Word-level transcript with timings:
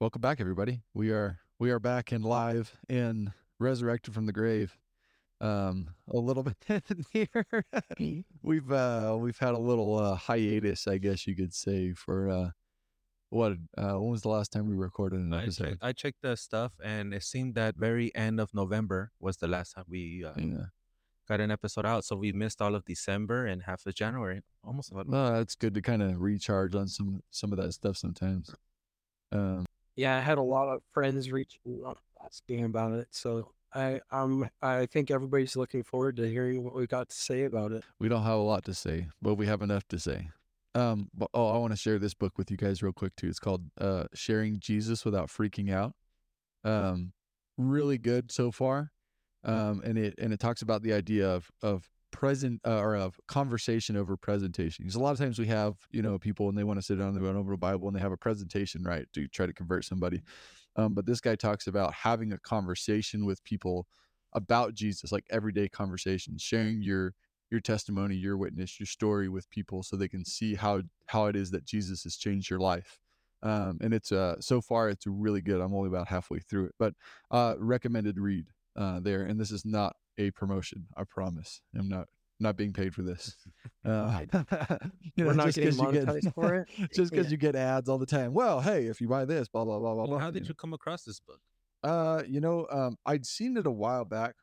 Welcome 0.00 0.20
back, 0.20 0.40
everybody. 0.40 0.82
We 0.94 1.10
are 1.10 1.40
we 1.58 1.70
are 1.70 1.80
back 1.80 2.12
and 2.12 2.24
live 2.24 2.72
and 2.88 3.32
resurrected 3.58 4.14
from 4.14 4.26
the 4.26 4.32
grave. 4.32 4.76
Um, 5.40 5.90
a 6.08 6.18
little 6.18 6.42
bit 6.68 6.84
here. 7.12 7.46
we've 8.42 8.70
uh 8.70 9.16
we've 9.18 9.38
had 9.38 9.54
a 9.54 9.58
little 9.58 9.98
uh, 9.98 10.14
hiatus, 10.14 10.86
I 10.86 10.98
guess 10.98 11.26
you 11.26 11.34
could 11.34 11.52
say, 11.54 11.92
for 11.92 12.28
uh 12.30 12.50
what 13.30 13.52
uh 13.76 13.94
when 13.94 14.10
was 14.10 14.22
the 14.22 14.28
last 14.28 14.52
time 14.52 14.68
we 14.68 14.76
recorded 14.76 15.18
an 15.20 15.32
I 15.32 15.42
episode? 15.42 15.64
checked, 15.70 15.78
I 15.84 15.92
checked 15.92 16.22
the 16.22 16.36
stuff, 16.36 16.72
and 16.82 17.12
it 17.12 17.24
seemed 17.24 17.54
that 17.56 17.76
very 17.76 18.14
end 18.14 18.40
of 18.40 18.54
November 18.54 19.10
was 19.20 19.36
the 19.38 19.48
last 19.48 19.72
time 19.74 19.84
we 19.88 20.24
uh, 20.24 20.32
Yeah. 20.36 20.66
got 21.28 21.40
an 21.40 21.50
episode 21.50 21.84
out. 21.86 22.04
So 22.04 22.14
we 22.16 22.32
missed 22.32 22.62
all 22.62 22.74
of 22.76 22.84
December 22.84 23.46
and 23.46 23.64
half 23.64 23.84
of 23.84 23.94
January. 23.96 24.42
Almost 24.64 24.92
about 24.92 25.08
Well, 25.08 25.40
it's 25.40 25.56
good 25.56 25.74
to 25.74 25.82
kind 25.82 26.02
of 26.02 26.20
recharge 26.20 26.74
on 26.76 26.86
some 26.86 27.22
some 27.30 27.52
of 27.52 27.58
that 27.58 27.72
stuff 27.72 27.96
sometimes. 27.96 28.54
Um, 29.30 29.66
Yeah, 29.98 30.16
I 30.16 30.20
had 30.20 30.38
a 30.38 30.42
lot 30.42 30.68
of 30.68 30.80
friends 30.92 31.32
reaching 31.32 31.82
out 31.84 31.98
asking 32.24 32.64
about 32.64 32.92
it, 32.92 33.08
so 33.10 33.50
I 33.74 34.00
um 34.12 34.48
I 34.62 34.86
think 34.86 35.10
everybody's 35.10 35.56
looking 35.56 35.82
forward 35.82 36.16
to 36.18 36.30
hearing 36.30 36.62
what 36.62 36.76
we 36.76 36.86
got 36.86 37.08
to 37.08 37.16
say 37.16 37.42
about 37.42 37.72
it. 37.72 37.82
we 37.98 38.08
don't 38.08 38.22
have 38.22 38.38
a 38.38 38.42
lot 38.42 38.64
to 38.66 38.74
say, 38.74 39.08
but 39.20 39.34
we 39.34 39.46
have 39.46 39.60
enough 39.60 39.88
to 39.88 39.98
say. 39.98 40.30
Um, 40.76 41.10
but, 41.12 41.30
oh, 41.34 41.48
I 41.48 41.58
want 41.58 41.72
to 41.72 41.76
share 41.76 41.98
this 41.98 42.14
book 42.14 42.38
with 42.38 42.48
you 42.48 42.56
guys 42.56 42.80
real 42.80 42.92
quick 42.92 43.16
too. 43.16 43.26
It's 43.26 43.40
called 43.40 43.64
uh, 43.80 44.04
"Sharing 44.14 44.60
Jesus 44.60 45.04
Without 45.04 45.30
Freaking 45.30 45.72
Out." 45.72 45.94
Um, 46.62 47.12
really 47.56 47.98
good 47.98 48.30
so 48.30 48.52
far, 48.52 48.92
um, 49.42 49.82
and 49.84 49.98
it 49.98 50.14
and 50.18 50.32
it 50.32 50.38
talks 50.38 50.62
about 50.62 50.82
the 50.82 50.92
idea 50.92 51.28
of 51.28 51.50
of 51.60 51.90
present 52.10 52.60
uh, 52.66 52.78
or 52.78 52.94
a 52.94 53.10
conversation 53.26 53.96
over 53.96 54.16
presentation. 54.16 54.84
Because 54.84 54.96
a 54.96 55.00
lot 55.00 55.12
of 55.12 55.18
times 55.18 55.38
we 55.38 55.46
have 55.46 55.74
you 55.90 56.02
know 56.02 56.18
people 56.18 56.48
and 56.48 56.56
they 56.56 56.64
want 56.64 56.78
to 56.78 56.82
sit 56.82 56.98
down 56.98 57.08
and 57.08 57.16
they 57.16 57.28
over 57.28 57.52
the 57.52 57.56
Bible 57.56 57.88
and 57.88 57.96
they 57.96 58.00
have 58.00 58.12
a 58.12 58.16
presentation 58.16 58.82
right 58.82 59.06
to 59.14 59.28
try 59.28 59.46
to 59.46 59.52
convert 59.52 59.84
somebody. 59.84 60.22
Um, 60.76 60.94
but 60.94 61.06
this 61.06 61.20
guy 61.20 61.34
talks 61.34 61.66
about 61.66 61.92
having 61.92 62.32
a 62.32 62.38
conversation 62.38 63.24
with 63.24 63.42
people 63.44 63.86
about 64.32 64.74
Jesus, 64.74 65.10
like 65.10 65.24
everyday 65.30 65.68
conversations, 65.68 66.42
sharing 66.42 66.82
your 66.82 67.14
your 67.50 67.60
testimony, 67.60 68.14
your 68.14 68.36
witness, 68.36 68.78
your 68.78 68.86
story 68.86 69.28
with 69.28 69.48
people 69.50 69.82
so 69.82 69.96
they 69.96 70.08
can 70.08 70.24
see 70.24 70.54
how 70.54 70.82
how 71.06 71.26
it 71.26 71.36
is 71.36 71.50
that 71.50 71.64
Jesus 71.64 72.04
has 72.04 72.16
changed 72.16 72.50
your 72.50 72.60
life. 72.60 72.98
Um, 73.42 73.78
and 73.80 73.94
it's 73.94 74.12
uh 74.12 74.40
so 74.40 74.60
far 74.60 74.88
it's 74.88 75.06
really 75.06 75.40
good. 75.40 75.60
I'm 75.60 75.74
only 75.74 75.88
about 75.88 76.08
halfway 76.08 76.40
through 76.40 76.66
it, 76.66 76.74
but 76.78 76.94
uh 77.30 77.54
recommended 77.58 78.18
read 78.18 78.46
uh 78.76 79.00
there. 79.00 79.22
And 79.22 79.40
this 79.40 79.50
is 79.50 79.64
not 79.64 79.96
a 80.18 80.30
promotion, 80.32 80.86
I 80.96 81.04
promise. 81.08 81.60
I'm 81.78 81.88
not 81.88 82.06
not 82.40 82.56
being 82.56 82.72
paid 82.72 82.94
for 82.94 83.02
this. 83.02 83.34
Uh, 83.84 84.20
you 85.16 85.24
We're 85.24 85.32
not 85.32 85.46
just 85.46 85.56
getting 85.58 85.78
you 85.78 85.92
get- 85.92 86.06
monetized 86.06 86.34
for 86.34 86.54
it. 86.56 86.68
just 86.94 87.10
because 87.10 87.26
Yeah. 87.26 87.30
you 87.30 87.36
get 87.38 87.54
ads 87.56 87.88
all 87.88 87.96
the 87.96 88.04
time. 88.06 88.34
Well, 88.34 88.60
hey, 88.60 88.86
if 88.86 89.00
you 89.00 89.08
buy 89.08 89.24
this, 89.24 89.48
blah 89.48 89.64
blah 89.64 89.78
blah 89.78 89.94
blah. 89.94 90.04
Well, 90.06 90.18
how 90.18 90.26
you 90.26 90.32
did 90.32 90.42
know. 90.42 90.48
you 90.48 90.54
come 90.54 90.74
across 90.74 91.04
this 91.04 91.20
book? 91.20 91.40
Uh, 91.82 92.22
you 92.28 92.40
know, 92.40 92.66
um, 92.70 92.96
I'd 93.06 93.24
seen 93.24 93.56
it 93.56 93.66
a 93.66 93.70
while 93.70 94.04
back, 94.04 94.34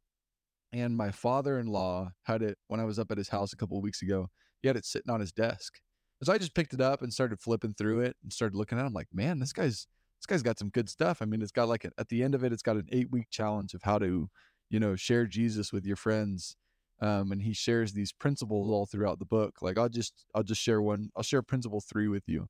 and 0.74 0.96
my 0.98 1.12
father-in-law 1.12 2.12
had 2.24 2.42
it 2.42 2.58
when 2.70 2.80
I 2.80 2.86
was 2.86 2.98
up 2.98 3.12
at 3.12 3.18
his 3.18 3.30
house 3.30 3.54
a 3.54 3.58
couple 3.58 3.78
of 3.78 3.84
weeks 3.84 4.02
ago. 4.02 4.30
He 4.62 4.68
had 4.68 4.78
it 4.78 4.86
sitting 4.86 5.12
on 5.12 5.20
his 5.20 5.32
desk, 5.32 5.80
so 6.24 6.34
I 6.34 6.38
just 6.40 6.56
picked 6.56 6.74
it 6.74 6.82
up 6.82 7.02
and 7.04 7.14
started 7.14 7.40
flipping 7.40 7.74
through 7.78 8.00
it 8.00 8.16
and 8.24 8.34
started 8.34 8.56
looking 8.58 8.80
at. 8.80 8.84
it. 8.84 8.88
I'm 8.88 8.94
like, 8.94 9.10
man, 9.14 9.40
this 9.40 9.54
guy's 9.54 9.86
this 10.22 10.26
guy's 10.28 10.42
got 10.44 10.58
some 10.58 10.70
good 10.70 10.90
stuff. 10.90 11.22
I 11.22 11.26
mean, 11.26 11.42
it's 11.42 11.52
got 11.52 11.68
like 11.68 11.86
a, 11.86 11.92
at 12.00 12.08
the 12.10 12.24
end 12.24 12.34
of 12.34 12.44
it, 12.44 12.52
it's 12.54 12.64
got 12.64 12.78
an 12.78 12.88
eight-week 12.92 13.28
challenge 13.30 13.74
of 13.76 13.84
how 13.84 14.00
to, 14.00 14.28
you 14.70 14.80
know, 14.80 14.96
share 14.96 15.26
Jesus 15.26 15.72
with 15.72 15.86
your 15.86 15.96
friends. 15.96 16.56
Um, 17.02 17.34
and 17.34 17.42
he 17.42 17.54
shares 17.54 17.92
these 17.92 18.14
principles 18.14 18.70
all 18.70 18.86
throughout 18.86 19.20
the 19.20 19.26
book. 19.26 19.62
Like 19.62 19.78
I'll 19.78 19.90
just 19.90 20.26
I'll 20.34 20.44
just 20.44 20.62
share 20.62 20.82
one. 20.82 21.10
I'll 21.16 21.24
share 21.24 21.42
principle 21.42 21.82
three 21.82 22.08
with 22.08 22.24
you, 22.28 22.48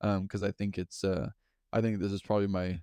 um, 0.00 0.22
because 0.22 0.44
I 0.44 0.52
think 0.52 0.78
it's 0.78 1.02
uh, 1.02 1.30
I 1.72 1.80
think 1.80 1.98
this 1.98 2.12
is 2.12 2.22
probably 2.22 2.46
my 2.46 2.80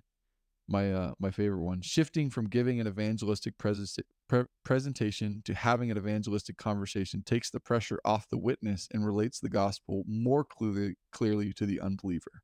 my 0.68 0.92
uh 0.92 1.12
my 1.18 1.30
favorite 1.30 1.62
one 1.62 1.80
shifting 1.80 2.28
from 2.28 2.48
giving 2.48 2.80
an 2.80 2.88
evangelistic 2.88 3.56
pres- 3.58 3.98
pre- 4.28 4.44
presentation 4.64 5.42
to 5.44 5.54
having 5.54 5.90
an 5.90 5.96
evangelistic 5.96 6.56
conversation 6.56 7.22
takes 7.22 7.50
the 7.50 7.60
pressure 7.60 8.00
off 8.04 8.28
the 8.28 8.38
witness 8.38 8.88
and 8.92 9.06
relates 9.06 9.38
the 9.38 9.48
gospel 9.48 10.02
more 10.08 10.44
clearly 10.44 10.96
clearly 11.12 11.52
to 11.52 11.66
the 11.66 11.80
unbeliever 11.80 12.42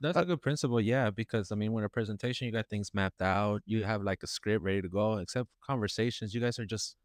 That's 0.00 0.16
Uh, 0.16 0.22
a 0.22 0.24
good 0.24 0.42
principle, 0.42 0.80
yeah. 0.80 1.10
Because 1.10 1.52
I 1.52 1.54
mean, 1.54 1.72
when 1.72 1.84
a 1.84 1.88
presentation, 1.88 2.46
you 2.46 2.52
got 2.52 2.68
things 2.68 2.92
mapped 2.94 3.22
out, 3.22 3.62
you 3.66 3.84
have 3.84 4.02
like 4.02 4.22
a 4.22 4.26
script 4.26 4.62
ready 4.64 4.82
to 4.82 4.88
go. 4.88 5.18
Except 5.18 5.48
conversations, 5.62 6.34
you 6.34 6.40
guys 6.40 6.58
are 6.58 6.66
just 6.66 6.96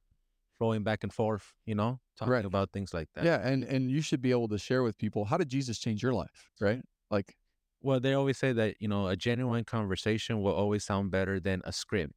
flowing 0.58 0.84
back 0.84 1.04
and 1.04 1.14
forth, 1.14 1.54
you 1.66 1.76
know, 1.76 2.00
talking 2.18 2.32
Right. 2.32 2.46
about 2.46 2.72
things 2.72 2.94
like 2.94 3.10
that. 3.16 3.24
yeah 3.26 3.40
and 3.48 3.64
and 3.64 3.90
you 3.90 4.02
should 4.02 4.22
be 4.22 4.32
able 4.32 4.48
to 4.50 4.58
share 4.58 4.84
with 4.84 4.98
people 4.98 5.26
how 5.26 5.36
did 5.38 5.50
jesus 5.50 5.80
change 5.80 6.04
your 6.04 6.14
life 6.14 6.52
right 6.62 6.82
like 7.10 7.36
Well, 7.82 8.00
they 8.00 8.14
always 8.14 8.38
say 8.38 8.54
that 8.54 8.76
you 8.80 8.88
know 8.88 9.08
a 9.08 9.16
genuine 9.16 9.66
conversation 9.66 10.42
will 10.42 10.54
always 10.54 10.84
sound 10.86 11.12
better 11.12 11.40
than 11.40 11.62
a 11.66 11.74
script. 11.74 12.14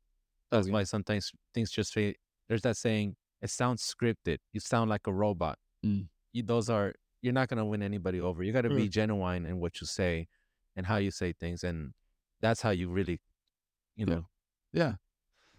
That's 0.51 0.67
Okay. 0.67 0.73
why 0.75 0.85
sometimes 0.85 1.33
things 1.55 1.71
just 1.73 1.93
feel. 1.93 2.13
There's 2.49 2.63
that 2.63 2.77
saying, 2.77 3.17
it 3.43 3.51
sounds 3.51 3.83
scripted. 3.83 4.39
You 4.53 4.61
sound 4.61 4.91
like 4.91 5.07
a 5.09 5.13
robot. 5.13 5.59
Mm. 5.85 6.07
You, 6.33 6.43
those 6.45 6.69
are 6.71 6.95
you're 7.23 7.33
not 7.41 7.49
gonna 7.49 7.67
win 7.67 7.83
anybody 7.83 8.21
over. 8.21 8.45
You 8.45 8.53
got 8.53 8.63
to 8.63 8.71
be 8.71 8.89
genuine 8.89 9.45
in 9.47 9.59
what 9.59 9.81
you 9.81 9.87
say 9.89 10.29
and 10.77 10.87
how 10.87 10.97
you 10.97 11.11
say 11.11 11.33
things, 11.33 11.65
and 11.65 11.93
that's 12.41 12.63
how 12.63 12.71
you 12.71 12.89
really, 12.89 13.21
you 13.97 14.07
know, 14.07 14.27
yeah 14.73 14.95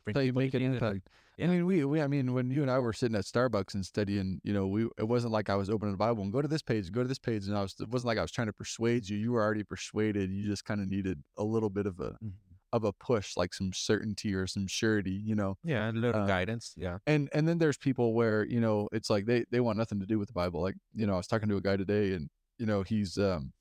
bring 0.04 0.16
how 0.16 0.22
you 0.22 0.34
make 0.34 0.54
an 0.54 0.62
impact 0.62 1.10
I 1.40 1.46
mean, 1.46 1.68
we, 1.68 1.86
we, 1.86 2.02
I 2.02 2.08
mean, 2.08 2.34
when 2.34 2.50
you 2.50 2.64
and 2.64 2.72
I 2.72 2.80
were 2.80 2.94
sitting 2.94 3.16
at 3.16 3.26
Starbucks 3.26 3.76
and 3.76 3.86
studying, 3.86 4.42
you 4.44 4.54
know, 4.54 4.66
we, 4.66 4.86
it 4.98 5.08
wasn't 5.08 5.34
like 5.34 5.52
I 5.52 5.56
was 5.56 5.70
opening 5.70 5.92
the 5.94 5.98
Bible 5.98 6.24
and 6.24 6.34
go 6.34 6.42
to 6.42 6.48
this 6.48 6.64
page, 6.64 6.92
go 6.92 7.04
to 7.04 7.08
this 7.08 7.20
page. 7.20 7.46
And 7.46 7.56
I 7.56 7.62
was, 7.62 7.76
it 7.80 7.90
wasn't 7.90 8.08
like 8.08 8.18
I 8.18 8.24
was 8.24 8.32
trying 8.32 8.48
to 8.48 8.54
persuade 8.54 9.08
you. 9.08 9.18
You 9.20 9.34
were 9.34 9.44
already 9.44 9.64
persuaded. 9.64 10.32
You 10.32 10.48
just 10.48 10.66
kind 10.66 10.82
of 10.82 10.88
needed 10.90 11.22
a 11.38 11.44
little 11.44 11.70
bit 11.70 11.86
of 11.86 12.00
a, 12.00 12.18
Mhm. 12.24 12.32
of 12.74 12.86
a 12.86 12.92
push, 12.92 13.38
like 13.38 13.54
some 13.54 13.72
certainty 13.72 14.34
or 14.34 14.48
some 14.48 14.66
surety, 14.66 15.12
you 15.12 15.36
know? 15.36 15.60
Yeah, 15.64 15.92
a 15.92 15.94
little 15.94 16.24
Uh, 16.24 16.26
guidance. 16.26 16.74
Yeah. 16.76 16.98
And, 17.06 17.30
and 17.34 17.48
then 17.48 17.60
there's 17.60 17.78
people 17.78 18.16
where, 18.16 18.44
you 18.44 18.60
know, 18.60 18.90
it's 18.92 19.12
like 19.12 19.28
they, 19.28 19.46
they 19.52 19.60
want 19.60 19.78
nothing 19.78 20.00
to 20.00 20.08
do 20.08 20.18
with 20.18 20.30
the 20.30 20.34
Bible. 20.34 20.62
Like, 20.64 20.76
you 20.96 21.06
know, 21.06 21.14
I 21.14 21.18
was 21.18 21.28
talking 21.28 21.50
to 21.50 21.58
a 21.58 21.62
guy 21.62 21.78
today 21.78 22.14
and, 22.14 22.32
you 22.58 22.66
know, 22.66 22.82
he's, 22.82 23.16
um, 23.20 23.54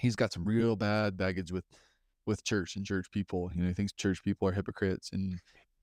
he's 0.00 0.16
got 0.16 0.32
some 0.32 0.44
real 0.44 0.76
bad 0.76 1.16
baggage 1.16 1.52
with, 1.52 1.64
with 2.26 2.44
church 2.44 2.76
and 2.76 2.86
church 2.86 3.10
people. 3.10 3.50
You 3.54 3.62
know, 3.62 3.68
he 3.68 3.74
thinks 3.74 3.92
church 3.92 4.22
people 4.22 4.48
are 4.48 4.52
hypocrites 4.52 5.10
and, 5.12 5.40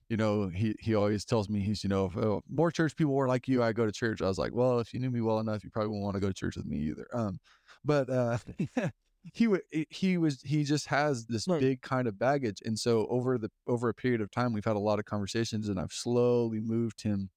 you 0.09 0.17
know, 0.17 0.47
he 0.49 0.75
he 0.79 0.95
always 0.95 1.25
tells 1.25 1.49
me 1.49 1.59
he's, 1.61 1.83
you 1.83 1.89
know, 1.89 2.05
if 2.05 2.17
oh, 2.17 2.41
more 2.49 2.71
church 2.71 2.95
people 2.95 3.13
were 3.13 3.27
like 3.27 3.47
you, 3.47 3.61
I 3.63 3.73
go 3.73 3.85
to 3.85 3.91
church. 3.91 4.21
I 4.21 4.27
was 4.27 4.39
like, 4.39 4.53
well, 4.53 4.79
if 4.79 4.93
you 4.93 4.99
knew 5.01 5.11
me 5.11 5.21
well 5.21 5.39
enough, 5.39 5.63
you 5.63 5.69
probably 5.69 5.89
wouldn't 5.89 6.05
want 6.05 6.15
to 6.15 6.21
go 6.21 6.29
to 6.29 6.33
church 6.33 6.55
with 6.57 6.65
me 6.65 6.77
either. 6.79 7.07
Um, 7.13 7.39
but 7.83 8.09
uh, 8.09 8.37
he 9.33 9.47
would 9.47 9.63
he 9.89 10.17
was 10.17 10.41
he 10.41 10.63
just 10.63 10.87
has 10.87 11.25
this 11.25 11.47
Right. 11.47 11.67
big 11.67 11.81
kind 11.81 12.07
of 12.07 12.17
baggage, 12.17 12.61
and 12.65 12.79
so 12.79 13.05
over 13.07 13.37
the 13.37 13.51
over 13.67 13.89
a 13.89 13.93
period 13.93 14.21
of 14.21 14.31
time, 14.31 14.53
we've 14.53 14.65
had 14.65 14.75
a 14.77 14.79
lot 14.79 14.99
of 14.99 15.05
conversations, 15.05 15.67
and 15.69 15.79
I've 15.79 15.91
slowly 15.93 16.59
moved 16.61 17.01
him, 17.03 17.29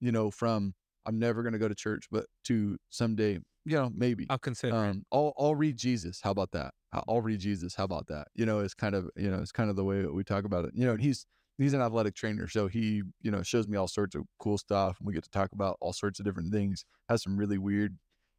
you 0.00 0.12
know, 0.12 0.30
from 0.30 0.74
I'm 1.06 1.18
never 1.18 1.42
going 1.42 1.52
to 1.54 1.58
go 1.58 1.68
to 1.68 1.74
church, 1.74 2.06
but 2.10 2.26
to 2.44 2.78
someday, 2.90 3.40
you 3.64 3.76
know, 3.76 3.90
maybe. 3.94 4.26
I'll 4.28 4.38
consider. 4.38 4.76
Um, 4.76 5.04
I'll 5.12 5.32
I'll 5.38 5.54
read 5.54 5.76
Jesus. 5.76 6.20
How 6.22 6.30
about 6.30 6.52
that? 6.52 6.74
I'll 7.08 7.20
read 7.20 7.40
Jesus. 7.40 7.74
How 7.74 7.84
about 7.84 8.06
that? 8.08 8.28
You 8.34 8.46
know, 8.46 8.60
it's 8.60 8.74
kind 8.74 8.94
of 8.94 9.10
you 9.16 9.30
know, 9.30 9.40
it's 9.40 9.52
kind 9.52 9.70
of 9.70 9.76
the 9.76 9.84
way 9.84 10.02
that 10.02 10.12
we 10.12 10.22
talk 10.24 10.44
about 10.44 10.64
it. 10.64 10.72
You 10.74 10.86
know, 10.86 10.92
and 10.92 11.00
he's 11.00 11.26
he's 11.58 11.72
an 11.72 11.80
athletic 11.80 12.14
trainer, 12.14 12.48
so 12.48 12.66
he 12.66 13.02
you 13.22 13.30
know 13.30 13.42
shows 13.42 13.66
me 13.68 13.76
all 13.76 13.88
sorts 13.88 14.14
of 14.14 14.24
cool 14.38 14.58
stuff, 14.58 14.98
and 14.98 15.06
we 15.06 15.14
get 15.14 15.24
to 15.24 15.30
talk 15.30 15.52
about 15.52 15.76
all 15.80 15.92
sorts 15.92 16.18
of 16.18 16.24
different 16.24 16.52
things. 16.52 16.84
Has 17.08 17.22
some 17.22 17.36
really 17.36 17.58
weird, 17.58 17.96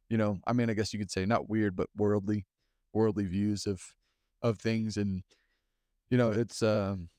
you 0.08 0.16
know, 0.16 0.38
I 0.46 0.52
mean, 0.52 0.70
I 0.70 0.74
guess 0.74 0.92
you 0.92 0.98
could 0.98 1.10
say 1.10 1.26
not 1.26 1.48
weird, 1.48 1.76
but 1.76 1.88
worldly, 1.96 2.46
worldly 2.92 3.24
views 3.24 3.66
of 3.66 3.94
of 4.42 4.58
things, 4.58 4.96
and 4.96 5.22
you 6.10 6.18
know, 6.18 6.30
it's 6.30 6.62
um, 6.62 7.10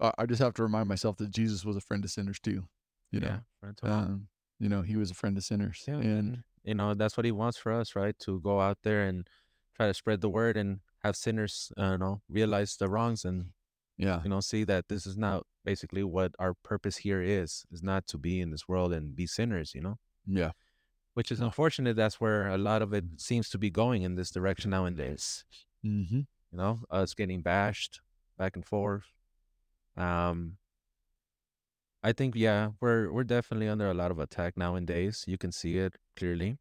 I 0.00 0.26
just 0.26 0.40
have 0.40 0.54
to 0.54 0.62
remind 0.62 0.88
myself 0.88 1.16
that 1.18 1.30
Jesus 1.30 1.64
was 1.64 1.76
a 1.76 1.80
friend 1.80 2.02
to 2.02 2.08
sinners 2.08 2.40
too. 2.40 2.64
You 3.10 3.20
know, 3.20 3.40
yeah. 3.62 3.70
um, 3.82 4.28
you 4.58 4.68
know, 4.68 4.82
he 4.82 4.96
was 4.96 5.10
a 5.10 5.14
friend 5.14 5.34
to 5.36 5.42
sinners, 5.42 5.84
Yeah, 5.86 5.94
and 5.94 6.42
you 6.64 6.74
know 6.74 6.94
that's 6.94 7.16
what 7.16 7.24
he 7.24 7.32
wants 7.32 7.58
for 7.58 7.72
us, 7.72 7.96
right? 7.96 8.18
To 8.20 8.40
go 8.40 8.60
out 8.60 8.78
there 8.82 9.04
and 9.04 9.26
try 9.76 9.86
to 9.86 9.94
spread 9.94 10.20
the 10.20 10.28
word 10.28 10.56
and 10.56 10.80
have 11.02 11.16
sinners, 11.16 11.72
uh, 11.78 11.92
you 11.92 11.98
know, 11.98 12.20
realize 12.28 12.76
the 12.76 12.88
wrongs 12.88 13.24
and 13.24 13.46
yeah, 13.96 14.20
you 14.22 14.30
know 14.30 14.40
see 14.40 14.64
that 14.64 14.88
this 14.88 15.06
is 15.06 15.16
not 15.16 15.46
basically 15.64 16.02
what 16.02 16.32
our 16.38 16.54
purpose 16.54 16.98
here 16.98 17.22
is. 17.22 17.64
Is 17.70 17.82
not 17.82 18.06
to 18.08 18.18
be 18.18 18.40
in 18.40 18.50
this 18.50 18.68
world 18.68 18.92
and 18.92 19.14
be 19.14 19.26
sinners, 19.26 19.72
you 19.74 19.82
know. 19.82 19.98
yeah. 20.26 20.52
Which 21.14 21.32
is 21.32 21.40
unfortunate. 21.40 21.96
That's 21.96 22.20
where 22.20 22.48
a 22.48 22.56
lot 22.56 22.82
of 22.82 22.94
it 22.94 23.04
seems 23.16 23.50
to 23.50 23.58
be 23.58 23.68
going 23.68 24.02
in 24.02 24.14
this 24.14 24.30
direction 24.30 24.70
nowadays. 24.70 25.44
Mm-hmm. 25.84 26.20
You 26.52 26.58
know, 26.58 26.80
us 26.88 27.14
getting 27.14 27.42
bashed 27.42 28.00
back 28.38 28.54
and 28.56 28.64
forth. 28.64 29.04
Um, 29.96 30.56
I 32.02 32.12
think 32.12 32.34
yeah, 32.34 32.70
we're 32.80 33.12
we're 33.12 33.24
definitely 33.24 33.68
under 33.68 33.90
a 33.90 33.94
lot 33.94 34.10
of 34.10 34.18
attack 34.18 34.56
nowadays. 34.56 35.24
You 35.26 35.36
can 35.38 35.52
see 35.52 35.76
it 35.78 35.96
clearly. 36.16 36.58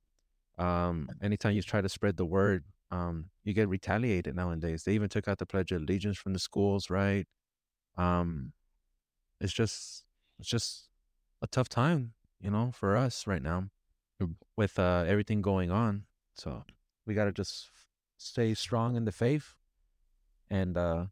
Um, 0.57 1.09
anytime 1.21 1.53
you 1.53 1.61
try 1.61 1.79
to 1.81 1.87
spread 1.87 2.17
the 2.17 2.25
word, 2.25 2.65
um, 2.91 3.29
you 3.45 3.53
get 3.53 3.69
retaliated 3.69 4.35
nowadays. 4.35 4.83
They 4.83 4.93
even 4.93 5.07
took 5.07 5.27
out 5.27 5.37
the 5.37 5.45
Pledge 5.45 5.71
of 5.71 5.81
Allegiance 5.81 6.17
from 6.17 6.33
the 6.33 6.39
schools, 6.39 6.89
right? 6.89 7.25
Um, 7.97 8.51
it's 9.39 9.53
just 9.53 10.03
it's 10.39 10.49
just 10.49 10.89
a 11.41 11.47
tough 11.47 11.69
time, 11.69 12.13
you 12.41 12.51
know, 12.51 12.71
for 12.73 12.97
us 12.97 13.25
right 13.25 13.41
now 13.41 13.69
with 14.57 14.77
uh, 14.77 15.05
everything 15.07 15.41
going 15.41 15.71
on. 15.71 16.03
So 16.35 16.65
we 17.07 17.13
gotta 17.13 17.31
just 17.31 17.69
stay 18.17 18.53
strong 18.53 18.97
in 18.97 19.05
the 19.05 19.13
faith 19.13 19.55
and 20.49 20.77
uh, 20.77 21.05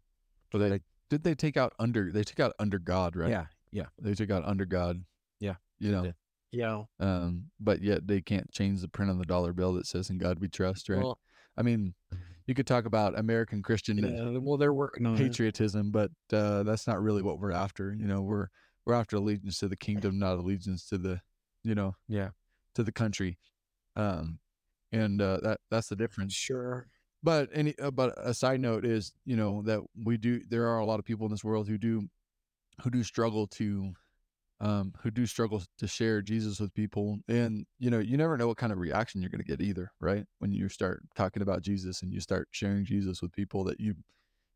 But 0.51 0.57
they 0.59 0.69
Like- 0.69 0.83
did 1.09 1.23
they 1.23 1.35
take 1.35 1.55
out 1.55 1.71
under 1.79 2.11
they 2.11 2.23
took 2.23 2.41
out 2.41 2.53
under 2.59 2.79
God, 2.79 3.15
right? 3.15 3.29
yeah, 3.29 3.45
yeah, 3.71 3.85
They 3.99 4.13
took 4.13 4.31
out 4.31 4.45
under 4.45 4.65
God. 4.65 5.03
Yeah, 5.39 5.55
You 5.79 5.91
know. 5.91 6.13
Yeah. 6.51 6.83
Um, 6.99 7.45
but 7.59 7.81
yet 7.81 8.07
they 8.07 8.21
can't 8.21 8.49
change 8.51 8.81
the 8.81 8.87
print 8.87 9.11
on 9.11 9.19
the 9.19 9.25
dollar 9.25 9.53
bill 9.53 9.73
that 9.73 9.85
says 9.85 10.09
in 10.09 10.17
God 10.17 10.39
we 10.39 10.47
trust, 10.47 10.89
right? 10.89 11.03
Well, 11.03 11.19
I 11.57 11.61
mean, 11.61 11.93
you 12.45 12.55
could 12.55 12.67
talk 12.67 12.85
about 12.85 13.19
American 13.19 13.61
Christian 13.61 13.97
yeah, 13.97 14.39
well, 14.39 14.57
they're 14.57 14.73
working 14.73 15.05
on 15.05 15.15
it. 15.15 15.17
patriotism, 15.17 15.91
but 15.91 16.09
uh, 16.31 16.63
that's 16.63 16.87
not 16.87 17.01
really 17.01 17.21
what 17.21 17.39
we're 17.39 17.51
after. 17.51 17.93
You 17.93 18.07
know, 18.07 18.21
we're 18.21 18.47
we're 18.85 18.93
after 18.93 19.17
allegiance 19.17 19.59
to 19.59 19.67
the 19.67 19.75
kingdom, 19.75 20.17
not 20.17 20.37
allegiance 20.37 20.87
to 20.87 20.97
the, 20.97 21.19
you 21.63 21.75
know, 21.75 21.95
yeah. 22.07 22.29
to 22.75 22.83
the 22.83 22.91
country. 22.91 23.37
Um, 23.97 24.39
and 24.93 25.21
uh, 25.21 25.39
that 25.43 25.59
that's 25.69 25.89
the 25.89 25.95
difference. 25.97 26.33
Sure. 26.33 26.87
But 27.21 27.49
any 27.53 27.77
uh, 27.79 27.91
but 27.91 28.13
a 28.17 28.33
side 28.33 28.61
note 28.61 28.85
is, 28.85 29.11
you 29.25 29.35
know, 29.35 29.61
that 29.63 29.81
we 30.01 30.15
do 30.15 30.39
there 30.49 30.67
are 30.67 30.79
a 30.79 30.85
lot 30.85 30.99
of 30.99 31.05
people 31.05 31.25
in 31.25 31.31
this 31.31 31.43
world 31.43 31.67
who 31.67 31.77
do 31.77 32.07
who 32.81 32.89
do 32.89 33.03
struggle 33.03 33.47
to 33.47 33.93
um 34.59 34.93
who 35.01 35.11
do 35.11 35.25
struggle 35.25 35.61
to 35.77 35.87
share 35.87 36.21
Jesus 36.21 36.59
with 36.59 36.73
people 36.73 37.19
and 37.27 37.65
you 37.79 37.89
know, 37.89 37.99
you 37.99 38.17
never 38.17 38.37
know 38.37 38.47
what 38.47 38.57
kind 38.57 38.71
of 38.71 38.79
reaction 38.79 39.21
you're 39.21 39.29
going 39.29 39.43
to 39.43 39.47
get 39.47 39.61
either, 39.61 39.91
right? 39.99 40.25
When 40.39 40.51
you 40.51 40.69
start 40.69 41.03
talking 41.15 41.43
about 41.43 41.61
Jesus 41.61 42.01
and 42.01 42.11
you 42.11 42.19
start 42.19 42.47
sharing 42.51 42.85
Jesus 42.85 43.21
with 43.21 43.31
people 43.33 43.63
that 43.65 43.79
you 43.79 43.95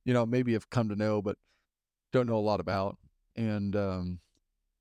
you 0.03 0.13
know, 0.13 0.25
maybe 0.25 0.53
have 0.53 0.69
come 0.69 0.89
to 0.89 0.95
know 0.95 1.21
but 1.21 1.37
don't 2.11 2.27
know 2.27 2.37
a 2.37 2.39
lot 2.39 2.59
about 2.59 2.97
and 3.35 3.75
um 3.75 4.19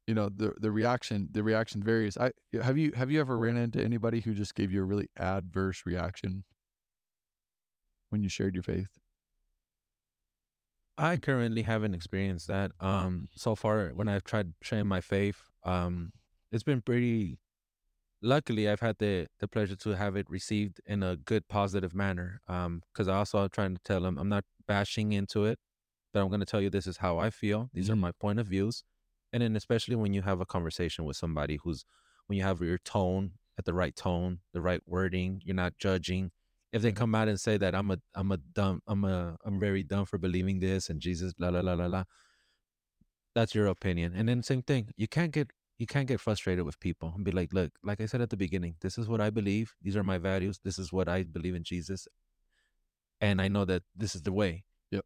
you 0.07 0.15
know 0.15 0.29
the 0.29 0.53
the 0.59 0.71
reaction 0.71 1.29
the 1.31 1.43
reaction 1.43 1.83
varies 1.83 2.19
i 2.19 2.33
have 2.63 2.77
you 2.77 2.91
have 2.97 3.11
you 3.11 3.21
ever 3.21 3.39
ran 3.39 3.57
into 3.57 3.81
anybody 3.83 4.21
who 4.21 4.35
just 4.35 4.55
gave 4.57 4.73
you 4.73 4.81
a 4.81 4.85
really 4.85 5.09
adverse 5.17 5.83
reaction 5.87 6.43
when 8.09 8.23
you 8.23 8.29
shared 8.29 8.55
your 8.55 8.63
faith 8.65 8.99
I 11.01 11.17
currently 11.17 11.63
haven't 11.63 11.95
experienced 11.95 12.47
that. 12.49 12.73
Um, 12.81 13.29
so 13.35 13.55
far 13.55 13.91
when 13.91 14.09
I've 14.09 14.25
tried 14.25 14.55
sharing 14.63 14.87
my 14.87 15.01
faith, 15.01 15.51
um, 15.65 16.13
it's 16.53 16.63
been 16.63 16.83
pretty. 16.83 17.39
Luckily, 18.23 18.69
I've 18.69 18.81
had 18.81 18.99
the 18.99 19.29
the 19.41 19.49
pleasure 19.49 19.77
to 19.77 19.91
have 19.97 20.17
it 20.17 20.31
received 20.31 20.81
in 20.87 21.03
a 21.03 21.17
good, 21.17 21.49
positive 21.49 21.95
manner. 21.95 22.41
Um, 22.49 22.83
because 22.93 23.09
I 23.09 23.17
also 23.17 23.43
am 23.45 23.51
trying 23.51 23.75
to 23.77 23.83
tell 23.85 24.03
them 24.03 24.19
I'm 24.19 24.29
not 24.31 24.45
bashing 24.67 25.13
into 25.13 25.45
it, 25.47 25.61
but 26.13 26.23
I'm 26.23 26.29
going 26.29 26.41
to 26.41 26.47
tell 26.47 26.63
you 26.63 26.71
this 26.71 26.87
is 26.89 26.99
how 26.99 27.19
I 27.19 27.31
feel. 27.31 27.71
These 27.75 27.91
are 27.91 27.97
Mhm. 27.97 27.99
my 27.99 28.13
point 28.13 28.41
of 28.41 28.49
views, 28.49 28.85
and 29.33 29.43
then 29.43 29.57
especially 29.57 29.97
when 29.97 30.15
you 30.15 30.23
have 30.23 30.41
a 30.41 30.47
conversation 30.47 31.05
with 31.07 31.17
somebody 31.19 31.59
who's 31.65 31.85
when 32.27 32.39
you 32.39 32.45
have 32.45 32.61
your 32.63 32.79
tone 32.79 33.35
at 33.59 33.65
the 33.67 33.75
right 33.75 33.97
tone, 33.97 34.41
the 34.55 34.63
right 34.63 34.83
wording, 34.87 35.43
you're 35.45 35.57
not 35.57 35.79
judging. 35.79 36.33
If 36.73 36.83
they 36.83 36.93
come 36.93 37.15
out 37.15 37.29
and 37.29 37.41
say 37.41 37.57
that 37.57 37.75
I'm 37.75 37.91
a 37.91 37.99
I'm 38.15 38.31
a 38.33 38.37
dumb 38.37 38.81
I'm 38.87 39.05
a 39.05 39.37
I'm 39.45 39.59
very 39.59 39.83
dumb 39.83 40.07
for 40.07 40.19
believing 40.19 40.61
this 40.61 40.89
and 40.89 41.01
Jesus 41.01 41.33
blah 41.33 41.51
blah 41.51 41.63
blah 41.63 41.77
blah 41.77 41.89
blah, 41.89 42.05
that's 43.35 43.55
your 43.55 43.67
opinion. 43.67 44.13
And 44.15 44.29
then 44.29 44.43
same 44.43 44.63
thing, 44.63 44.89
you 44.97 45.09
can't 45.09 45.33
get 45.33 45.51
you 45.79 45.87
can't 45.87 46.07
get 46.07 46.21
frustrated 46.21 46.65
with 46.65 46.79
people 46.79 47.13
and 47.17 47.25
be 47.25 47.31
like, 47.31 47.53
look, 47.55 47.73
like 47.83 48.01
I 48.03 48.07
said 48.07 48.21
at 48.21 48.29
the 48.29 48.37
beginning, 48.37 48.77
this 48.83 48.99
is 48.99 49.09
what 49.09 49.21
I 49.21 49.31
believe. 49.31 49.75
These 49.83 49.97
are 49.97 50.05
my 50.05 50.19
values. 50.19 50.61
This 50.63 50.79
is 50.79 50.93
what 50.93 51.09
I 51.09 51.23
believe 51.23 51.55
in 51.55 51.65
Jesus, 51.65 52.07
and 53.21 53.41
I 53.41 53.49
know 53.49 53.65
that 53.65 53.83
this 53.97 54.15
is 54.15 54.23
the 54.23 54.33
way. 54.33 54.65
Yep. 54.91 55.05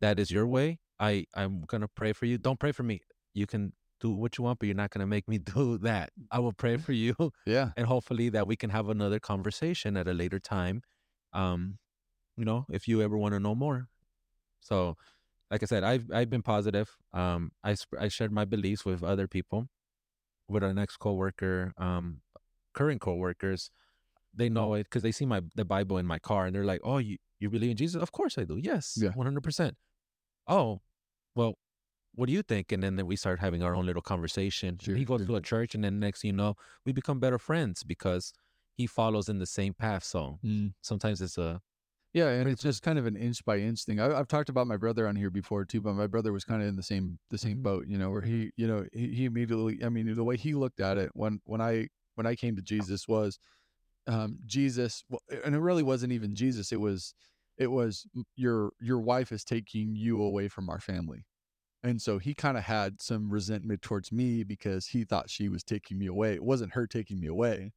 That 0.00 0.18
is 0.20 0.30
your 0.30 0.46
way. 0.46 0.78
I 1.00 1.26
I'm 1.34 1.62
gonna 1.66 1.88
pray 1.88 2.12
for 2.12 2.26
you. 2.26 2.38
Don't 2.38 2.60
pray 2.60 2.72
for 2.72 2.82
me. 2.82 3.00
You 3.34 3.46
can 3.46 3.72
do 4.00 4.10
what 4.10 4.38
you 4.38 4.44
want, 4.44 4.58
but 4.58 4.66
you're 4.66 4.74
not 4.74 4.90
gonna 4.90 5.06
make 5.06 5.28
me 5.28 5.38
do 5.56 5.78
that. 5.78 6.10
I 6.30 6.38
will 6.38 6.52
pray 6.52 6.76
for 6.76 6.92
you 6.92 7.14
yeah. 7.46 7.70
and 7.76 7.86
hopefully 7.86 8.28
that 8.30 8.46
we 8.46 8.56
can 8.56 8.70
have 8.70 8.88
another 8.88 9.18
conversation 9.20 9.96
at 9.96 10.06
a 10.08 10.12
later 10.12 10.38
time 10.38 10.82
um 11.34 11.76
you 12.36 12.44
know 12.44 12.64
if 12.70 12.88
you 12.88 13.02
ever 13.02 13.16
want 13.16 13.34
to 13.34 13.40
know 13.40 13.54
more. 13.54 13.88
So 14.60 14.96
like 15.50 15.62
i 15.62 15.66
said 15.66 15.82
i've 15.82 16.04
i've 16.12 16.28
been 16.28 16.42
positive 16.42 16.94
um 17.14 17.50
i 17.64 17.72
sp- 17.72 17.96
i 17.98 18.06
shared 18.08 18.30
my 18.30 18.44
beliefs 18.44 18.84
with 18.84 19.02
other 19.02 19.26
people 19.26 19.66
with 20.46 20.62
our 20.62 20.74
next 20.74 20.98
coworker 20.98 21.72
um 21.78 22.20
current 22.74 23.00
coworkers. 23.00 23.70
They 24.34 24.50
know 24.50 24.74
it 24.74 24.84
because 24.84 25.02
they 25.02 25.10
see 25.12 25.26
my 25.26 25.40
the 25.56 25.64
bible 25.64 25.96
in 25.98 26.06
my 26.06 26.18
car 26.18 26.46
and 26.46 26.54
they're 26.54 26.64
like 26.64 26.80
oh 26.84 26.98
you 26.98 27.16
you 27.40 27.48
believe 27.50 27.70
in 27.72 27.76
jesus? 27.76 28.02
Of 28.02 28.12
course 28.12 28.36
i 28.38 28.44
do. 28.44 28.58
Yes 28.58 28.94
Yeah. 29.00 29.10
100% 29.10 29.72
oh 30.48 30.80
well 31.34 31.54
what 32.18 32.26
do 32.26 32.32
you 32.32 32.42
think? 32.42 32.72
And 32.72 32.82
then, 32.82 32.96
then 32.96 33.06
we 33.06 33.16
start 33.16 33.38
having 33.38 33.62
our 33.62 33.74
own 33.74 33.86
little 33.86 34.02
conversation 34.02 34.78
Sure, 34.80 34.96
he 34.96 35.04
goes 35.04 35.24
to 35.26 35.36
a 35.36 35.40
church 35.40 35.74
and 35.74 35.84
then 35.84 36.00
next 36.00 36.22
thing 36.22 36.30
you 36.30 36.36
know 36.36 36.56
we 36.84 36.92
become 36.92 37.20
better 37.20 37.38
friends 37.38 37.82
because 37.84 38.32
he 38.76 38.86
follows 38.86 39.28
in 39.28 39.38
the 39.38 39.46
same 39.46 39.74
path 39.74 40.04
so 40.04 40.38
Mm. 40.44 40.74
sometimes 40.82 41.20
it's 41.22 41.38
a 41.38 41.60
yeah 42.12 42.28
and 42.30 42.48
it's 42.48 42.62
just 42.62 42.82
kind 42.82 42.98
of 42.98 43.06
an 43.06 43.16
inch 43.16 43.44
by 43.44 43.58
inch 43.58 43.84
thing. 43.84 44.00
I, 44.00 44.18
i've 44.18 44.28
talked 44.28 44.48
about 44.48 44.66
my 44.66 44.76
brother 44.76 45.06
on 45.06 45.16
here 45.16 45.30
before 45.30 45.64
too 45.64 45.80
but 45.80 45.94
my 45.94 46.06
brother 46.06 46.32
was 46.32 46.44
kind 46.44 46.62
of 46.62 46.68
in 46.68 46.76
the 46.76 46.82
same 46.82 47.18
the 47.30 47.38
same 47.38 47.58
Mhm. 47.58 47.62
boat 47.62 47.86
you 47.88 47.98
know 47.98 48.10
where 48.10 48.22
he 48.22 48.50
you 48.56 48.66
know 48.66 48.86
he, 48.92 49.08
he 49.14 49.24
immediately 49.26 49.84
i 49.84 49.88
mean 49.88 50.12
the 50.14 50.24
way 50.24 50.36
he 50.36 50.54
looked 50.54 50.80
at 50.80 50.98
it 50.98 51.10
when 51.14 51.40
when 51.44 51.60
i 51.60 51.88
when 52.14 52.26
i 52.26 52.34
came 52.34 52.56
to 52.56 52.62
jesus 52.62 53.06
was 53.08 53.38
um 54.06 54.38
jesus 54.46 55.04
well, 55.08 55.20
and 55.44 55.54
it 55.54 55.60
really 55.60 55.82
wasn't 55.82 56.12
even 56.12 56.34
jesus 56.34 56.72
it 56.72 56.80
was 56.80 57.14
it 57.58 57.68
was 57.70 58.06
your 58.36 58.72
your 58.80 59.00
wife 59.00 59.32
is 59.32 59.44
taking 59.44 59.94
you 59.96 60.22
away 60.22 60.48
from 60.48 60.70
our 60.70 60.80
family 60.80 61.26
and 61.82 62.00
so 62.02 62.18
he 62.18 62.34
kind 62.34 62.56
of 62.56 62.64
had 62.64 63.00
some 63.00 63.30
resentment 63.30 63.82
towards 63.82 64.10
me 64.12 64.42
because 64.44 64.86
he 64.86 65.04
thought 65.04 65.30
she 65.30 65.48
was 65.48 65.62
taking 65.62 65.98
me 65.98 66.06
away. 66.06 66.34
It 66.34 66.42
wasn't 66.44 66.72
her 66.74 66.86
taking 66.86 67.20
me 67.20 67.26
away. 67.28 67.72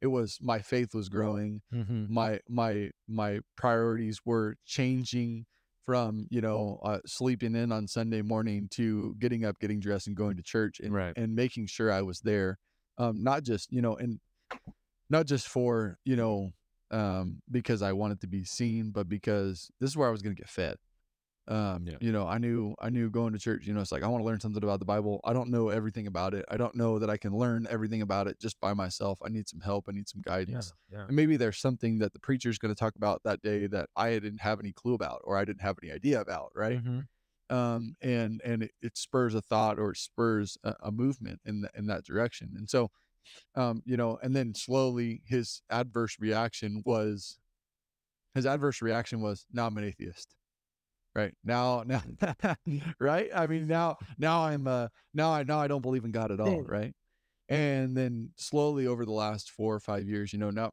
It 0.00 0.08
was 0.08 0.38
my 0.40 0.60
faith 0.60 0.94
was 0.94 1.08
growing. 1.08 1.62
Mhm. 1.72 2.08
my 2.08 2.40
my 2.48 2.90
my 3.08 3.40
priorities 3.56 4.20
were 4.24 4.56
changing 4.64 5.46
from 5.84 6.26
you 6.30 6.40
know 6.40 6.80
uh, 6.82 6.98
sleeping 7.06 7.54
in 7.54 7.70
on 7.70 7.86
sunday 7.86 8.20
morning 8.20 8.68
to 8.72 9.14
getting 9.20 9.44
up 9.44 9.58
getting 9.60 9.78
dressed 9.78 10.08
and 10.08 10.16
going 10.16 10.36
to 10.36 10.42
church 10.42 10.80
and 10.80 10.92
Right. 10.92 11.12
and 11.16 11.34
making 11.36 11.66
sure 11.68 11.92
i 11.92 12.02
was 12.02 12.20
there. 12.20 12.58
Um 12.98 13.22
not 13.22 13.44
just 13.44 13.70
you 13.72 13.80
know 13.82 13.96
and 13.96 14.18
not 15.10 15.26
just 15.26 15.46
for 15.48 15.98
you 16.04 16.16
know 16.16 16.52
um 16.90 17.40
because 17.50 17.82
i 17.82 17.92
wanted 17.92 18.20
to 18.20 18.26
be 18.26 18.44
seen 18.44 18.90
but 18.90 19.08
because 19.08 19.70
this 19.80 19.90
is 19.90 19.96
where 19.96 20.08
i 20.08 20.10
was 20.10 20.22
going 20.22 20.34
to 20.34 20.40
get 20.40 20.48
fed 20.50 20.76
um 21.48 21.86
Yeah. 21.86 21.96
you 22.00 22.10
know 22.12 22.26
i 22.26 22.38
knew 22.38 22.74
i 22.80 22.90
knew 22.90 23.08
going 23.10 23.32
to 23.32 23.38
church 23.38 23.66
you 23.66 23.72
know 23.74 23.80
it's 23.80 23.92
like 23.92 24.02
i 24.02 24.08
want 24.08 24.20
to 24.22 24.26
learn 24.26 24.40
something 24.40 24.62
about 24.62 24.80
the 24.80 24.84
bible 24.84 25.20
i 25.24 25.32
don't 25.32 25.50
know 25.50 25.68
everything 25.68 26.06
about 26.06 26.34
it 26.34 26.44
i 26.48 26.56
don't 26.56 26.74
know 26.74 26.98
that 26.98 27.08
i 27.08 27.16
can 27.16 27.32
learn 27.36 27.66
everything 27.70 28.02
about 28.02 28.26
it 28.26 28.38
just 28.40 28.58
by 28.60 28.74
myself 28.74 29.18
i 29.24 29.28
need 29.28 29.48
some 29.48 29.60
help 29.60 29.86
i 29.88 29.92
need 29.92 30.08
some 30.08 30.20
guidance 30.22 30.72
yeah 30.90 30.98
and 31.06 31.14
maybe 31.14 31.36
there's 31.36 31.58
something 31.58 31.98
that 31.98 32.12
the 32.12 32.18
preacher's 32.18 32.58
going 32.58 32.74
to 32.74 32.78
talk 32.78 32.96
about 32.96 33.22
that 33.22 33.40
day 33.42 33.66
that 33.68 33.88
I 33.94 34.10
didn't 34.18 34.40
have 34.40 34.58
any 34.58 34.72
clue 34.72 34.94
about 34.94 35.20
or 35.22 35.36
I 35.36 35.44
didn't 35.44 35.60
have 35.62 35.76
any 35.80 35.92
idea 35.92 36.20
about, 36.20 36.50
right? 36.54 36.82
Mhm. 36.82 37.06
Um, 37.48 37.96
and 38.00 38.40
and 38.44 38.64
it, 38.64 38.72
it 38.82 38.96
spurs 38.98 39.34
a 39.36 39.40
thought 39.40 39.78
or 39.78 39.92
it 39.92 39.98
spurs 39.98 40.58
a, 40.64 40.74
a 40.80 40.90
movement 40.90 41.40
in 41.44 41.60
th- 41.62 41.70
in 41.76 41.86
that 41.86 42.04
direction. 42.04 42.54
And 42.56 42.68
so, 42.68 42.90
um, 43.54 43.82
you 43.86 43.96
know, 43.96 44.18
and 44.22 44.34
then 44.34 44.54
slowly 44.54 45.22
his 45.26 45.62
adverse 45.70 46.16
reaction 46.18 46.82
was 46.84 47.38
his 48.34 48.46
adverse 48.46 48.82
reaction 48.82 49.20
was 49.20 49.46
now 49.52 49.66
I'm 49.66 49.76
an 49.78 49.84
atheist. 49.84 50.34
Right 51.16 51.34
now, 51.42 51.82
now, 51.86 52.02
right? 53.00 53.30
I 53.34 53.46
mean, 53.46 53.66
now, 53.66 53.96
now 54.18 54.44
I'm, 54.44 54.66
uh, 54.66 54.88
now 55.14 55.32
I, 55.32 55.42
now 55.44 55.58
I 55.58 55.66
don't 55.66 55.80
believe 55.80 56.04
in 56.04 56.10
God 56.12 56.30
at 56.30 56.40
all 56.40 56.62
right 56.62 56.94
And 57.48 57.96
then 57.96 58.30
slowly 58.36 58.86
over 58.86 59.04
the 59.06 59.12
last 59.12 59.50
four 59.50 59.74
or 59.74 59.80
five 59.80 60.06
years, 60.06 60.32
you 60.32 60.38
know, 60.38 60.50
now, 60.50 60.72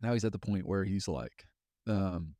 now 0.00 0.12
he's 0.14 0.24
at 0.24 0.32
the 0.32 0.38
point 0.38 0.66
where 0.66 0.84
he's 0.84 1.06
like, 1.08 1.46
um, 1.86 2.34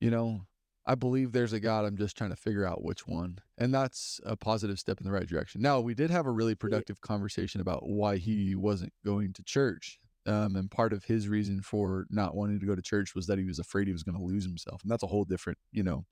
you 0.00 0.10
know, 0.10 0.46
I 0.86 0.94
believe 0.96 1.32
there's 1.32 1.52
a 1.52 1.60
God. 1.60 1.84
I'm 1.84 1.96
just 1.96 2.16
trying 2.16 2.30
to 2.30 2.36
figure 2.36 2.66
out 2.66 2.82
which 2.82 3.06
one. 3.06 3.38
And 3.58 3.72
that's 3.72 4.20
a 4.24 4.36
positive 4.36 4.78
step 4.78 4.98
in 5.00 5.06
the 5.06 5.12
right 5.12 5.28
direction. 5.28 5.60
Now, 5.62 5.80
we 5.80 5.94
did 5.94 6.10
have 6.10 6.26
a 6.26 6.30
really 6.30 6.54
productive 6.54 7.00
conversation 7.00 7.60
about 7.60 7.88
why 7.88 8.16
he 8.16 8.54
wasn't 8.54 8.92
going 9.04 9.32
to 9.34 9.42
church. 9.44 10.00
Um, 10.26 10.54
and 10.56 10.70
part 10.70 10.92
of 10.92 11.04
his 11.04 11.28
reason 11.28 11.62
for 11.62 12.06
not 12.10 12.36
wanting 12.36 12.60
to 12.60 12.66
go 12.66 12.74
to 12.76 12.82
church 12.82 13.14
was 13.14 13.26
that 13.26 13.38
he 13.38 13.44
was 13.44 13.58
afraid 13.58 13.88
he 13.88 13.92
was 13.92 14.04
going 14.04 14.16
to 14.16 14.22
lose 14.24 14.44
himself. 14.44 14.82
And 14.82 14.90
that's 14.90 15.02
a 15.02 15.08
whole 15.08 15.24
different, 15.24 15.58
you 15.72 15.82
know, 15.82 16.04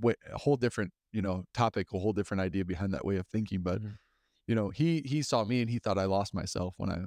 way, 0.00 0.14
a 0.32 0.38
whole 0.38 0.56
different, 0.56 0.92
you 1.12 1.22
know, 1.22 1.44
topic, 1.54 1.92
a 1.92 1.98
whole 1.98 2.12
different 2.12 2.40
idea 2.40 2.64
behind 2.64 2.94
that 2.94 3.04
way 3.04 3.16
of 3.16 3.26
thinking. 3.26 3.62
But, 3.62 3.82
Mhm. 3.82 3.98
you 4.46 4.54
know, 4.54 4.70
he, 4.70 5.02
he 5.04 5.22
saw 5.22 5.44
me 5.44 5.60
and 5.60 5.70
he 5.70 5.78
thought 5.78 5.98
I 5.98 6.04
lost 6.04 6.34
myself 6.34 6.74
when 6.78 6.90
I, 6.90 7.04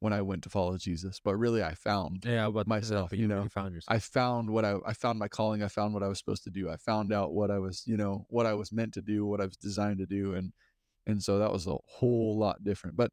when 0.00 0.12
I 0.12 0.22
went 0.22 0.44
to 0.44 0.50
follow 0.50 0.76
Jesus, 0.78 1.18
but 1.18 1.36
really 1.36 1.60
I 1.62 1.74
found 1.74 2.24
yeah 2.24 2.48
but 2.50 2.68
myself, 2.68 3.12
you 3.12 3.26
know, 3.26 3.48
found 3.48 3.74
yourself 3.74 3.96
I 3.96 3.98
found 3.98 4.48
what 4.50 4.64
I 4.64 4.76
I 4.86 4.92
found 4.92 5.18
my 5.18 5.26
calling. 5.26 5.62
I 5.62 5.68
found 5.68 5.92
what 5.92 6.04
I 6.04 6.08
was 6.08 6.18
supposed 6.18 6.44
to 6.44 6.50
do. 6.50 6.70
I 6.70 6.76
found 6.76 7.12
out 7.12 7.34
what 7.34 7.50
I 7.50 7.58
was, 7.58 7.84
you 7.86 7.96
know, 7.96 8.24
what 8.28 8.46
I 8.46 8.54
was 8.54 8.70
meant 8.70 8.94
to 8.94 9.02
do, 9.02 9.26
what 9.26 9.40
I 9.40 9.46
was 9.46 9.56
designed 9.56 9.98
to 9.98 10.06
do, 10.06 10.34
and 10.34 10.52
and 11.06 11.22
so 11.22 11.38
that 11.40 11.52
was 11.52 11.66
a 11.66 11.76
whole 11.86 12.38
lot 12.38 12.62
different. 12.62 12.96
But 12.96 13.10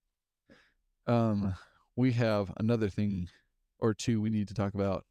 um, 1.07 1.55
we 1.95 2.11
have 2.13 2.51
another 2.57 2.89
thing 2.89 3.29
or 3.79 3.93
two 3.93 4.21
we 4.21 4.29
need 4.29 4.47
to 4.47 4.53
talk 4.53 4.73
about. 4.73 5.05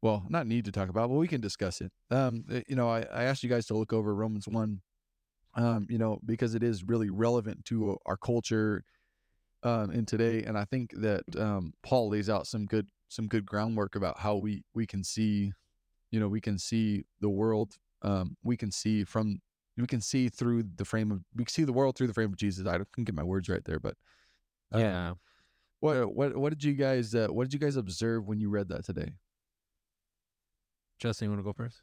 Well, 0.00 0.24
not 0.28 0.46
need 0.46 0.64
to 0.66 0.72
talk 0.72 0.88
about, 0.88 1.08
but 1.08 1.16
we 1.16 1.26
can 1.26 1.40
discuss 1.40 1.80
it. 1.80 1.90
Um, 2.10 2.44
uh, 2.52 2.60
you 2.68 2.76
know, 2.76 2.88
I, 2.88 3.00
I 3.12 3.24
asked 3.24 3.42
you 3.42 3.48
guys 3.48 3.66
to 3.66 3.76
look 3.76 3.92
over 3.92 4.14
Romans 4.14 4.46
one, 4.46 4.80
um, 5.56 5.86
you 5.90 5.98
know, 5.98 6.20
because 6.24 6.54
it 6.54 6.62
is 6.62 6.84
really 6.84 7.10
relevant 7.10 7.64
to 7.66 7.98
our 8.06 8.16
culture 8.16 8.84
um, 9.64 9.90
in 9.90 10.06
today, 10.06 10.44
and 10.44 10.56
I 10.56 10.64
think 10.64 10.92
that 10.98 11.24
um, 11.36 11.72
Paul 11.82 12.10
lays 12.10 12.30
out 12.30 12.46
some 12.46 12.64
good 12.66 12.88
some 13.08 13.26
good 13.26 13.44
groundwork 13.44 13.96
about 13.96 14.20
how 14.20 14.36
we 14.36 14.62
we 14.74 14.86
can 14.86 15.02
see 15.02 15.52
you 16.10 16.20
know 16.20 16.28
we 16.28 16.40
can 16.40 16.58
see 16.58 17.04
the 17.20 17.28
world 17.28 17.76
um 18.02 18.36
we 18.44 18.56
can 18.56 18.70
see 18.70 19.04
from 19.04 19.40
we 19.76 19.86
can 19.86 20.00
see 20.00 20.28
through 20.28 20.62
the 20.76 20.84
frame 20.84 21.10
of 21.10 21.20
we 21.34 21.44
can 21.44 21.52
see 21.52 21.64
the 21.64 21.72
world 21.72 21.96
through 21.96 22.06
the 22.06 22.14
frame 22.14 22.30
of 22.30 22.36
jesus 22.36 22.66
i 22.66 22.76
don't- 22.76 23.04
get 23.04 23.14
my 23.14 23.22
words 23.22 23.48
right 23.48 23.64
there 23.64 23.80
but 23.80 23.94
uh, 24.74 24.78
yeah. 24.78 25.12
What 25.80 26.14
what 26.14 26.36
what 26.36 26.50
did 26.50 26.64
you 26.64 26.74
guys 26.74 27.14
uh, 27.14 27.28
what 27.28 27.44
did 27.44 27.54
you 27.54 27.60
guys 27.60 27.76
observe 27.76 28.26
when 28.26 28.40
you 28.40 28.50
read 28.50 28.68
that 28.68 28.84
today 28.84 29.12
Justin, 30.98 31.26
you 31.26 31.30
want 31.30 31.40
to 31.40 31.44
go 31.44 31.52
first? 31.52 31.82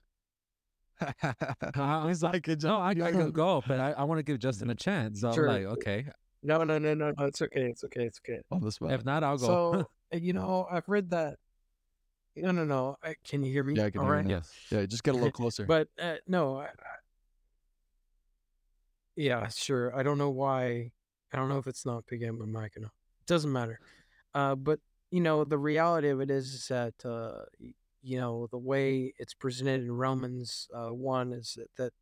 I 1.75 2.05
was 2.05 2.23
like, 2.23 2.47
no, 2.63 2.77
I, 2.77 2.89
I 2.89 2.93
can 2.93 3.31
go, 3.31 3.63
but 3.67 3.79
I, 3.79 3.91
I 3.91 4.03
want 4.03 4.19
to 4.19 4.23
give 4.23 4.39
Justin 4.39 4.69
a 4.69 4.75
chance. 4.75 5.21
So 5.21 5.31
Sure. 5.31 5.49
I'm 5.49 5.63
like, 5.63 5.73
okay. 5.77 6.05
No, 6.43 6.63
no, 6.63 6.77
no, 6.77 6.93
no, 6.93 7.13
no. 7.17 7.25
It's 7.25 7.41
okay. 7.41 7.63
It's 7.63 7.83
okay. 7.85 8.03
It's 8.03 8.19
okay. 8.19 8.39
on 8.51 8.61
the 8.61 8.71
spot 8.71 8.91
If 8.91 9.03
not, 9.03 9.23
I'll 9.23 9.37
go. 9.37 9.45
So 9.45 9.87
you 10.17 10.33
know, 10.33 10.67
I've 10.69 10.87
read 10.87 11.09
that. 11.09 11.37
No, 12.35 12.51
no, 12.51 12.65
no. 12.65 12.97
I, 13.03 13.15
can 13.25 13.41
you 13.43 13.51
hear 13.51 13.63
me? 13.63 13.75
Yeah, 13.75 13.85
I 13.85 13.89
can 13.89 14.01
All 14.01 14.07
hear 14.07 14.15
you 14.15 14.19
right. 14.19 14.27
now. 14.27 14.35
yes. 14.35 14.51
yeah 14.69 14.85
just 14.85 15.03
get 15.03 15.11
a 15.11 15.17
little 15.17 15.31
closer 15.31 15.65
But 15.65 15.87
uh, 15.99 16.15
no, 16.27 16.57
I, 16.57 16.65
I, 16.65 16.69
yeah, 19.15 19.47
sure. 19.47 19.97
I 19.97 20.03
don't 20.03 20.17
know 20.17 20.29
why. 20.29 20.91
I 21.33 21.37
don't 21.37 21.49
know 21.49 21.57
if 21.57 21.67
it's 21.67 21.85
not 21.85 22.05
picking 22.05 22.29
up 22.29 22.35
my 22.35 22.61
mic 22.61 22.75
or 22.77 22.81
not. 22.81 22.91
It 23.25 23.33
doesn't 23.33 23.51
matter. 23.51 23.79
Uh, 24.33 24.55
but 24.55 24.79
you 25.11 25.21
know, 25.21 25.43
the 25.43 25.57
reality 25.57 26.09
of 26.09 26.21
it 26.21 26.29
is, 26.29 26.53
is 26.53 26.67
that 26.67 26.93
uh, 27.05 27.45
you 28.03 28.19
know 28.19 28.47
the 28.51 28.57
way 28.57 29.13
it's 29.17 29.33
presented 29.33 29.81
in 29.81 29.91
Romans 29.91 30.67
uh, 30.73 30.89
one 30.89 31.33
is 31.33 31.53
that, 31.57 31.69
that 31.77 31.93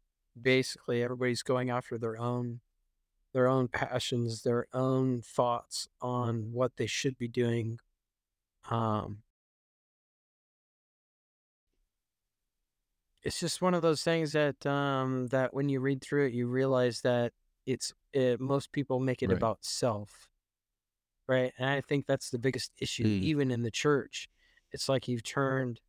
basically 0.42 1.03
everybody's 1.03 1.44
going 1.44 1.70
after 1.70 1.98
their 1.98 2.18
own 2.18 2.60
their 3.34 3.48
own 3.48 3.68
passions, 3.68 4.44
their 4.44 4.68
own 4.74 5.22
thoughts 5.22 5.88
on 6.01 6.51
what 6.53 6.77
they 6.77 6.88
should 6.88 7.18
be 7.18 7.27
doing. 7.27 7.80
Um, 8.70 9.24
it's 13.24 13.39
just 13.39 13.62
one 13.62 13.74
of 13.74 13.82
those 13.82 14.03
things 14.03 14.34
that 14.34 14.65
um 14.65 15.27
that 15.27 15.53
when 15.53 15.70
you 15.70 15.80
read 15.80 16.01
through 16.01 16.27
it 16.27 16.34
you 16.34 16.48
realize 16.48 17.01
that 17.01 17.32
it's 17.65 17.94
it, 18.12 18.39
most 18.39 18.72
people 18.72 19.00
make 19.00 19.24
it 19.24 19.30
Right. 19.30 19.38
about 19.38 19.63
self 19.63 20.27
right 21.34 21.52
and 21.58 21.70
i 21.70 21.82
think 21.82 22.06
that's 22.06 22.30
the 22.30 22.40
biggest 22.40 22.72
issue 22.80 23.06
Mm. 23.06 23.22
even 23.22 23.52
in 23.52 23.62
the 23.63 23.72
church 23.72 24.30
it's 24.72 24.88
like 24.90 25.08
you've 25.08 25.24
turned 25.24 25.80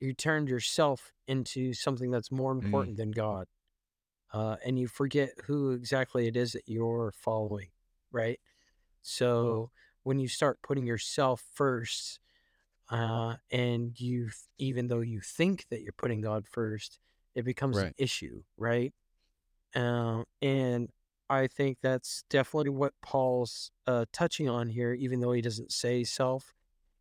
you 0.00 0.12
turned 0.12 0.48
yourself 0.48 1.12
into 1.26 1.72
something 1.72 2.10
that's 2.10 2.30
more 2.30 2.54
Mm. 2.54 2.64
important 2.64 2.96
than 2.96 3.10
god 3.10 3.46
uh, 4.32 4.56
and 4.64 4.78
you 4.78 4.88
forget 4.88 5.30
who 5.46 5.70
exactly 5.72 6.26
it 6.26 6.36
is 6.36 6.52
that 6.52 6.66
you're 6.66 7.12
following 7.16 7.68
right 8.10 8.40
so 9.02 9.70
when 10.04 10.18
you 10.18 10.28
start 10.28 10.60
putting 10.62 10.86
yourself 10.86 11.44
first 11.54 12.18
uh, 12.90 13.36
and 13.50 13.98
you 14.00 14.28
even 14.58 14.88
though 14.88 15.00
you 15.00 15.20
think 15.20 15.66
that 15.70 15.82
you're 15.82 15.94
putting 15.96 16.20
God 16.20 16.46
first, 16.46 16.98
it 17.34 17.42
becomes 17.44 17.76
an 17.88 17.94
issue, 17.96 18.42
right? 18.58 18.92
Um, 19.74 20.24
and 20.42 20.90
I 21.30 21.46
think 21.46 21.78
that's 21.82 22.24
definitely 22.28 22.70
what 22.70 22.94
Paul's 23.02 23.70
uh, 23.86 24.04
touching 24.12 24.48
on 24.48 24.68
here, 24.68 24.92
even 24.92 25.20
though 25.20 25.32
he 25.32 25.40
doesn't 25.42 25.72
say 25.72 26.04
self. 26.04 26.54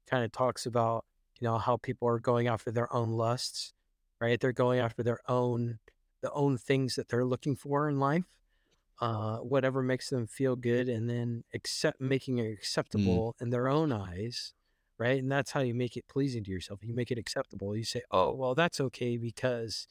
Kind 0.07 0.25
of 0.25 0.31
talks 0.31 0.65
about 0.65 1.05
you 1.39 1.45
know 1.47 1.57
how 1.57 1.77
people 1.77 2.07
are 2.07 2.19
going 2.19 2.47
after 2.47 2.71
their 2.71 2.93
own 2.93 3.11
lusts, 3.11 3.73
right? 4.21 4.39
They're 4.39 4.53
going 4.53 4.79
after 4.79 5.03
their 5.03 5.19
own 5.29 5.79
the 6.21 6.31
own 6.33 6.57
things 6.57 6.95
that 6.95 7.09
they're 7.09 7.25
looking 7.25 7.55
for 7.55 7.89
in 7.89 7.99
life, 7.99 8.25
uh, 8.99 9.37
whatever 9.39 9.81
makes 9.81 10.09
them 10.09 10.27
feel 10.27 10.55
good, 10.55 10.87
and 10.89 11.09
then 11.09 11.43
accept 11.53 11.99
making 12.01 12.37
it 12.37 12.51
acceptable 12.51 13.35
in 13.41 13.49
their 13.49 13.67
own 13.67 13.91
eyes 13.91 14.53
right? 14.97 15.17
And 15.23 15.31
that's 15.31 15.49
how 15.51 15.61
you 15.61 15.73
make 15.73 15.97
it 15.97 16.07
pleasing 16.07 16.43
to 16.43 16.51
yourself. 16.51 16.83
You 16.83 16.93
make 16.93 17.09
it 17.09 17.17
acceptable. 17.17 17.75
You 17.75 17.83
say, 17.83 18.03
"Oh, 18.11 18.33
well, 18.35 18.53
that's 18.53 18.79
okay 18.79 19.17
because," 19.17 19.87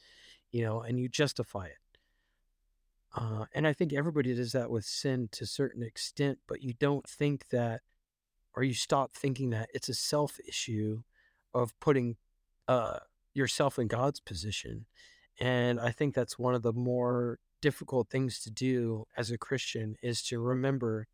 you 0.51 0.63
know, 0.63 0.81
and 0.81 0.99
you 0.99 1.09
justify 1.09 1.67
it. 1.67 1.79
Uh, 3.13 3.45
and 3.53 3.67
I 3.67 3.73
think 3.73 3.93
everybody 3.93 4.33
does 4.33 4.53
that 4.53 4.69
with 4.69 4.85
sin 4.85 5.29
to 5.33 5.43
a 5.43 5.47
certain 5.47 5.83
extent, 5.83 6.39
but 6.47 6.61
you 6.61 6.73
don't 6.73 7.07
think 7.07 7.49
that, 7.49 7.81
or 8.55 8.63
you 8.63 8.73
stop 8.73 9.13
thinking 9.13 9.49
that 9.49 9.69
it's 9.73 9.89
a 9.89 9.93
self 9.93 10.39
issue 10.47 11.01
of 11.53 11.77
putting 11.79 12.15
uh, 12.67 12.99
yourself 13.33 13.77
in 13.77 13.87
God's 13.87 14.19
position. 14.19 14.85
And 15.39 15.79
I 15.79 15.91
think 15.91 16.13
that's 16.13 16.39
one 16.39 16.53
of 16.55 16.61
the 16.61 16.73
more 16.73 17.39
difficult 17.61 18.09
things 18.09 18.41
to 18.43 18.51
do 18.51 19.05
as 19.17 19.29
a 19.31 19.37
Christian 19.37 19.95
is 20.01 20.21
to 20.23 20.39
remember 20.39 21.07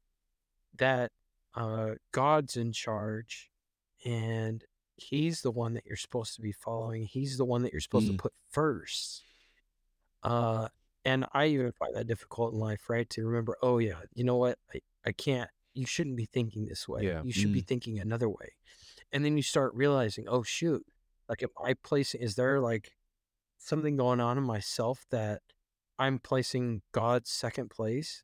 that 0.77 1.11
uh, 1.55 1.91
God's 2.11 2.55
in 2.55 2.71
charge 2.71 3.49
and 4.05 4.63
he's 4.95 5.41
the 5.41 5.51
one 5.51 5.73
that 5.73 5.85
you're 5.85 5.95
supposed 5.95 6.35
to 6.35 6.41
be 6.41 6.51
following. 6.51 7.03
He's 7.03 7.37
the 7.37 7.45
one 7.45 7.63
that 7.63 7.71
you're 7.71 7.81
supposed 7.81 8.07
Mm. 8.07 8.11
to 8.11 8.17
put 8.17 8.33
first. 8.49 9.23
Uh, 10.23 10.67
and 11.07 11.25
I 11.31 11.45
even 11.47 11.71
find 11.71 11.95
that 11.95 12.05
difficult 12.05 12.53
in 12.53 12.59
life, 12.59 12.89
right? 12.89 13.09
To 13.11 13.25
remember, 13.25 13.57
oh 13.63 13.77
yeah, 13.77 14.01
you 14.13 14.25
know 14.25 14.35
what? 14.35 14.57
I, 14.73 14.79
I 15.05 15.11
can't. 15.13 15.49
You 15.73 15.85
shouldn't 15.85 16.17
be 16.17 16.25
thinking 16.25 16.65
this 16.65 16.85
way. 16.85 17.03
Yeah. 17.03 17.21
You 17.23 17.31
should 17.31 17.53
be 17.53 17.61
thinking 17.61 17.97
another 17.97 18.27
way. 18.27 18.55
And 19.13 19.23
then 19.23 19.37
you 19.37 19.43
start 19.43 19.73
realizing, 19.73 20.25
oh 20.27 20.43
shoot, 20.43 20.85
like 21.29 21.41
if 21.41 21.51
I 21.63 21.75
placing, 21.75 22.21
is 22.21 22.35
there 22.35 22.59
like 22.59 22.91
something 23.57 23.95
going 23.95 24.19
on 24.19 24.37
in 24.37 24.43
myself 24.43 25.05
that 25.11 25.41
I'm 25.97 26.19
placing 26.19 26.81
God 26.91 27.25
second 27.25 27.69
place? 27.69 28.23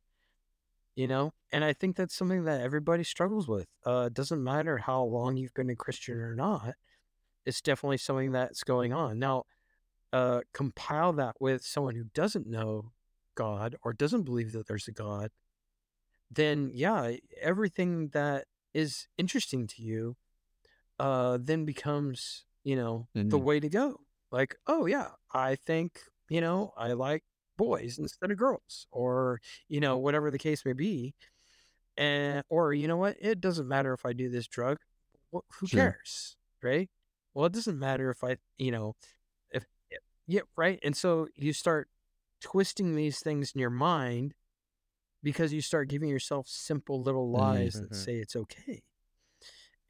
you 0.95 1.07
know 1.07 1.33
and 1.51 1.63
i 1.63 1.73
think 1.73 1.95
that's 1.95 2.15
something 2.15 2.43
that 2.43 2.61
everybody 2.61 3.03
struggles 3.03 3.47
with 3.47 3.67
uh 3.85 4.05
it 4.07 4.13
doesn't 4.13 4.43
matter 4.43 4.77
how 4.77 5.01
long 5.03 5.35
you've 5.35 5.53
been 5.53 5.71
a 5.71 5.75
christian 5.75 6.19
or 6.19 6.35
not 6.35 6.75
it's 7.45 7.61
definitely 7.61 7.97
something 7.97 8.31
that's 8.31 8.63
going 8.63 8.93
on 8.93 9.17
now 9.17 9.43
uh 10.13 10.41
compile 10.53 11.12
that 11.13 11.36
with 11.41 11.63
someone 11.65 11.96
who 11.96 12.05
doesn't 12.13 12.48
know 12.48 12.91
god 13.36 13.75
or 13.84 13.91
doesn't 13.93 14.24
believe 14.24 14.53
that 14.53 14.67
there's 14.67 14.88
a 14.88 14.91
god 14.93 15.32
then 16.32 16.72
yeah 16.74 17.12
everything 17.41 18.10
that 18.10 18.46
is 18.74 19.08
interesting 19.17 19.67
to 19.67 19.82
you 19.82 20.15
uh 21.00 21.38
then 21.41 21.65
becomes 21.65 22.46
you 22.63 22.75
know 22.75 23.08
the 23.15 23.38
Mhm. 23.38 23.43
way 23.43 23.60
to 23.60 23.70
go 23.70 24.00
like 24.32 24.55
oh 24.67 24.86
yeah 24.86 25.10
i 25.34 25.55
think 25.55 26.00
you 26.29 26.41
know 26.41 26.72
i 26.77 26.93
like 26.93 27.24
boys 27.58 27.98
instead 28.00 28.32
of 28.32 28.38
girls 28.38 28.88
or 28.91 29.39
you 29.67 29.79
know 29.79 29.98
whatever 29.98 30.32
the 30.32 30.39
case 30.39 30.65
may 30.65 30.74
be 30.74 31.13
and 31.98 32.43
or 32.50 32.74
you 32.74 32.88
know 32.88 32.98
what 32.98 33.15
it 33.20 33.39
doesn't 33.41 33.67
matter 33.67 33.93
if 33.93 34.05
i 34.05 34.13
do 34.13 34.29
this 34.29 34.48
drug 34.48 34.77
Wh- 35.34 35.46
who 35.60 35.67
Sure. 35.67 35.79
cares 35.79 36.38
right 36.63 36.89
well 37.34 37.46
it 37.46 37.53
doesn't 37.53 37.77
matter 37.77 38.10
if 38.10 38.24
i 38.24 38.38
you 38.58 38.72
know 38.72 38.96
yeah 40.27 40.42
right 40.56 40.80
and 40.84 40.96
so 40.96 41.27
you 41.36 41.53
start 41.53 41.89
twisting 42.42 42.96
these 42.96 43.20
things 43.20 43.51
in 43.53 43.60
your 43.62 43.70
mind 43.70 44.34
because 45.22 45.53
you 45.53 45.62
start 45.62 45.88
giving 45.88 46.10
yourself 46.10 46.48
simple 46.48 47.01
little 47.01 47.30
lies 47.32 47.74
that 47.74 47.92
Mhm. 47.92 47.96
say 47.96 48.15
it's 48.18 48.36
okay 48.36 48.84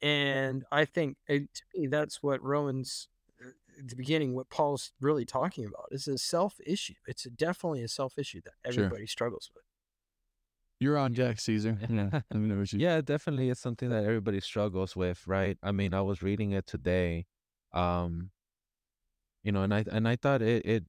and 0.02 0.64
i 0.70 0.84
think 0.84 1.16
uh, 1.28 1.34
to 1.34 1.62
me 1.74 1.86
that's 1.86 2.22
what 2.22 2.42
romans 2.42 3.08
uh, 3.44 3.50
at 3.78 3.88
the 3.88 3.96
beginning 3.96 4.34
what 4.34 4.48
paul's 4.50 4.92
really 5.00 5.24
talking 5.24 5.64
about 5.64 5.86
is 5.90 6.06
a 6.08 6.18
self 6.18 6.56
issue 6.66 6.94
it's 7.06 7.24
definitely 7.24 7.82
a 7.82 7.88
self 7.88 8.18
issue 8.18 8.40
that 8.44 8.52
Sure. 8.72 8.84
everybody 8.84 9.06
struggles 9.06 9.50
with 9.54 9.64
you're 10.80 10.98
on 10.98 11.14
jack 11.14 11.38
caesar 11.40 11.78
Let 11.88 12.24
me 12.32 12.48
know 12.48 12.58
what 12.58 12.72
you- 12.72 12.80
Yeah, 12.80 13.00
definitely 13.00 13.48
it's 13.50 13.60
something 13.60 13.88
that 13.90 14.04
everybody 14.04 14.40
struggles 14.40 14.94
with, 14.96 15.26
right? 15.26 15.56
I 15.62 15.72
mean, 15.72 15.94
I 15.94 16.02
was 16.02 16.22
reading 16.22 16.50
it 16.52 16.66
today. 16.66 17.26
Um 17.72 18.30
you 19.44 19.52
know, 19.52 19.62
and 19.62 19.72
I 19.72 19.84
and 19.92 20.08
I 20.08 20.16
thought 20.16 20.42
it 20.42 20.64
it 20.66 20.84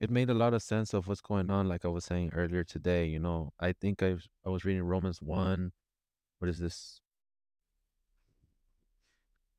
it 0.00 0.10
made 0.10 0.30
a 0.30 0.34
lot 0.34 0.54
of 0.54 0.62
sense 0.62 0.94
of 0.94 1.06
what's 1.08 1.20
going 1.20 1.50
on 1.50 1.68
like 1.68 1.84
I 1.84 1.88
was 1.88 2.04
saying 2.04 2.30
earlier 2.34 2.64
today, 2.64 3.06
you 3.06 3.18
know. 3.20 3.52
I 3.60 3.72
think 3.72 4.02
I 4.02 4.14
was, 4.14 4.28
I 4.46 4.48
was 4.50 4.64
reading 4.64 4.82
Romans 4.84 5.20
1 5.22 5.72
what 6.40 6.48
is 6.48 6.58
this? 6.58 7.00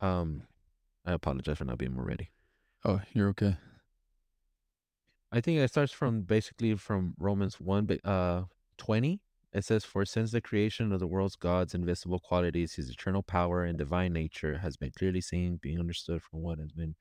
Um 0.01 0.43
I 1.05 1.13
apologize 1.13 1.57
for 1.57 1.65
not 1.65 1.77
being 1.77 1.93
more 1.93 2.05
ready. 2.05 2.29
oh 2.85 3.01
you're 3.13 3.29
okay 3.29 3.57
I 5.31 5.41
think 5.41 5.59
it 5.59 5.67
starts 5.69 5.93
from 5.93 6.21
basically 6.21 6.73
from 6.75 7.13
Romans 7.19 7.59
1 7.59 7.85
ba- 7.85 8.07
uh 8.07 8.43
20. 8.77 9.21
It 9.51 9.65
says 9.65 9.83
for 9.83 10.05
since 10.05 10.31
the 10.31 10.41
creation 10.41 10.91
of 10.91 10.99
the 10.99 11.07
world's 11.07 11.35
God's 11.35 11.73
invisible 11.75 12.19
qualities, 12.19 12.75
his 12.75 12.89
eternal 12.89 13.23
power 13.23 13.63
and 13.63 13.77
divine 13.77 14.13
nature 14.13 14.59
has 14.59 14.77
been 14.77 14.91
clearly 14.97 15.21
seen, 15.21 15.57
being 15.57 15.79
understood 15.79 16.21
from 16.21 16.41
what 16.41 16.59
has 16.59 16.71
been 16.71 16.95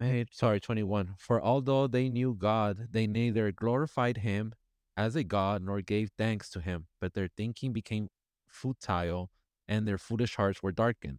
made. 0.00 0.28
Sorry, 0.32 0.60
21. 0.60 1.14
For 1.18 1.42
although 1.42 1.86
they 1.86 2.08
knew 2.08 2.34
God, 2.34 2.88
they 2.90 3.06
neither 3.06 3.52
glorified 3.52 4.18
him 4.18 4.54
as 4.96 5.16
a 5.16 5.24
God 5.24 5.62
nor 5.62 5.80
gave 5.80 6.10
thanks 6.16 6.50
to 6.50 6.60
him, 6.60 6.86
but 7.00 7.14
their 7.14 7.28
thinking 7.36 7.72
became 7.72 8.08
futile 8.48 9.30
and 9.66 9.86
their 9.86 9.98
foolish 9.98 10.36
hearts 10.36 10.62
were 10.62 10.72
darkened. 10.72 11.18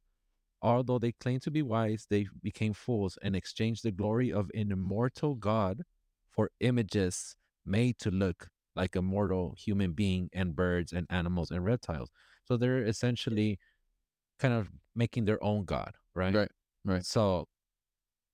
Although 0.61 0.99
they 0.99 1.11
claimed 1.11 1.41
to 1.43 1.51
be 1.51 1.61
wise, 1.61 2.07
they 2.09 2.27
became 2.41 2.73
fools 2.73 3.17
and 3.21 3.35
exchanged 3.35 3.83
the 3.83 3.91
glory 3.91 4.31
of 4.31 4.49
an 4.55 4.71
immortal 4.71 5.35
God 5.35 5.83
for 6.31 6.49
images 6.59 7.35
made 7.65 7.99
to 7.99 8.11
look 8.11 8.47
like 8.75 8.95
a 8.95 9.01
mortal 9.01 9.55
human 9.57 9.93
being 9.93 10.29
and 10.33 10.55
birds 10.55 10.91
and 10.91 11.07
animals 11.09 11.51
and 11.51 11.63
reptiles. 11.63 12.09
So 12.45 12.57
they're 12.57 12.83
essentially 12.83 13.59
kind 14.39 14.53
of 14.53 14.69
making 14.95 15.25
their 15.25 15.41
own 15.43 15.65
God, 15.65 15.93
right? 16.13 16.33
Right, 16.33 16.51
right. 16.83 17.05
So 17.05 17.47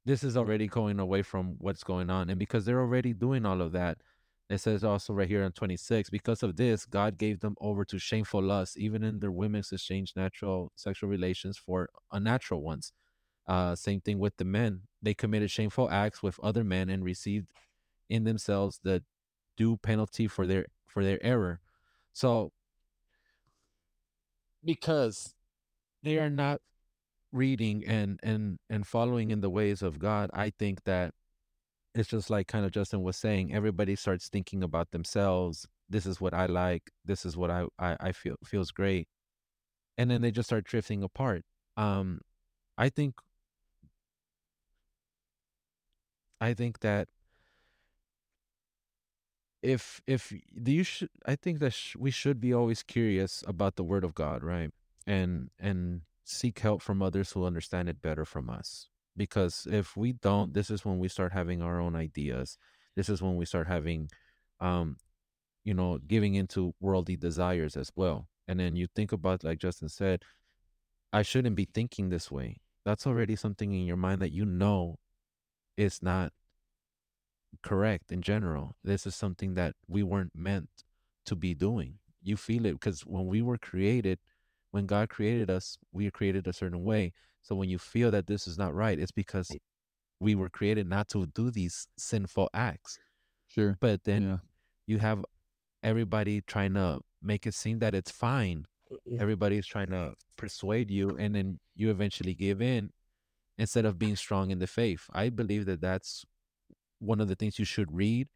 this 0.05 0.24
is 0.24 0.36
already 0.36 0.67
going 0.67 1.00
away 1.00 1.22
from 1.22 1.55
what's 1.60 1.84
going 1.84 2.10
on. 2.10 2.29
And 2.29 2.39
because 2.39 2.65
they're 2.65 2.79
already 2.79 3.13
doing 3.13 3.46
all 3.46 3.62
of 3.62 3.72
that, 3.74 4.00
it 4.50 4.60
says 4.60 4.84
also 4.84 5.13
right 5.13 5.29
here 5.29 5.43
on 5.43 5.53
26, 5.53 6.10
because 6.10 6.43
of 6.43 6.58
this, 6.58 6.86
God 6.86 7.17
gave 7.17 7.39
them 7.39 7.55
over 7.62 7.86
to 7.86 7.98
shameful 7.98 8.43
lust, 8.43 8.77
even 8.77 9.03
in 9.03 9.20
their 9.20 9.31
women's 9.31 9.72
exchange 9.72 10.13
natural 10.15 10.72
sexual 10.75 11.10
relations 11.10 11.58
for 11.58 11.89
unnatural 12.12 12.62
ones. 12.62 12.91
Uh, 13.48 13.75
same 13.75 14.01
thing 14.01 14.20
with 14.20 14.36
the 14.38 14.46
men. 14.46 14.81
They 15.01 15.13
committed 15.13 15.51
shameful 15.51 15.89
acts 15.89 16.22
with 16.22 16.39
other 16.41 16.63
men 16.63 16.89
and 16.89 17.03
received 17.03 17.48
in 18.10 18.24
themselves 18.25 18.79
the 18.84 19.03
due 19.55 19.77
penalty 19.77 20.27
for 20.27 20.46
their 20.46 20.65
for 20.86 21.03
their 21.03 21.24
error. 21.24 21.62
So 22.13 22.51
because 24.63 25.34
they 26.03 26.17
are 26.17 26.29
not 26.29 26.62
reading 27.32 27.84
and 27.86 28.20
and 28.24 28.60
and 28.70 28.86
following 28.86 29.32
in 29.32 29.42
the 29.42 29.50
ways 29.50 29.82
of 29.82 30.00
God, 30.00 30.30
I 30.34 30.52
think 30.52 30.84
that 30.86 31.14
it's 31.96 32.10
just 32.10 32.30
like 32.30 32.48
kind 32.48 32.66
of 32.66 32.72
Justin 32.72 33.04
was 33.04 33.18
saying, 33.18 33.54
everybody 33.54 33.96
starts 33.96 34.30
thinking 34.30 34.64
about 34.64 34.92
themselves. 34.92 35.68
This 35.90 36.06
is 36.06 36.22
what 36.22 36.34
I 36.34 36.46
like. 36.46 36.92
This 37.06 37.26
is 37.26 37.36
what 37.38 37.52
I 37.52 37.66
I, 37.80 37.98
I 38.00 38.12
feel 38.14 38.36
feels 38.46 38.72
great, 38.72 39.08
and 39.98 40.10
then 40.12 40.22
they 40.22 40.32
just 40.32 40.50
start 40.50 40.66
drifting 40.66 41.04
apart. 41.04 41.44
Um, 41.78 42.22
I 42.78 42.90
think 42.90 43.16
I 46.40 46.54
think 46.54 46.80
that 46.80 47.08
if 49.62 50.02
if 50.08 50.34
you 50.56 50.84
should 50.84 51.10
I 51.26 51.36
think 51.36 51.60
that 51.60 51.74
sh- 51.74 51.96
we 51.98 52.12
should 52.12 52.40
be 52.42 52.54
always 52.54 52.84
curious 52.84 53.44
about 53.48 53.76
the 53.76 53.84
word 53.84 54.04
of 54.04 54.16
God, 54.16 54.44
right? 54.44 54.72
And 55.06 55.52
and 55.60 56.02
seek 56.32 56.60
help 56.60 56.82
from 56.82 57.02
others 57.02 57.32
who 57.32 57.46
understand 57.46 57.90
it 57.90 58.02
better 58.02 58.26
from 58.26 58.50
us. 58.50 58.88
Because 59.18 59.68
if 59.70 59.98
we 59.98 60.14
don't, 60.14 60.54
this 60.54 60.70
is 60.70 60.86
when 60.86 61.00
we 61.00 61.08
start 61.08 61.34
having 61.34 61.62
our 61.62 61.80
own 61.80 61.96
ideas. 61.96 62.58
This 62.96 63.10
is 63.10 63.22
when 63.22 63.36
we 63.36 63.46
start 63.46 63.68
having 63.68 64.10
um 64.60 64.98
you 65.64 65.74
know, 65.74 66.00
giving 66.08 66.36
into 66.36 66.74
worldly 66.80 67.16
desires 67.16 67.78
as 67.78 67.92
well. 67.96 68.28
And 68.48 68.60
then 68.60 68.76
you 68.76 68.88
think 68.96 69.12
about 69.12 69.44
like 69.44 69.60
Justin 69.60 69.90
said, 69.90 70.24
I 71.14 71.22
shouldn't 71.22 71.56
be 71.56 71.68
thinking 71.72 72.10
this 72.10 72.32
way. 72.32 72.58
That's 72.86 73.06
already 73.06 73.36
something 73.36 73.74
in 73.74 73.86
your 73.86 73.98
mind 73.98 74.22
that 74.22 74.32
you 74.32 74.46
know 74.46 74.98
is 75.78 76.02
not 76.02 76.34
correct 77.62 78.12
in 78.12 78.22
general. 78.22 78.76
This 78.84 79.06
is 79.06 79.16
something 79.16 79.54
that 79.56 79.76
we 79.88 80.04
weren't 80.04 80.36
meant 80.36 80.70
to 81.26 81.36
be 81.36 81.54
doing. 81.54 82.00
You 82.24 82.38
feel 82.38 82.66
it 82.66 82.74
because 82.74 83.02
when 83.02 83.28
we 83.28 83.42
were 83.42 83.58
created, 83.58 84.20
when 84.72 84.86
God 84.86 85.10
created 85.10 85.50
us, 85.50 85.78
we 85.92 86.08
are 86.08 86.12
created 86.12 86.48
a 86.48 86.54
certain 86.54 86.84
way. 86.84 87.13
So 87.42 87.56
when 87.56 87.70
you 87.70 87.78
feel 87.78 88.12
that 88.12 88.28
this 88.28 88.48
is 88.48 88.58
not 88.58 88.74
right, 88.74 89.00
it's 89.00 89.12
because 89.12 89.51
we 90.20 90.36
were 90.36 90.50
created 90.50 90.88
not 90.88 91.10
to 91.10 91.28
do 91.28 91.51
these 91.51 91.88
sinful 91.98 92.50
acts. 92.54 92.98
Sure. 93.48 93.78
But 93.80 94.04
then 94.04 94.24
yeah. 94.24 94.38
you 94.88 95.00
have 95.00 95.25
everybody 95.84 96.42
trying 96.42 96.74
to 96.75 97.00
make 97.22 97.46
it 97.46 97.54
seem 97.54 97.80
that 97.80 97.96
it's 97.96 98.12
fine. 98.12 98.66
Everybody's 99.20 99.66
trying 99.66 99.88
to 99.88 100.13
persuade 100.38 100.92
you, 100.92 101.16
and 101.18 101.34
then 101.34 101.60
you 101.75 101.90
eventually 101.90 102.34
give 102.34 102.62
in 102.62 102.92
instead 103.58 103.86
of 103.86 103.98
being 103.98 104.18
strong 104.18 104.51
in 104.51 104.60
the 104.60 104.68
faith. 104.68 105.06
I 105.13 105.30
believe 105.30 105.66
that 105.66 105.82
that's 105.82 106.25
one 107.00 107.22
of 107.22 107.28
the 107.28 107.36
things 107.36 107.58
you 107.58 107.66
should 107.66 107.96
read 107.96 108.28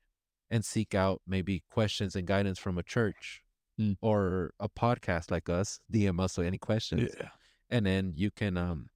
and 0.50 0.64
seek 0.64 0.96
out 0.96 1.22
maybe 1.28 1.64
questions 1.70 2.16
and 2.16 2.26
guidance 2.26 2.58
from 2.58 2.78
a 2.78 2.84
church 2.84 3.42
Hmm. 3.78 3.94
or 4.02 4.52
a 4.60 4.70
podcast 4.70 5.32
like 5.32 5.50
us, 5.50 5.80
DM 5.92 6.20
us 6.22 6.38
with 6.38 6.48
any 6.48 6.58
questions. 6.58 7.12
Yeah. 7.20 7.30
And 7.70 7.86
then 7.86 8.14
you 8.16 8.32
can 8.32 8.58
um, 8.58 8.90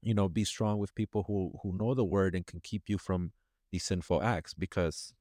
you 0.00 0.14
know, 0.14 0.28
be 0.28 0.44
strong 0.44 0.78
with 0.78 0.94
people 0.94 1.24
who 1.26 1.52
who 1.62 1.76
know 1.76 1.94
the 1.94 2.04
word 2.04 2.34
and 2.34 2.46
can 2.46 2.60
keep 2.60 2.84
you 2.88 2.98
from 2.98 3.32
these 3.72 3.84
sinful 3.84 4.22
acts 4.22 4.54
because 4.54 5.12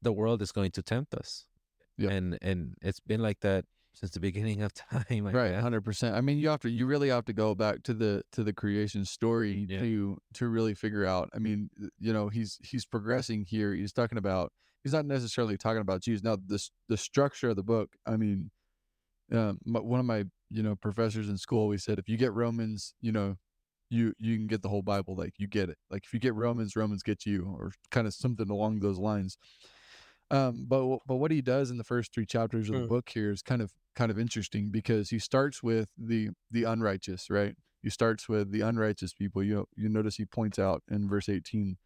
the 0.00 0.12
world 0.12 0.40
is 0.42 0.52
going 0.52 0.70
to 0.72 0.82
tempt 0.82 1.14
us. 1.14 1.46
Yeah. 1.96 2.10
And 2.10 2.38
and 2.40 2.74
it's 2.80 3.00
been 3.00 3.20
like 3.20 3.40
that 3.40 3.64
since 3.94 4.12
the 4.12 4.20
beginning 4.20 4.62
of 4.62 4.72
time. 4.90 5.26
Right 5.26 5.54
hundred 5.54 5.82
percent. 5.84 6.14
I 6.14 6.20
mean, 6.20 6.38
you 6.38 6.48
have 6.48 6.60
to, 6.60 6.70
you 6.70 6.86
really 6.86 7.08
have 7.08 7.24
to 7.26 7.32
go 7.32 7.54
back 7.54 7.82
to 7.84 7.94
the 7.94 8.22
to 8.32 8.44
the 8.44 8.52
creation 8.52 9.04
story 9.04 9.66
Yeah. 9.68 9.80
to 9.80 10.18
to 10.34 10.48
really 10.48 10.74
figure 10.74 11.04
out. 11.04 11.28
I 11.34 11.38
mean, 11.40 11.68
you 11.98 12.12
know, 12.12 12.28
he's 12.28 12.58
he's 12.62 12.86
progressing 12.86 13.44
here. 13.44 13.74
He's 13.74 13.92
talking 13.92 14.18
about. 14.18 14.52
He's 14.84 14.92
not 14.92 15.06
necessarily 15.06 15.56
talking 15.56 15.80
about 15.80 16.02
Jews. 16.02 16.22
Now, 16.22 16.36
this 16.44 16.70
the 16.88 16.96
structure 16.96 17.50
of 17.50 17.56
the 17.56 17.62
book. 17.62 17.96
I 18.06 18.16
mean, 18.16 18.50
um, 19.32 19.58
my, 19.64 19.80
one 19.80 20.00
of 20.00 20.06
my 20.06 20.24
you 20.50 20.62
know 20.62 20.76
professors 20.76 21.28
in 21.28 21.36
school 21.36 21.60
always 21.60 21.84
said, 21.84 21.98
if 21.98 22.08
you 22.08 22.16
get 22.16 22.32
Romans, 22.32 22.94
you 23.00 23.12
know, 23.12 23.36
you 23.90 24.14
you 24.18 24.36
can 24.36 24.46
get 24.46 24.62
the 24.62 24.68
whole 24.68 24.82
Bible. 24.82 25.14
Like 25.16 25.34
you 25.38 25.46
get 25.46 25.68
it. 25.68 25.78
Like 25.90 26.04
if 26.04 26.14
you 26.14 26.20
get 26.20 26.34
Romans, 26.34 26.76
Romans 26.76 27.02
get 27.02 27.26
you, 27.26 27.54
or 27.58 27.72
kind 27.90 28.06
of 28.06 28.14
something 28.14 28.48
along 28.50 28.80
those 28.80 28.98
lines. 28.98 29.36
Um, 30.30 30.66
but 30.68 31.00
but 31.06 31.16
what 31.16 31.30
he 31.30 31.40
does 31.40 31.70
in 31.70 31.78
the 31.78 31.84
first 31.84 32.12
three 32.12 32.26
chapters 32.26 32.68
of 32.68 32.76
the 32.76 32.82
Mm. 32.82 32.88
book 32.88 33.08
here 33.08 33.30
is 33.30 33.42
kind 33.42 33.62
of 33.62 33.72
kind 33.94 34.10
of 34.10 34.18
interesting 34.18 34.70
because 34.70 35.10
he 35.10 35.18
starts 35.18 35.62
with 35.62 35.90
the 35.98 36.30
the 36.50 36.64
unrighteous, 36.64 37.30
right? 37.30 37.56
He 37.82 37.90
starts 37.90 38.28
with 38.28 38.50
the 38.52 38.60
unrighteous 38.60 39.14
people. 39.14 39.42
You 39.42 39.54
know, 39.54 39.66
you 39.76 39.88
notice 39.88 40.16
he 40.16 40.26
points 40.26 40.58
out 40.58 40.82
in 40.90 41.08
verse 41.08 41.28
eighteen, 41.28 41.78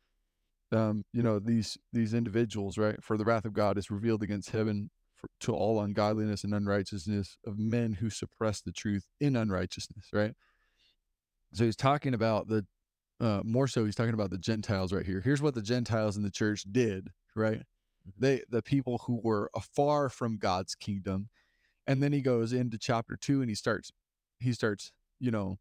um, 0.72 1.04
you 1.12 1.22
know 1.22 1.38
these 1.38 1.78
these 1.92 2.14
individuals, 2.14 2.78
right? 2.78 3.02
For 3.02 3.16
the 3.16 3.24
wrath 3.24 3.44
of 3.44 3.52
God 3.52 3.78
is 3.78 3.90
revealed 3.90 4.22
against 4.22 4.50
heaven 4.50 4.90
for, 5.14 5.28
to 5.40 5.54
all 5.54 5.80
ungodliness 5.80 6.44
and 6.44 6.54
unrighteousness 6.54 7.36
of 7.46 7.58
men 7.58 7.94
who 7.94 8.10
suppress 8.10 8.60
the 8.60 8.72
truth 8.72 9.06
in 9.20 9.36
unrighteousness, 9.36 10.08
right? 10.12 10.34
So 11.52 11.64
he's 11.64 11.76
talking 11.76 12.14
about 12.14 12.48
the 12.48 12.66
uh, 13.20 13.40
more 13.44 13.68
so 13.68 13.84
he's 13.84 13.94
talking 13.94 14.14
about 14.14 14.30
the 14.30 14.38
Gentiles 14.38 14.92
right 14.92 15.06
here. 15.06 15.20
Here's 15.20 15.42
what 15.42 15.54
the 15.54 15.62
Gentiles 15.62 16.16
in 16.16 16.22
the 16.22 16.30
church 16.30 16.64
did, 16.70 17.10
right? 17.36 17.62
They 18.18 18.42
the 18.48 18.62
people 18.62 19.02
who 19.06 19.20
were 19.22 19.50
afar 19.54 20.08
from 20.08 20.38
God's 20.38 20.74
kingdom. 20.74 21.28
And 21.86 22.02
then 22.02 22.12
he 22.12 22.20
goes 22.20 22.52
into 22.52 22.78
chapter 22.78 23.16
2 23.16 23.40
and 23.40 23.50
he 23.50 23.54
starts 23.54 23.92
he 24.40 24.52
starts, 24.52 24.92
you 25.20 25.30
know, 25.30 25.58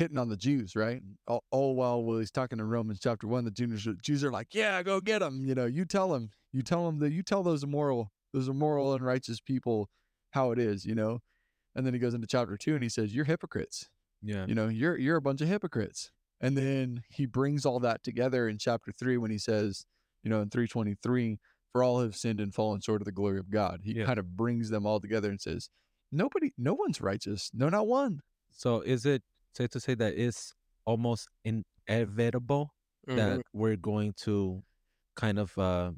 hitting 0.00 0.18
on 0.18 0.28
the 0.28 0.36
Jews, 0.36 0.74
right? 0.74 1.00
All, 1.28 1.44
all 1.52 1.76
while 1.76 2.02
while 2.02 2.18
he's 2.18 2.32
talking 2.32 2.58
in 2.58 2.66
Romans 2.68 2.98
chapter 3.00 3.28
1, 3.28 3.44
the 3.44 3.50
Jews, 3.52 3.86
Jews 4.02 4.24
are 4.24 4.32
like, 4.32 4.48
"Yeah, 4.52 4.82
go 4.82 5.00
get 5.00 5.20
them." 5.20 5.44
You 5.46 5.54
know, 5.54 5.66
you 5.66 5.84
tell 5.84 6.08
them. 6.10 6.30
You 6.52 6.62
tell 6.62 6.84
them 6.86 6.98
that 6.98 7.12
you 7.12 7.22
tell 7.22 7.44
those 7.44 7.62
immoral 7.62 8.10
those 8.32 8.48
immoral 8.48 8.94
and 8.94 9.04
righteous 9.04 9.40
people 9.40 9.88
how 10.32 10.50
it 10.50 10.58
is, 10.58 10.84
you 10.84 10.94
know. 10.96 11.20
And 11.76 11.86
then 11.86 11.94
he 11.94 12.00
goes 12.00 12.14
into 12.14 12.26
chapter 12.26 12.56
2 12.56 12.74
and 12.74 12.82
he 12.82 12.88
says, 12.88 13.14
"You're 13.14 13.24
hypocrites." 13.26 13.88
Yeah. 14.22 14.44
you 14.46 14.54
know 14.54 14.68
you're 14.68 14.98
you're 14.98 15.16
a 15.16 15.22
bunch 15.22 15.40
of 15.40 15.48
hypocrites 15.48 16.10
and 16.42 16.54
then 16.54 17.04
he 17.08 17.24
brings 17.24 17.64
all 17.64 17.80
that 17.80 18.02
together 18.02 18.46
in 18.50 18.58
chapter 18.58 18.92
3 18.92 19.16
when 19.16 19.30
he 19.30 19.38
says 19.38 19.86
you 20.22 20.28
know 20.28 20.42
in 20.42 20.50
323 20.50 21.38
for 21.72 21.82
all 21.82 22.02
have 22.02 22.14
sinned 22.14 22.38
and 22.38 22.54
fallen 22.54 22.82
short 22.82 23.00
of 23.00 23.06
the 23.06 23.12
glory 23.12 23.38
of 23.38 23.48
god 23.50 23.80
he 23.82 23.94
Yeah. 23.94 24.04
kind 24.04 24.18
of 24.18 24.36
brings 24.36 24.68
them 24.68 24.84
all 24.84 25.00
together 25.00 25.30
and 25.30 25.40
says 25.40 25.70
nobody 26.12 26.52
no 26.58 26.74
one's 26.74 27.00
righteous 27.00 27.50
no 27.54 27.70
not 27.70 27.86
one 27.86 28.20
So 28.50 28.82
is 28.82 29.06
it 29.06 29.22
safe 29.52 29.70
to 29.70 29.80
say 29.80 29.94
that 29.94 30.14
it's 30.14 30.52
almost 30.84 31.28
inevitable 31.44 32.74
Mhm. 33.08 33.16
that 33.16 33.42
we're 33.52 33.76
going 33.76 34.12
to 34.24 34.62
kind 35.16 35.38
of 35.38 35.56
uh 35.58 35.92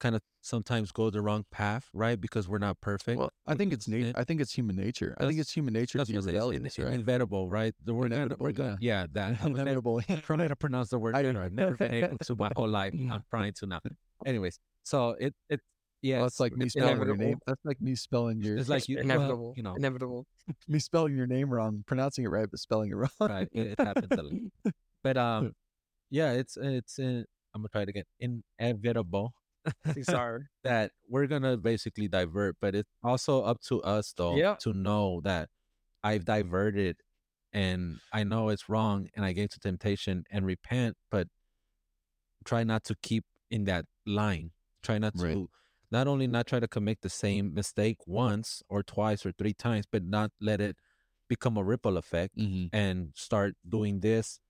kind 0.00 0.14
of 0.16 0.22
sometimes 0.42 0.92
go 0.92 1.08
the 1.08 1.22
wrong 1.22 1.44
path, 1.50 1.88
right? 1.94 2.20
Because 2.20 2.46
we're 2.48 2.58
not 2.58 2.80
perfect. 2.80 3.18
well 3.18 3.30
i 3.46 3.54
think 3.54 3.72
it's 3.72 3.86
nat- 3.88 4.12
i 4.16 4.24
think 4.24 4.40
it's 4.40 4.52
human 4.52 4.76
nature 4.76 5.14
i 5.18 5.26
think 5.26 5.38
it's 5.38 5.52
human 5.52 5.72
nature 5.72 5.98
That's 5.98 6.10
to 6.10 6.20
be. 6.20 6.26
Rebellious 6.26 6.78
right 6.78 6.92
Inevitable, 6.92 7.48
right? 7.48 7.74
The 7.84 7.94
word 7.94 8.12
Inevitable, 8.12 8.52
gonna, 8.52 8.76
yeah, 8.80 9.06
that 9.12 9.38
I'm 9.42 9.52
inevitable 9.54 10.00
trying 10.22 10.48
to 10.48 10.56
pronounce 10.56 10.88
the 10.90 10.98
word 10.98 11.14
I-. 11.14 11.20
I've 11.20 11.52
never 11.52 11.76
been 11.76 11.94
able 11.94 12.18
to 12.24 12.34
my 12.36 12.50
whole 12.56 12.68
life. 12.68 12.92
I'm 13.10 13.22
trying 13.30 13.52
to 13.54 13.66
now. 13.66 13.80
Anyways, 14.26 14.58
so 14.82 15.10
it 15.20 15.34
it 15.48 15.60
yeah, 16.04 16.16
Well, 16.18 16.26
that's 16.26 16.38
like 16.38 16.52
me 16.54 16.68
spelling 16.68 16.98
your 17.00 17.16
name 17.16 17.38
that's 17.46 17.64
like 17.64 17.80
me 17.80 17.94
spelling 17.94 18.42
your 18.42 18.58
it's 18.58 18.68
like 18.68 18.88
you 18.88 18.96
well, 18.96 19.04
inevitable. 19.08 19.54
you 19.56 19.62
know, 19.62 19.74
Inevitable. 19.74 20.26
me 20.68 20.78
spelling 20.78 21.16
your 21.16 21.26
name 21.26 21.48
wrong 21.48 21.82
pronouncing 21.86 22.24
it 22.24 22.28
right 22.28 22.48
but 22.50 22.60
spelling 22.60 22.90
it 22.90 22.94
wrong 22.94 23.08
right? 23.20 23.48
It, 23.52 23.66
it 23.74 23.80
happens 23.80 24.12
a 24.12 24.22
lot. 24.22 24.74
But 25.02 25.16
um, 25.16 25.52
yeah, 26.10 26.32
it's 26.32 26.58
it's 26.60 26.98
uh, 26.98 27.24
I'm 27.54 27.62
gonna 27.62 27.68
try 27.72 27.82
it 27.82 27.88
again. 27.88 28.04
Inevitable 28.58 29.32
Sorry. 30.02 30.42
that 30.62 30.90
we're 31.08 31.26
gonna 31.26 31.56
basically 31.56 32.06
divert, 32.08 32.56
but 32.60 32.74
it's 32.74 32.90
also 33.02 33.42
up 33.42 33.60
to 33.68 33.80
us 33.82 34.12
though 34.14 34.36
Yeah. 34.36 34.56
to 34.60 34.74
know 34.74 35.22
that 35.24 35.48
I've 36.02 36.26
diverted 36.26 36.96
and 37.54 37.96
I 38.12 38.24
know 38.24 38.50
it's 38.50 38.68
wrong 38.68 39.08
and 39.16 39.24
I 39.24 39.32
gave 39.32 39.48
to 39.50 39.60
temptation 39.60 40.24
and 40.30 40.44
repent, 40.44 40.96
but 41.10 41.28
try 42.44 42.62
not 42.64 42.84
to 42.84 42.94
keep 43.02 43.24
in 43.50 43.64
that 43.64 43.86
line. 44.06 44.50
Try 44.82 44.98
not 44.98 45.14
to 45.16 45.24
Right. 45.24 45.36
Not 45.90 46.06
only 46.06 46.26
not 46.26 46.46
try 46.46 46.60
to 46.60 46.68
commit 46.68 47.02
the 47.02 47.10
same 47.10 47.54
mistake 47.54 47.98
once 48.06 48.62
or 48.68 48.82
twice 48.82 49.24
or 49.24 49.32
three 49.32 49.54
times, 49.54 49.86
but 49.90 50.02
not 50.04 50.30
let 50.40 50.60
it 50.60 50.76
become 51.28 51.56
a 51.56 51.64
ripple 51.64 51.96
effect 51.96 52.36
mm-hmm. 52.36 52.74
and 52.74 53.10
start 53.14 53.54
doing 53.68 54.00
this. 54.00 54.40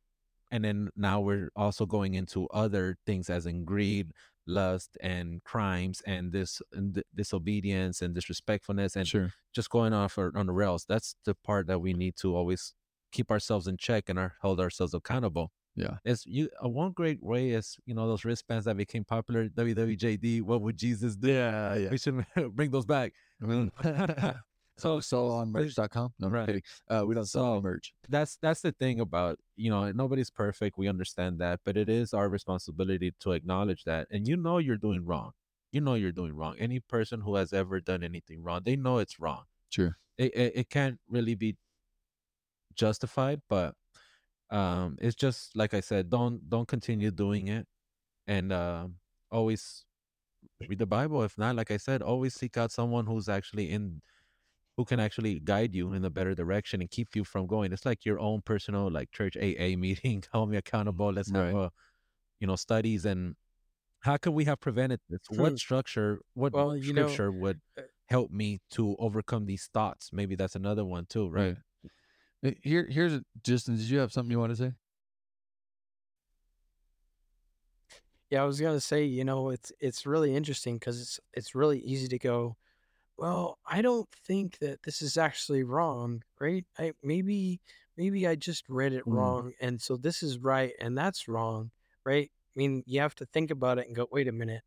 And 0.51 0.65
then 0.65 0.91
now 0.97 1.21
we're 1.21 1.51
also 1.57 1.87
going 1.87 2.15
into 2.15 2.49
other 2.49 2.97
things 3.07 3.31
as 3.31 3.47
in 3.47 3.65
greed 3.65 4.13
lust 4.47 4.99
and 5.01 5.43
crimes 5.43 6.03
and 6.07 6.33
this 6.33 6.61
and 6.73 6.95
th- 6.95 7.07
disobedience 7.15 8.03
and 8.03 8.15
disrespectfulness 8.15 8.95
and 8.95 9.09
sure. 9.09 9.33
just 9.55 9.71
going 9.71 9.93
off 9.93 10.19
or- 10.19 10.37
on 10.37 10.47
the 10.47 10.53
rails. 10.53 10.85
That's 10.87 11.17
the 11.25 11.35
part 11.35 11.67
that 11.69 11.81
we 11.81 11.95
need 11.95 12.17
to 12.17 12.37
always 12.37 12.75
keep 13.11 13.31
ourselves 13.31 13.67
in 13.67 13.79
check 13.79 14.09
and 14.09 14.19
our, 14.19 14.35
hold 14.43 14.61
ourselves 14.61 14.93
accountable 14.93 15.51
Yeah. 15.77 15.97
It's 16.05 16.25
you. 16.27 16.49
Uh, 16.65 16.69
one 16.69 16.93
great 16.93 17.23
way 17.23 17.51
is 17.51 17.77
you 17.85 17.95
know 17.95 18.07
those 18.07 18.25
wristbands 18.25 18.65
that 18.67 18.77
became 18.77 19.05
popular. 19.05 19.49
WWJD. 19.49 20.43
What 20.43 20.61
would 20.63 20.77
Jesus 20.77 21.17
do? 21.17 21.33
Yeah, 21.33 21.75
yeah. 21.75 21.89
We 21.91 21.99
should 21.99 22.25
bring 22.55 22.71
those 22.71 22.87
back. 22.87 23.13
so 24.77 25.01
so 25.01 25.29
on 25.29 25.51
merch.com. 25.53 26.13
No, 26.19 26.29
Right. 26.29 26.63
Uh, 26.89 27.05
we 27.07 27.15
don't 27.15 27.27
sell 27.27 27.61
merch. 27.63 27.93
that's 28.09 28.37
that's 28.43 28.61
the 28.61 28.73
thing 28.73 29.01
about 29.01 29.39
you 29.57 29.71
know 29.71 29.91
nobody's 29.93 30.31
perfect 30.31 30.77
we 30.79 30.89
understand 30.89 31.39
that 31.39 31.61
but 31.65 31.77
it 31.77 31.89
is 31.89 32.13
our 32.15 32.29
responsibility 32.29 33.13
to 33.21 33.33
acknowledge 33.33 33.85
that 33.85 34.09
and 34.11 34.27
you 34.27 34.37
know 34.37 34.59
you're 34.59 34.77
doing 34.77 35.05
wrong 35.05 35.31
you 35.71 35.81
know 35.81 35.95
you're 35.95 36.11
doing 36.13 36.35
wrong 36.35 36.57
any 36.59 36.81
person 36.81 37.21
who 37.21 37.37
has 37.37 37.53
ever 37.53 37.81
done 37.81 38.03
anything 38.03 38.43
wrong 38.43 38.61
they 38.65 38.75
know 38.77 38.99
it's 38.99 39.21
wrong 39.21 39.45
Sure. 39.71 39.97
it, 40.19 40.35
it, 40.35 40.53
it 40.57 40.71
can't 40.71 40.99
really 41.09 41.35
be 41.37 41.57
justified 42.75 43.41
but 43.49 43.75
um 44.51 44.97
it's 45.01 45.17
just 45.17 45.57
like 45.57 45.75
i 45.75 45.81
said 45.81 46.11
don't 46.11 46.49
don't 46.51 46.69
continue 46.69 47.11
doing 47.11 47.49
it 47.49 47.67
and 48.27 48.53
um 48.53 48.97
always 49.31 49.85
read 50.69 50.79
the 50.79 50.87
bible. 50.87 51.23
If 51.23 51.37
not 51.39 51.57
like 51.57 51.71
i 51.71 51.77
said 51.77 52.03
always 52.03 52.35
seek 52.35 52.57
out 52.57 52.73
someone 52.73 53.07
who's 53.07 53.29
actually 53.29 53.71
in 53.71 54.03
who 54.77 54.85
can 54.85 55.01
actually 55.01 55.41
guide 55.41 55.75
you 55.75 55.93
in 55.93 56.05
a 56.05 56.11
better 56.11 56.35
direction 56.35 56.81
and 56.81 56.91
keep 56.91 57.15
you 57.17 57.25
from 57.25 57.47
going. 57.47 57.73
It's 57.73 57.87
like 57.87 58.05
your 58.05 58.19
own 58.19 58.43
personal 58.43 58.91
like 58.91 59.11
church 59.13 59.37
aa 59.37 59.77
meeting 59.79 60.25
hold 60.33 60.51
me 60.51 60.57
accountable. 60.57 61.13
Let's 61.13 61.31
have 61.31 61.55
a 61.55 61.71
you 62.41 62.47
know 62.47 62.57
studies 62.57 63.05
and 63.05 63.37
how 64.01 64.17
could 64.19 64.33
we 64.35 64.45
have 64.45 64.61
prevented 64.61 65.01
this? 65.09 65.21
Hmm. 65.31 65.41
what 65.43 65.59
structure 65.59 66.21
what 66.35 66.53
Well, 66.55 66.77
you 66.77 66.93
know, 66.93 67.03
scripture 67.07 67.33
would 67.33 67.61
uh, 67.79 67.83
help 68.09 68.31
me 68.31 68.61
to 68.73 68.97
overcome 68.99 69.47
these 69.47 69.69
thoughts? 69.73 70.11
Maybe 70.13 70.35
that's 70.37 70.57
another 70.57 70.85
one 70.85 71.07
too 71.07 71.29
right, 71.29 71.57
Uh, 71.57 71.61
Here, 72.63 72.87
here's 72.91 73.21
Justin. 73.43 73.77
Did 73.77 73.89
you 73.89 73.99
have 73.99 74.13
something 74.13 74.31
you 74.31 74.39
want 74.39 74.53
to 74.53 74.57
say? 74.57 74.73
Yeah, 78.31 78.43
I 78.43 78.47
was 78.47 78.61
gonna 78.61 78.81
say, 78.81 79.05
you 79.05 79.25
know, 79.25 79.51
it's 79.51 79.73
it's 79.81 80.07
really 80.07 80.35
interesting 80.35 80.77
because 80.77 81.01
it's 81.01 81.21
it's 81.35 81.55
really 81.55 81.79
easy 81.81 82.09
to 82.09 82.19
go, 82.19 82.57
well, 83.17 83.59
I 83.67 83.83
don't 83.83 84.09
think 84.27 84.59
that 84.59 84.83
this 84.85 85.03
is 85.03 85.17
actually 85.19 85.63
wrong, 85.65 86.23
right? 86.41 86.65
I 86.79 86.93
maybe 87.03 87.61
maybe 87.97 88.27
I 88.27 88.35
just 88.37 88.69
read 88.69 88.93
it 88.93 89.05
Mm. 89.07 89.13
wrong, 89.15 89.53
and 89.61 89.81
so 89.81 89.97
this 89.97 90.23
is 90.23 90.39
right 90.39 90.73
and 90.81 90.97
that's 90.99 91.29
wrong, 91.29 91.71
right? 92.05 92.31
I 92.57 92.59
mean, 92.59 92.83
you 92.87 93.01
have 93.01 93.15
to 93.17 93.27
think 93.27 93.51
about 93.51 93.79
it 93.79 93.87
and 93.87 93.97
go, 93.97 94.09
wait 94.13 94.29
a 94.29 94.33
minute, 94.33 94.63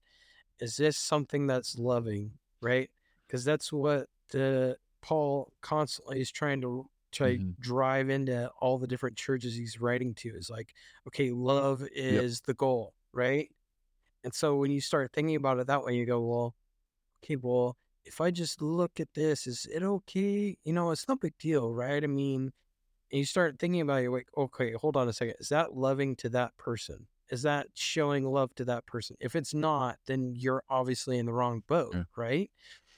is 0.60 0.78
this 0.78 0.98
something 0.98 1.48
that's 1.48 1.78
loving, 1.78 2.34
right? 2.62 2.90
Because 3.28 3.44
that's 3.46 3.72
what 3.74 4.08
the 4.32 4.78
Paul 5.02 5.52
constantly 5.62 6.22
is 6.22 6.32
trying 6.32 6.62
to 6.62 6.90
try 7.18 7.40
Mhm. 7.40 7.56
drive 7.60 8.10
into 8.10 8.50
all 8.60 8.78
the 8.78 8.88
different 8.88 9.18
churches 9.18 9.56
he's 9.56 9.80
writing 9.82 10.14
to 10.16 10.30
is 10.30 10.50
like, 10.50 10.74
okay, 11.08 11.32
love 11.32 11.84
is 11.92 12.42
the 12.42 12.54
goal, 12.54 12.94
right? 13.14 13.52
And 14.24 14.34
so 14.34 14.58
when 14.58 14.72
you 14.72 14.82
start 14.82 15.12
thinking 15.14 15.36
about 15.36 15.60
it 15.60 15.68
that 15.68 15.84
way, 15.84 15.96
you 15.96 16.06
go, 16.06 16.22
well, 16.22 16.56
okay, 17.24 17.36
well, 17.38 17.78
if 18.06 18.22
I 18.22 18.32
just 18.32 18.62
look 18.62 19.00
at 19.00 19.14
this, 19.14 19.48
is 19.48 19.66
it 19.68 19.84
okay? 19.84 20.58
You 20.64 20.74
know, 20.74 20.92
it's 20.92 21.08
no 21.08 21.16
big 21.16 21.38
deal, 21.38 21.74
right? 21.74 22.04
I 22.04 22.08
mean, 22.08 22.54
and 23.12 23.20
you 23.20 23.26
start 23.26 23.60
thinking 23.60 23.82
about 23.82 24.00
it, 24.00 24.04
you're 24.04 24.14
like, 24.14 24.30
okay, 24.38 24.74
hold 24.74 24.98
on 24.98 25.10
a 25.10 25.14
second. 25.14 25.36
Is 25.40 25.50
that 25.50 25.76
loving 25.76 26.16
to 26.18 26.30
that 26.30 26.58
person? 26.58 27.08
Is 27.30 27.44
that 27.44 27.68
showing 27.74 28.26
love 28.26 28.56
to 28.56 28.66
that 28.66 28.86
person? 28.86 29.18
If 29.20 29.36
it's 29.36 29.54
not, 29.54 30.00
then 30.08 30.34
you're 30.36 30.64
obviously 30.70 31.18
in 31.20 31.26
the 31.26 31.34
wrong 31.34 31.64
boat, 31.68 31.94
Yeah. 31.94 32.04
right? 32.18 32.52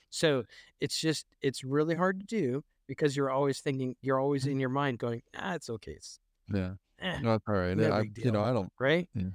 So 0.09 0.45
it's 0.79 0.99
just, 0.99 1.27
it's 1.41 1.63
really 1.63 1.95
hard 1.95 2.19
to 2.21 2.25
do 2.25 2.63
because 2.89 3.15
you're 3.15 3.29
always 3.29 3.59
thinking, 3.59 3.95
you're 4.01 4.19
always 4.19 4.47
in 4.47 4.59
your 4.59 4.69
mind 4.69 4.97
going, 4.97 5.21
ah, 5.37 5.53
it's 5.53 5.69
okay. 5.69 5.91
It's, 5.93 6.19
Yeah. 6.51 6.73
eh, 6.99 7.19
No, 7.21 7.33
all 7.47 7.53
right. 7.55 7.77
no 7.77 7.91
I, 7.91 8.01
big 8.01 8.17
you 8.17 8.31
know. 8.31 8.43
I 8.43 8.51
don't. 8.51 8.69
right? 8.79 9.07
Yeah. 9.13 9.29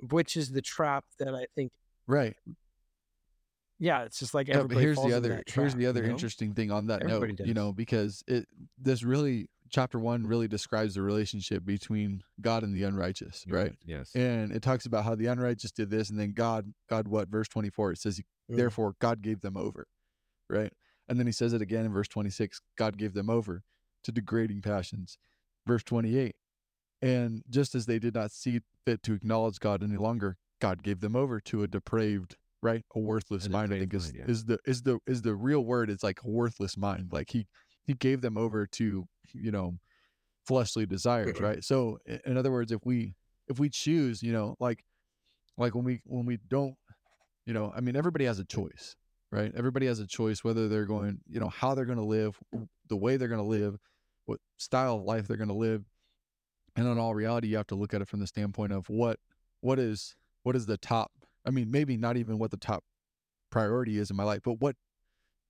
Which 0.00 0.36
is 0.38 0.50
the 0.52 0.62
trap 0.62 1.04
that 1.18 1.34
I 1.34 1.46
think, 1.54 1.70
Right. 2.06 2.34
yeah, 3.78 4.04
it's 4.04 4.18
just 4.18 4.32
like 4.32 4.48
Yeah, 4.48 4.64
here's 4.70 4.96
falls 4.96 5.10
the 5.10 5.16
other. 5.16 5.42
trap, 5.46 5.54
here's 5.54 5.74
the 5.74 5.86
other 5.86 6.00
you 6.00 6.08
know? 6.08 6.14
interesting 6.14 6.54
thing 6.54 6.70
on 6.70 6.86
that 6.86 7.02
Everybody 7.02 7.34
note. 7.34 7.46
You 7.46 7.54
know, 7.54 7.72
because 7.72 8.24
it 8.26 8.46
this 8.78 9.02
really 9.02 9.48
chapter 9.70 9.98
one 9.98 10.26
really 10.26 10.48
describes 10.48 10.94
the 10.94 11.02
relationship 11.02 11.62
between 11.64 12.22
God 12.40 12.62
and 12.62 12.74
the 12.74 12.84
unrighteous, 12.84 13.44
right? 13.48 13.74
yes 13.84 14.14
And 14.14 14.50
it 14.50 14.62
talks 14.62 14.86
about 14.86 15.04
how 15.04 15.14
the 15.14 15.26
unrighteous 15.26 15.72
did 15.72 15.90
this, 15.90 16.08
and 16.08 16.18
then 16.18 16.32
God, 16.32 16.72
God, 16.88 17.06
what 17.06 17.28
verse 17.28 17.48
twenty 17.48 17.68
four? 17.70 17.92
It 17.92 17.98
says, 17.98 18.20
Mm. 18.50 18.56
therefore 18.56 18.94
God 18.98 19.20
gave 19.20 19.42
them 19.42 19.58
over, 19.58 19.86
right? 20.48 20.72
And 21.08 21.18
then 21.18 21.26
he 21.26 21.32
says 21.32 21.52
it 21.52 21.62
again 21.62 21.84
in 21.84 21.92
verse 21.92 22.08
twenty 22.08 22.30
six. 22.30 22.60
God 22.76 22.98
gave 22.98 23.14
them 23.14 23.30
over 23.30 23.62
to 24.04 24.12
degrading 24.12 24.62
passions. 24.62 25.18
Verse 25.66 25.82
twenty 25.82 26.18
eight. 26.18 26.36
And 27.00 27.42
just 27.48 27.74
as 27.74 27.86
they 27.86 27.98
did 27.98 28.14
not 28.14 28.32
see 28.32 28.60
fit 28.84 29.02
to 29.04 29.12
acknowledge 29.12 29.60
God 29.60 29.82
any 29.82 29.96
longer, 29.96 30.36
God 30.60 30.82
gave 30.82 31.00
them 31.00 31.14
over 31.14 31.40
to 31.40 31.62
a 31.62 31.68
depraved, 31.68 32.36
right, 32.62 32.84
a 32.94 32.98
worthless 32.98 33.48
mind. 33.48 33.72
I 33.72 33.78
think 33.78 33.94
is, 33.94 34.12
yeah. 34.14 34.24
is 34.26 34.44
the 34.44 34.58
is 34.66 34.82
the 34.82 34.98
is 35.06 35.22
the 35.22 35.34
real 35.34 35.64
word. 35.64 35.90
It's 35.90 36.02
like 36.02 36.20
a 36.24 36.28
worthless 36.28 36.76
mind. 36.76 37.10
Like 37.12 37.30
he 37.30 37.46
he 37.86 37.94
gave 37.94 38.20
them 38.20 38.36
over 38.36 38.66
to 38.66 39.06
you 39.32 39.50
know 39.50 39.78
fleshly 40.46 40.86
desires, 40.86 41.40
right? 41.40 41.62
So 41.62 41.98
in 42.24 42.36
other 42.36 42.50
words, 42.50 42.72
if 42.72 42.80
we 42.84 43.14
if 43.48 43.58
we 43.58 43.68
choose, 43.68 44.22
you 44.22 44.32
know, 44.32 44.56
like 44.58 44.84
like 45.56 45.74
when 45.74 45.84
we 45.84 46.00
when 46.04 46.26
we 46.26 46.38
don't, 46.48 46.74
you 47.46 47.52
know, 47.52 47.72
I 47.76 47.80
mean, 47.80 47.96
everybody 47.96 48.24
has 48.24 48.38
a 48.38 48.44
choice, 48.44 48.96
right? 49.30 49.52
Everybody 49.56 49.86
has 49.86 50.00
a 50.00 50.06
choice 50.06 50.42
whether 50.42 50.68
they're 50.68 50.86
going, 50.86 51.20
you 51.28 51.40
know, 51.40 51.48
how 51.48 51.74
they're 51.74 51.84
going 51.84 51.98
to 51.98 52.04
live, 52.04 52.38
the 52.88 52.96
way 52.96 53.16
they're 53.16 53.28
going 53.28 53.42
to 53.42 53.46
live, 53.46 53.78
what 54.26 54.40
style 54.56 54.96
of 54.96 55.02
life 55.02 55.26
they're 55.26 55.36
going 55.36 55.48
to 55.48 55.54
live. 55.54 55.84
And 56.76 56.86
in 56.86 56.98
all 56.98 57.14
reality, 57.14 57.48
you 57.48 57.56
have 57.56 57.66
to 57.68 57.74
look 57.74 57.92
at 57.92 58.02
it 58.02 58.08
from 58.08 58.20
the 58.20 58.26
standpoint 58.26 58.72
of 58.72 58.88
what 58.88 59.18
what 59.60 59.78
is 59.78 60.14
what 60.44 60.54
is 60.54 60.66
the 60.66 60.76
top. 60.76 61.10
I 61.44 61.50
mean, 61.50 61.70
maybe 61.70 61.96
not 61.96 62.16
even 62.16 62.38
what 62.38 62.50
the 62.50 62.56
top 62.56 62.84
priority 63.50 63.98
is 63.98 64.10
in 64.10 64.16
my 64.16 64.24
life, 64.24 64.40
but 64.44 64.60
what 64.60 64.76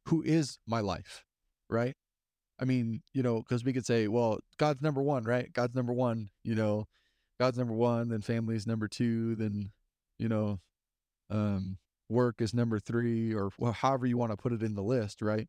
who 0.07 0.23
is 0.23 0.59
my 0.67 0.81
life, 0.81 1.25
right? 1.69 1.95
I 2.61 2.65
mean, 2.65 3.03
you 3.13 3.23
know, 3.23 3.39
because 3.39 3.65
we 3.65 3.73
could 3.73 3.87
say, 3.87 4.09
well, 4.09 4.41
God's 4.57 4.83
number 4.83 5.03
one, 5.03 5.25
right? 5.25 5.53
God's 5.53 5.75
number 5.75 5.93
one, 5.93 6.31
you 6.43 6.55
know, 6.55 6.87
God's 7.39 7.59
number 7.59 7.75
one, 7.75 8.09
then 8.09 8.21
family's 8.21 8.67
number 8.67 8.89
two, 8.89 9.37
then, 9.37 9.71
you 10.19 10.29
know, 10.29 10.59
um, 11.31 11.79
work 12.09 12.41
is 12.41 12.55
number 12.55 12.79
three, 12.79 13.35
or 13.35 13.51
however 13.73 14.07
you 14.07 14.17
want 14.17 14.33
to 14.33 14.37
put 14.37 14.53
it 14.53 14.63
in 14.63 14.75
the 14.75 14.83
list, 14.83 15.23
right? 15.23 15.49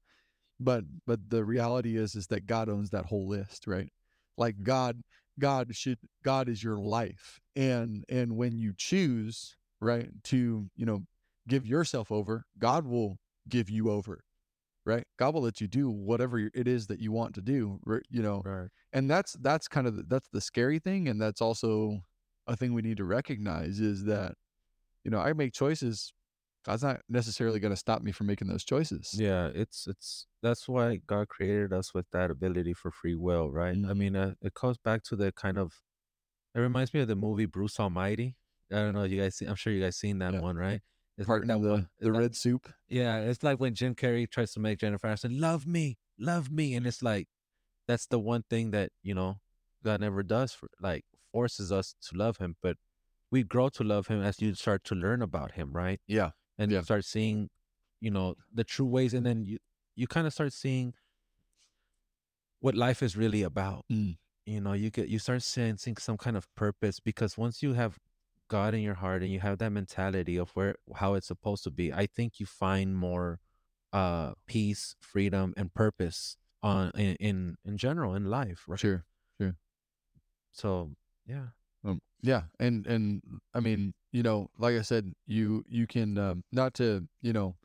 But 0.59 0.83
but 1.07 1.29
the 1.29 1.43
reality 1.43 1.97
is 1.97 2.15
is 2.15 2.27
that 2.27 2.45
God 2.47 2.69
owns 2.69 2.89
that 2.91 3.05
whole 3.05 3.27
list, 3.27 3.67
right? 3.67 3.91
Like 4.37 4.61
God, 4.63 5.01
God 5.39 5.75
should 5.75 5.99
God 6.23 6.49
is 6.49 6.63
your 6.63 6.77
life. 6.77 7.39
And 7.55 8.03
and 8.09 8.35
when 8.35 8.57
you 8.57 8.73
choose, 8.77 9.55
right, 9.81 10.09
to, 10.25 10.69
you 10.75 10.85
know, 10.85 11.03
give 11.47 11.65
yourself 11.65 12.11
over, 12.11 12.45
God 12.57 12.85
will 12.85 13.17
give 13.47 13.69
you 13.69 13.89
over 13.89 14.23
right 14.85 15.05
god 15.17 15.33
will 15.33 15.41
let 15.41 15.59
you 15.61 15.67
do 15.67 15.89
whatever 15.89 16.39
it 16.39 16.67
is 16.67 16.87
that 16.87 16.99
you 16.99 17.11
want 17.11 17.35
to 17.35 17.41
do 17.41 17.79
you 18.09 18.21
know 18.21 18.41
right 18.45 18.69
and 18.93 19.09
that's 19.09 19.33
that's 19.41 19.67
kind 19.67 19.87
of 19.87 19.95
the, 19.95 20.03
that's 20.03 20.29
the 20.31 20.41
scary 20.41 20.79
thing 20.79 21.07
and 21.07 21.21
that's 21.21 21.41
also 21.41 21.99
a 22.47 22.55
thing 22.55 22.73
we 22.73 22.81
need 22.81 22.97
to 22.97 23.05
recognize 23.05 23.79
is 23.79 24.05
that 24.05 24.33
you 25.03 25.11
know 25.11 25.19
i 25.19 25.33
make 25.33 25.53
choices 25.53 26.13
god's 26.65 26.83
not 26.83 26.99
necessarily 27.09 27.59
going 27.59 27.71
to 27.73 27.77
stop 27.77 28.01
me 28.01 28.11
from 28.11 28.27
making 28.27 28.47
those 28.47 28.63
choices 28.63 29.15
Yeah, 29.17 29.49
it's 29.53 29.87
it's 29.87 30.27
that's 30.41 30.67
why 30.67 30.99
God 31.07 31.27
created 31.29 31.73
us 31.73 31.93
with 31.93 32.05
that 32.11 32.29
ability 32.31 32.73
for 32.73 32.91
free 32.91 33.15
will, 33.15 33.49
right? 33.51 33.75
I 33.75 33.93
Mhm. 33.93 33.97
mean, 33.97 34.15
uh, 34.15 34.33
it 34.41 34.53
comes 34.53 34.77
back 34.77 35.03
to 35.03 35.15
the 35.15 35.31
kind 35.31 35.57
of 35.57 35.81
it 36.55 36.59
reminds 36.59 36.93
me 36.93 37.01
of 37.01 37.07
the 37.07 37.15
movie 37.15 37.45
Bruce 37.45 37.79
Almighty. 37.79 38.35
I 38.71 38.75
don't 38.75 38.93
know, 38.93 39.03
you 39.03 39.19
guys 39.21 39.35
see, 39.35 39.45
I'm 39.45 39.55
sure 39.55 39.73
you 39.73 39.81
guys 39.81 39.97
seen 39.97 40.19
that 40.19 40.33
Yeah. 40.33 40.41
one, 40.41 40.55
right? 40.57 40.81
It's 41.17 41.27
part 41.27 41.45
that 41.47 41.61
the, 41.61 41.87
the 41.99 42.11
red 42.11 42.35
soup 42.35 42.69
Yeah, 42.87 43.19
it's 43.19 43.43
like 43.43 43.59
when 43.59 43.73
Jim 43.75 43.95
Carrey 43.95 44.29
tries 44.29 44.53
to 44.53 44.59
make 44.59 44.79
Jennifer 44.79 45.07
Aniston 45.07 45.39
love 45.39 45.65
me, 45.67 45.97
love 46.17 46.49
me, 46.51 46.75
and 46.75 46.85
it's 46.87 47.01
like 47.01 47.27
that's 47.87 48.05
the 48.07 48.19
one 48.19 48.43
thing 48.49 48.71
that 48.71 48.91
you 49.01 49.13
know 49.15 49.39
God 49.83 50.01
never 50.01 50.23
does 50.23 50.53
for 50.53 50.69
like 50.79 51.05
forces 51.31 51.71
us 51.71 51.95
to 52.09 52.17
love 52.17 52.37
Him, 52.37 52.55
but 52.61 52.77
we 53.31 53.43
grow 53.43 53.69
to 53.69 53.83
love 53.83 54.07
Him 54.07 54.21
as 54.21 54.41
you 54.41 54.53
start 54.55 54.83
to 54.85 54.95
learn 54.95 55.21
about 55.21 55.53
Him, 55.53 55.73
right? 55.73 55.99
yeah 56.07 56.31
and 56.59 56.71
Yeah. 56.71 56.79
you 56.79 56.83
start 56.83 57.05
seeing, 57.05 57.49
you 57.99 58.11
know, 58.11 58.35
the 58.53 58.63
true 58.63 58.85
ways, 58.85 59.15
and 59.15 59.25
then 59.25 59.43
you 59.45 59.57
you 59.95 60.05
kind 60.07 60.27
of 60.27 60.33
start 60.33 60.53
seeing 60.53 60.93
what 62.59 62.75
life 62.75 63.01
is 63.01 63.15
really 63.17 63.41
about. 63.43 63.85
Mm. 63.91 64.17
You 64.45 64.61
know, 64.61 64.73
you 64.73 64.89
get 64.89 65.07
you 65.09 65.19
start 65.19 65.41
sensing 65.43 65.97
some 65.97 66.17
kind 66.17 66.37
of 66.37 66.53
purpose 66.55 66.99
because 66.99 67.37
once 67.37 67.63
you 67.63 67.73
have 67.73 67.97
God 68.47 68.73
in 68.73 68.81
your 68.81 68.95
heart 68.95 69.21
and 69.21 69.31
you 69.31 69.39
have 69.39 69.59
that 69.59 69.71
mentality 69.71 70.37
of 70.37 70.49
where 70.51 70.75
how 70.95 71.13
it's 71.13 71.27
supposed 71.27 71.63
to 71.65 71.71
be, 71.71 71.93
I 71.93 72.05
think 72.07 72.39
you 72.39 72.45
find 72.45 72.95
more 72.97 73.39
uh 73.93 74.33
peace, 74.47 74.95
freedom, 74.99 75.53
and 75.57 75.73
purpose 75.73 76.37
on 76.61 76.91
in 76.95 77.15
in, 77.19 77.55
in 77.65 77.77
general 77.77 78.15
in 78.15 78.25
life, 78.25 78.65
right? 78.67 78.79
sure 78.79 79.05
sure. 79.39 79.55
So 80.51 80.91
yeah, 81.25 81.47
yeah, 82.21 82.43
and 82.59 82.85
and 82.87 83.21
I 83.53 83.59
mean, 83.59 83.93
you 84.11 84.23
know, 84.23 84.49
like 84.57 84.75
I 84.75 84.81
said, 84.81 85.13
you 85.27 85.63
you 85.67 85.87
can 85.87 86.17
um, 86.17 86.43
not 86.51 86.73
to 86.75 87.07
you 87.21 87.33
know 87.33 87.55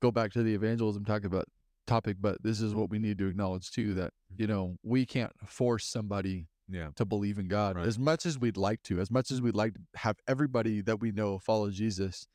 go 0.00 0.10
back 0.10 0.32
to 0.32 0.42
the 0.42 0.54
evangelism 0.54 1.04
talk 1.04 1.24
about 1.24 1.46
topic, 1.86 2.16
but 2.20 2.42
this 2.42 2.60
is 2.60 2.74
what 2.74 2.88
we 2.90 2.98
need 2.98 3.18
to 3.18 3.26
acknowledge 3.26 3.70
too 3.70 3.94
that 3.94 4.12
you 4.36 4.46
know 4.46 4.76
we 4.82 5.04
can't 5.06 5.32
force 5.46 5.86
somebody 5.86 6.46
Yeah. 6.68 6.90
to 6.96 7.04
believe 7.04 7.38
in 7.38 7.48
God. 7.48 7.76
Right. 7.76 7.86
As 7.86 7.98
much 7.98 8.24
as 8.26 8.38
we'd 8.38 8.56
like 8.56 8.82
to, 8.84 9.00
as 9.00 9.10
much 9.10 9.30
as 9.30 9.42
we'd 9.42 9.56
like 9.56 9.74
to 9.74 9.80
have 9.96 10.16
everybody 10.28 10.80
that 10.82 11.00
we 11.00 11.10
know 11.10 11.38
follow 11.38 11.70
Jesus, 11.70 12.28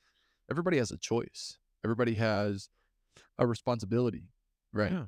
everybody 0.52 0.78
has 0.78 0.92
a 0.92 0.98
choice. 0.98 1.58
Everybody 1.84 2.16
has 2.16 2.70
a 3.38 3.48
responsibility, 3.48 4.30
right? 4.74 4.92
Yeah. 4.92 5.06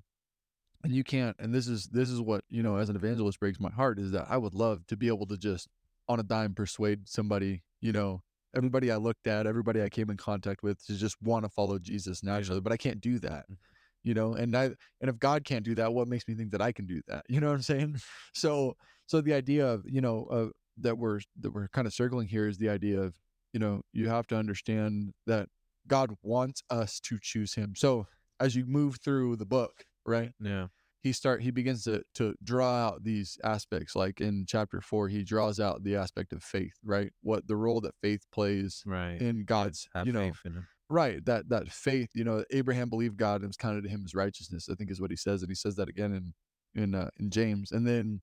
And 0.83 0.93
you 0.93 1.03
can't. 1.03 1.35
And 1.39 1.53
this 1.53 1.67
is 1.67 1.87
this 1.87 2.09
is 2.09 2.21
what 2.21 2.43
you 2.49 2.63
know. 2.63 2.77
As 2.77 2.87
an 2.89 2.95
evangelist, 2.95 3.39
breaks 3.39 3.59
my 3.59 3.71
heart 3.71 3.99
is 3.99 4.11
that 4.11 4.27
I 4.29 4.37
would 4.37 4.53
love 4.53 4.85
to 4.87 4.95
be 4.95 5.07
able 5.07 5.25
to 5.27 5.35
just 5.37 5.67
on 6.09 6.19
a 6.19 6.23
dime 6.23 6.53
persuade 6.53 7.07
somebody. 7.07 7.63
You 7.81 7.91
know, 7.91 8.23
everybody 8.55 8.91
I 8.91 8.97
looked 8.97 9.27
at, 9.27 9.47
everybody 9.47 9.81
I 9.81 9.89
came 9.89 10.09
in 10.09 10.17
contact 10.17 10.63
with, 10.63 10.83
to 10.87 10.95
just 10.95 11.15
want 11.21 11.45
to 11.45 11.49
follow 11.49 11.79
Jesus 11.79 12.23
naturally. 12.23 12.61
But 12.61 12.73
I 12.73 12.77
can't 12.77 13.01
do 13.01 13.19
that. 13.19 13.49
Mhm. 13.49 13.57
You 14.03 14.13
know, 14.13 14.33
and 14.33 14.55
I 14.55 14.65
and 15.01 15.09
if 15.09 15.19
God 15.19 15.43
can't 15.43 15.65
do 15.65 15.75
that, 15.75 15.93
what 15.93 16.07
makes 16.07 16.27
me 16.27 16.33
think 16.35 16.51
that 16.51 16.61
I 16.61 16.71
can 16.71 16.85
do 16.85 17.01
that? 17.07 17.25
You 17.29 17.39
know 17.41 17.47
what 17.47 17.55
I'm 17.55 17.61
saying? 17.61 17.97
So 18.33 18.75
so 19.07 19.21
the 19.21 19.33
idea 19.33 19.67
of 19.67 19.83
you 19.87 20.01
know 20.01 20.25
uh, 20.25 20.47
that 20.79 20.97
we're 20.97 21.19
that 21.41 21.51
we're 21.51 21.67
kind 21.69 21.87
of 21.87 21.93
circling 21.93 22.27
here 22.27 22.47
is 22.47 22.57
the 22.57 22.69
idea 22.69 23.01
of 23.01 23.13
you 23.53 23.59
know 23.59 23.81
you 23.93 24.09
have 24.09 24.27
to 24.27 24.35
understand 24.37 25.13
that 25.25 25.49
God 25.87 26.15
wants 26.21 26.61
us 26.69 26.99
to 27.01 27.17
choose 27.21 27.53
Him. 27.55 27.73
So 27.75 28.07
as 28.39 28.55
you 28.55 28.65
move 28.65 28.97
through 29.03 29.37
the 29.37 29.45
book, 29.45 29.85
right? 30.05 30.31
Yeah. 30.39 30.67
He 31.07 31.13
start 31.13 31.41
he 31.41 31.51
begins 31.51 31.83
to 31.85 32.03
to 32.15 32.35
draw 32.43 32.69
out 32.85 33.03
these 33.05 33.37
aspects. 33.45 33.95
Like 33.95 34.19
in 34.19 34.45
chapter 34.45 34.81
four, 34.81 35.07
he 35.07 35.23
draws 35.23 35.57
out 35.57 35.83
the 35.83 35.95
aspect 35.95 36.33
of 36.33 36.43
faith, 36.43 36.73
right? 36.83 37.13
What 37.21 37.47
the 37.47 37.55
role 37.55 37.79
that 37.81 37.95
faith 38.01 38.25
plays 38.29 38.83
Right. 38.85 39.21
in 39.21 39.45
God's, 39.45 39.87
Have 39.93 40.05
you 40.05 40.11
know, 40.11 40.19
faith 40.33 40.41
in 40.43 40.53
him. 40.57 40.67
right 40.89 41.23
that 41.25 41.47
that 41.47 41.69
faith 41.69 42.09
you 42.13 42.23
know 42.25 42.43
abraham 42.51 42.89
believed 42.89 43.17
god 43.17 43.35
and 43.35 43.43
it 43.45 43.47
was 43.47 43.57
counted 43.57 43.83
to 43.83 43.89
him 43.89 44.03
as 44.05 44.13
righteousness 44.15 44.69
i 44.71 44.75
think 44.75 44.89
is 44.91 45.01
what 45.01 45.11
he 45.11 45.17
says 45.17 45.41
and 45.41 45.49
he 45.51 45.55
says 45.55 45.75
that 45.75 45.89
again 45.89 46.13
in 46.13 46.33
in 46.81 46.95
uh, 46.95 47.09
in 47.19 47.29
james 47.29 47.71
and 47.73 47.85
then 47.87 48.21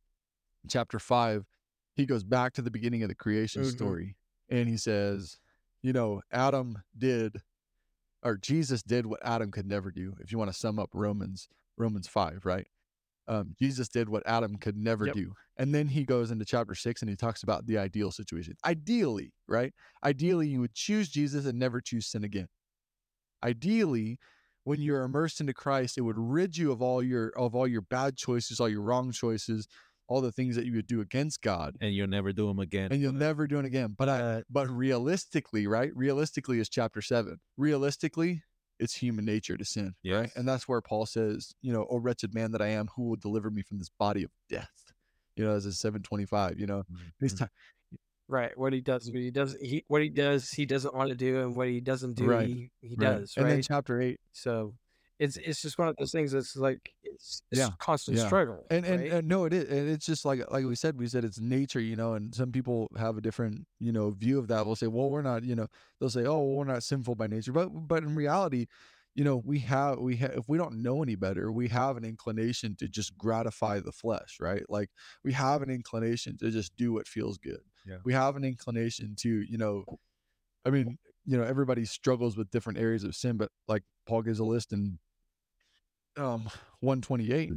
chapter 0.69 0.99
5 0.99 1.45
he 1.95 2.05
goes 2.07 2.25
back 2.25 2.53
to 2.55 2.63
the 2.63 2.71
beginning 2.71 3.03
of 3.03 3.09
the 3.11 3.15
creation 3.15 3.63
Mhm. 3.63 3.71
story 3.71 4.17
and 4.49 4.67
he 4.69 4.77
says 4.79 5.39
you 5.83 5.93
know 5.93 6.23
adam 6.33 6.83
did 6.97 7.43
or 8.23 8.37
jesus 8.39 8.83
did 8.83 9.05
what 9.05 9.21
adam 9.23 9.51
could 9.51 9.67
never 9.67 9.91
do 9.91 10.15
if 10.21 10.33
you 10.33 10.39
want 10.39 10.51
to 10.51 10.59
sum 10.59 10.79
up 10.79 10.89
romans 10.95 11.49
romans 11.77 12.09
5 12.09 12.47
right 12.47 12.69
um, 13.29 13.55
jesus 13.59 13.89
did 13.89 14.09
what 14.09 14.23
adam 14.27 14.57
could 14.57 14.77
never 14.77 15.07
Yep. 15.07 15.15
do 15.15 15.33
and 15.57 15.75
then 15.75 15.89
he 15.89 16.05
goes 16.05 16.31
into 16.31 16.45
chapter 16.45 16.75
6 16.75 17.01
and 17.03 17.09
he 17.09 17.17
talks 17.17 17.43
about 17.45 17.67
the 17.67 17.79
ideal 17.79 18.11
situation. 18.11 18.55
Ideally 18.65 19.33
right? 19.47 19.73
Ideally 20.03 20.49
you 20.49 20.61
would 20.61 20.75
choose 20.75 21.09
jesus 21.09 21.47
and 21.47 21.59
never 21.59 21.81
choose 21.81 22.07
sin 22.07 22.25
again. 22.25 22.49
Ideally 23.43 24.19
when 24.65 24.81
you're 24.81 25.03
immersed 25.03 25.41
into 25.41 25.53
christ 25.53 25.99
it 25.99 26.01
would 26.01 26.17
rid 26.19 26.57
you 26.57 26.73
of 26.73 26.81
all 26.81 27.03
your 27.03 27.29
of 27.37 27.55
all 27.55 27.69
your 27.69 27.83
bad 27.83 28.17
choices 28.17 28.61
all 28.61 28.69
your 28.69 28.81
wrong 28.81 29.13
choices 29.13 29.69
all 30.09 30.23
the 30.23 30.33
things 30.33 30.57
that 30.57 30.65
you 30.65 30.73
would 30.73 30.87
do 30.87 31.03
against 31.03 31.43
god 31.43 31.77
And 31.81 31.95
you'll 31.95 32.07
never 32.09 32.33
do 32.33 32.47
them 32.47 32.59
again. 32.59 32.91
and 32.91 33.01
you'll 33.01 33.13
never 33.13 33.47
do 33.47 33.59
it 33.59 33.65
again. 33.65 33.95
But 33.97 34.09
i 34.09 34.19
Uh, 34.21 34.43
but 34.49 34.69
realistically 34.71 35.67
right? 35.67 35.95
Realistically 35.95 36.59
is 36.61 36.69
chapter 36.69 37.03
7 37.03 37.41
realistically 37.57 38.43
it's 38.85 38.95
human 38.95 39.25
nature 39.25 39.57
to 39.57 39.65
sin 39.65 39.95
right 40.05 40.31
and 40.37 40.47
that's 40.47 40.69
where 40.69 40.81
paul 40.81 41.07
says 41.07 41.55
you 41.63 41.73
know 41.73 41.87
oh 41.91 41.97
wretched 41.97 42.33
man 42.35 42.53
that 42.53 42.63
i 42.63 42.69
am 42.69 42.87
who 42.95 43.03
will 43.09 43.17
deliver 43.17 43.51
me 43.51 43.63
from 43.63 43.79
this 43.79 43.91
body 43.99 44.23
of 44.23 44.31
death 44.49 44.93
you 45.37 45.45
know 45.45 45.51
as 45.53 45.65
in 45.67 45.73
725 45.73 46.61
you 46.61 46.67
know 46.67 46.85
he's 47.21 47.35
Mhm. 47.35 47.39
ta- 47.39 47.49
right. 48.29 48.57
What 48.57 48.73
he 48.73 48.81
does, 48.81 49.07
what 49.11 49.21
he 49.21 49.31
does, 49.31 49.57
he 49.61 49.85
what 49.89 50.01
he 50.03 50.09
does, 50.09 50.51
he 50.51 50.65
doesn't 50.67 50.95
want 50.95 51.11
to 51.11 51.15
do, 51.15 51.41
and 51.43 51.55
what 51.57 51.69
he 51.69 51.81
doesn't 51.81 52.15
do, 52.15 52.25
Right. 52.27 52.47
he, 52.49 52.71
he 52.81 52.95
right. 52.97 53.19
does. 53.21 53.35
and 53.37 53.45
Right. 53.47 53.53
then 53.53 53.63
chapter 53.63 54.01
8 54.01 54.19
so 54.33 54.75
it's 55.19 55.37
it's 55.37 55.63
just 55.63 55.79
one 55.79 55.89
of 55.89 55.97
those 55.97 56.11
things 56.13 56.33
that's 56.33 56.57
like 56.57 56.93
it's, 57.03 57.43
it's 57.51 57.61
Yeah, 57.61 57.71
constant 57.79 58.19
yeah. 58.19 58.27
struggle. 58.27 58.65
and 58.71 58.85
and, 58.85 59.07
and 59.07 59.29
no 59.29 59.45
it 59.45 59.53
is 59.53 59.65
and 59.71 59.89
it's 59.89 60.07
just 60.07 60.25
like 60.25 60.41
like 60.51 60.65
we 60.65 60.75
said 60.75 60.99
we 60.99 61.07
said 61.07 61.25
it's 61.25 61.41
nature 61.41 61.81
you 61.81 61.97
know 61.97 62.15
and 62.15 62.35
some 62.35 62.51
people 62.51 62.91
have 62.99 63.17
a 63.17 63.21
different 63.21 63.67
you 63.79 63.93
know 63.93 64.11
view 64.11 64.39
of 64.39 64.49
that 64.49 64.67
we'll 64.67 64.75
say 64.77 64.87
well 64.89 65.11
we're 65.11 65.23
not 65.23 65.45
you 65.45 65.55
know 65.55 65.67
they'll 66.01 66.11
say 66.11 66.25
oh 66.27 66.39
well, 66.39 66.57
we're 66.57 66.65
not 66.65 66.83
sinful 66.83 67.15
by 67.15 67.27
nature 67.27 67.53
but 67.53 67.69
but 67.69 68.03
in 68.03 68.15
reality 68.15 68.67
you 69.15 69.23
know 69.23 69.37
we 69.45 69.61
have 69.61 69.99
we 69.99 70.17
have 70.17 70.33
if 70.33 70.49
we 70.49 70.59
don't 70.59 70.83
know 70.83 71.01
any 71.03 71.15
better 71.15 71.53
we 71.53 71.69
have 71.69 71.97
an 71.97 72.05
inclination 72.05 72.75
to 72.75 72.89
just 72.89 73.17
gratify 73.17 73.79
the 73.79 73.93
flesh 73.93 74.39
right 74.41 74.65
like 74.69 74.91
we 75.23 75.33
have 75.33 75.63
an 75.63 75.71
inclination 75.71 76.37
to 76.37 76.51
just 76.51 76.75
do 76.77 76.93
what 76.93 77.07
feels 77.07 77.39
good 77.39 77.61
Yeah. 77.87 77.99
we 78.05 78.13
have 78.13 78.35
an 78.35 78.43
inclination 78.45 79.15
to 79.19 79.29
you 79.29 79.59
know 79.59 79.85
i 80.65 80.71
mean 80.71 80.99
you 81.27 81.37
know 81.37 81.45
everybody 81.45 81.85
struggles 81.85 82.37
with 82.37 82.51
different 82.51 82.79
areas 82.79 83.05
of 83.05 83.15
sin 83.15 83.37
but 83.37 83.51
like 83.69 83.83
paul 84.07 84.23
gives 84.23 84.39
a 84.39 84.45
list 84.45 84.73
in 84.73 84.99
um 86.17 86.43
128 86.81 87.53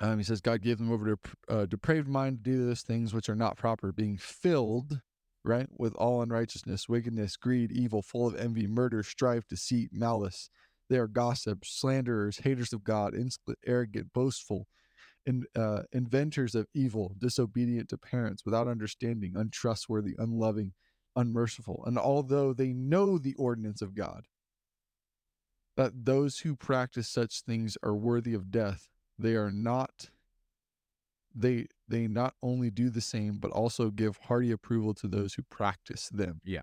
um, 0.00 0.16
he 0.16 0.24
says, 0.24 0.40
God 0.40 0.62
gave 0.62 0.78
them 0.78 0.90
over 0.90 1.14
to 1.14 1.18
a 1.48 1.58
uh, 1.58 1.66
depraved 1.66 2.08
mind 2.08 2.38
to 2.38 2.50
do 2.50 2.66
those 2.66 2.80
things 2.80 3.12
which 3.12 3.28
are 3.28 3.34
not 3.34 3.58
proper, 3.58 3.92
being 3.92 4.16
filled, 4.16 5.00
right, 5.44 5.68
with 5.76 5.94
all 5.94 6.22
unrighteousness, 6.22 6.88
wickedness, 6.88 7.36
greed, 7.36 7.70
evil, 7.70 8.00
full 8.00 8.26
of 8.26 8.34
envy, 8.34 8.66
murder, 8.66 9.02
strife, 9.02 9.46
deceit, 9.46 9.90
malice. 9.92 10.48
They 10.88 10.96
are 10.96 11.06
gossips, 11.06 11.70
slanderers, 11.78 12.38
haters 12.38 12.72
of 12.72 12.82
God, 12.82 13.14
insolent, 13.14 13.58
arrogant, 13.66 14.12
boastful, 14.14 14.66
in, 15.26 15.44
uh, 15.54 15.82
inventors 15.92 16.54
of 16.54 16.66
evil, 16.74 17.14
disobedient 17.18 17.90
to 17.90 17.98
parents, 17.98 18.42
without 18.46 18.68
understanding, 18.68 19.34
untrustworthy, 19.36 20.14
unloving, 20.18 20.72
unmerciful. 21.16 21.82
And 21.86 21.98
although 21.98 22.52
they 22.52 22.72
know 22.72 23.18
the 23.18 23.34
ordinance 23.34 23.82
of 23.82 23.94
God, 23.94 24.26
that 25.76 26.04
those 26.04 26.40
who 26.40 26.56
practice 26.56 27.08
such 27.08 27.42
things 27.42 27.76
are 27.82 27.94
worthy 27.94 28.34
of 28.34 28.50
death, 28.50 28.88
they 29.18 29.34
are 29.34 29.50
not 29.50 30.10
they 31.34 31.66
they 31.86 32.08
not 32.08 32.34
only 32.42 32.70
do 32.70 32.90
the 32.90 33.00
same 33.00 33.38
but 33.38 33.52
also 33.52 33.88
give 33.90 34.16
hearty 34.16 34.50
approval 34.50 34.92
to 34.92 35.06
those 35.06 35.34
who 35.34 35.42
practice 35.44 36.08
them 36.08 36.40
Yeah. 36.44 36.62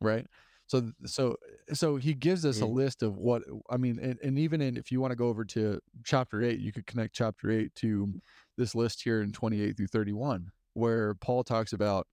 right 0.00 0.26
so 0.66 0.90
so 1.04 1.36
so 1.74 1.96
he 1.96 2.14
gives 2.14 2.46
us 2.46 2.62
a 2.62 2.64
Mm. 2.64 2.72
list 2.74 3.02
of 3.02 3.18
what 3.18 3.42
i 3.68 3.76
mean 3.76 3.98
and, 4.00 4.18
and 4.22 4.38
even 4.38 4.62
in 4.62 4.78
if 4.78 4.90
you 4.90 5.02
want 5.02 5.10
to 5.10 5.16
go 5.16 5.28
over 5.28 5.44
to 5.44 5.80
chapter 6.02 6.42
8 6.42 6.58
you 6.60 6.72
could 6.72 6.86
connect 6.86 7.14
chapter 7.14 7.50
8 7.50 7.74
to 7.74 8.14
this 8.56 8.74
list 8.74 9.02
here 9.02 9.20
in 9.20 9.32
28 9.32 9.76
through 9.76 9.88
31 9.88 10.50
where 10.72 11.14
paul 11.16 11.44
talks 11.44 11.74
about 11.74 12.06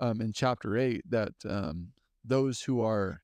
um 0.00 0.20
in 0.20 0.32
chapter 0.32 0.76
8 0.76 1.02
that 1.08 1.32
um 1.48 1.88
those 2.24 2.62
who 2.62 2.80
are 2.80 3.22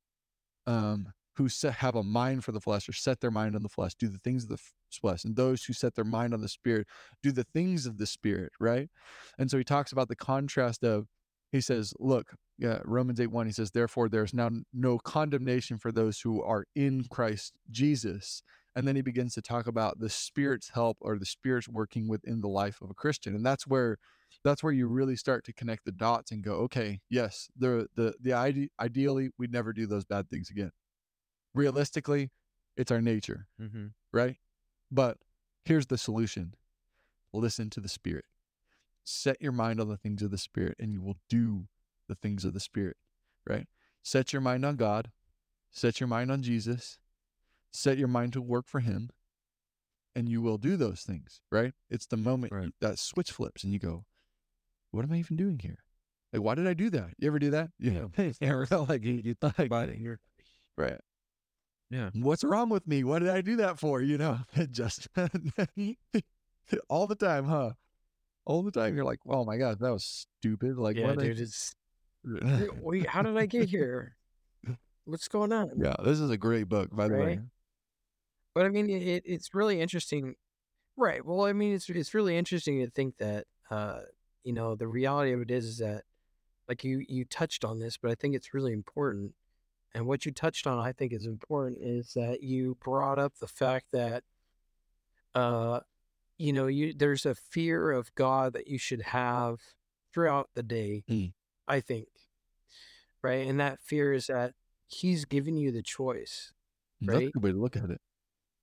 um 0.66 1.12
who 1.36 1.48
have 1.70 1.94
a 1.94 2.02
mind 2.02 2.44
for 2.44 2.52
the 2.52 2.60
flesh 2.60 2.88
or 2.88 2.92
set 2.92 3.20
their 3.20 3.30
mind 3.30 3.56
on 3.56 3.62
the 3.62 3.68
flesh 3.68 3.94
do 3.94 4.08
the 4.08 4.18
things 4.18 4.44
of 4.44 4.50
the 4.50 4.58
flesh 4.90 5.24
and 5.24 5.36
those 5.36 5.64
who 5.64 5.72
set 5.72 5.94
their 5.94 6.04
mind 6.04 6.34
on 6.34 6.40
the 6.40 6.48
spirit 6.48 6.86
do 7.22 7.32
the 7.32 7.44
things 7.54 7.86
of 7.86 7.98
the 7.98 8.06
spirit 8.06 8.52
right? 8.60 8.88
And 9.38 9.50
so 9.50 9.58
he 9.58 9.64
talks 9.64 9.92
about 9.92 10.08
the 10.08 10.16
contrast 10.16 10.84
of 10.84 11.06
he 11.50 11.60
says 11.60 11.94
look 11.98 12.34
yeah 12.58 12.78
romans 12.84 13.20
8 13.20 13.28
1 13.28 13.46
he 13.46 13.52
says 13.52 13.70
therefore 13.70 14.08
there's 14.08 14.34
now 14.34 14.50
no 14.72 14.98
condemnation 14.98 15.78
for 15.78 15.92
those 15.92 16.20
who 16.20 16.42
are 16.42 16.64
in 16.74 17.04
christ 17.10 17.54
jesus 17.70 18.42
and 18.74 18.88
then 18.88 18.96
he 18.96 19.02
begins 19.02 19.34
to 19.34 19.42
talk 19.42 19.66
about 19.66 19.98
the 19.98 20.08
spirit's 20.08 20.70
help 20.70 20.96
or 21.00 21.18
the 21.18 21.26
spirit's 21.26 21.68
working 21.68 22.08
within 22.08 22.40
the 22.40 22.48
life 22.48 22.80
of 22.80 22.90
a 22.90 22.94
christian 22.94 23.34
and 23.34 23.44
that's 23.44 23.66
where 23.66 23.98
that's 24.44 24.62
where 24.62 24.72
you 24.72 24.86
really 24.88 25.16
start 25.16 25.44
to 25.44 25.52
connect 25.52 25.84
the 25.84 25.92
dots 25.92 26.32
and 26.32 26.42
go 26.42 26.54
okay 26.54 27.00
yes 27.08 27.48
the 27.56 27.86
the 27.94 28.14
the 28.20 28.32
ide- 28.32 28.70
ideally 28.80 29.30
we'd 29.38 29.52
never 29.52 29.72
do 29.72 29.86
those 29.86 30.04
bad 30.04 30.28
things 30.30 30.50
again. 30.50 30.72
Realistically 31.54 32.30
it's 32.76 32.90
our 32.90 33.00
nature 33.02 33.46
Mm-hmm. 33.60 33.86
right? 34.12 34.36
But 34.90 35.18
here's 35.64 35.86
the 35.86 35.98
solution. 35.98 36.54
Listen 37.32 37.70
to 37.70 37.80
the 37.80 37.88
spirit. 37.88 38.24
Set 39.04 39.40
your 39.40 39.52
mind 39.52 39.80
on 39.80 39.88
the 39.88 39.96
things 39.96 40.22
of 40.22 40.30
the 40.30 40.38
spirit 40.38 40.76
and 40.78 40.92
you 40.92 41.00
will 41.02 41.16
do 41.28 41.66
the 42.08 42.14
things 42.14 42.44
of 42.44 42.52
the 42.54 42.60
spirit 42.60 42.96
right? 43.46 43.66
Set 44.02 44.32
your 44.32 44.42
mind 44.42 44.64
on 44.64 44.76
god. 44.76 45.10
Set 45.70 46.00
your 46.00 46.06
mind 46.08 46.30
on 46.30 46.42
jesus. 46.42 46.98
Set 47.72 47.98
your 47.98 48.08
mind 48.08 48.32
to 48.34 48.40
work 48.42 48.66
for 48.68 48.80
him 48.80 49.10
and 50.14 50.28
you 50.28 50.42
will 50.42 50.58
do 50.58 50.76
those 50.76 51.02
things 51.02 51.40
right? 51.50 51.72
It's 51.90 52.06
the 52.06 52.16
moment 52.16 52.52
Right. 52.52 52.72
that 52.80 52.98
switch 52.98 53.30
flips 53.32 53.64
and 53.64 53.72
you 53.72 53.78
go 53.78 54.04
what 54.92 55.04
am 55.04 55.12
i 55.12 55.16
even 55.16 55.36
doing 55.36 55.58
here 55.58 55.78
like 56.32 56.42
why 56.42 56.54
did 56.54 56.66
i 56.66 56.74
do 56.74 56.88
that 56.90 57.10
you 57.18 57.26
ever 57.26 57.38
do 57.38 57.50
that 57.50 57.70
yeah 57.78 58.06
Yeah, 58.40 58.64
like 58.88 59.04
you, 59.04 59.20
you 59.24 59.34
thought 59.34 59.58
about 59.58 59.88
it. 59.88 59.98
You're 59.98 60.20
right 60.76 61.00
Yeah. 61.90 62.10
what's 62.14 62.44
wrong 62.44 62.68
with 62.70 62.86
me? 62.86 63.04
What 63.04 63.18
did 63.18 63.28
I 63.28 63.40
do 63.42 63.56
that 63.56 63.78
for? 63.78 64.00
You 64.00 64.16
know, 64.18 64.38
just 64.70 65.08
all 66.88 67.06
the 67.06 67.14
time, 67.14 67.44
huh? 67.44 67.72
All 68.46 68.62
the 68.62 68.70
time. 68.70 68.94
You're 68.94 69.04
like, 69.04 69.20
oh 69.28 69.44
my 69.44 69.56
God, 69.58 69.78
that 69.80 69.92
was 69.92 70.26
stupid. 70.40 70.78
Like, 70.78 70.96
yeah, 70.96 71.06
what 71.06 71.18
dude, 71.18 71.38
it's 71.38 71.74
wait, 72.80 73.06
how 73.06 73.22
did 73.22 73.36
I 73.36 73.46
get 73.46 73.68
here? 73.68 74.16
What's 75.04 75.28
going 75.28 75.52
on? 75.52 75.72
yeah, 75.76 75.94
this 76.02 76.20
is 76.20 76.30
a 76.30 76.36
great 76.36 76.68
book, 76.68 76.88
by 76.94 77.08
the 77.08 77.14
way. 77.16 77.40
But 78.54 78.66
I 78.66 78.68
mean, 78.68 78.88
it, 78.88 79.22
it's 79.26 79.54
really 79.54 79.80
interesting, 79.80 80.34
right? 80.96 81.24
Well, 81.24 81.44
I 81.44 81.52
mean, 81.52 81.74
it's 81.74 81.88
it's 81.88 82.14
really 82.14 82.36
interesting 82.36 82.80
to 82.80 82.90
think 82.90 83.16
that, 83.18 83.46
uh, 83.70 84.00
you 84.44 84.52
know, 84.52 84.74
the 84.74 84.88
reality 84.88 85.32
of 85.32 85.40
it 85.42 85.50
is, 85.50 85.64
is 85.66 85.78
that, 85.78 86.04
like 86.68 86.84
you 86.84 87.04
you 87.08 87.24
touched 87.24 87.64
on 87.64 87.78
this, 87.80 87.96
but 87.96 88.10
I 88.10 88.14
think 88.14 88.34
it's 88.34 88.54
really 88.54 88.72
important. 88.72 89.34
And 89.94 90.06
what 90.06 90.24
you 90.24 90.32
touched 90.32 90.66
on, 90.66 90.78
I 90.78 90.92
think, 90.92 91.12
is 91.12 91.26
important, 91.26 91.78
is 91.82 92.14
that 92.14 92.42
you 92.42 92.76
brought 92.82 93.18
up 93.18 93.34
the 93.38 93.46
fact 93.48 93.86
that, 93.92 94.22
uh, 95.34 95.80
you 96.38 96.52
know, 96.52 96.66
you 96.66 96.94
there's 96.94 97.26
a 97.26 97.34
fear 97.34 97.90
of 97.90 98.14
God 98.14 98.52
that 98.54 98.68
you 98.68 98.78
should 98.78 99.02
have 99.02 99.60
throughout 100.14 100.50
the 100.54 100.62
day. 100.62 101.04
Mm. 101.10 101.32
I 101.68 101.80
think, 101.80 102.08
right, 103.22 103.46
and 103.46 103.60
that 103.60 103.80
fear 103.82 104.12
is 104.12 104.26
that 104.28 104.54
He's 104.86 105.24
given 105.24 105.56
you 105.56 105.72
the 105.72 105.82
choice, 105.82 106.52
That's 107.00 107.14
a 107.16 107.18
right, 107.24 107.32
good 107.32 107.42
way 107.42 107.52
to 107.52 107.58
look 107.58 107.76
at 107.76 107.90
it. 107.90 108.00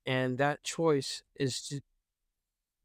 and 0.06 0.38
that 0.38 0.64
choice 0.64 1.24
is 1.36 1.62
to 1.70 1.82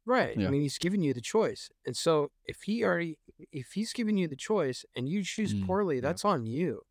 right. 0.05 0.37
I 0.37 0.49
mean, 0.49 0.61
He's 0.61 0.77
given 0.77 1.01
you 1.01 1.13
the 1.13 1.21
choice, 1.21 1.69
and 1.85 1.95
so 1.95 2.31
if 2.45 2.61
He 2.63 2.83
already, 2.83 3.17
if 3.51 3.73
He's 3.73 3.93
given 3.93 4.17
you 4.17 4.27
the 4.27 4.35
choice 4.35 4.85
and 4.95 5.09
you 5.09 5.23
choose 5.23 5.53
Mm. 5.53 5.65
poorly, 5.65 5.99
that's 5.99 6.23
on 6.25 6.45
you. 6.45 6.81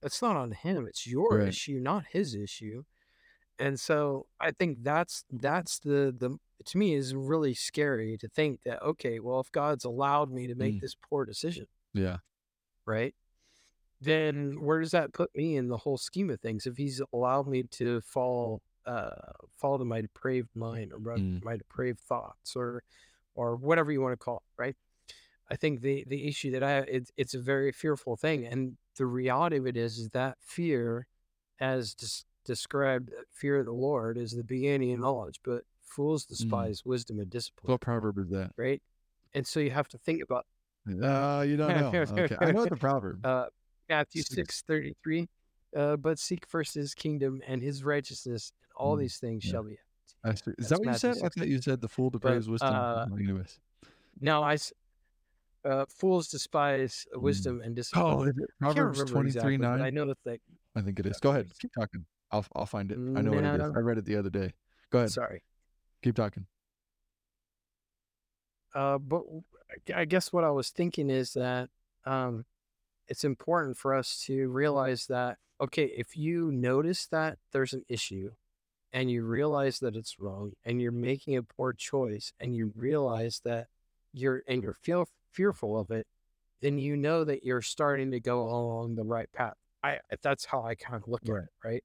That's 0.00 0.22
not 0.22 0.36
on 0.36 0.52
Him. 0.52 0.86
It's 0.86 1.06
your 1.06 1.38
Right. 1.38 1.48
issue, 1.48 1.80
not 1.80 2.06
His 2.10 2.34
issue. 2.34 2.84
And 3.58 3.78
so 3.80 4.26
I 4.40 4.52
think 4.52 4.84
that's 4.84 5.24
that's 5.30 5.78
the 5.80 6.14
the 6.16 6.38
to 6.64 6.78
me 6.78 6.94
is 6.94 7.14
really 7.14 7.54
scary 7.54 8.16
to 8.18 8.28
think 8.28 8.62
that 8.62 8.82
okay, 8.82 9.18
well 9.20 9.40
if 9.40 9.50
God's 9.50 9.84
allowed 9.84 10.30
me 10.30 10.46
to 10.46 10.54
make 10.54 10.76
Mm. 10.76 10.80
this 10.80 10.94
poor 10.94 11.24
decision, 11.24 11.66
Yeah. 11.92 12.18
right? 12.86 13.14
Then 14.00 14.60
where 14.60 14.80
does 14.80 14.92
that 14.92 15.12
put 15.12 15.34
me 15.34 15.56
in 15.56 15.68
the 15.68 15.78
whole 15.78 15.98
scheme 15.98 16.30
of 16.30 16.40
things? 16.40 16.66
If 16.66 16.76
he's 16.76 17.02
allowed 17.12 17.48
me 17.48 17.64
to 17.64 18.00
fall 18.00 18.62
uh 18.88 19.32
fall 19.56 19.78
to 19.78 19.84
my 19.84 20.00
depraved 20.00 20.48
mind 20.54 20.92
or 20.92 20.98
my, 20.98 21.16
Mm. 21.18 21.44
my 21.44 21.56
depraved 21.56 22.00
thoughts 22.00 22.56
or 22.56 22.82
or 23.34 23.54
whatever 23.56 23.92
you 23.92 24.00
want 24.00 24.12
to 24.18 24.24
call 24.24 24.36
it, 24.38 24.62
right? 24.62 24.76
I 25.50 25.56
think 25.56 25.80
the 25.80 26.04
the 26.08 26.26
issue 26.26 26.50
that 26.52 26.62
I 26.62 26.78
it's 26.80 27.10
it's 27.16 27.34
a 27.34 27.38
very 27.40 27.72
fearful 27.72 28.16
thing, 28.16 28.46
and 28.46 28.76
the 28.96 29.06
reality 29.06 29.56
of 29.58 29.66
it 29.66 29.76
is 29.76 29.98
is 29.98 30.08
that 30.10 30.36
fear, 30.40 31.06
as 31.60 31.94
des- 31.94 32.24
described, 32.44 33.10
uh, 33.10 33.22
fear 33.30 33.58
of 33.60 33.66
the 33.66 33.72
Lord 33.72 34.16
is 34.18 34.32
the 34.32 34.42
beginning 34.44 34.92
of 34.94 35.00
knowledge, 35.00 35.40
but 35.44 35.62
fools 35.82 36.24
Mm. 36.24 36.28
despise 36.28 36.84
wisdom 36.84 37.18
and 37.20 37.30
discipline, 37.30 37.70
What 37.72 37.80
proverb 37.80 38.18
is 38.18 38.28
that? 38.30 38.52
right? 38.56 38.82
And 39.34 39.46
so 39.46 39.60
you 39.60 39.70
have 39.70 39.88
to 39.88 39.98
think 39.98 40.22
about 40.22 40.46
Uh, 40.86 41.44
you 41.46 41.56
don't 41.58 41.76
know. 41.80 42.22
Okay. 42.24 42.36
I 42.40 42.50
know 42.52 42.64
the 42.64 42.76
proverb. 42.76 43.20
uh, 43.24 43.46
Matthew 43.88 44.22
Six. 44.22 44.62
thirty 44.62 44.94
three. 45.02 45.28
Uh, 45.76 45.96
but 45.96 46.18
seek 46.18 46.46
first 46.46 46.74
his 46.74 46.94
kingdom 46.94 47.42
and 47.46 47.62
his 47.62 47.84
righteousness, 47.84 48.52
all 48.78 48.96
Mm, 48.96 49.00
these 49.00 49.18
things 49.18 49.44
yeah. 49.44 49.50
shall 49.50 49.62
be. 49.64 49.72
added 49.72 49.78
to 50.08 50.14
you." 50.24 50.30
I 50.30 50.34
see. 50.34 50.50
Is 50.50 50.54
That's 50.56 50.68
that 50.70 50.78
what 50.78 50.86
you 50.86 50.94
said? 50.98 51.16
I 51.24 51.28
thought 51.28 51.48
you 51.48 51.60
said 51.60 51.80
the 51.80 51.88
fool 51.88 52.10
depraves 52.10 52.48
wisdom. 52.48 52.76
uh, 52.76 53.06
now 54.20 54.42
I, 54.42 54.56
uh, 55.64 55.84
fools 55.88 56.28
despise 56.28 57.06
Mm. 57.14 57.20
wisdom 57.22 57.60
and 57.62 57.72
Oh, 57.74 57.76
discipline. 57.76 58.28
is 58.28 58.36
it 58.38 58.50
I 58.62 58.64
can't 58.64 58.76
Proverbs 58.76 59.04
twenty 59.10 59.28
exactly, 59.28 59.56
three 59.56 59.66
but 59.66 59.80
I 59.80 59.90
know 59.90 60.10
it's 60.10 60.26
like 60.26 60.40
I 60.76 60.80
think 60.80 60.98
it 60.98 61.06
is. 61.06 61.18
Go 61.20 61.30
ahead. 61.30 61.52
Keep 61.58 61.72
talking. 61.78 62.04
I'll 62.30 62.46
I'll 62.54 62.66
find 62.66 62.90
it. 62.92 62.98
I 62.98 63.22
know 63.22 63.32
what 63.32 63.44
it 63.44 63.54
is. 63.60 63.72
I 63.76 63.80
read 63.80 63.98
it 63.98 64.04
the 64.04 64.16
other 64.16 64.30
day. 64.30 64.52
Go 64.90 64.98
ahead. 64.98 65.10
sorry. 65.10 65.42
Keep 66.02 66.14
talking. 66.16 66.46
Uh, 68.74 68.98
but 68.98 69.22
I 69.94 70.04
guess 70.04 70.32
what 70.32 70.44
I 70.44 70.50
was 70.50 70.70
thinking 70.70 71.10
is 71.10 71.32
that 71.34 71.70
um, 72.04 72.44
it's 73.08 73.24
important 73.24 73.76
for 73.76 73.94
us 73.94 74.22
to 74.26 74.48
realize 74.48 75.06
that 75.06 75.38
okay, 75.60 75.86
if 75.86 76.16
you 76.16 76.52
notice 76.52 77.06
that 77.06 77.38
there's 77.52 77.72
an 77.72 77.84
issue 77.88 78.30
and 78.92 79.10
you 79.10 79.24
realize 79.24 79.78
that 79.80 79.96
it's 79.96 80.18
wrong 80.18 80.52
and 80.64 80.80
you're 80.80 80.92
making 80.92 81.36
a 81.36 81.42
poor 81.42 81.72
choice 81.72 82.32
and 82.40 82.54
you 82.56 82.72
realize 82.76 83.40
that 83.44 83.68
you're 84.12 84.42
and 84.48 84.62
you're 84.62 84.74
feel 84.74 85.08
fearful 85.32 85.78
of 85.78 85.90
it, 85.90 86.06
then 86.60 86.78
you 86.78 86.96
know 86.96 87.24
that 87.24 87.44
you're 87.44 87.62
starting 87.62 88.10
to 88.12 88.20
go 88.20 88.42
along 88.42 88.94
the 88.96 89.04
right 89.04 89.30
path. 89.32 89.56
I 89.82 90.00
that's 90.22 90.46
how 90.46 90.64
I 90.64 90.74
kind 90.76 90.96
of 91.02 91.08
look 91.08 91.22
Right. 91.22 91.42
at 91.42 91.44
it, 91.44 91.50
right? 91.68 91.84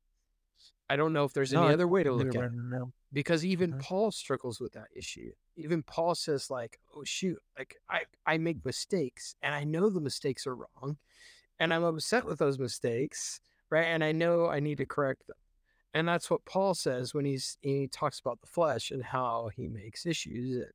I 0.89 0.95
don't 0.95 1.13
know 1.13 1.25
if 1.25 1.33
there's 1.33 1.53
No, 1.53 1.61
any 1.61 1.71
other 1.71 1.87
way 1.87 2.03
to 2.03 2.13
look 2.13 2.35
at 2.35 2.43
it 2.45 2.51
now. 2.53 2.91
because 3.13 3.45
even 3.45 3.73
Mhm. 3.73 3.79
Paul 3.79 4.11
struggles 4.11 4.59
with 4.59 4.73
that 4.73 4.89
issue. 4.95 5.33
Even 5.55 5.83
Paul 5.83 6.15
says 6.15 6.49
like, 6.49 6.79
"Oh 6.95 7.03
shoot, 7.03 7.39
like 7.57 7.77
I 7.89 8.05
I 8.25 8.37
make 8.39 8.65
mistakes 8.65 9.35
and 9.43 9.53
I 9.55 9.63
know 9.65 9.89
the 9.89 10.01
mistakes 10.01 10.47
are 10.47 10.55
wrong 10.55 10.97
and 11.59 11.73
I'm 11.73 11.83
upset 11.85 12.25
with 12.25 12.39
those 12.39 12.59
mistakes, 12.59 13.41
right? 13.71 13.85
And 13.85 14.03
I 14.03 14.13
know 14.13 14.47
I 14.47 14.59
need 14.61 14.79
to 14.79 14.85
correct 14.87 15.27
them." 15.27 15.37
And 15.93 16.07
that's 16.07 16.29
what 16.29 16.45
Paul 16.45 16.73
says 16.73 17.13
when 17.13 17.25
he's 17.25 17.57
he 17.61 17.87
talks 17.87 18.19
about 18.19 18.41
the 18.41 18.47
flesh 18.47 18.91
and 18.91 19.03
how 19.03 19.49
he 19.55 19.67
makes 19.67 20.05
issues. 20.05 20.65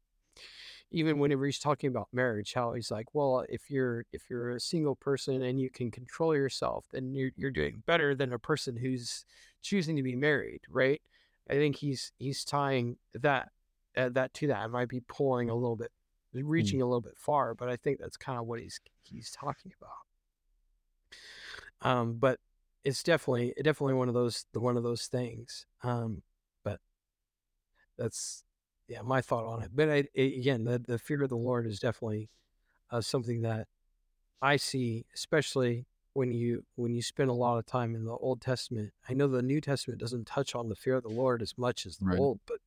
Even 0.91 1.19
whenever 1.19 1.45
he's 1.45 1.59
talking 1.59 1.89
about 1.89 2.09
marriage, 2.13 2.55
how 2.55 2.73
he's 2.73 2.91
like, 2.91 3.15
"Well, 3.15 3.45
if 3.49 3.71
you're 3.71 4.07
if 4.13 4.31
you're 4.31 4.53
a 4.53 4.61
single 4.61 4.97
person 4.97 5.43
and 5.43 5.61
you 5.61 5.71
can 5.71 5.91
control 5.91 6.35
yourself, 6.35 6.87
then 6.93 7.15
you're 7.15 7.33
you're 7.37 7.51
doing 7.51 7.83
better 7.85 8.15
than 8.15 8.33
a 8.33 8.39
person 8.39 8.77
who's 8.77 9.25
choosing 9.61 9.97
to 9.97 10.03
be 10.03 10.17
married, 10.17 10.63
right?" 10.71 11.03
I 11.51 11.55
think 11.55 11.77
he's 11.77 12.13
he's 12.19 12.45
tying 12.45 12.97
that 13.15 13.51
uh, 13.97 14.11
that 14.11 14.35
to 14.35 14.47
that. 14.49 14.59
I 14.59 14.67
might 14.67 14.89
be 14.89 15.01
pulling 15.01 15.51
a 15.51 15.55
little 15.55 15.77
bit, 15.77 15.91
reaching 16.33 16.81
a 16.83 16.87
little 16.87 17.01
bit 17.01 17.17
far, 17.17 17.55
but 17.55 17.69
I 17.69 17.77
think 17.77 17.99
that's 17.99 18.17
kind 18.17 18.39
of 18.39 18.47
what 18.47 18.61
he's 18.61 18.81
he's 19.03 19.31
talking 19.31 19.73
about. 19.81 19.91
Um, 21.91 22.15
but 22.15 22.39
it's 22.89 23.03
definitely 23.03 23.53
definitely 23.63 23.95
one 23.95 24.09
of 24.09 24.15
those 24.15 24.47
the 24.53 24.61
one 24.61 24.77
of 24.77 24.83
those 24.83 25.07
things. 25.07 25.67
Um, 25.83 26.23
but 26.65 26.81
that's 27.99 28.45
yeah 28.89 29.03
my 29.03 29.21
thought 29.21 29.45
on 29.45 29.63
it. 29.63 29.71
But 29.75 29.91
I, 29.91 30.09
again, 30.17 30.65
the 30.65 30.79
the 30.79 30.99
fear 30.99 31.23
of 31.23 31.29
the 31.29 31.37
Lord 31.37 31.67
is 31.67 31.79
definitely 31.79 32.31
uh, 32.91 33.03
something 33.03 33.43
that 33.43 33.69
I 34.41 34.57
see, 34.57 35.05
especially 35.15 35.87
when 36.15 36.33
you 36.33 36.65
when 36.77 36.95
you 36.95 37.03
spend 37.03 37.29
a 37.29 37.35
lot 37.35 37.59
of 37.59 37.67
time 37.67 37.95
in 37.95 38.05
the 38.05 38.17
Old 38.17 38.41
Testament. 38.41 38.93
I 39.09 39.13
know 39.13 39.29
the 39.29 39.43
New 39.43 39.61
Testament 39.61 40.01
doesn't 40.01 40.27
touch 40.27 40.55
on 40.55 40.71
the 40.71 40.77
fear 40.77 40.97
of 40.97 41.03
the 41.03 41.11
Lord 41.11 41.43
as 41.43 41.59
much 41.59 41.85
as 41.85 41.99
the 41.99 42.07
Right. 42.07 42.19
Old, 42.19 42.41
but 42.47 42.59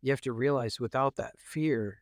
you 0.00 0.10
have 0.10 0.22
to 0.22 0.32
realize 0.32 0.80
without 0.80 1.16
that 1.16 1.38
fear, 1.38 1.98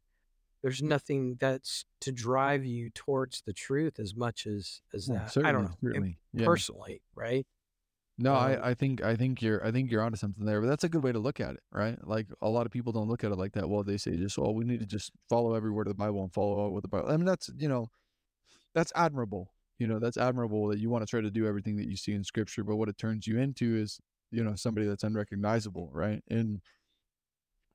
there's 0.63 0.83
nothing 0.83 1.37
that's 1.41 1.85
to 2.01 2.13
drive 2.13 2.65
you 2.65 2.91
towards 2.91 3.43
the 3.43 3.53
truth 3.53 3.99
as 3.99 4.15
much 4.15 4.47
as 4.47 4.81
as 4.93 5.09
Yeah, 5.09 5.25
that. 5.25 5.47
I 5.47 5.53
don't 5.53 5.65
know. 5.65 5.77
certainly. 5.83 6.19
Yeah. 6.33 6.47
Personally, 6.47 7.03
right? 7.15 7.47
No, 8.21 8.35
Um, 8.35 8.43
I, 8.43 8.69
I 8.71 8.75
think 8.75 9.03
I 9.03 9.15
think 9.15 9.41
you're 9.41 9.65
I 9.65 9.71
think 9.71 9.91
you're 9.91 10.03
onto 10.03 10.17
something 10.17 10.45
there, 10.45 10.61
but 10.61 10.67
that's 10.67 10.83
a 10.83 10.89
good 10.89 11.05
way 11.05 11.13
to 11.13 11.21
look 11.21 11.39
at 11.39 11.55
it, 11.55 11.63
right? 11.73 11.97
Like 12.07 12.27
a 12.43 12.49
lot 12.49 12.67
of 12.67 12.73
people 12.73 12.93
don't 12.93 13.09
look 13.09 13.23
at 13.23 13.31
it 13.31 13.39
like 13.39 13.53
that. 13.53 13.69
Well, 13.69 13.85
they 13.85 13.97
say 13.97 14.17
just 14.17 14.37
well, 14.37 14.53
we 14.55 14.65
need 14.65 14.81
to 14.81 14.87
just 14.87 15.13
follow 15.29 15.55
every 15.55 15.71
word 15.71 15.87
of 15.87 15.93
the 15.93 16.03
Bible 16.03 16.23
and 16.23 16.33
follow 16.33 16.67
out 16.67 16.73
what 16.73 16.83
the 16.83 16.89
Bible. 16.89 17.09
I 17.09 17.17
mean, 17.17 17.27
that's 17.27 17.49
you 17.57 17.69
know, 17.69 17.89
that's 18.75 18.93
admirable. 18.97 19.53
You 19.79 19.87
know, 19.87 20.01
that's 20.01 20.17
admirable 20.17 20.67
that 20.69 20.81
you 20.81 20.91
want 20.91 21.03
to 21.03 21.07
try 21.09 21.21
to 21.21 21.31
do 21.31 21.47
everything 21.47 21.77
that 21.77 21.87
you 21.87 21.97
see 21.97 22.13
in 22.13 22.25
Scripture, 22.25 22.65
but 22.65 22.75
what 22.77 22.89
it 22.89 22.99
turns 22.99 23.29
you 23.29 23.39
into 23.39 23.77
is 23.77 24.01
you 24.33 24.43
know 24.43 24.57
somebody 24.57 24.89
that's 24.89 25.05
unrecognizable, 25.05 25.89
right? 25.93 26.21
And 26.29 26.61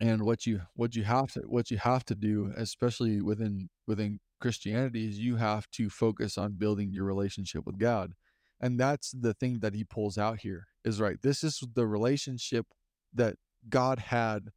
and 0.03 0.23
what 0.23 0.45
you 0.45 0.61
what 0.75 0.95
you 0.95 1.03
have 1.05 1.31
to 1.31 1.39
what 1.41 1.71
you 1.71 1.77
have 1.77 2.03
to 2.05 2.15
do, 2.15 2.51
especially 2.57 3.21
within 3.21 3.69
within 3.87 4.19
Christianity, 4.41 5.07
is 5.07 5.17
you 5.17 5.37
have 5.37 5.69
to 5.71 5.89
focus 5.89 6.37
on 6.37 6.53
building 6.53 6.91
your 6.91 7.05
relationship 7.05 7.65
with 7.65 7.79
God. 7.79 8.13
And 8.59 8.77
that's 8.77 9.11
the 9.11 9.33
thing 9.33 9.59
that 9.59 9.73
he 9.73 9.85
pulls 9.85 10.17
out 10.17 10.39
here 10.39 10.67
is 10.83 10.99
right 10.99 11.21
this 11.21 11.43
is 11.43 11.63
the 11.73 11.87
relationship 11.87 12.65
that 13.13 13.35
god 13.69 13.99
had 13.99 14.49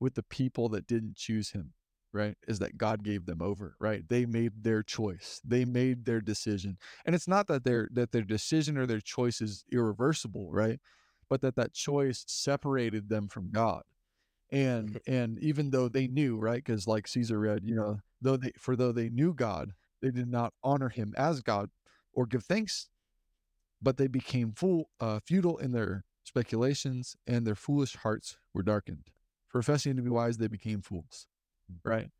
with 0.00 0.14
the 0.14 0.22
people 0.22 0.70
that 0.70 0.86
didn't 0.86 1.16
choose 1.16 1.50
him 1.50 1.74
right 2.12 2.36
is 2.48 2.58
that 2.58 2.78
god 2.78 3.04
gave 3.04 3.26
them 3.26 3.42
over 3.42 3.76
right? 3.78 4.08
They 4.08 4.24
made 4.24 4.62
their 4.62 4.82
choice. 4.82 5.40
They 5.44 5.66
made 5.66 6.06
their 6.06 6.22
decision. 6.22 6.78
And 7.04 7.14
it's 7.14 7.28
not 7.28 7.48
that 7.48 7.64
their 7.64 7.88
that 7.92 8.12
their 8.12 8.22
decision 8.22 8.78
or 8.78 8.86
their 8.86 9.00
choice 9.00 9.42
is 9.42 9.64
irreversible 9.70 10.50
right 10.52 10.80
but 11.28 11.42
that 11.42 11.56
that 11.56 11.74
choice 11.74 12.24
separated 12.26 13.10
them 13.10 13.28
from 13.28 13.50
god 13.52 13.82
and 14.50 15.00
and 15.06 15.38
even 15.40 15.70
though 15.70 15.88
they 15.88 16.06
knew 16.06 16.36
right 16.36 16.64
because 16.64 16.86
like 16.86 17.08
caesar 17.08 17.38
read 17.38 17.60
you 17.64 17.74
know 17.74 17.98
though 18.20 18.36
they 18.36 18.52
for 18.58 18.76
though 18.76 18.92
they 18.92 19.08
knew 19.08 19.34
god 19.34 19.72
they 20.02 20.10
did 20.10 20.28
not 20.28 20.52
honor 20.62 20.88
him 20.88 21.12
as 21.16 21.40
god 21.40 21.70
or 22.12 22.26
give 22.26 22.44
thanks 22.44 22.88
but 23.82 23.96
they 23.96 24.06
became 24.06 24.52
fool, 24.52 24.88
uh, 25.00 25.20
futile 25.24 25.58
in 25.58 25.72
their 25.72 26.04
speculations, 26.24 27.16
and 27.26 27.46
their 27.46 27.54
foolish 27.54 27.96
hearts 27.96 28.38
were 28.54 28.62
darkened. 28.62 29.08
Professing 29.50 29.96
to 29.96 30.02
be 30.02 30.10
wise, 30.10 30.38
they 30.38 30.48
became 30.48 30.82
fools, 30.82 31.26
right? 31.84 32.10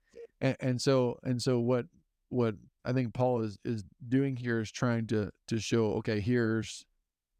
And, 0.40 0.56
and 0.60 0.80
so, 0.80 1.18
and 1.22 1.40
so, 1.40 1.58
what 1.58 1.86
what 2.28 2.54
I 2.84 2.92
think 2.92 3.14
Paul 3.14 3.42
is 3.42 3.58
is 3.64 3.84
doing 4.08 4.36
here 4.36 4.60
is 4.60 4.70
trying 4.70 5.06
to 5.08 5.30
to 5.48 5.58
show, 5.58 5.92
okay, 5.94 6.20
here's 6.20 6.84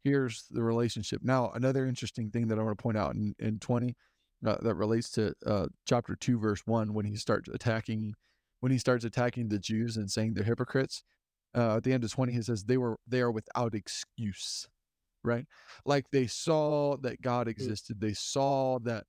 here's 0.03 0.45
the 0.49 0.63
relationship. 0.63 1.21
Now, 1.23 1.51
another 1.53 1.85
interesting 1.85 2.29
thing 2.29 2.47
that 2.47 2.59
I 2.59 2.63
want 2.63 2.77
to 2.77 2.81
point 2.81 2.97
out 2.97 3.15
in 3.15 3.35
in 3.39 3.59
twenty 3.59 3.95
uh, 4.45 4.57
that 4.61 4.75
relates 4.75 5.09
to 5.11 5.33
uh, 5.45 5.67
chapter 5.85 6.15
two, 6.15 6.39
verse 6.39 6.61
one, 6.65 6.93
when 6.93 7.05
he 7.05 7.15
starts 7.15 7.49
attacking 7.49 8.13
when 8.59 8.71
he 8.71 8.77
starts 8.77 9.05
attacking 9.05 9.49
the 9.49 9.59
Jews 9.59 9.97
and 9.97 10.09
saying 10.09 10.33
they're 10.33 10.43
hypocrites 10.43 11.03
uh, 11.55 11.77
at 11.77 11.83
the 11.83 11.93
end 11.93 12.03
of 12.03 12.11
20 12.11 12.33
he 12.33 12.41
says 12.41 12.63
they 12.63 12.77
were 12.77 12.97
they 13.07 13.21
are 13.21 13.31
without 13.31 13.73
excuse 13.75 14.67
right? 15.23 15.45
Like 15.85 16.05
they 16.11 16.27
saw 16.27 16.95
that 16.97 17.21
god 17.21 17.47
existed. 17.47 17.99
They 17.99 18.13
saw 18.13 18.79
that 18.79 19.05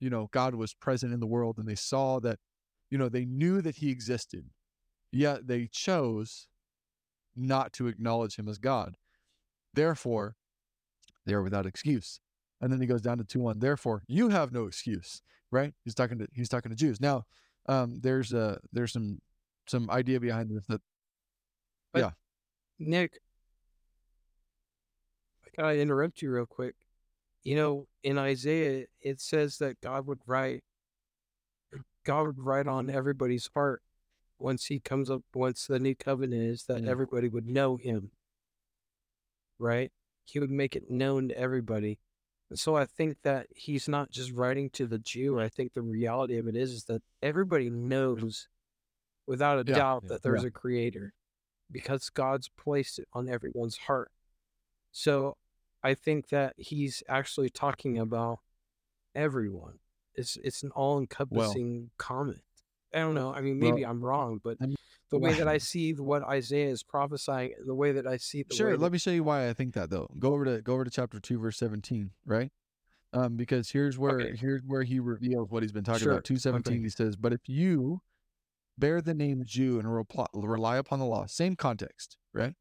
you 0.00 0.10
know 0.10 0.28
god 0.32 0.54
was 0.54 0.74
present 0.74 1.12
in 1.12 1.20
the 1.20 1.26
world 1.26 1.58
and 1.58 1.68
they 1.68 1.74
saw 1.76 2.20
that 2.20 2.38
you 2.90 2.98
know 2.98 3.08
they 3.08 3.24
knew 3.24 3.62
that 3.62 3.76
he 3.76 3.90
existed 3.90 4.50
yet 5.12 5.46
they 5.46 5.68
chose 5.70 6.48
not 7.36 7.72
to 7.74 7.86
acknowledge 7.86 8.36
him 8.36 8.48
as 8.48 8.58
god. 8.58 8.96
Therefore 9.74 10.36
they 11.24 11.32
are 11.32 11.42
without 11.42 11.66
excuse 11.66 12.20
and 12.62 12.72
then 12.72 12.80
he 12.80 12.86
goes 12.86 13.02
down 13.02 13.18
to 13.18 13.24
2 13.24 13.40
1 13.40 13.58
therefore 13.58 14.02
you 14.06 14.30
have 14.30 14.52
no 14.52 14.64
excuse 14.66 15.20
right? 15.50 15.74
He's 15.84 15.94
talking 15.94 16.18
to 16.18 16.26
he's 16.32 16.48
talking 16.48 16.70
to 16.70 16.74
Jews. 16.76 16.98
Now, 16.98 17.26
um, 17.66 18.00
there's 18.00 18.32
a 18.32 18.58
there's 18.72 18.90
some 18.92 19.20
some 19.68 19.90
idea 19.90 20.18
behind 20.18 20.50
this 20.50 20.64
that 20.66 20.80
yeah 21.94 22.12
Nick, 22.78 23.20
I 25.46 25.60
gotta 25.60 25.78
interrupt 25.78 26.22
you 26.22 26.30
real 26.32 26.46
quick. 26.46 26.74
You 27.44 27.56
know, 27.56 27.86
in 28.02 28.16
Isaiah, 28.18 28.86
it 29.00 29.20
says 29.20 29.58
that 29.58 29.80
God 29.82 30.06
would 30.06 30.20
write, 30.26 30.64
God 32.04 32.26
would 32.28 32.38
write 32.38 32.66
on 32.66 32.88
everybody's 32.88 33.50
heart 33.54 33.82
once 34.38 34.64
He 34.66 34.80
comes 34.80 35.10
up, 35.10 35.22
once 35.34 35.66
the 35.66 35.78
new 35.78 35.94
covenant 35.94 36.42
is 36.42 36.64
that 36.64 36.82
Mm. 36.82 36.88
everybody 36.88 37.28
would 37.28 37.46
know 37.46 37.76
Him. 37.76 38.10
Right? 39.58 39.92
He 40.24 40.38
would 40.38 40.50
make 40.50 40.74
it 40.76 40.90
known 40.90 41.28
to 41.28 41.38
everybody. 41.38 41.98
So 42.54 42.76
I 42.76 42.84
think 42.86 43.18
that 43.22 43.46
He's 43.54 43.88
not 43.88 44.10
just 44.10 44.32
writing 44.32 44.70
to 44.70 44.86
the 44.86 44.98
Jew. 44.98 45.40
I 45.40 45.48
think 45.48 45.72
the 45.72 45.82
reality 45.82 46.38
of 46.38 46.46
it 46.48 46.56
is, 46.56 46.72
is 46.72 46.84
that 46.84 47.02
everybody 47.22 47.70
knows, 47.70 48.48
without 49.26 49.58
a 49.66 49.70
Yeah. 49.70 49.76
doubt, 49.78 50.02
Yeah. 50.04 50.08
that 50.10 50.22
there's 50.22 50.44
a 50.44 50.50
Creator 50.50 51.14
because 51.70 52.10
God's 52.10 52.48
placed 52.48 52.98
it 52.98 53.08
on 53.12 53.28
everyone's 53.28 53.76
heart. 53.78 54.10
So 54.90 55.36
I 55.82 55.94
think 55.94 56.28
that 56.28 56.54
he's 56.58 57.02
actually 57.08 57.50
talking 57.50 57.98
about 57.98 58.40
everyone. 59.14 59.78
It's 60.14 60.36
it's 60.36 60.62
an 60.62 60.70
all 60.72 60.98
encompassing 60.98 61.90
comment. 61.98 62.42
I 62.94 62.98
don't 62.98 63.14
know. 63.14 63.32
I 63.32 63.40
mean, 63.40 63.58
Well, 63.58 63.70
maybe 63.70 63.86
I'm 63.86 64.04
wrong, 64.04 64.38
but 64.42 64.58
I'm- 64.60 64.74
the 65.12 65.18
way 65.18 65.34
that 65.34 65.46
I 65.46 65.58
see 65.58 65.92
what 65.92 66.22
Isaiah 66.24 66.68
is 66.70 66.82
prophesying, 66.82 67.52
the 67.64 67.74
way 67.74 67.92
that 67.92 68.06
I 68.06 68.16
see 68.16 68.42
the 68.48 68.54
Sure. 68.54 68.70
Let 68.70 68.80
that, 68.80 68.92
me 68.92 68.98
show 68.98 69.10
you 69.10 69.22
why 69.22 69.48
I 69.48 69.52
think 69.52 69.74
that 69.74 69.90
though. 69.90 70.08
Go 70.18 70.32
over 70.32 70.44
to 70.44 70.62
go 70.62 70.72
over 70.74 70.84
to 70.84 70.90
chapter 70.90 71.20
two, 71.20 71.38
verse 71.38 71.56
seventeen, 71.56 72.10
right? 72.24 72.50
Um, 73.12 73.36
because 73.36 73.70
here's 73.70 73.98
where 73.98 74.20
Okay. 74.20 74.36
here's 74.36 74.62
where 74.66 74.82
he 74.82 74.98
reveals 74.98 75.50
what 75.50 75.62
he's 75.62 75.72
been 75.72 75.84
talking 75.84 76.00
Sure. 76.00 76.12
about. 76.14 76.24
Two 76.24 76.38
seventeen, 76.38 76.76
Okay. 76.78 76.82
he 76.84 76.88
says, 76.88 77.14
"But 77.14 77.32
if 77.32 77.46
you 77.46 78.00
bear 78.78 79.02
the 79.02 79.14
name 79.14 79.44
Jew 79.44 79.78
and 79.78 79.94
reply, 79.94 80.26
rely 80.34 80.78
upon 80.78 80.98
the 80.98 81.04
law, 81.04 81.26
same 81.26 81.56
context, 81.56 82.16
right? 82.32 82.54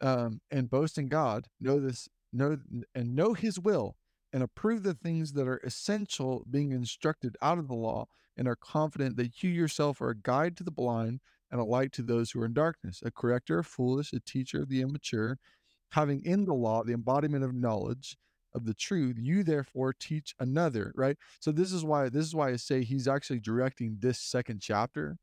Um, 0.00 0.40
and 0.50 0.68
boast 0.68 0.98
in 0.98 1.08
God, 1.08 1.48
know 1.60 1.78
this, 1.78 2.08
know 2.32 2.58
and 2.92 3.14
know 3.14 3.34
His 3.34 3.60
will, 3.60 3.96
and 4.32 4.42
approve 4.42 4.82
the 4.82 4.94
things 4.94 5.34
that 5.34 5.46
are 5.46 5.58
essential, 5.58 6.44
being 6.50 6.72
instructed 6.72 7.36
out 7.40 7.58
of 7.58 7.68
the 7.68 7.74
law, 7.74 8.08
and 8.36 8.48
are 8.48 8.56
confident 8.56 9.16
that 9.16 9.44
you 9.44 9.50
yourself 9.50 10.00
are 10.00 10.10
a 10.10 10.16
guide 10.16 10.56
to 10.56 10.64
the 10.64 10.72
blind." 10.72 11.20
And 11.52 11.60
a 11.60 11.64
light 11.64 11.92
to 11.92 12.02
those 12.02 12.32
who 12.32 12.40
are 12.42 12.46
in 12.46 12.54
darkness, 12.54 13.00
a 13.04 13.10
corrector 13.12 13.60
of 13.60 13.66
foolish, 13.68 14.12
a 14.12 14.20
teacher 14.20 14.62
of 14.62 14.68
the 14.70 14.80
immature, 14.80 15.38
having 15.90 16.24
in 16.24 16.44
the 16.46 16.54
law 16.54 16.82
the 16.82 16.94
embodiment 16.94 17.44
of 17.44 17.54
knowledge 17.54 18.16
of 18.54 18.64
the 18.64 18.74
truth, 18.74 19.16
you 19.18 19.44
therefore 19.44 19.92
teach 19.92 20.34
another, 20.40 20.92
right? 20.96 21.16
So 21.40 21.52
this 21.52 21.72
is 21.72 21.84
why 21.84 22.08
this 22.08 22.24
is 22.26 22.34
why 22.34 22.50
I 22.50 22.56
say 22.56 22.82
he's 22.84 23.06
actually 23.08 23.40
directing 23.40 23.98
this 24.00 24.18
second 24.18 24.60
chapter 24.60 25.18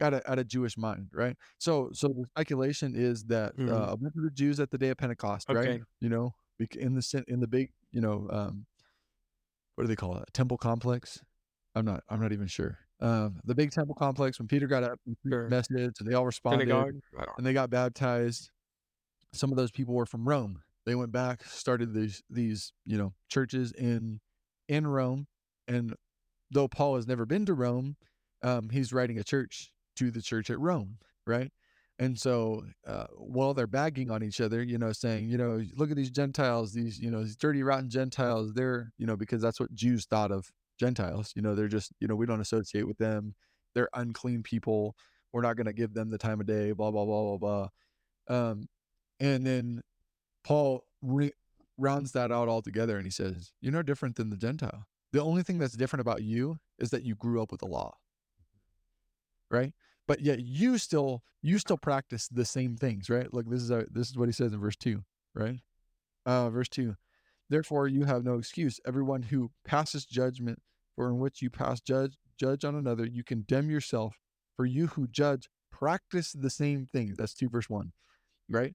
at 0.00 0.14
a 0.14 0.30
at 0.30 0.38
a 0.38 0.44
Jewish 0.44 0.76
mind, 0.78 1.08
right? 1.12 1.36
So 1.58 1.90
so 1.92 2.08
the 2.08 2.26
speculation 2.30 2.94
is 2.96 3.24
that 3.26 3.56
Mhm. 3.56 3.68
uh, 3.70 3.92
a 3.92 3.96
bunch 3.96 4.14
of 4.16 4.22
the 4.24 4.30
Jews 4.30 4.60
at 4.60 4.70
the 4.70 4.78
day 4.78 4.90
of 4.90 4.96
Pentecost, 4.96 5.48
right? 5.48 5.66
You 6.00 6.08
know, 6.08 6.34
in 6.58 6.94
the 6.94 7.24
in 7.28 7.40
the 7.40 7.46
big, 7.48 7.72
you 7.92 8.00
know, 8.00 8.28
um, 8.30 8.66
what 9.74 9.84
do 9.84 9.88
they 9.88 9.96
call 9.96 10.16
it? 10.18 10.28
Temple 10.32 10.58
complex. 10.58 11.22
I'm 11.74 11.84
not. 11.84 12.02
I'm 12.08 12.20
not 12.20 12.32
even 12.32 12.46
sure. 12.48 12.78
Um, 13.00 13.40
the 13.44 13.54
big 13.54 13.70
temple 13.70 13.94
complex 13.94 14.38
when 14.38 14.48
Peter 14.48 14.66
got 14.66 14.82
up 14.82 14.98
and 15.06 15.16
Sure. 15.28 15.44
the 15.44 15.50
message, 15.50 15.94
and 16.00 16.08
they 16.08 16.14
all 16.14 16.26
responded 16.26 16.68
synagogue. 16.68 16.94
And 17.36 17.46
they 17.46 17.52
got 17.52 17.70
baptized. 17.70 18.50
Some 19.32 19.50
of 19.50 19.56
those 19.56 19.70
people 19.70 19.94
were 19.94 20.06
from 20.06 20.28
Rome. 20.28 20.62
They 20.84 20.94
went 20.94 21.12
back, 21.12 21.44
started 21.44 21.92
these 21.94 22.22
these 22.30 22.72
you 22.86 22.96
know 22.98 23.12
churches 23.28 23.72
in 23.72 24.20
in 24.68 24.86
Rome, 24.86 25.26
and 25.68 25.94
though 26.50 26.66
Paul 26.68 26.96
has 26.96 27.06
never 27.06 27.26
been 27.26 27.44
to 27.46 27.54
Rome, 27.54 27.96
um, 28.42 28.70
he's 28.70 28.92
writing 28.92 29.18
a 29.18 29.24
church 29.24 29.72
to 29.96 30.10
the 30.10 30.22
church 30.22 30.50
at 30.50 30.58
Rome, 30.58 30.98
right? 31.26 31.52
And 32.00 32.18
so 32.18 32.64
uh, 32.86 33.06
while 33.16 33.54
they're 33.54 33.66
bagging 33.66 34.10
on 34.10 34.22
each 34.22 34.40
other, 34.40 34.62
you 34.62 34.78
know, 34.78 34.92
saying, 34.92 35.28
you 35.28 35.36
know, 35.36 35.60
look 35.74 35.90
at 35.90 35.96
these 35.96 36.10
Gentiles, 36.10 36.72
these 36.72 36.98
you 36.98 37.10
know 37.10 37.22
these 37.22 37.36
dirty 37.36 37.62
rotten 37.62 37.90
Gentiles. 37.90 38.54
They're 38.54 38.92
you 38.98 39.06
know 39.06 39.16
because 39.16 39.42
that's 39.42 39.60
what 39.60 39.74
Jews 39.74 40.06
thought 40.06 40.30
of 40.32 40.50
Gentiles. 40.78 41.32
You 41.36 41.42
know, 41.42 41.54
they're 41.54 41.68
just 41.68 41.92
you 42.00 42.08
know 42.08 42.14
we 42.14 42.26
don't 42.26 42.40
associate 42.40 42.86
with 42.86 42.98
them. 42.98 43.34
They're 43.74 43.88
unclean 43.94 44.42
people. 44.42 44.96
We're 45.32 45.42
not 45.42 45.56
going 45.56 45.66
to 45.66 45.72
give 45.72 45.94
them 45.94 46.10
the 46.10 46.18
time 46.18 46.40
of 46.40 46.46
day. 46.46 46.72
Blah 46.72 46.90
blah 46.90 47.04
blah 47.04 47.36
blah 47.36 47.68
blah. 48.28 48.48
Um, 48.50 48.68
and 49.20 49.46
then 49.46 49.82
Paul 50.44 50.84
re- 51.02 51.32
rounds 51.76 52.12
that 52.12 52.32
out 52.32 52.48
altogether, 52.48 52.96
and 52.96 53.06
he 53.06 53.10
says, 53.10 53.52
"You're 53.60 53.72
no 53.72 53.82
different 53.82 54.16
than 54.16 54.30
the 54.30 54.36
Gentile. 54.36 54.86
The 55.12 55.22
only 55.22 55.42
thing 55.42 55.58
that's 55.58 55.76
different 55.76 56.00
about 56.02 56.22
you 56.22 56.58
is 56.78 56.90
that 56.90 57.02
you 57.02 57.14
grew 57.14 57.42
up 57.42 57.50
with 57.50 57.60
the 57.60 57.66
law, 57.66 57.96
right? 59.50 59.72
But 60.06 60.20
yet 60.20 60.40
you 60.40 60.78
still 60.78 61.22
you 61.42 61.58
still 61.58 61.78
practice 61.78 62.28
the 62.28 62.44
same 62.44 62.76
things, 62.76 63.10
right? 63.10 63.32
Look, 63.32 63.48
this 63.48 63.62
is 63.62 63.68
this 63.90 64.10
is 64.10 64.16
what 64.16 64.28
he 64.28 64.32
says 64.32 64.52
in 64.52 64.60
verse 64.60 64.76
two, 64.76 65.04
right? 65.34 65.60
Uh, 66.26 66.50
verse 66.50 66.68
two. 66.68 66.96
Therefore, 67.50 67.88
you 67.88 68.04
have 68.04 68.24
no 68.24 68.38
excuse. 68.38 68.80
Everyone 68.86 69.22
who 69.22 69.50
passes 69.64 70.04
judgment, 70.04 70.60
for 70.94 71.08
in 71.08 71.18
which 71.18 71.40
you 71.40 71.50
pass 71.50 71.80
judge 71.80 72.16
judge 72.38 72.64
on 72.64 72.74
another, 72.74 73.06
you 73.06 73.24
condemn 73.24 73.70
yourself. 73.70 74.16
For 74.56 74.66
you 74.66 74.88
who 74.88 75.06
judge 75.06 75.48
practice 75.70 76.32
the 76.32 76.50
same 76.50 76.86
things. 76.86 77.16
That's 77.16 77.34
two 77.34 77.48
verse 77.48 77.70
one, 77.70 77.92
right? 78.48 78.74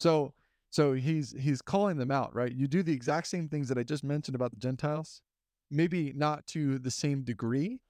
So 0.00 0.34
so 0.70 0.92
he's 0.92 1.34
he's 1.38 1.62
calling 1.62 1.96
them 1.96 2.10
out, 2.10 2.34
right? 2.34 2.52
You 2.52 2.66
do 2.66 2.82
the 2.82 2.92
exact 2.92 3.28
same 3.28 3.48
things 3.48 3.68
that 3.68 3.78
I 3.78 3.82
just 3.82 4.04
mentioned 4.04 4.34
about 4.34 4.50
the 4.50 4.56
Gentiles, 4.56 5.22
maybe 5.70 6.12
not 6.14 6.46
to 6.48 6.78
the 6.78 6.90
same 6.90 7.22
degree, 7.22 7.80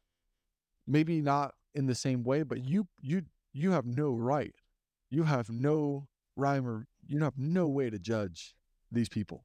maybe 0.87 1.21
not 1.21 1.55
in 1.75 1.87
the 1.87 1.95
same 1.95 2.23
way, 2.23 2.43
but 2.43 2.65
you 2.65 2.87
you 3.01 3.23
you 3.53 3.73
have 3.73 3.87
no 3.87 4.15
right. 4.15 4.55
You 5.11 5.25
have 5.25 5.51
no 5.51 6.07
rhyme 6.37 6.69
or 6.69 6.87
you 7.07 7.25
have 7.25 7.39
no 7.39 7.67
way 7.67 7.91
to 7.91 7.99
judge 7.99 8.55
these 8.93 9.09
people 9.09 9.45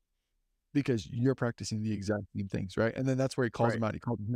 because 0.76 1.07
you're 1.09 1.34
practicing 1.34 1.82
the 1.82 1.91
exact 1.91 2.26
same 2.36 2.47
things, 2.47 2.78
right? 2.78 2.95
And 2.95 3.07
then 3.07 3.17
that's 3.17 3.36
where 3.36 3.45
he 3.45 3.49
calls 3.49 3.69
Right. 3.69 3.76
them 3.76 3.84
out. 3.86 3.93
He 3.95 3.99
calls 3.99 4.19
them 4.19 4.36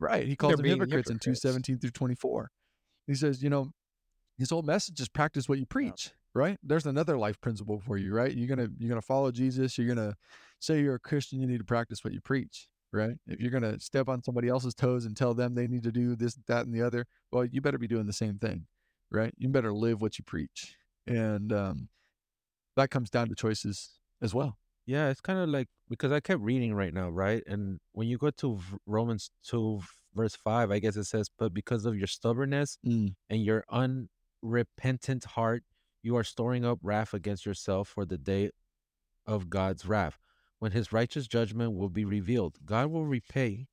right. 0.00 0.26
He 0.26 0.34
calls 0.34 0.50
They're 0.50 0.56
them 0.56 0.64
being 0.64 0.80
hypocrites, 0.80 1.10
in 1.10 1.20
two 1.20 1.36
seventeen 1.36 1.78
through 1.78 1.90
twenty 1.90 2.16
four. 2.16 2.50
He 3.06 3.14
says, 3.14 3.42
you 3.42 3.50
know, 3.50 3.70
his 4.38 4.50
whole 4.50 4.62
message 4.62 4.98
is 5.00 5.08
practice 5.08 5.48
what 5.48 5.58
you 5.58 5.66
preach, 5.66 6.12
right? 6.34 6.58
There's 6.62 6.86
another 6.86 7.16
life 7.18 7.40
principle 7.40 7.78
for 7.78 7.98
you, 7.98 8.12
right? 8.12 8.34
You're 8.34 8.48
gonna 8.48 8.68
you're 8.78 8.88
gonna 8.88 9.02
follow 9.02 9.30
Jesus. 9.30 9.76
You're 9.78 9.94
gonna 9.94 10.16
say 10.58 10.80
you're 10.80 10.96
a 10.96 11.00
Christian. 11.00 11.40
You 11.40 11.46
need 11.46 11.58
to 11.58 11.64
practice 11.64 12.02
what 12.02 12.14
you 12.14 12.20
preach, 12.22 12.68
right? 12.92 13.16
If 13.26 13.38
you're 13.40 13.50
gonna 13.50 13.78
step 13.78 14.08
on 14.08 14.22
somebody 14.22 14.48
else's 14.48 14.74
toes 14.74 15.04
and 15.04 15.16
tell 15.16 15.34
them 15.34 15.54
they 15.54 15.66
need 15.66 15.82
to 15.82 15.92
do 15.92 16.16
this, 16.16 16.38
that, 16.46 16.64
and 16.64 16.74
the 16.74 16.82
other, 16.82 17.06
well, 17.30 17.44
you 17.44 17.60
better 17.60 17.78
be 17.78 17.86
doing 17.86 18.06
the 18.06 18.12
same 18.14 18.38
thing, 18.38 18.66
right? 19.10 19.34
You 19.36 19.50
better 19.50 19.74
live 19.74 20.00
what 20.00 20.18
you 20.18 20.24
preach, 20.24 20.76
and 21.06 21.52
um, 21.52 21.88
that 22.76 22.90
comes 22.90 23.10
down 23.10 23.28
to 23.28 23.34
choices 23.34 24.00
as 24.22 24.32
well. 24.32 24.56
Yeah, 24.90 25.08
it's 25.10 25.20
kind 25.20 25.38
of 25.38 25.48
like 25.48 25.68
because 25.88 26.10
I 26.10 26.18
kept 26.18 26.42
reading 26.42 26.74
right 26.74 26.92
now, 26.92 27.10
right? 27.10 27.44
And 27.46 27.78
when 27.92 28.08
you 28.08 28.18
go 28.18 28.30
to 28.30 28.56
v- 28.56 28.76
Romans 28.86 29.30
2, 29.44 29.80
verse 30.16 30.34
5, 30.34 30.72
I 30.72 30.80
guess 30.80 30.96
it 30.96 31.04
says, 31.04 31.30
But 31.38 31.54
because 31.54 31.86
of 31.86 31.96
your 31.96 32.08
stubbornness 32.08 32.76
Mm. 32.84 33.14
and 33.28 33.44
your 33.44 33.62
unrepentant 33.70 35.24
heart, 35.36 35.62
you 36.02 36.16
are 36.16 36.24
storing 36.24 36.64
up 36.64 36.80
wrath 36.82 37.14
against 37.14 37.46
yourself 37.46 37.86
for 37.86 38.04
the 38.04 38.18
day 38.18 38.50
of 39.26 39.48
God's 39.48 39.86
wrath, 39.86 40.18
when 40.58 40.72
his 40.72 40.92
righteous 40.92 41.28
judgment 41.28 41.76
will 41.76 41.88
be 41.88 42.04
revealed. 42.04 42.58
God 42.64 42.90
will 42.90 43.06
repay 43.06 43.68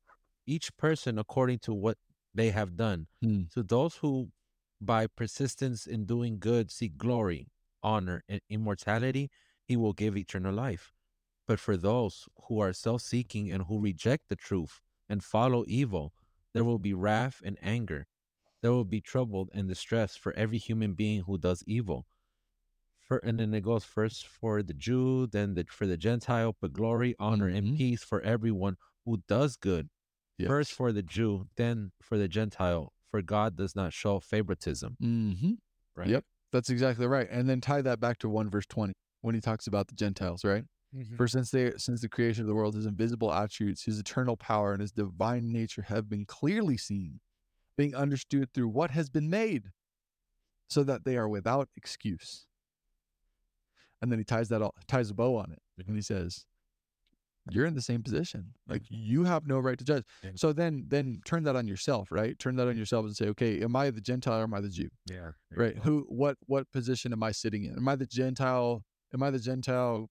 each 0.45 0.77
person 0.77 1.17
according 1.17 1.57
to 1.59 1.73
what 1.73 1.97
they 2.35 2.51
have 2.51 2.77
done. 2.77 3.07
Mm. 3.25 3.49
To 3.53 3.63
those 3.63 3.95
who, 3.95 4.29
by 4.79 5.07
persistence 5.07 5.87
in 5.87 6.05
doing 6.05 6.37
good, 6.37 6.69
seek 6.69 6.95
glory, 6.95 7.47
honor, 7.81 8.21
and 8.29 8.39
immortality, 8.51 9.31
he 9.65 9.75
will 9.75 9.93
give 9.93 10.15
eternal 10.15 10.53
life. 10.53 10.93
But 11.47 11.59
for 11.59 11.77
those 11.77 12.27
who 12.47 12.59
are 12.59 12.73
self 12.73 13.01
seeking 13.01 13.51
and 13.51 13.63
who 13.63 13.79
reject 13.79 14.27
the 14.27 14.35
truth 14.35 14.81
and 15.09 15.23
follow 15.23 15.63
evil, 15.67 16.13
there 16.53 16.63
will 16.65 16.79
be 16.79 16.93
wrath 16.93 17.41
and 17.43 17.57
anger. 17.61 18.07
There 18.61 18.71
will 18.71 18.85
be 18.85 18.99
trouble 19.01 19.47
and 19.53 19.67
distress 19.67 20.15
for 20.15 20.33
every 20.33 20.57
human 20.57 20.93
being 20.93 21.21
who 21.21 21.37
does 21.37 21.63
evil. 21.65 22.05
For, 22.99 23.19
and 23.19 23.39
then 23.39 23.53
it 23.53 23.61
goes 23.61 23.85
first 23.85 24.27
for 24.27 24.61
the 24.61 24.73
Jew, 24.73 25.27
then 25.27 25.53
the, 25.53 25.65
for 25.69 25.87
the 25.87 25.95
Gentile, 25.95 26.57
but 26.59 26.73
glory, 26.73 27.15
honor, 27.19 27.47
and 27.47 27.67
Mhm. 27.67 27.77
peace 27.77 28.03
for 28.03 28.19
everyone 28.21 28.75
who 29.05 29.23
does 29.27 29.55
good. 29.55 29.89
First 30.47 30.73
for 30.73 30.91
the 30.91 31.01
Jew, 31.03 31.47
then 31.55 31.93
for 32.01 32.17
the 32.17 32.27
Gentile. 32.27 32.91
For 33.09 33.21
God 33.21 33.55
does 33.55 33.75
not 33.75 33.93
show 33.93 34.19
favoritism. 34.19 34.97
Mm-hmm. 35.01 35.53
Right. 35.95 36.09
Yep. 36.09 36.25
That's 36.51 36.69
exactly 36.69 37.07
right. 37.07 37.27
And 37.31 37.47
then 37.49 37.61
tie 37.61 37.81
that 37.81 38.01
back 38.01 38.17
to 38.19 38.29
one 38.29 38.49
verse 38.49 38.65
twenty 38.65 38.93
when 39.21 39.33
he 39.35 39.41
talks 39.41 39.67
about 39.67 39.87
the 39.87 39.95
Gentiles, 39.95 40.43
right? 40.43 40.65
For 41.15 41.27
since 41.27 41.51
they 41.51 41.73
since 41.77 42.01
the 42.01 42.09
creation 42.09 42.41
of 42.41 42.47
the 42.47 42.55
world, 42.55 42.75
his 42.75 42.85
invisible 42.85 43.33
attributes, 43.33 43.83
his 43.83 43.99
eternal 43.99 44.37
power, 44.37 44.71
and 44.71 44.81
his 44.81 44.91
divine 44.91 45.51
nature 45.51 45.83
have 45.83 46.09
been 46.09 46.25
clearly 46.25 46.77
seen, 46.77 47.19
being 47.77 47.93
understood 47.93 48.53
through 48.53 48.69
what 48.69 48.91
has 48.91 49.09
been 49.09 49.29
made, 49.29 49.71
so 50.69 50.83
that 50.83 51.03
they 51.03 51.17
are 51.17 51.27
without 51.27 51.69
excuse. 51.75 52.45
And 54.01 54.11
then 54.11 54.19
he 54.19 54.25
ties 54.25 54.49
that 54.49 54.61
all, 54.61 54.75
ties 54.87 55.09
a 55.09 55.13
bow 55.13 55.35
on 55.35 55.51
it, 55.51 55.61
and 55.87 55.95
he 55.95 56.01
says, 56.01 56.45
you're 57.49 57.65
in 57.65 57.75
the 57.75 57.81
same 57.81 58.03
position. 58.03 58.53
Like 58.67 58.83
you 58.89 59.23
have 59.23 59.47
no 59.47 59.59
right 59.59 59.77
to 59.77 59.85
judge. 59.85 60.03
Yeah. 60.23 60.31
So 60.35 60.53
then 60.53 60.85
then 60.87 61.21
turn 61.25 61.43
that 61.43 61.55
on 61.55 61.67
yourself, 61.67 62.11
right? 62.11 62.37
Turn 62.39 62.55
that 62.57 62.67
on 62.67 62.77
yourself 62.77 63.05
and 63.05 63.15
say, 63.15 63.27
okay, 63.27 63.61
am 63.61 63.75
I 63.75 63.89
the 63.89 64.01
Gentile 64.01 64.39
or 64.39 64.43
am 64.43 64.53
I 64.53 64.61
the 64.61 64.69
Jew? 64.69 64.89
Yeah. 65.09 65.31
Right? 65.51 65.77
Who 65.77 66.05
what 66.09 66.37
what 66.45 66.71
position 66.71 67.13
am 67.13 67.23
I 67.23 67.31
sitting 67.31 67.65
in? 67.65 67.75
Am 67.77 67.87
I 67.87 67.95
the 67.95 68.05
Gentile? 68.05 68.83
Am 69.13 69.23
I 69.23 69.31
the 69.31 69.39
Gentile, 69.39 70.09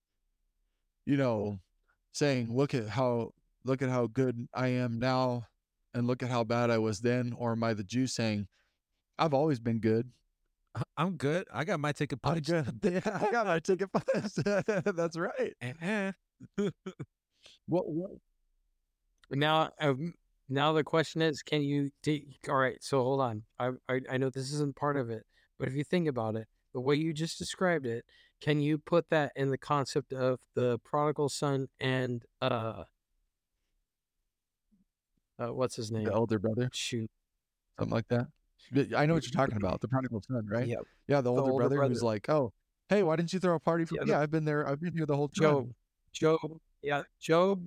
you 1.06 1.16
know, 1.16 1.58
saying, 2.12 2.54
look 2.54 2.74
at 2.74 2.88
how 2.88 3.32
look 3.64 3.82
at 3.82 3.88
how 3.88 4.06
good 4.08 4.46
I 4.54 4.68
am 4.68 4.98
now 4.98 5.46
and 5.94 6.06
look 6.06 6.22
at 6.22 6.28
how 6.28 6.44
bad 6.44 6.70
I 6.70 6.78
was 6.78 7.00
then, 7.00 7.34
or 7.38 7.52
am 7.52 7.64
I 7.64 7.72
the 7.74 7.82
Jew 7.84 8.06
saying, 8.06 8.46
I've 9.18 9.34
always 9.34 9.58
been 9.58 9.78
good. 9.80 10.10
I- 10.74 10.82
I'm 10.98 11.16
good. 11.16 11.46
I 11.52 11.64
got 11.64 11.80
my 11.80 11.92
ticket 11.92 12.18
I'm 12.22 12.34
punched. 12.34 12.50
Yeah, 12.50 12.64
I 13.04 13.30
got 13.32 13.46
my 13.46 13.58
ticket 13.60 13.88
punched. 13.92 14.44
That's 14.96 15.16
right. 15.18 15.54
Eh-eh. 15.60 16.12
What, 17.66 17.88
what 17.88 18.10
Now, 19.30 19.70
um, 19.80 20.14
now 20.48 20.72
the 20.72 20.84
question 20.84 21.22
is, 21.22 21.42
can 21.42 21.62
you? 21.62 21.90
do- 22.02 22.20
all 22.48 22.56
right, 22.56 22.76
so 22.80 23.02
hold 23.02 23.20
on. 23.20 23.42
I, 23.58 23.70
I 23.88 24.00
I 24.12 24.16
know 24.18 24.30
this 24.30 24.52
isn't 24.52 24.76
part 24.76 24.96
of 24.96 25.10
it, 25.10 25.24
but 25.58 25.68
if 25.68 25.74
you 25.74 25.82
think 25.84 26.08
about 26.08 26.36
it, 26.36 26.46
the 26.74 26.80
way 26.80 26.94
you 26.94 27.12
just 27.12 27.38
described 27.38 27.86
it, 27.86 28.04
can 28.40 28.60
you 28.60 28.78
put 28.78 29.08
that 29.10 29.32
in 29.36 29.50
the 29.50 29.58
concept 29.58 30.12
of 30.12 30.38
the 30.54 30.78
prodigal 30.80 31.28
son 31.28 31.68
and 31.80 32.24
uh, 32.42 32.84
uh 35.38 35.52
what's 35.52 35.76
his 35.76 35.90
name? 35.90 36.04
the 36.04 36.12
elder 36.12 36.38
brother, 36.38 36.68
Shoot. 36.72 37.10
something 37.78 37.94
like 37.94 38.08
that. 38.08 38.26
I 38.96 39.06
know 39.06 39.14
what 39.14 39.24
you're 39.24 39.30
talking 39.32 39.56
about. 39.56 39.80
The 39.80 39.88
prodigal 39.88 40.22
son, 40.26 40.46
right? 40.50 40.66
Yep. 40.66 40.80
Yeah, 41.06 41.20
the 41.20 41.30
older, 41.30 41.52
older 41.52 41.68
brother, 41.68 41.88
who's 41.88 42.02
like, 42.02 42.28
"Oh, 42.28 42.52
hey, 42.88 43.02
why 43.02 43.14
didn't 43.16 43.32
you 43.32 43.38
throw 43.38 43.54
a 43.54 43.60
party 43.60 43.84
for 43.84 43.94
Yeah, 43.94 44.00
me? 44.00 44.06
the- 44.06 44.12
Yeah, 44.12 44.20
I've 44.20 44.30
been 44.30 44.44
there. 44.44 44.66
I've 44.68 44.80
been 44.80 44.92
here 44.92 45.06
the 45.06 45.16
whole 45.16 45.28
time." 45.28 45.74
Job. 46.12 46.38
Job. 46.40 46.60
Yeah, 46.82 47.02
Job. 47.20 47.66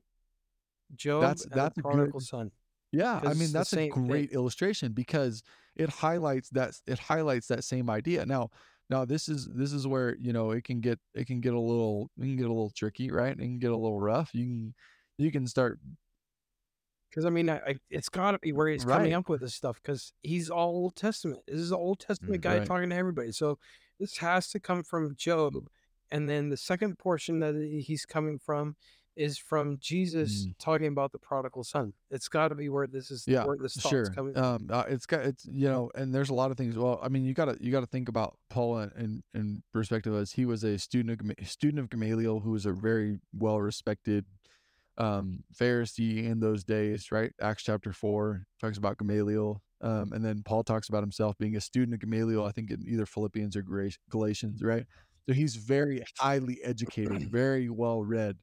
Job. 0.96 1.22
That's- 1.22 1.46
that's 1.52 1.76
the 1.76 1.82
a 1.82 1.84
good- 1.84 1.92
prodigal 1.98 2.20
son. 2.20 2.52
Yeah, 2.92 3.22
I 3.24 3.36
mean 3.36 3.52
that's 3.52 3.72
a 3.72 3.76
same 3.76 3.94
thing. 3.94 4.08
great 4.08 4.32
illustration 4.32 4.94
because 4.94 5.44
it 5.76 5.90
highlights 5.90 6.50
that 6.50 6.74
it 6.88 6.98
highlights 6.98 7.46
that 7.48 7.64
same 7.64 7.88
idea. 7.88 8.26
Now, 8.26 8.50
now 8.90 9.06
this 9.06 9.30
is 9.30 9.48
this 9.54 9.74
is 9.74 9.86
where 9.88 10.16
you 10.20 10.34
know 10.34 10.52
it 10.52 10.64
can 10.64 10.82
get 10.82 11.00
it 11.14 11.28
can 11.28 11.42
get 11.42 11.54
a 11.54 11.60
little 11.60 12.10
it 12.18 12.22
can 12.22 12.36
get 12.38 12.46
a 12.46 12.54
little 12.54 12.72
tricky, 12.76 13.12
right? 13.12 13.32
It 13.34 13.38
can 13.38 13.60
get 13.60 13.72
a 13.72 13.78
little 13.78 14.00
rough. 14.00 14.32
You 14.34 14.46
can 14.46 14.74
you 15.18 15.32
can 15.32 15.46
start 15.48 15.80
Because 17.10 17.26
I 17.26 17.30
mean, 17.30 17.50
I, 17.50 17.58
I, 17.58 17.76
it's 17.90 18.10
got 18.10 18.32
to 18.32 18.40
be 18.40 18.52
where 18.52 18.68
he's 18.68 18.86
coming 18.86 19.14
up 19.14 19.30
with 19.30 19.42
this 19.42 19.56
stuff. 19.56 19.80
Because 19.82 20.14
he's 20.22 20.50
all 20.50 20.70
Old 20.70 20.96
Testament. 20.96 21.42
This 21.48 21.60
is 21.60 21.72
an 21.72 21.78
Old 21.78 22.00
Testament 22.00 22.42
Mm, 22.42 22.44
guy 22.44 22.58
right. 22.60 22.68
talking 22.68 22.90
to 22.90 22.96
everybody. 22.96 23.32
So 23.32 23.58
this 24.00 24.18
has 24.18 24.50
to 24.50 24.60
come 24.60 24.84
from 24.84 25.16
Job, 25.16 25.56
and 26.12 26.30
then 26.30 26.50
the 26.50 26.58
second 26.58 26.98
portion 26.98 27.40
that 27.40 27.56
he's 27.86 28.06
coming 28.06 28.40
from 28.40 28.76
is 29.20 29.38
from 29.38 29.78
Jesus 29.80 30.46
Mm. 30.46 30.56
talking 30.58 30.88
about 30.88 31.12
the 31.12 31.20
prodigal 31.20 31.64
son. 31.64 31.94
It's 32.10 32.30
got 32.30 32.48
to 32.48 32.56
be 32.56 32.70
where 32.70 32.88
this 32.88 33.12
is. 33.12 33.28
Yeah, 33.28 33.46
where 33.46 33.58
this 33.58 33.74
sure. 33.74 34.06
coming. 34.06 34.38
Um, 34.38 34.68
uh, 34.72 34.86
it's 34.88 35.06
got 35.06 35.26
it's 35.26 35.46
you 35.46 35.68
know, 35.68 35.92
and 35.94 36.16
there's 36.16 36.30
a 36.30 36.34
lot 36.34 36.52
of 36.52 36.58
things. 36.58 36.78
Well, 36.78 37.00
I 37.04 37.10
mean, 37.10 37.26
you 37.26 37.34
gotta 37.34 37.58
you 37.60 37.72
gotta 37.72 37.86
think 37.86 38.08
about 38.08 38.38
Paul 38.50 38.80
in 38.80 38.92
in, 38.98 39.24
in 39.34 39.64
perspective 39.74 40.16
as 40.16 40.32
he 40.32 40.46
was 40.46 40.64
a 40.64 40.80
student 40.80 41.20
of 41.22 41.48
student 41.48 41.80
of 41.80 41.90
Gamaliel 41.90 42.40
who 42.40 42.52
was 42.52 42.66
a 42.66 42.72
very 42.72 43.20
well 43.34 43.60
respected 43.60 44.26
um 44.98 45.44
Pharisee 45.54 46.26
in 46.26 46.40
those 46.40 46.64
days, 46.64 47.12
right? 47.12 47.32
Acts 47.42 47.64
chapter 47.64 47.92
four 47.94 48.46
talks 48.60 48.78
about 48.78 48.98
Gamaliel. 48.98 49.62
Um, 49.82 50.12
and 50.12 50.24
then 50.26 50.44
Paul 50.44 50.64
talks 50.64 50.90
about 50.90 51.04
himself 51.04 51.38
being 51.38 51.56
a 51.56 51.62
student 51.62 51.94
of 51.94 52.02
Gamaliel, 52.02 52.44
I 52.46 52.52
think 52.52 52.70
in 52.70 52.84
either 52.86 53.06
Philippians 53.06 53.56
or 53.56 53.64
Galatians, 54.10 54.62
right? 54.62 54.86
So 55.26 55.34
he's 55.34 55.56
very 55.56 56.04
highly 56.18 56.60
educated, 56.64 57.30
very 57.32 57.70
well 57.70 58.04
read, 58.04 58.36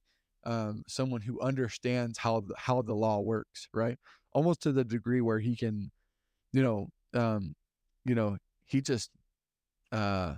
um, 0.47 0.82
someone 0.86 1.20
who 1.20 1.40
understands 1.40 2.18
how 2.18 2.40
the, 2.40 2.55
how 2.57 2.82
the 2.82 2.94
law 2.94 3.20
works, 3.20 3.68
right? 3.74 3.99
Almost 4.32 4.62
to 4.62 4.72
the 4.72 4.84
degree 4.84 5.20
where 5.20 5.38
he 5.38 5.57
can, 5.57 5.90
you 6.53 6.62
know, 6.62 6.88
um, 7.14 7.55
you 8.05 8.14
know, 8.14 8.38
he 8.64 8.80
just, 8.80 9.11
uh, 9.92 10.36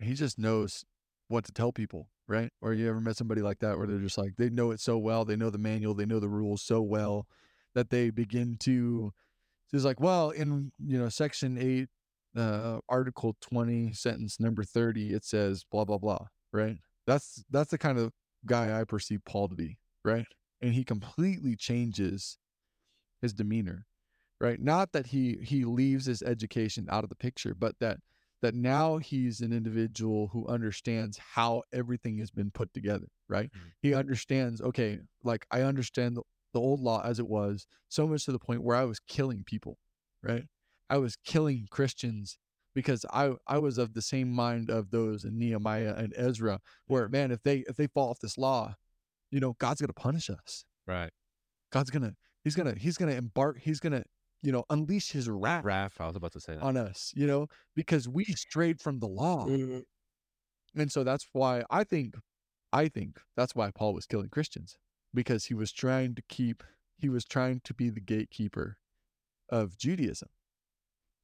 he 0.00 0.14
just 0.14 0.38
knows 0.38 0.84
what 1.28 1.44
to 1.44 1.52
tell 1.52 1.72
people, 1.72 2.08
right? 2.28 2.50
Or 2.60 2.72
you 2.72 2.88
ever 2.88 3.00
met 3.00 3.16
somebody 3.16 3.42
like 3.42 3.58
that 3.60 3.78
where 3.78 3.86
they're 3.86 3.98
just 3.98 4.18
like 4.18 4.36
they 4.36 4.50
know 4.50 4.70
it 4.70 4.80
so 4.80 4.98
well, 4.98 5.24
they 5.24 5.36
know 5.36 5.50
the 5.50 5.58
manual, 5.58 5.94
they 5.94 6.06
know 6.06 6.20
the 6.20 6.28
rules 6.28 6.62
so 6.62 6.82
well 6.82 7.26
that 7.74 7.90
they 7.90 8.10
begin 8.10 8.56
to 8.60 9.12
it's 9.72 9.84
like, 9.84 10.00
well, 10.00 10.30
in 10.30 10.72
you 10.78 10.98
know, 10.98 11.08
section 11.08 11.58
eight, 11.58 11.88
uh, 12.36 12.80
article 12.88 13.36
twenty, 13.40 13.92
sentence 13.92 14.40
number 14.40 14.64
thirty, 14.64 15.12
it 15.12 15.24
says 15.24 15.64
blah 15.70 15.84
blah 15.84 15.98
blah, 15.98 16.26
right? 16.52 16.76
That's 17.06 17.44
that's 17.50 17.70
the 17.70 17.78
kind 17.78 17.98
of 17.98 18.12
guy 18.46 18.78
I 18.78 18.84
perceive 18.84 19.24
Paul 19.24 19.48
to 19.48 19.54
be, 19.56 19.78
right? 20.04 20.26
And 20.60 20.74
he 20.74 20.84
completely 20.84 21.56
changes 21.56 22.38
his 23.20 23.32
demeanor, 23.32 23.86
right? 24.40 24.60
Not 24.60 24.92
that 24.92 25.08
he 25.08 25.38
he 25.42 25.64
leaves 25.64 26.06
his 26.06 26.22
education 26.22 26.88
out 26.90 27.04
of 27.04 27.10
the 27.10 27.16
picture, 27.16 27.54
but 27.54 27.78
that 27.80 27.98
that 28.42 28.54
now 28.54 28.98
he's 28.98 29.40
an 29.40 29.52
individual 29.52 30.28
who 30.28 30.46
understands 30.46 31.18
how 31.18 31.62
everything 31.72 32.18
has 32.18 32.30
been 32.30 32.50
put 32.52 32.72
together, 32.72 33.08
right? 33.28 33.50
Mhm. 33.56 33.72
He 33.82 33.94
understands, 33.94 34.60
okay, 34.60 35.00
like 35.24 35.46
I 35.50 35.62
understand 35.62 36.16
the, 36.16 36.22
the 36.54 36.60
old 36.60 36.80
law 36.80 37.02
as 37.04 37.18
it 37.18 37.28
was, 37.28 37.66
so 37.88 38.06
much 38.06 38.24
to 38.26 38.32
the 38.32 38.38
point 38.38 38.62
where 38.62 38.76
I 38.76 38.84
was 38.84 39.00
killing 39.00 39.44
people, 39.44 39.78
right? 40.22 40.44
I 40.88 40.98
was 40.98 41.16
killing 41.16 41.66
Christians 41.70 42.38
because 42.74 43.04
I 43.12 43.32
I 43.46 43.58
was 43.58 43.78
of 43.78 43.94
the 43.94 44.02
same 44.02 44.30
mind 44.30 44.70
of 44.70 44.90
those 44.90 45.24
in 45.24 45.38
Nehemiah 45.38 45.94
and 45.96 46.12
Ezra, 46.16 46.60
where 46.86 47.08
man, 47.08 47.30
if 47.30 47.42
they 47.42 47.64
if 47.68 47.76
they 47.76 47.86
fall 47.86 48.10
off 48.10 48.20
this 48.20 48.38
law, 48.38 48.74
you 49.30 49.40
know, 49.40 49.54
God's 49.58 49.80
gonna 49.80 49.92
punish 49.92 50.30
us. 50.30 50.64
Right. 50.86 51.10
God's 51.72 51.90
gonna 51.90 52.14
he's 52.44 52.54
gonna 52.54 52.74
he's 52.78 52.96
gonna 52.96 53.12
embark 53.12 53.58
he's 53.60 53.80
gonna 53.80 54.04
you 54.42 54.52
know 54.52 54.64
unleash 54.70 55.10
his 55.10 55.28
wrath 55.28 55.64
Wrath. 55.64 56.00
I 56.00 56.06
was 56.06 56.16
about 56.16 56.32
to 56.32 56.40
say 56.40 56.54
that. 56.54 56.62
on 56.62 56.76
us, 56.76 57.12
you 57.14 57.26
know, 57.26 57.48
because 57.74 58.08
we 58.08 58.24
strayed 58.24 58.80
from 58.80 59.00
the 59.00 59.08
law. 59.08 59.46
Mhm. 59.46 59.82
And 60.74 60.92
so 60.92 61.02
that's 61.04 61.26
why 61.32 61.64
I 61.70 61.84
think 61.84 62.14
I 62.72 62.88
think 62.88 63.20
that's 63.36 63.54
why 63.54 63.70
Paul 63.70 63.94
was 63.94 64.06
killing 64.06 64.28
Christians 64.28 64.76
because 65.14 65.46
he 65.46 65.54
was 65.54 65.72
trying 65.72 66.14
to 66.14 66.22
keep 66.28 66.62
he 66.98 67.08
was 67.08 67.24
trying 67.24 67.60
to 67.64 67.74
be 67.74 67.90
the 67.90 68.00
gatekeeper 68.00 68.76
of 69.48 69.78
Judaism. 69.78 70.28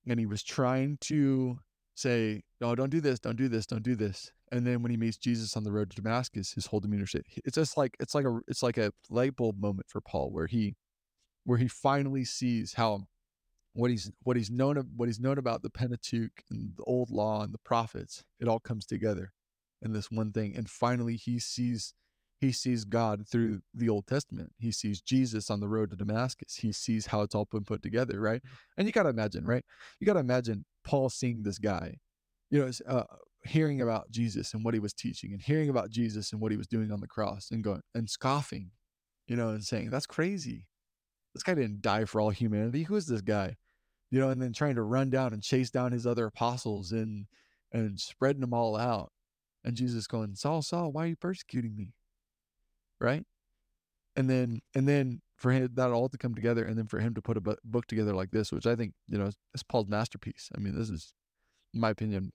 And 0.07 0.21
he 0.21 0.27
was 0.27 0.43
trying 0.43 0.99
to 1.03 1.59
say, 1.95 2.43
"No, 2.61 2.75
don't 2.75 2.91
do 2.91 3.01
this, 3.01 3.21
don't 3.21 3.37
do 3.37 3.49
this, 3.49 3.67
don't 3.67 3.83
do 3.83 3.95
this." 3.95 4.33
And 4.53 4.67
then 4.67 4.83
when 4.83 4.91
he 4.91 4.97
meets 4.97 5.17
Jesus 5.17 5.57
on 5.57 5.65
the 5.65 5.73
road 5.73 5.91
to 5.91 5.97
Damascus, 5.97 6.53
his 6.53 6.67
whole 6.67 6.81
demeanor 6.81 7.07
shit. 7.07 7.27
It's 7.45 7.57
just 7.57 7.77
like 7.77 7.97
it's 8.01 8.15
like 8.15 8.25
a 8.25 8.41
it's 8.49 8.63
like 8.63 8.79
a 8.79 8.93
light 9.11 9.37
bulb 9.37 9.59
moment 9.61 9.89
for 9.89 10.01
Paul 10.01 10.31
where 10.31 10.47
he 10.47 10.77
where 11.45 11.59
he 11.59 11.69
finally 11.69 12.25
sees 12.25 12.75
how 12.75 13.07
what 13.75 13.91
he's 13.91 14.11
what 14.23 14.37
he's 14.37 14.51
known 14.51 14.77
of 14.77 14.87
what 14.97 15.09
he's 15.09 15.21
known 15.21 15.39
about 15.39 15.63
the 15.63 15.71
Pentateuch 15.71 16.43
and 16.51 16.77
the 16.77 16.85
old 16.85 17.11
law 17.11 17.43
and 17.43 17.53
the 17.53 17.59
prophets, 17.59 18.25
it 18.41 18.49
all 18.49 18.61
comes 18.61 18.87
together 18.87 19.33
in 19.83 19.93
this 19.93 20.11
one 20.11 20.33
thing. 20.33 20.57
And 20.57 20.69
finally 20.71 21.17
he 21.17 21.39
sees 21.39 21.95
he 22.45 22.53
sees 22.53 22.85
God 22.85 23.27
through 23.29 23.61
the 23.75 23.89
Old 23.89 24.07
Testament. 24.07 24.53
He 24.59 24.71
sees 24.71 25.01
Jesus 25.01 25.51
on 25.51 25.61
the 25.61 25.69
road 25.69 25.91
to 25.91 25.97
Damascus. 25.97 26.57
He 26.57 26.73
sees 26.73 27.07
how 27.07 27.23
it's 27.23 27.35
all 27.35 27.47
been 27.51 27.65
put 27.65 27.83
together, 27.83 28.21
right? 28.21 28.43
And 28.77 28.87
you 28.87 28.93
got 28.93 29.05
to 29.05 29.09
imagine, 29.09 29.45
right? 29.45 29.65
You 29.99 30.07
got 30.07 30.15
to 30.15 30.21
imagine 30.21 30.65
Paul 30.85 31.09
seeing 31.09 31.43
this 31.43 31.59
guy, 31.59 31.99
you 32.51 32.61
know, 32.61 32.71
uh, 32.87 33.05
hearing 33.45 33.81
about 33.81 34.11
Jesus 34.11 34.55
and 34.55 34.65
what 34.65 34.75
he 34.75 34.81
was 34.81 34.93
teaching, 34.93 35.33
and 35.33 35.43
hearing 35.43 35.69
about 35.69 35.91
Jesus 35.91 36.33
and 36.33 36.41
what 36.41 36.53
he 36.53 36.59
was 36.59 36.67
doing 36.67 36.93
on 36.93 37.01
the 37.01 37.09
cross, 37.09 37.51
and 37.51 37.65
going 37.65 37.83
and 37.95 38.09
scoffing, 38.09 38.71
you 39.27 39.37
know, 39.37 39.49
and 39.49 39.65
saying 39.65 39.91
that's 39.91 40.07
crazy. 40.07 40.67
This 41.35 41.43
guy 41.43 41.55
didn't 41.55 41.83
die 41.83 42.05
for 42.05 42.21
all 42.21 42.31
humanity. 42.31 42.85
Who 42.85 42.97
is 42.97 43.07
this 43.07 43.23
guy? 43.23 43.57
You 44.11 44.21
know, 44.21 44.31
and 44.31 44.41
then 44.41 44.53
trying 44.53 44.77
to 44.77 44.83
run 44.83 45.11
down 45.11 45.33
and 45.33 45.43
chase 45.43 45.71
down 45.71 45.93
his 45.93 46.07
other 46.07 46.27
apostles 46.27 46.93
and 46.93 47.27
and 47.73 47.99
spreading 47.99 48.41
them 48.41 48.55
all 48.55 48.77
out. 48.77 49.11
And 49.65 49.77
Jesus 49.77 50.07
going, 50.07 50.35
Saul, 50.35 50.63
Saul, 50.63 50.93
why 50.93 51.05
are 51.05 51.09
you 51.09 51.17
persecuting 51.17 51.75
me? 51.75 51.95
Right? 53.01 53.25
And 54.17 54.31
then 54.31 54.61
and 54.75 54.87
then 54.89 55.21
for 55.37 55.53
him 55.53 55.69
that 55.75 55.91
all 55.91 56.09
to 56.09 56.19
come 56.19 56.35
together, 56.35 56.65
and 56.65 56.79
then 56.79 56.87
for 56.87 57.01
him 57.01 57.15
to 57.15 57.23
put 57.23 57.37
a 57.37 57.57
book 57.65 57.87
together 57.87 58.15
like 58.15 58.31
this, 58.31 58.53
which 58.53 58.67
I 58.67 58.77
think 58.77 58.95
you 59.09 59.19
know 59.19 59.27
is, 59.27 59.63
Paul's 59.63 59.89
masterpiece. 59.89 60.51
I 60.57 60.61
mean, 60.61 60.79
this 60.79 60.91
is, 60.91 61.13
in 61.73 61.81
my 61.81 61.91
opinion, 61.91 62.33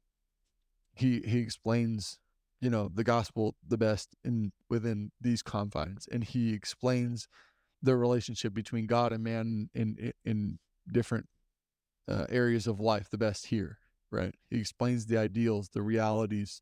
he 0.94 1.22
he 1.22 1.40
explains 1.40 2.20
you 2.62 2.70
know 2.70 2.90
the 2.94 3.04
gospel 3.04 3.56
the 3.68 3.78
best 3.78 4.16
in 4.24 4.52
within 4.70 5.12
these 5.20 5.42
confines, 5.42 6.08
and 6.12 6.24
he 6.24 6.54
explains 6.54 7.28
the 7.82 7.96
relationship 7.96 8.54
between 8.54 8.86
God 8.86 9.14
and 9.14 9.24
man 9.24 9.70
in, 9.74 10.12
in 10.26 10.60
different 10.92 11.28
uh, 12.10 12.26
areas 12.30 12.68
of 12.68 12.80
life 12.80 13.10
the 13.10 13.18
best 13.18 13.48
here. 13.48 13.78
Right? 14.12 14.36
He 14.50 14.60
explains 14.60 15.06
the 15.06 15.18
ideals, 15.18 15.70
the 15.70 15.82
realities, 15.82 16.62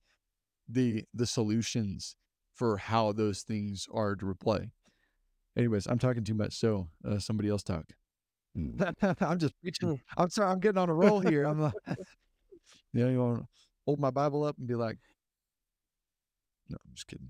the 0.68 1.06
the 1.14 1.26
solutions 1.26 2.16
for 2.58 2.78
how 2.78 3.12
those 3.12 3.44
things 3.44 3.88
are 3.94 4.16
to 4.16 4.26
replay. 4.26 4.72
Anyways, 5.56 5.88
I'm 5.88 6.00
talking 6.00 6.24
too 6.24 6.34
much, 6.34 6.56
so 6.58 6.90
uh, 7.08 7.20
somebody 7.20 7.50
else 7.50 7.64
talk. 7.64 7.86
I'm 9.22 9.38
just 9.38 9.54
preaching. 9.62 10.02
I'm 10.18 10.30
sorry, 10.30 10.52
I'm 10.52 10.60
getting 10.60 10.80
on 10.80 10.90
a 10.90 10.94
roll 10.94 11.20
here. 11.20 11.44
I'm, 11.44 11.62
like, 11.62 11.74
you 12.94 13.06
know, 13.06 13.10
you 13.10 13.20
want 13.20 13.40
to 13.42 13.48
hold 13.86 14.00
my 14.00 14.10
Bible 14.10 14.44
up 14.44 14.58
and 14.58 14.68
be 14.68 14.76
like, 14.76 14.98
no, 16.70 16.78
I'm 16.84 16.94
just 16.96 17.08
kidding. 17.08 17.30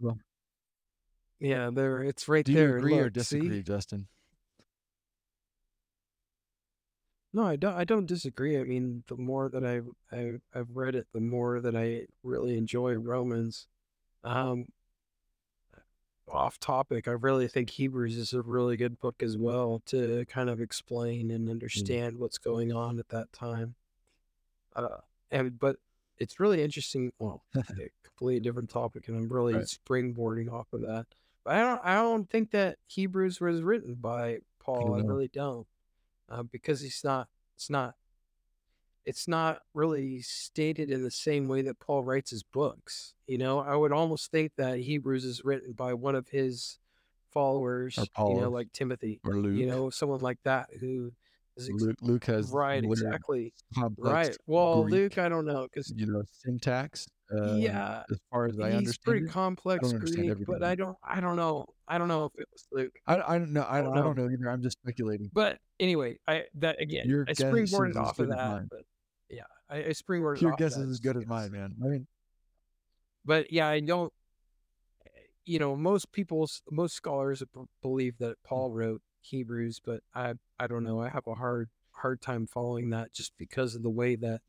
Well, 0.00 0.18
Yeah, 1.40 1.70
there. 1.72 2.02
It's 2.02 2.28
right 2.28 2.44
Do 2.44 2.52
you 2.52 2.58
there. 2.58 2.76
agree 2.76 2.98
or 2.98 3.08
disagree, 3.10 3.48
see? 3.58 3.62
Justin? 3.62 4.06
No, 7.34 7.44
I 7.44 7.56
don't. 7.56 7.74
I 7.74 7.84
don't 7.84 8.06
disagree. 8.06 8.58
I 8.58 8.64
mean, 8.64 9.04
the 9.06 9.16
more 9.16 9.48
that 9.48 9.64
I've 9.64 9.88
I've, 10.10 10.40
I've 10.54 10.68
read 10.76 10.94
it, 10.94 11.06
the 11.14 11.20
more 11.20 11.60
that 11.60 11.74
I 11.74 12.06
really 12.22 12.56
enjoy 12.58 12.94
Romans. 12.94 13.66
Um, 14.24 14.66
off 16.28 16.58
topic, 16.58 17.08
I 17.08 17.12
really 17.12 17.48
think 17.48 17.70
Hebrews 17.70 18.16
is 18.16 18.32
a 18.32 18.40
really 18.42 18.76
good 18.76 18.98
book 18.98 19.22
as 19.22 19.36
well 19.36 19.82
to 19.86 20.24
kind 20.26 20.48
of 20.48 20.60
explain 20.60 21.30
and 21.30 21.48
understand 21.50 22.18
what's 22.18 22.38
going 22.38 22.72
on 22.72 22.98
at 22.98 23.08
that 23.08 23.32
time. 23.32 23.74
Uh, 24.74 24.98
and 25.30 25.58
but 25.58 25.76
it's 26.18 26.38
really 26.38 26.62
interesting. 26.62 27.12
Well, 27.18 27.42
a 27.54 27.62
completely 28.04 28.40
different 28.40 28.70
topic, 28.70 29.08
and 29.08 29.16
I'm 29.16 29.28
really 29.28 29.54
Right. 29.54 29.64
springboarding 29.64 30.50
off 30.52 30.72
of 30.72 30.82
that. 30.82 31.06
But 31.44 31.54
I 31.56 31.60
don't. 31.60 31.80
I 31.84 31.94
don't 31.96 32.30
think 32.30 32.50
that 32.52 32.78
Hebrews 32.86 33.40
was 33.40 33.62
written 33.62 33.94
by 33.94 34.38
Paul. 34.60 34.94
I 34.94 35.00
know. 35.00 35.06
really 35.06 35.28
don't, 35.28 35.66
uh, 36.32 36.42
because 36.42 36.82
it's 36.82 37.04
not. 37.04 37.28
It's 37.56 37.70
not. 37.70 37.94
It's 39.04 39.26
not 39.26 39.62
really 39.74 40.20
stated 40.22 40.88
in 40.88 41.02
the 41.02 41.10
same 41.10 41.48
way 41.48 41.62
that 41.62 41.80
Paul 41.80 42.04
writes 42.04 42.30
his 42.30 42.44
books. 42.44 43.14
You 43.26 43.36
know, 43.38 43.58
I 43.58 43.74
would 43.74 43.92
almost 43.92 44.30
think 44.30 44.52
that 44.56 44.78
Hebrews 44.78 45.24
is 45.24 45.44
written 45.44 45.72
by 45.72 45.94
one 45.94 46.14
of 46.14 46.28
his 46.28 46.78
followers. 47.32 47.98
You 48.36 48.42
know, 48.42 48.50
like 48.50 48.72
Timothy. 48.72 49.20
Or 49.24 49.34
Luke? 49.34 49.58
You 49.58 49.66
know, 49.66 49.90
someone 49.90 50.20
like 50.20 50.38
that 50.44 50.68
who 50.80 51.12
ex- 51.58 51.68
Luke, 51.70 51.96
Luke 52.00 52.24
has 52.26 52.50
right. 52.50 52.82
Exactly. 52.82 53.52
Right. 53.98 54.36
Well, 54.46 54.82
Greek, 54.82 54.92
Luke, 54.92 55.18
I 55.18 55.28
don't 55.28 55.46
know 55.46 55.66
because 55.72 55.92
you 55.96 56.06
know, 56.06 56.22
syntax. 56.30 57.06
Uh, 57.34 57.54
yeah, 57.54 58.02
as 58.10 58.18
far 58.30 58.44
as 58.46 58.58
I 58.60 58.68
he's 58.68 58.76
understand 58.78 59.04
pretty 59.04 59.24
it, 59.24 59.30
complex 59.30 59.90
Greek, 59.92 60.34
but. 60.46 60.62
I 60.62 60.74
don't, 60.74 60.96
I 61.02 61.18
don't 61.18 61.36
know, 61.36 61.64
I 61.88 61.96
don't 61.96 62.08
know 62.08 62.26
if 62.26 62.32
it 62.36 62.46
was 62.52 62.66
Luke. 62.70 62.92
I, 63.06 63.16
I 63.16 63.38
don't 63.38 63.54
know. 63.54 63.62
I, 63.62 63.78
I 63.78 63.82
don't 63.82 63.96
I 63.96 64.02
don't 64.02 64.16
know. 64.18 64.26
know 64.26 64.30
either. 64.32 64.50
I'm 64.50 64.62
just 64.62 64.78
speculating. 64.82 65.30
But 65.32 65.58
anyway, 65.80 66.18
I 66.28 66.44
that 66.56 66.80
again, 66.80 67.08
Your 67.08 67.24
I 67.26 67.32
springboarded 67.32 67.96
off 67.96 68.18
of 68.18 68.28
that. 68.28 68.36
mine. 68.36 68.68
But 68.70 68.82
yeah, 69.30 69.44
I, 69.70 69.78
I 69.78 69.88
springboarded 69.90 70.42
Your 70.42 70.52
off 70.52 70.58
guess 70.58 70.76
is 70.76 70.90
as 70.90 71.00
good 71.00 71.16
as 71.16 71.26
mine, 71.26 71.52
man. 71.52 71.74
I 71.82 71.88
mean, 71.88 72.06
But 73.24 73.50
yeah, 73.50 73.68
I 73.68 73.80
don't. 73.80 74.12
You 75.46 75.58
know, 75.58 75.74
most 75.74 76.12
people's 76.12 76.62
most 76.70 76.94
scholars 76.94 77.42
believe 77.80 78.18
that 78.18 78.36
Paul 78.44 78.70
wrote 78.70 79.00
Hebrews, 79.22 79.80
but 79.84 80.02
I 80.14 80.34
I 80.58 80.66
don't 80.66 80.84
know. 80.84 81.00
I 81.00 81.08
have 81.08 81.26
a 81.26 81.34
hard 81.34 81.68
hard 81.92 82.20
time 82.20 82.46
following 82.46 82.90
that 82.90 83.12
just 83.12 83.32
because 83.38 83.74
of 83.74 83.82
the 83.82 83.90
way 83.90 84.16
that 84.16 84.40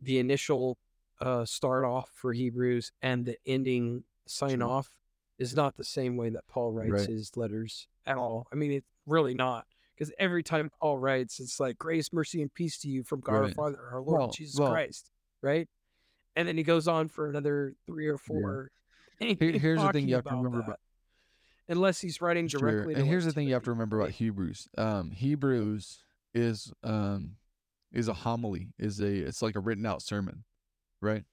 the 0.00 0.18
initial 0.18 0.78
uh, 1.20 1.44
start 1.44 1.84
off 1.84 2.10
for 2.14 2.32
Hebrews 2.32 2.92
and 3.02 3.24
the 3.26 3.36
ending 3.46 4.04
sign 4.26 4.62
off 4.62 4.90
is 5.38 5.54
not 5.54 5.76
the 5.76 5.84
same 5.84 6.16
way 6.16 6.30
that 6.30 6.46
Paul 6.48 6.72
writes 6.72 6.90
Right. 6.92 7.08
his 7.08 7.36
letters 7.36 7.88
at 8.06 8.16
all. 8.16 8.46
I 8.52 8.56
mean, 8.56 8.72
it's 8.72 8.86
really 9.06 9.34
not. 9.34 9.66
Because 9.94 10.12
every 10.18 10.42
time 10.44 10.70
Paul 10.80 10.98
writes, 10.98 11.40
it's 11.40 11.58
like 11.58 11.76
grace, 11.78 12.12
mercy, 12.12 12.40
and 12.40 12.52
peace 12.54 12.78
to 12.78 12.88
you 12.88 13.02
from 13.02 13.20
God 13.20 13.34
our 13.34 13.48
Father, 13.50 13.78
our 13.92 14.00
Lord 14.00 14.18
Well- 14.20 14.30
Jesus 14.30 14.58
well- 14.60 14.70
Christ, 14.70 15.10
right? 15.42 15.68
And 16.36 16.46
then 16.46 16.56
he 16.56 16.62
goes 16.62 16.86
on 16.86 17.08
for 17.08 17.28
another 17.28 17.74
three 17.86 18.06
or 18.06 18.16
four. 18.18 18.70
Here- 19.18 19.34
here's 19.58 19.80
the 19.82 19.90
thing 19.92 20.08
you 20.08 20.14
have 20.14 20.24
to 20.26 20.30
remember 20.36 20.58
that. 20.58 20.64
about 20.66 20.80
unless 21.68 22.00
he's 22.00 22.20
writing 22.20 22.48
Sure. 22.48 22.60
directly. 22.60 22.94
to 22.94 23.00
And 23.00 23.08
here's 23.08 23.24
the 23.24 23.32
thing 23.32 23.46
you 23.46 23.54
have 23.54 23.64
to 23.64 23.70
remember 23.70 24.00
about? 24.00 24.12
Hebrews. 24.12 24.68
Um, 24.76 25.10
Hebrews 25.10 26.02
is 26.34 26.72
um 26.82 27.36
is 27.92 28.08
a 28.08 28.12
homily, 28.14 28.68
is 28.78 29.00
a 29.00 29.06
it's 29.26 29.42
like 29.42 29.56
a 29.56 29.60
written 29.60 29.86
out 29.86 30.02
sermon, 30.02 30.44
right? 31.00 31.24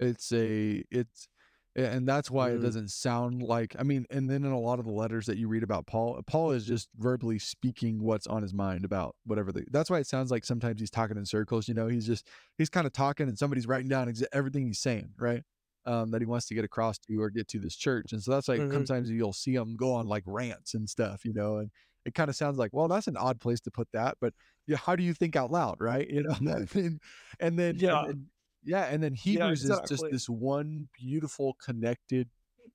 It's 0.00 0.32
a 0.32 0.84
it's 0.90 1.28
and 1.74 2.06
that's 2.06 2.30
why 2.30 2.50
it 2.50 2.58
Mhm. 2.58 2.62
doesn't 2.62 2.90
sound 2.90 3.42
like 3.42 3.74
I 3.78 3.82
mean, 3.82 4.04
and 4.10 4.28
then 4.28 4.44
in 4.44 4.52
a 4.52 4.60
lot 4.60 4.78
of 4.78 4.84
the 4.84 4.92
letters 4.92 5.24
that 5.26 5.38
you 5.38 5.48
read 5.48 5.62
about 5.62 5.86
Paul, 5.86 6.20
Paul 6.26 6.50
is 6.50 6.66
just 6.66 6.88
verbally 6.98 7.38
speaking 7.38 8.02
what's 8.02 8.26
on 8.26 8.42
his 8.42 8.52
mind 8.52 8.84
about 8.84 9.16
whatever 9.24 9.52
the 9.52 9.64
that's 9.70 9.88
why 9.88 9.98
it 9.98 10.06
sounds 10.06 10.30
like 10.30 10.44
sometimes 10.44 10.80
he's 10.80 10.90
talking 10.90 11.16
in 11.16 11.24
circles, 11.24 11.68
you 11.68 11.74
know, 11.74 11.86
he's 11.86 12.06
just 12.06 12.26
he's 12.58 12.68
kind 12.68 12.86
of 12.86 12.92
talking 12.92 13.26
and 13.28 13.38
somebody's 13.38 13.66
writing 13.66 13.88
down 13.88 14.08
exa- 14.08 14.24
everything 14.32 14.66
he's 14.66 14.80
saying, 14.80 15.14
right? 15.18 15.44
Um, 15.84 16.12
that 16.12 16.20
he 16.20 16.26
wants 16.26 16.46
to 16.46 16.54
get 16.54 16.64
across 16.64 16.96
to 16.98 17.20
or 17.20 17.28
get 17.28 17.48
to 17.48 17.58
this 17.58 17.74
church. 17.74 18.12
And 18.12 18.22
so 18.22 18.30
that's 18.30 18.46
like 18.46 18.60
Mhm. 18.60 18.72
sometimes 18.72 19.10
you'll 19.10 19.32
see 19.32 19.54
him 19.54 19.74
go 19.74 19.92
on 19.94 20.06
like 20.06 20.22
rants 20.26 20.74
and 20.74 20.88
stuff, 20.88 21.24
you 21.24 21.32
know, 21.32 21.56
and 21.56 21.72
it 22.04 22.14
kind 22.14 22.28
of 22.30 22.36
sounds 22.36 22.56
like, 22.56 22.72
well, 22.72 22.86
that's 22.86 23.08
an 23.08 23.16
odd 23.16 23.40
place 23.40 23.60
to 23.62 23.70
put 23.72 23.88
that, 23.92 24.16
but 24.20 24.32
yeah, 24.68 24.76
how 24.76 24.94
do 24.94 25.02
you 25.02 25.12
think 25.12 25.34
out 25.34 25.50
loud, 25.50 25.78
right? 25.80 26.08
You 26.10 26.22
know, 26.22 26.34
and 26.38 26.48
then 26.68 27.00
and 27.40 27.58
then, 27.58 27.76
Yeah. 27.78 28.00
and 28.04 28.08
then 28.08 28.30
yeah, 28.64 28.84
and 28.84 29.02
then 29.02 29.14
Hebrews 29.14 29.64
is 29.64 29.80
just 29.88 30.04
this 30.08 30.28
one 30.28 30.88
beautiful 30.96 31.54
connected 31.54 32.30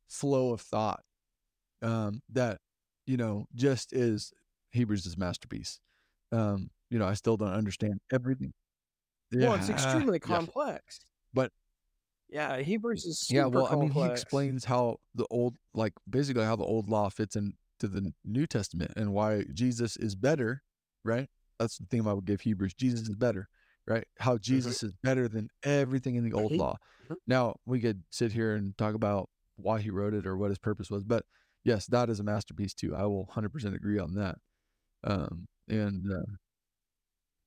flow 0.09 0.51
of 0.51 0.59
thought 0.59 1.01
um, 1.81 2.21
that 2.33 2.59
you 3.05 3.15
know 3.15 3.47
just 3.55 3.93
is 3.93 4.33
Hebrews 4.71 5.05
is 5.05 5.17
masterpiece. 5.17 5.79
Um, 6.33 6.71
you 6.89 6.99
know, 6.99 7.05
I 7.07 7.13
still 7.13 7.37
don't 7.37 7.53
understand 7.53 8.01
everything. 8.11 8.53
Well, 9.33 9.53
it's 9.53 9.69
extremely 9.69 10.19
yeah. 10.21 10.35
complex. 10.35 10.99
But- 11.33 11.53
yeah, 12.29 12.57
Hebrews 12.57 13.05
is 13.05 13.27
Yeah, 13.29 13.45
well, 13.45 13.67
I 13.67 13.75
mean, 13.75 13.91
he 13.91 14.01
explains 14.05 14.65
how 14.65 14.97
the 15.15 15.25
old, 15.29 15.57
like 15.73 15.93
basically 16.09 16.43
how 16.43 16.55
the 16.55 16.63
old 16.63 16.89
law 16.89 17.09
fits 17.09 17.35
into 17.35 17.53
the 17.81 18.13
New 18.25 18.47
Testament 18.47 18.91
and 18.95 19.13
why 19.13 19.45
Jesus 19.53 19.97
is 19.97 20.15
better, 20.15 20.63
right? 21.03 21.29
That's 21.59 21.77
the 21.77 21.85
theme 21.85 22.07
I 22.07 22.13
would 22.13 22.25
give 22.25 22.41
Hebrews. 22.41 22.73
Jesus 22.73 23.01
is 23.07 23.15
better, 23.15 23.49
right? 23.87 24.05
How 24.19 24.37
Jesus 24.37 24.83
is 24.83 24.91
better 25.03 25.27
than 25.27 25.49
everything 25.63 26.15
in 26.15 26.23
the 26.23 26.33
old 26.33 26.51
Mhm. 26.53 26.59
law. 26.59 26.77
Now, 27.25 27.55
we 27.65 27.79
could 27.79 28.03
sit 28.11 28.31
here 28.31 28.55
and 28.55 28.77
talk 28.77 28.93
about 28.95 29.29
why 29.55 29.81
he 29.81 29.89
wrote 29.89 30.13
it 30.13 30.25
or 30.27 30.37
what 30.37 30.49
his 30.49 30.59
purpose 30.59 30.89
was, 30.89 31.03
but 31.03 31.25
yes, 31.63 31.87
that 31.87 32.09
is 32.09 32.19
a 32.19 32.23
masterpiece 32.23 32.73
too. 32.73 32.95
I 32.95 33.05
will 33.05 33.25
100% 33.25 33.75
agree 33.75 33.99
on 33.99 34.13
that. 34.13 34.37
Um, 35.03 35.47
and 35.67 36.05
uh, 36.11 36.31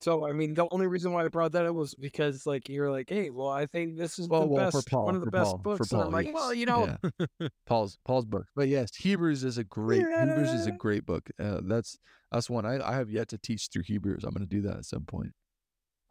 So 0.01 0.27
I 0.27 0.33
mean, 0.33 0.55
the 0.55 0.67
only 0.71 0.87
reason 0.87 1.13
why 1.13 1.25
I 1.25 1.29
brought 1.29 1.53
that 1.53 1.67
up 1.67 1.75
was 1.75 1.95
because 1.95 2.47
like 2.47 2.69
you're 2.69 2.91
like, 2.91 3.09
hey, 3.09 3.31
well, 3.31 3.49
I 3.51 3.67
think 3.67 3.99
this 3.99 4.19
is 4.19 4.29
Well, 4.29 4.43
the 4.43 4.49
well, 4.49 4.67
best, 4.67 4.91
Paul, 4.91 5.05
one 5.07 5.15
of 5.15 5.21
the 5.25 5.31
best 5.31 5.53
Paul, 5.53 5.59
books. 5.59 5.93
and 5.93 6.01
I'm 6.01 6.07
Paul, 6.07 6.13
like, 6.13 6.35
well, 6.35 6.55
you 6.55 6.67
know, 6.67 6.97
Yeah. 7.41 7.49
Paul's 7.67 7.99
Paul's 8.05 8.25
book. 8.25 8.47
But 8.57 8.69
yes, 8.69 8.95
Hebrews 8.97 9.45
is 9.45 9.59
a 9.59 9.65
great 9.65 10.07
Hebrews 10.19 10.53
is 10.55 10.67
a 10.67 10.73
great 10.73 11.05
book. 11.05 11.29
Uh, 11.39 11.61
that's 11.63 11.99
that's 12.33 12.49
one 12.49 12.65
I, 12.65 12.81
I 12.81 12.95
have 12.95 13.11
yet 13.11 13.29
to 13.29 13.39
teach 13.39 13.69
through 13.73 13.83
Hebrews. 13.87 14.25
I'm 14.25 14.33
going 14.33 14.47
to 14.49 14.55
do 14.55 14.63
that 14.63 14.79
at 14.79 14.85
some 14.87 15.05
point. 15.05 15.33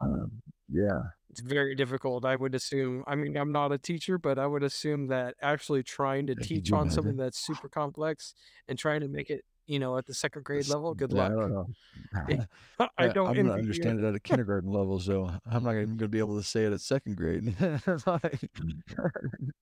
Um, 0.02 0.42
yeah, 0.72 1.02
it's 1.30 1.42
very 1.42 1.76
difficult. 1.76 2.26
I 2.26 2.36
would 2.36 2.56
assume. 2.56 3.04
I 3.08 3.16
mean, 3.16 3.36
I'm 3.38 3.52
not 3.52 3.72
a 3.72 3.78
teacher, 3.78 4.18
but 4.18 4.38
I 4.40 4.48
would 4.48 4.64
assume 4.64 5.08
that 5.08 5.36
actually 5.42 5.84
trying 5.84 6.28
to 6.28 6.36
Yeah, 6.36 6.46
teach 6.46 6.72
on 6.72 6.90
something 6.90 7.18
that's 7.18 7.40
super 7.40 7.70
complex 7.70 8.34
and 8.68 8.78
trying 8.78 9.02
to 9.02 9.08
make 9.08 9.30
it, 9.30 9.44
you 9.70 9.78
know, 9.80 9.98
at 9.98 10.06
the 10.08 10.14
second 10.14 10.44
grade 10.44 10.68
level. 10.68 10.94
Good 10.96 11.14
yeah, 11.14 11.26
I 11.26 11.30
luck. 11.30 11.40
don't 11.40 11.54
know. 11.54 11.68
I 12.98 13.08
don't 13.10 13.30
I'm 13.30 13.36
going 13.36 13.46
to 13.46 13.54
you. 13.54 13.60
understand 13.60 14.00
it 14.00 14.06
at 14.08 14.16
a 14.16 14.20
kindergarten 14.20 14.72
level, 14.72 15.00
so 15.00 15.32
I'm 15.50 15.64
not 15.64 15.72
even 15.76 15.90
going 15.90 16.00
to 16.00 16.08
be 16.08 16.20
able 16.20 16.38
to 16.38 16.44
say 16.44 16.66
it 16.66 16.74
at 16.74 16.82
second 16.82 17.16
grade. 17.16 17.56
Like- 18.06 18.50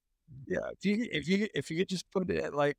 Yeah, 0.49 0.59
if 0.71 0.85
you 0.85 1.07
if 1.11 1.27
you 1.27 1.47
if 1.53 1.69
you 1.69 1.77
could 1.77 1.89
just 1.89 2.09
put 2.09 2.29
it 2.29 2.41
at 2.41 2.53
like 2.53 2.77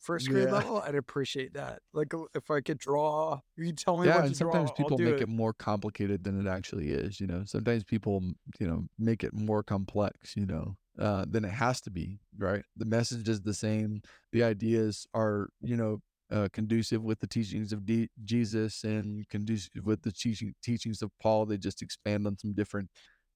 first 0.00 0.28
grade 0.28 0.46
Yeah. 0.48 0.54
level, 0.54 0.82
I'd 0.82 0.96
appreciate 0.96 1.54
that. 1.54 1.80
Like 1.92 2.12
uh, 2.12 2.24
if 2.34 2.50
I 2.50 2.60
could 2.62 2.78
draw, 2.78 3.40
you 3.56 3.72
tell 3.72 3.96
me 3.96 4.06
yeah, 4.06 4.16
what 4.16 4.24
and 4.26 4.36
draw. 4.36 4.52
sometimes 4.52 4.70
I'll 4.70 4.76
people 4.76 4.98
make 4.98 5.14
it. 5.14 5.22
it 5.22 5.28
more 5.28 5.52
complicated 5.52 6.24
than 6.24 6.44
it 6.44 6.50
actually 6.50 6.90
is. 6.90 7.20
You 7.20 7.28
know, 7.28 7.44
sometimes 7.46 7.84
people, 7.84 8.22
you 8.58 8.66
know, 8.66 8.84
make 8.98 9.22
it 9.22 9.32
more 9.34 9.62
complex. 9.62 10.36
You 10.36 10.46
know, 10.46 10.76
uh, 10.98 11.26
than 11.28 11.44
it 11.44 11.52
has 11.52 11.80
to 11.82 11.90
be. 11.90 12.18
Right? 12.36 12.64
The 12.76 12.86
message 12.86 13.28
is 13.28 13.42
the 13.42 13.54
same. 13.54 14.02
The 14.32 14.42
ideas 14.42 15.06
are, 15.14 15.48
you 15.60 15.76
know, 15.76 16.00
uh, 16.30 16.48
conducive 16.52 17.02
with 17.02 17.20
the 17.20 17.26
teachings 17.26 17.72
of 17.72 17.84
D- 17.84 18.10
Jesus 18.24 18.84
and 18.84 19.28
conducive 19.28 19.84
with 19.84 20.02
the 20.02 20.12
teaching 20.12 20.54
teachings 20.62 21.02
of 21.02 21.10
Paul. 21.20 21.46
They 21.46 21.58
just 21.58 21.82
expand 21.82 22.26
on 22.26 22.38
some 22.38 22.52
different, 22.54 22.90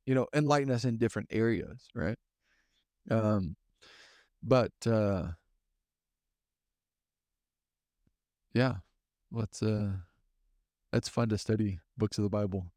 you 0.06 0.14
know, 0.14 0.26
enlighten 0.34 0.70
us 0.70 0.84
in 0.84 0.98
different 0.98 1.28
areas. 1.30 1.88
Right? 1.94 2.16
Um, 3.10 3.56
but 4.42 4.72
uh, 4.86 5.28
yeah, 8.54 8.76
let's 9.30 9.62
uh 9.62 9.92
it's 10.92 11.08
fun 11.08 11.28
to 11.28 11.38
study 11.38 11.80
books 11.96 12.18
of 12.18 12.24
the 12.24 12.30
Bible 12.30 12.72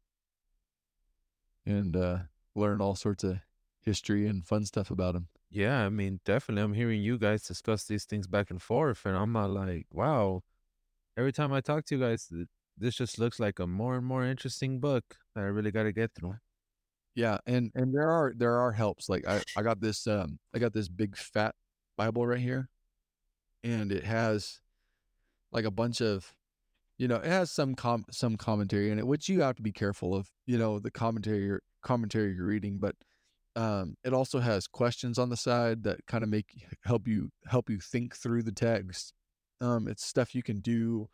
and 1.64 1.96
uh, 1.96 2.18
learn 2.54 2.80
all 2.80 2.94
sorts 2.94 3.24
of 3.24 3.38
history 3.80 4.26
and 4.26 4.46
fun 4.46 4.64
stuff 4.66 4.90
about 4.90 5.14
them. 5.14 5.28
Yeah, 5.52 5.84
I 5.84 5.90
mean, 5.90 6.20
definitely. 6.24 6.62
I'm 6.62 6.72
hearing 6.74 7.02
you 7.02 7.18
guys 7.18 7.42
discuss 7.42 7.84
these 7.84 8.04
things 8.06 8.26
back 8.26 8.50
and 8.50 8.60
forth, 8.62 9.04
and 9.04 9.16
I'm 9.16 9.32
not 9.32 9.50
like, 9.50 9.86
wow. 9.90 10.42
Every 11.16 11.32
time 11.32 11.52
I 11.52 11.60
talk 11.60 11.84
to 11.86 11.96
you 11.96 12.02
guys, 12.02 12.26
th- 12.28 12.48
this 12.78 12.96
just 12.96 13.18
looks 13.18 13.40
like 13.40 13.58
a 13.60 13.66
more 13.66 13.96
and 13.96 14.06
more 14.06 14.24
interesting 14.24 14.80
book 14.80 15.04
that 15.34 15.42
I 15.42 15.44
really 15.48 15.70
got 15.72 15.84
to 15.84 15.92
get 15.92 16.12
through. 16.14 16.36
Yeah, 17.14 17.38
and 17.46 17.72
and 17.74 17.94
there 17.94 18.10
are 18.10 18.32
there 18.36 18.58
are 18.58 18.72
helps. 18.72 19.08
Like 19.08 19.26
I 19.28 19.42
I 19.56 19.62
got 19.62 19.80
this 19.80 20.06
um 20.06 20.38
I 20.54 20.58
got 20.60 20.72
this 20.74 20.88
big 20.88 21.16
fat 21.16 21.54
Bible 21.98 22.26
right 22.26 22.40
here, 22.40 22.68
and 23.64 23.92
it 23.92 24.04
has 24.04 24.60
like 25.52 25.64
a 25.64 25.70
bunch 25.70 26.00
of, 26.00 26.34
you 26.98 27.08
know, 27.08 27.16
it 27.16 27.26
has 27.26 27.50
some 27.50 27.74
com 27.74 28.04
some 28.10 28.36
commentary 28.36 28.90
in 28.90 28.98
it, 28.98 29.06
which 29.06 29.28
you 29.28 29.42
have 29.42 29.56
to 29.56 29.62
be 29.62 29.72
careful 29.72 30.14
of. 30.14 30.30
You 30.46 30.58
know, 30.58 30.78
the 30.78 30.90
commentary 30.90 31.44
you're, 31.44 31.62
commentary 31.82 32.34
you're 32.34 32.46
reading, 32.46 32.78
but 32.78 32.96
Um, 33.54 33.96
it 34.04 34.14
also 34.14 34.38
has 34.40 34.66
questions 34.66 35.18
on 35.18 35.28
the 35.28 35.36
side 35.36 35.82
that 35.82 36.06
kind 36.06 36.24
of 36.24 36.30
make 36.30 36.66
help 36.84 37.06
you 37.06 37.30
help 37.46 37.68
you 37.68 37.80
think 37.80 38.16
through 38.16 38.42
the 38.42 38.52
text. 38.52 39.12
Um, 39.60 39.88
it's 39.88 40.04
stuff 40.04 40.34
you 40.34 40.42
can 40.42 40.60
do 40.60 41.08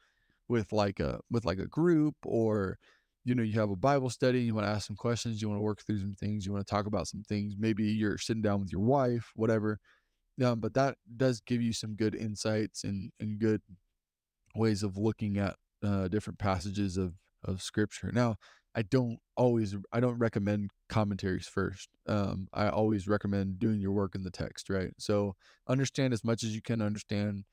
with 0.49 0.72
like 0.72 1.01
a 1.01 1.20
with 1.30 1.45
like 1.45 1.59
a 1.59 1.66
group 1.66 2.14
or 2.24 2.78
you 3.24 3.34
know 3.34 3.43
you 3.43 3.61
have 3.61 3.70
a 3.70 3.76
bible 3.76 4.09
study 4.09 4.41
you 4.41 4.55
want 4.55 4.66
to 4.66 4.70
ask 4.70 4.86
some 4.86 4.97
questions 4.97 5.43
you 5.43 5.49
want 5.49 5.59
to 5.59 5.62
work 5.62 5.82
through 5.82 5.99
some 6.01 6.14
things 6.14 6.47
you 6.47 6.53
want 6.53 6.66
to 6.66 6.70
talk 6.70 6.86
about 6.86 7.07
some 7.07 7.22
things 7.22 7.55
maybe 7.59 7.84
you're 7.84 8.18
sitting 8.18 8.43
down 8.43 8.61
with 8.61 8.72
your 8.72 8.80
wife 8.80 9.30
whatever 9.36 9.78
um, 10.43 10.61
but 10.61 10.72
that 10.74 10.97
does 11.16 11.41
give 11.41 11.61
you 11.61 11.72
some 11.72 11.95
good 11.95 12.14
insights 12.14 12.84
and, 12.84 13.11
and 13.20 13.41
good 13.41 13.61
ways 14.55 14.82
of 14.82 14.97
looking 14.97 15.36
at 15.36 15.57
uh, 15.84 16.07
different 16.09 16.39
passages 16.39 16.97
of, 16.97 17.14
of 17.45 17.61
scripture 17.61 18.11
now 18.12 18.36
i 18.78 18.82
don't 18.82 19.18
always 19.36 19.74
i 19.92 20.00
don't 20.00 20.18
recommend 20.18 20.70
commentaries 20.88 21.46
first 21.46 21.88
um, 22.06 22.48
i 22.52 22.68
always 22.68 23.08
recommend 23.08 23.58
doing 23.58 23.80
your 23.80 23.92
work 23.92 24.14
in 24.14 24.22
the 24.22 24.30
text 24.30 24.70
right 24.70 24.92
so 24.98 25.34
understand 25.68 26.12
as 26.12 26.24
much 26.24 26.42
as 26.42 26.54
you 26.54 26.62
can 26.62 26.80
understand 26.80 27.44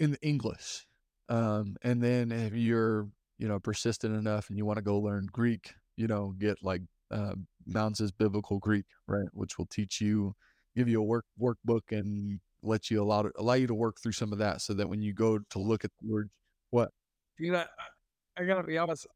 in 0.00 0.10
the 0.10 0.20
english 0.22 0.86
um, 1.32 1.76
and 1.82 2.02
then 2.02 2.30
if 2.30 2.52
you're, 2.52 3.08
you 3.38 3.48
know, 3.48 3.58
persistent 3.58 4.14
enough 4.14 4.48
and 4.48 4.58
you 4.58 4.66
want 4.66 4.76
to 4.76 4.82
go 4.82 4.98
learn 4.98 5.28
Greek, 5.32 5.74
you 5.96 6.06
know, 6.06 6.34
get 6.38 6.62
like 6.62 6.82
uh, 7.10 7.34
Biblical 8.18 8.58
Greek, 8.58 8.84
right, 9.06 9.28
which 9.32 9.56
will 9.56 9.66
teach 9.66 10.00
you, 10.00 10.34
give 10.76 10.88
you 10.88 11.00
a 11.00 11.04
work 11.04 11.24
workbook 11.40 11.90
and 11.90 12.40
let 12.62 12.90
you 12.90 13.02
allow 13.02 13.30
allow 13.38 13.54
you 13.54 13.66
to 13.66 13.74
work 13.74 13.98
through 14.00 14.12
some 14.12 14.32
of 14.32 14.38
that, 14.38 14.60
so 14.60 14.74
that 14.74 14.88
when 14.88 15.00
you 15.00 15.14
go 15.14 15.38
to 15.38 15.58
look 15.58 15.84
at 15.84 15.90
the 16.00 16.12
word, 16.12 16.30
what 16.70 16.90
You 17.38 17.52
know, 17.52 17.64
I 18.36 18.44
gotta 18.44 18.62
be 18.62 18.76
honest. 18.76 19.06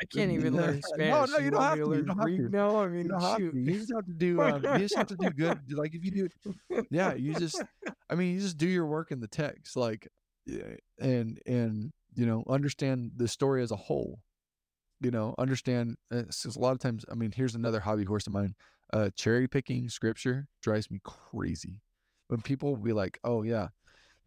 I 0.00 0.04
can't 0.04 0.30
even 0.30 0.54
learn 0.56 0.80
Spanish. 0.82 1.30
no, 1.30 1.38
no, 1.38 1.44
you 1.44 1.50
don't 1.50 1.62
have 1.62 1.72
to. 1.74 1.78
You 1.78 1.86
learn 1.86 2.06
don't 2.06 2.18
have 2.18 2.26
to. 2.36 2.48
now? 2.50 2.76
I 2.80 2.86
You 2.86 2.90
mean, 2.90 3.10
have 3.20 3.36
shoot. 3.38 3.52
to. 3.52 3.58
You 3.58 3.72
just 3.78 3.92
have 3.94 4.06
to 4.06 4.12
do. 4.12 4.42
Um, 4.42 4.62
you 4.62 4.78
just 4.78 4.96
have 4.96 5.06
to 5.08 5.16
do 5.16 5.30
good. 5.30 5.58
Like 5.72 5.94
if 5.94 6.04
you 6.04 6.10
do, 6.10 6.84
yeah, 6.90 7.14
you 7.14 7.34
just. 7.34 7.62
I 8.10 8.14
mean, 8.14 8.34
you 8.34 8.40
just 8.40 8.56
do 8.56 8.66
your 8.66 8.86
work 8.86 9.10
in 9.10 9.20
the 9.20 9.28
text, 9.28 9.76
like, 9.76 10.08
and 10.98 11.38
and 11.46 11.92
you 12.14 12.26
know, 12.26 12.44
understand 12.48 13.12
the 13.16 13.28
story 13.28 13.62
as 13.62 13.70
a 13.70 13.76
whole. 13.76 14.20
You 15.00 15.10
know, 15.10 15.34
understand. 15.38 15.96
uh, 16.12 16.22
a 16.22 16.58
lot 16.58 16.72
of 16.72 16.78
times. 16.80 17.04
I 17.10 17.14
mean, 17.14 17.32
here's 17.32 17.54
another 17.54 17.80
hobby 17.80 18.04
horse 18.04 18.26
of 18.26 18.32
mine. 18.32 18.54
Uh, 18.92 19.10
cherry 19.16 19.46
picking 19.46 19.88
scripture 19.88 20.48
drives 20.62 20.90
me 20.90 21.00
crazy. 21.04 21.82
When 22.28 22.40
people 22.40 22.70
will 22.70 22.82
be 22.82 22.92
like, 22.92 23.18
"Oh 23.24 23.42
yeah, 23.42 23.68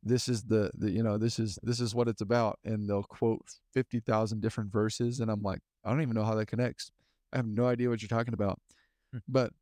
this 0.04 0.28
is 0.28 0.44
the, 0.44 0.72
the 0.74 0.92
you 0.92 1.04
know 1.04 1.18
this 1.18 1.40
is 1.40 1.60
this 1.64 1.80
is 1.80 1.94
what 1.96 2.08
it's 2.08 2.22
about," 2.22 2.60
and 2.64 2.90
they'll 2.90 3.04
quote 3.04 3.42
fifty 3.74 4.00
thousand 4.00 4.42
different 4.42 4.72
verses, 4.72 5.20
and 5.20 5.30
I'm 5.32 5.42
like, 5.42 5.60
I 5.84 5.90
don't 5.92 6.02
even 6.02 6.16
know 6.16 6.24
how 6.24 6.36
that 6.36 6.48
connects. 6.48 6.92
I 7.34 7.38
have 7.38 7.48
no 7.48 7.66
idea 7.68 7.90
what 7.90 8.02
you're 8.02 8.10
talking 8.10 8.34
about. 8.34 8.60
Hmm. 9.14 9.20
But 9.28 9.54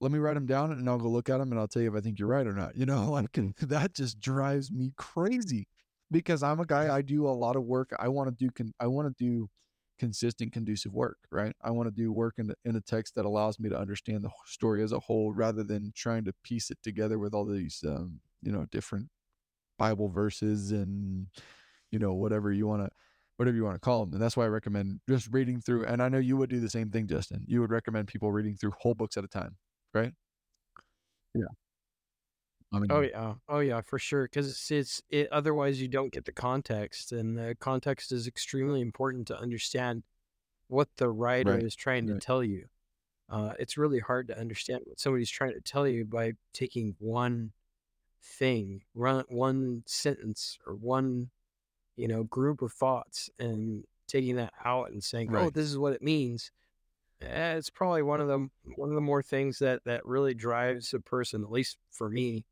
let 0.00 0.12
me 0.12 0.18
write 0.18 0.34
them 0.34 0.46
down 0.46 0.72
and 0.72 0.88
I'll 0.88 0.98
go 0.98 1.08
look 1.08 1.30
at 1.30 1.38
them 1.38 1.50
and 1.50 1.58
I'll 1.60 1.68
tell 1.68 1.82
you 1.82 1.90
if 1.90 1.96
I 1.96 2.00
think 2.00 2.18
you're 2.18 2.28
right 2.28 2.46
or 2.46 2.52
not. 2.52 2.76
You 2.76 2.86
know, 2.86 3.10
like 3.10 3.32
that 3.60 3.94
just 3.94 4.20
drives 4.20 4.70
me 4.70 4.92
crazy 4.96 5.68
because 6.10 6.42
I'm 6.42 6.60
a 6.60 6.66
guy. 6.66 6.94
I 6.94 7.02
do 7.02 7.26
a 7.26 7.30
lot 7.30 7.56
of 7.56 7.64
work. 7.64 7.90
I 7.98 8.08
want 8.08 8.28
to 8.28 8.44
do. 8.44 8.50
Con- 8.50 8.74
I 8.80 8.86
want 8.86 9.16
to 9.16 9.24
do 9.24 9.48
consistent, 9.98 10.52
conducive 10.52 10.92
work. 10.92 11.18
Right. 11.30 11.54
I 11.62 11.70
want 11.70 11.86
to 11.88 11.90
do 11.90 12.12
work 12.12 12.34
in 12.38 12.50
a- 12.50 12.68
in 12.68 12.76
a 12.76 12.80
text 12.80 13.14
that 13.14 13.24
allows 13.24 13.58
me 13.58 13.70
to 13.70 13.78
understand 13.78 14.24
the 14.24 14.30
story 14.44 14.82
as 14.82 14.92
a 14.92 15.00
whole, 15.00 15.32
rather 15.32 15.64
than 15.64 15.92
trying 15.94 16.24
to 16.24 16.34
piece 16.42 16.70
it 16.70 16.78
together 16.82 17.18
with 17.18 17.32
all 17.34 17.46
these, 17.46 17.82
um, 17.86 18.20
you 18.42 18.52
know, 18.52 18.66
different 18.66 19.08
Bible 19.78 20.08
verses 20.08 20.72
and 20.72 21.26
you 21.90 21.98
know 21.98 22.14
whatever 22.14 22.52
you 22.52 22.66
want 22.66 22.82
to 22.84 22.90
whatever 23.36 23.56
you 23.56 23.64
want 23.64 23.76
to 23.76 23.80
call 23.80 24.04
them. 24.04 24.14
And 24.14 24.22
that's 24.22 24.36
why 24.36 24.44
I 24.44 24.48
recommend 24.48 25.00
just 25.08 25.28
reading 25.32 25.60
through. 25.60 25.84
And 25.84 26.02
I 26.02 26.08
know 26.08 26.18
you 26.18 26.36
would 26.38 26.50
do 26.50 26.60
the 26.60 26.70
same 26.70 26.90
thing, 26.90 27.06
Justin. 27.06 27.44
You 27.46 27.60
would 27.60 27.70
recommend 27.70 28.08
people 28.08 28.32
reading 28.32 28.56
through 28.56 28.72
whole 28.78 28.94
books 28.94 29.16
at 29.16 29.24
a 29.24 29.28
time, 29.28 29.56
right? 29.94 30.12
Yeah. 31.34 31.44
I 32.72 32.78
mean, 32.78 32.90
Oh 32.90 33.00
yeah, 33.00 33.34
oh 33.48 33.58
yeah, 33.60 33.80
for 33.80 33.98
sure. 33.98 34.24
Because 34.24 34.48
it's, 34.48 34.70
it's 34.70 35.02
it. 35.10 35.28
Otherwise, 35.32 35.80
you 35.80 35.88
don't 35.88 36.12
get 36.12 36.24
the 36.24 36.32
context, 36.32 37.12
and 37.12 37.36
the 37.36 37.56
context 37.58 38.12
is 38.12 38.26
extremely 38.26 38.80
important 38.80 39.26
to 39.28 39.38
understand 39.38 40.04
what 40.68 40.88
the 40.96 41.08
writer 41.10 41.52
Right, 41.52 41.64
is 41.64 41.74
trying 41.74 42.06
to 42.08 42.18
tell 42.20 42.44
you. 42.44 42.66
Uh, 43.28 43.54
it's 43.58 43.76
really 43.76 43.98
hard 43.98 44.28
to 44.28 44.38
understand 44.38 44.82
what 44.86 45.00
somebody's 45.00 45.30
trying 45.30 45.54
to 45.54 45.60
tell 45.60 45.86
you 45.88 46.04
by 46.04 46.32
taking 46.52 46.94
one 47.00 47.52
thing, 48.38 48.82
run 48.94 49.24
one 49.28 49.82
sentence 49.86 50.58
or 50.66 50.74
one, 50.74 51.30
you 51.96 52.08
know, 52.08 52.24
group 52.24 52.62
of 52.62 52.72
thoughts 52.72 53.30
and 53.38 53.84
taking 54.08 54.36
that 54.36 54.52
out 54.64 54.90
and 54.90 55.02
saying, 55.02 55.34
"Oh, 55.34 55.50
this 55.50 55.66
is 55.66 55.78
what 55.78 55.92
it 55.92 56.02
means." 56.02 56.50
Eh, 57.22 57.54
it's 57.54 57.70
probably 57.70 58.02
one 58.02 58.20
of 58.20 58.28
the 58.28 58.48
one 58.76 58.90
of 58.90 58.94
the 58.94 59.00
more 59.00 59.22
things 59.22 59.58
that 59.60 59.82
that 59.84 60.04
really 60.04 60.34
drives 60.34 60.92
a 60.94 61.00
person, 61.00 61.42
at 61.42 61.50
least 61.50 61.78
for 61.90 62.10
me, 62.10 62.44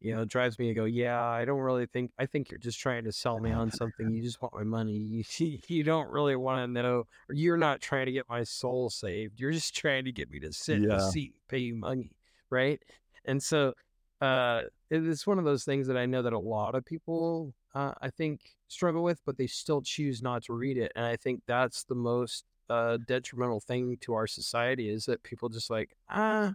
you 0.00 0.14
know, 0.14 0.24
drives 0.24 0.58
me 0.58 0.68
to 0.68 0.74
go, 0.74 0.84
yeah, 0.84 1.22
I 1.22 1.44
don't 1.44 1.60
really 1.60 1.86
think, 1.86 2.12
I 2.18 2.26
think 2.26 2.50
you're 2.50 2.58
just 2.58 2.78
trying 2.78 3.04
to 3.04 3.12
sell 3.12 3.40
me 3.40 3.50
on 3.50 3.70
something. 3.70 4.10
You 4.10 4.22
just 4.22 4.40
want 4.42 4.54
my 4.54 4.62
money. 4.62 4.92
You, 4.92 5.58
you 5.68 5.82
don't 5.82 6.10
really 6.10 6.36
want 6.36 6.60
to 6.60 6.82
know, 6.82 7.06
or 7.28 7.34
you're 7.34 7.56
not 7.56 7.80
trying 7.80 8.06
to 8.06 8.12
get 8.12 8.28
my 8.28 8.44
soul 8.44 8.90
saved. 8.90 9.40
You're 9.40 9.52
just 9.52 9.74
trying 9.74 10.04
to 10.04 10.12
get 10.12 10.30
me 10.30 10.38
to 10.40 10.52
sit 10.52 10.82
in 10.82 10.90
a 10.90 11.10
seat 11.10 11.32
and 11.32 11.48
pay 11.48 11.58
you 11.58 11.74
money. 11.74 12.12
Right. 12.50 12.80
And 13.24 13.42
so, 13.42 13.74
uh, 14.20 14.62
it's 14.90 15.26
one 15.26 15.38
of 15.38 15.44
those 15.44 15.64
things 15.64 15.86
that 15.88 15.96
I 15.96 16.06
know 16.06 16.22
that 16.22 16.32
a 16.32 16.38
lot 16.38 16.74
of 16.74 16.84
people, 16.84 17.52
uh, 17.74 17.92
I 18.00 18.10
think, 18.10 18.56
struggle 18.68 19.02
with, 19.02 19.20
but 19.24 19.36
they 19.36 19.46
still 19.46 19.82
choose 19.82 20.22
not 20.22 20.44
to 20.44 20.54
read 20.54 20.78
it. 20.78 20.92
And 20.96 21.04
I 21.04 21.16
think 21.16 21.42
that's 21.46 21.84
the 21.84 21.94
most 21.94 22.44
uh, 22.70 22.98
detrimental 23.06 23.60
thing 23.60 23.96
to 24.02 24.14
our 24.14 24.26
society 24.26 24.88
is 24.88 25.06
that 25.06 25.22
people 25.22 25.48
just 25.48 25.70
like, 25.70 25.96
ah, 26.08 26.54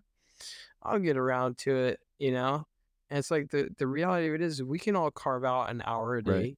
I'll 0.84 1.00
get 1.00 1.18
around 1.18 1.58
to 1.60 1.76
it, 1.76 2.00
you 2.20 2.32
know? 2.32 2.66
And 3.10 3.20
it's 3.20 3.32
like 3.32 3.50
the, 3.52 3.70
the 3.78 3.88
reality 3.88 4.28
of 4.30 4.36
it 4.36 4.42
is 4.42 4.64
we 4.64 4.80
can 4.80 4.96
all 4.96 5.12
carve 5.12 5.44
out 5.46 5.70
an 5.70 5.82
hour 5.86 6.16
a 6.16 6.24
day, 6.24 6.32
Right. 6.32 6.58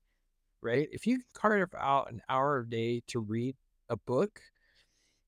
right? 0.61 0.89
If 0.91 1.07
you 1.07 1.17
can 1.17 1.25
carve 1.33 1.73
out 1.77 2.11
an 2.11 2.21
hour 2.29 2.59
a 2.59 2.69
day 2.69 3.01
to 3.07 3.19
read 3.19 3.55
a 3.89 3.97
book, 3.97 4.41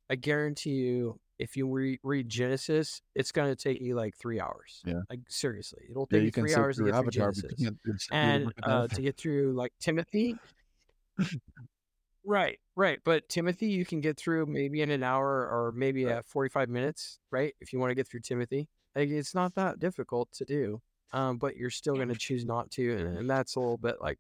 I 0.10 0.16
guarantee 0.16 0.72
you, 0.72 1.20
if 1.40 1.58
you 1.58 1.68
re- 1.68 2.00
read 2.04 2.30
Genesis, 2.30 3.02
it's 3.14 3.32
going 3.32 3.50
to 3.54 3.56
take 3.56 3.82
you 3.82 3.96
like 3.96 4.16
three 4.16 4.40
hours. 4.40 4.82
Yeah. 4.86 5.02
Like 5.10 5.20
seriously, 5.28 5.84
it'll 5.90 6.06
take 6.08 6.20
you 6.22 6.26
you 6.26 6.32
three 6.32 6.56
hours 6.56 6.78
to 6.78 6.84
get 6.84 6.92
through 6.92 7.00
Avatar, 7.00 7.32
but 7.32 7.36
Genesis. 7.36 7.54
you 7.60 7.66
can't 7.68 7.80
do- 7.84 7.92
sit 7.98 8.10
through 8.10 8.18
the 8.20 8.26
And 8.26 8.54
uh, 8.64 8.88
to 8.88 9.02
get 9.02 9.18
through 9.18 9.54
like 9.54 9.74
Timothy, 9.80 10.38
Right, 12.28 12.60
right. 12.76 13.00
But 13.04 13.30
Timothy, 13.30 13.68
you 13.68 13.86
can 13.86 14.02
get 14.02 14.18
through 14.18 14.48
maybe 14.48 14.82
in 14.82 14.90
an 14.90 15.04
hour 15.04 15.28
or 15.48 15.72
maybe 15.76 16.06
Right. 16.06 16.16
at 16.18 16.26
45 16.26 16.70
minutes, 16.70 17.20
right? 17.32 17.54
If 17.62 17.72
you 17.72 17.80
want 17.80 17.92
to 17.92 17.96
get 17.96 18.08
through 18.08 18.22
Timothy. 18.22 18.68
Like 18.96 19.10
it's 19.10 19.36
not 19.36 19.54
that 19.56 19.80
difficult 19.80 20.32
to 20.34 20.46
do. 20.46 20.82
Um, 21.14 21.38
but 21.38 21.56
you're 21.56 21.70
still 21.70 21.94
going 21.96 22.08
to 22.10 22.16
choose 22.16 22.44
not 22.46 22.72
to. 22.72 22.98
And, 22.98 23.18
and 23.20 23.30
that's 23.30 23.56
a 23.56 23.60
little 23.60 23.78
bit 23.78 23.98
like, 24.02 24.18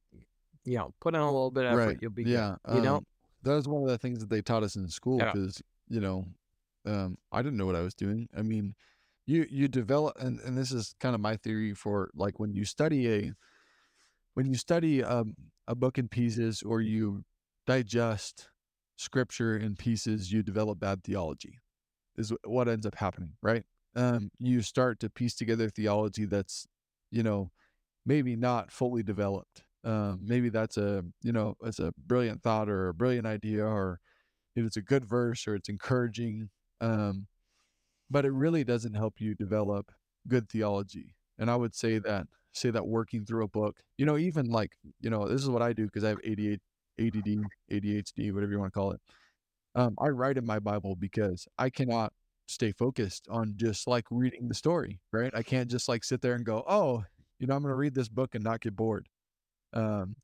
you 0.65 0.77
know, 0.77 0.93
put 1.01 1.15
in 1.15 1.19
a 1.19 1.25
little 1.25 1.49
bit 1.51 1.65
of 1.65 1.71
effort, 1.73 1.85
Right. 1.87 1.97
you'll 1.99 2.11
be 2.11 2.23
Yeah. 2.23 2.55
good. 2.65 2.75
You 2.75 2.81
know? 2.83 2.95
Um, 2.97 3.05
that 3.43 3.53
was 3.55 3.67
one 3.67 3.81
of 3.83 3.89
the 3.89 3.97
things 3.97 4.19
that 4.19 4.29
they 4.29 4.41
taught 4.41 4.63
us 4.63 4.75
in 4.75 4.87
school 4.87 5.17
Yeah. 5.17 5.31
because, 5.33 5.61
you 5.89 5.99
know, 5.99 6.27
um, 6.85 7.17
I 7.31 7.41
didn't 7.41 7.57
know 7.57 7.65
what 7.65 7.75
I 7.75 7.81
was 7.81 7.93
doing. 7.95 8.27
I 8.37 8.41
mean, 8.41 8.75
you 9.25 9.45
you 9.49 9.67
develop 9.67 10.17
and, 10.19 10.39
and 10.41 10.57
this 10.57 10.71
is 10.71 10.95
kind 10.99 11.15
of 11.15 11.21
my 11.21 11.37
theory 11.37 11.73
for 11.73 12.09
like 12.15 12.39
when 12.39 12.53
you 12.53 12.65
study 12.65 13.11
a 13.11 13.33
when 14.33 14.47
you 14.47 14.55
study 14.55 15.03
um, 15.03 15.35
a 15.67 15.75
book 15.75 15.97
in 15.97 16.07
pieces 16.07 16.61
or 16.61 16.81
you 16.81 17.23
digest 17.65 18.49
scripture 18.97 19.57
in 19.57 19.75
pieces, 19.75 20.31
you 20.31 20.43
develop 20.43 20.79
bad 20.79 21.03
theology. 21.03 21.59
Is 22.17 22.31
what 22.45 22.69
ends 22.69 22.85
up 22.85 22.95
happening, 22.95 23.33
right? 23.41 23.63
Um, 23.95 24.31
you 24.39 24.61
start 24.61 24.99
to 25.01 25.09
piece 25.09 25.35
together 25.35 25.69
theology 25.69 26.25
that's, 26.25 26.65
you 27.11 27.23
know, 27.23 27.51
maybe 28.05 28.35
not 28.35 28.71
fully 28.71 29.03
developed. 29.03 29.63
Um, 29.83 30.21
maybe 30.23 30.49
that's 30.49 30.77
a 30.77 31.03
you 31.21 31.31
know 31.31 31.55
it's 31.63 31.79
a 31.79 31.93
brilliant 32.07 32.41
thought 32.41 32.69
or 32.69 32.89
a 32.89 32.93
brilliant 32.93 33.27
idea 33.27 33.65
or 33.65 33.99
it's 34.55 34.77
a 34.77 34.81
good 34.81 35.05
verse 35.05 35.47
or 35.47 35.55
it's 35.55 35.69
encouraging, 35.69 36.49
um, 36.81 37.27
but 38.09 38.25
it 38.25 38.31
really 38.31 38.63
doesn't 38.63 38.93
help 38.93 39.15
you 39.19 39.35
develop 39.35 39.91
good 40.27 40.49
theology. 40.49 41.15
And 41.37 41.49
I 41.49 41.55
would 41.55 41.75
say 41.75 41.99
that 41.99 42.27
say 42.53 42.69
that 42.69 42.87
working 42.87 43.25
through 43.25 43.43
a 43.43 43.49
book, 43.49 43.77
you 43.97 44.05
know, 44.05 44.17
even 44.17 44.47
like 44.47 44.71
you 45.01 45.09
know 45.09 45.27
this 45.27 45.41
is 45.41 45.49
what 45.49 45.61
I 45.61 45.73
do 45.73 45.85
because 45.85 46.03
I 46.03 46.09
have 46.09 46.21
ADHD, 46.21 46.59
ADD, 46.99 47.45
ADHD, 47.71 48.33
whatever 48.33 48.51
you 48.51 48.59
want 48.59 48.73
to 48.73 48.79
call 48.79 48.91
it. 48.91 49.01
Um, 49.75 49.95
I 49.99 50.07
write 50.07 50.37
in 50.37 50.45
my 50.45 50.59
Bible 50.59 50.95
because 50.95 51.47
I 51.57 51.69
cannot 51.69 52.13
stay 52.47 52.71
focused 52.71 53.27
on 53.29 53.53
just 53.57 53.87
like 53.87 54.05
reading 54.09 54.47
the 54.47 54.53
story, 54.53 54.99
right? 55.11 55.31
I 55.35 55.43
can't 55.43 55.69
just 55.69 55.89
like 55.89 56.03
sit 56.03 56.21
there 56.21 56.35
and 56.35 56.45
go, 56.45 56.63
oh, 56.67 57.03
you 57.39 57.47
know, 57.47 57.55
I'm 57.55 57.61
going 57.61 57.71
to 57.71 57.75
read 57.75 57.95
this 57.95 58.07
book 58.07 58.35
and 58.35 58.43
not 58.43 58.61
get 58.61 58.75
bored. 58.75 59.07
Um, 59.73 60.15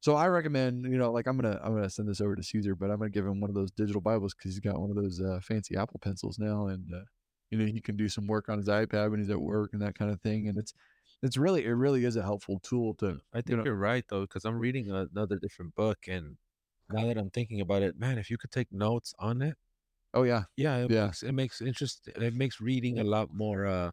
so 0.00 0.14
I 0.14 0.26
recommend, 0.28 0.84
you 0.84 0.98
know, 0.98 1.12
like 1.12 1.26
I'm 1.26 1.36
gonna 1.38 1.60
I'm 1.62 1.74
gonna 1.74 1.90
send 1.90 2.08
this 2.08 2.20
over 2.20 2.36
to 2.36 2.42
Caesar, 2.42 2.74
but 2.74 2.90
I'm 2.90 2.98
gonna 2.98 3.10
give 3.10 3.26
him 3.26 3.40
one 3.40 3.50
of 3.50 3.54
those 3.54 3.70
digital 3.72 4.00
Bibles 4.00 4.34
because 4.34 4.52
he's 4.52 4.60
got 4.60 4.80
one 4.80 4.90
of 4.90 4.96
those 4.96 5.20
uh, 5.20 5.40
fancy 5.42 5.76
Apple 5.76 5.98
pencils 6.00 6.38
now, 6.38 6.68
and 6.68 6.92
uh, 6.94 7.04
you 7.50 7.58
know 7.58 7.66
he 7.66 7.80
can 7.80 7.96
do 7.96 8.08
some 8.08 8.26
work 8.26 8.48
on 8.48 8.58
his 8.58 8.68
iPad 8.68 9.10
when 9.10 9.20
he's 9.20 9.30
at 9.30 9.40
work 9.40 9.72
and 9.72 9.82
that 9.82 9.94
kind 9.96 10.10
of 10.10 10.20
thing. 10.22 10.48
And 10.48 10.58
it's 10.58 10.72
it's 11.22 11.36
really 11.36 11.64
it 11.64 11.70
really 11.72 12.04
is 12.04 12.16
a 12.16 12.22
helpful 12.22 12.60
tool 12.60 12.94
to 12.96 13.20
I 13.32 13.40
think 13.42 13.48
you 13.48 13.56
know 13.56 13.64
you're 13.64 13.74
right 13.74 14.04
though, 14.08 14.22
because 14.22 14.44
I'm 14.44 14.58
reading 14.58 14.90
another 14.90 15.38
different 15.38 15.74
book, 15.74 16.06
and 16.08 16.38
now 16.90 17.06
that 17.06 17.18
I'm 17.18 17.30
thinking 17.30 17.60
about 17.60 17.82
it, 17.82 17.98
man, 17.98 18.18
if 18.18 18.30
you 18.30 18.38
could 18.38 18.50
take 18.52 18.72
notes 18.72 19.14
on 19.18 19.42
it, 19.42 19.56
Oh 20.14 20.22
yeah. 20.24 20.44
Yeah, 20.56 20.78
it 20.78 20.88
Yeah. 20.88 21.12
makes 21.12 21.22
it 21.22 21.32
makes 21.32 21.60
interest 21.60 22.08
it 22.08 22.34
makes 22.34 22.60
reading 22.60 22.98
a 22.98 23.04
lot 23.04 23.32
more 23.32 23.66
uh 23.66 23.90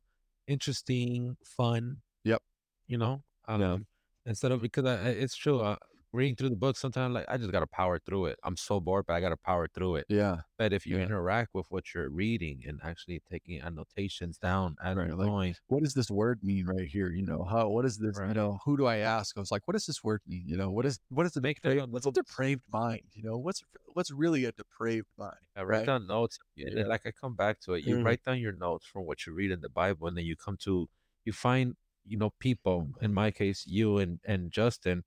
interesting, 0.48 1.38
fun. 1.44 2.02
Yep. 2.24 2.42
You 2.88 2.98
know? 3.00 3.24
Um, 3.48 3.62
Yeah. 3.62 3.80
instead 4.26 4.52
of 4.52 4.62
because 4.62 4.86
I, 4.86 5.10
it's 5.10 5.36
true, 5.36 5.60
uh, 5.62 5.78
reading 6.16 6.36
through 6.36 6.50
the 6.50 6.56
book 6.56 6.78
sometimes 6.78 7.14
like 7.14 7.26
I 7.28 7.38
just 7.38 7.52
gotta 7.52 7.68
power 7.68 8.00
through 8.00 8.28
it. 8.28 8.40
I'm 8.44 8.58
so 8.58 8.80
bored, 8.80 9.06
but 9.08 9.14
I 9.14 9.20
gotta 9.22 9.38
power 9.38 9.68
through 9.68 9.98
it. 9.98 10.06
Yeah. 10.10 10.38
But 10.58 10.74
if 10.74 10.86
you 10.88 10.98
Yeah. 10.98 11.04
interact 11.04 11.54
with 11.54 11.68
what 11.70 11.94
you're 11.94 12.10
reading 12.10 12.64
and 12.66 12.80
actually 12.84 13.22
taking 13.30 13.62
annotations 13.62 14.38
down 14.38 14.78
as 14.84 14.96
Right, 14.98 15.10
like, 15.10 15.28
going, 15.28 15.56
What 15.68 15.84
does 15.84 15.94
this 15.94 16.10
word 16.10 16.44
mean 16.44 16.66
right 16.66 16.88
here? 16.88 17.12
You 17.12 17.24
know, 17.26 17.44
how 17.44 17.70
what 17.70 17.86
is 17.86 17.98
this? 17.98 18.18
You 18.18 18.34
know, 18.34 18.60
who 18.66 18.78
do 18.78 18.86
I 18.86 18.98
ask? 18.98 19.38
I 19.38 19.42
was 19.42 19.52
like, 19.52 19.68
what 19.68 19.74
does 19.74 19.86
this 19.86 20.04
word 20.04 20.22
mean? 20.26 20.44
You 20.48 20.58
know, 20.58 20.72
what 20.72 20.86
is 20.86 21.00
what 21.10 21.26
is 21.26 21.36
a 21.36 21.42
Make 21.42 21.62
them- 21.62 21.92
what's 21.92 22.06
a 22.06 22.12
depraved 22.12 22.64
mind? 22.72 23.04
You 23.14 23.24
know, 23.24 23.38
what's 23.38 23.62
what's 23.94 24.12
really 24.12 24.46
a 24.46 24.52
depraved 24.54 25.08
mind? 25.18 25.38
I 25.56 25.64
write 25.64 25.80
Right. 25.80 25.86
down 25.86 26.08
notes. 26.08 26.40
Yeah, 26.56 26.84
like 26.86 27.06
I 27.06 27.12
come 27.12 27.36
back 27.36 27.60
to 27.62 27.74
it. 27.74 27.84
You 27.86 27.98
Mhm. 27.98 28.06
write 28.06 28.24
down 28.24 28.40
your 28.40 28.54
notes 28.54 28.86
from 28.86 29.06
what 29.06 29.26
you 29.26 29.34
read 29.34 29.52
in 29.52 29.62
the 29.62 29.70
Bible, 29.70 30.08
and 30.08 30.18
then 30.18 30.26
you 30.26 30.36
come 30.36 30.58
to 30.58 30.90
you 31.26 31.34
find 31.34 31.76
you 32.06 32.18
know 32.18 32.30
people. 32.40 32.94
In 33.02 33.14
my 33.14 33.32
case, 33.32 33.66
you 33.68 33.98
and 33.98 34.20
and 34.26 34.52
Justin, 34.52 35.04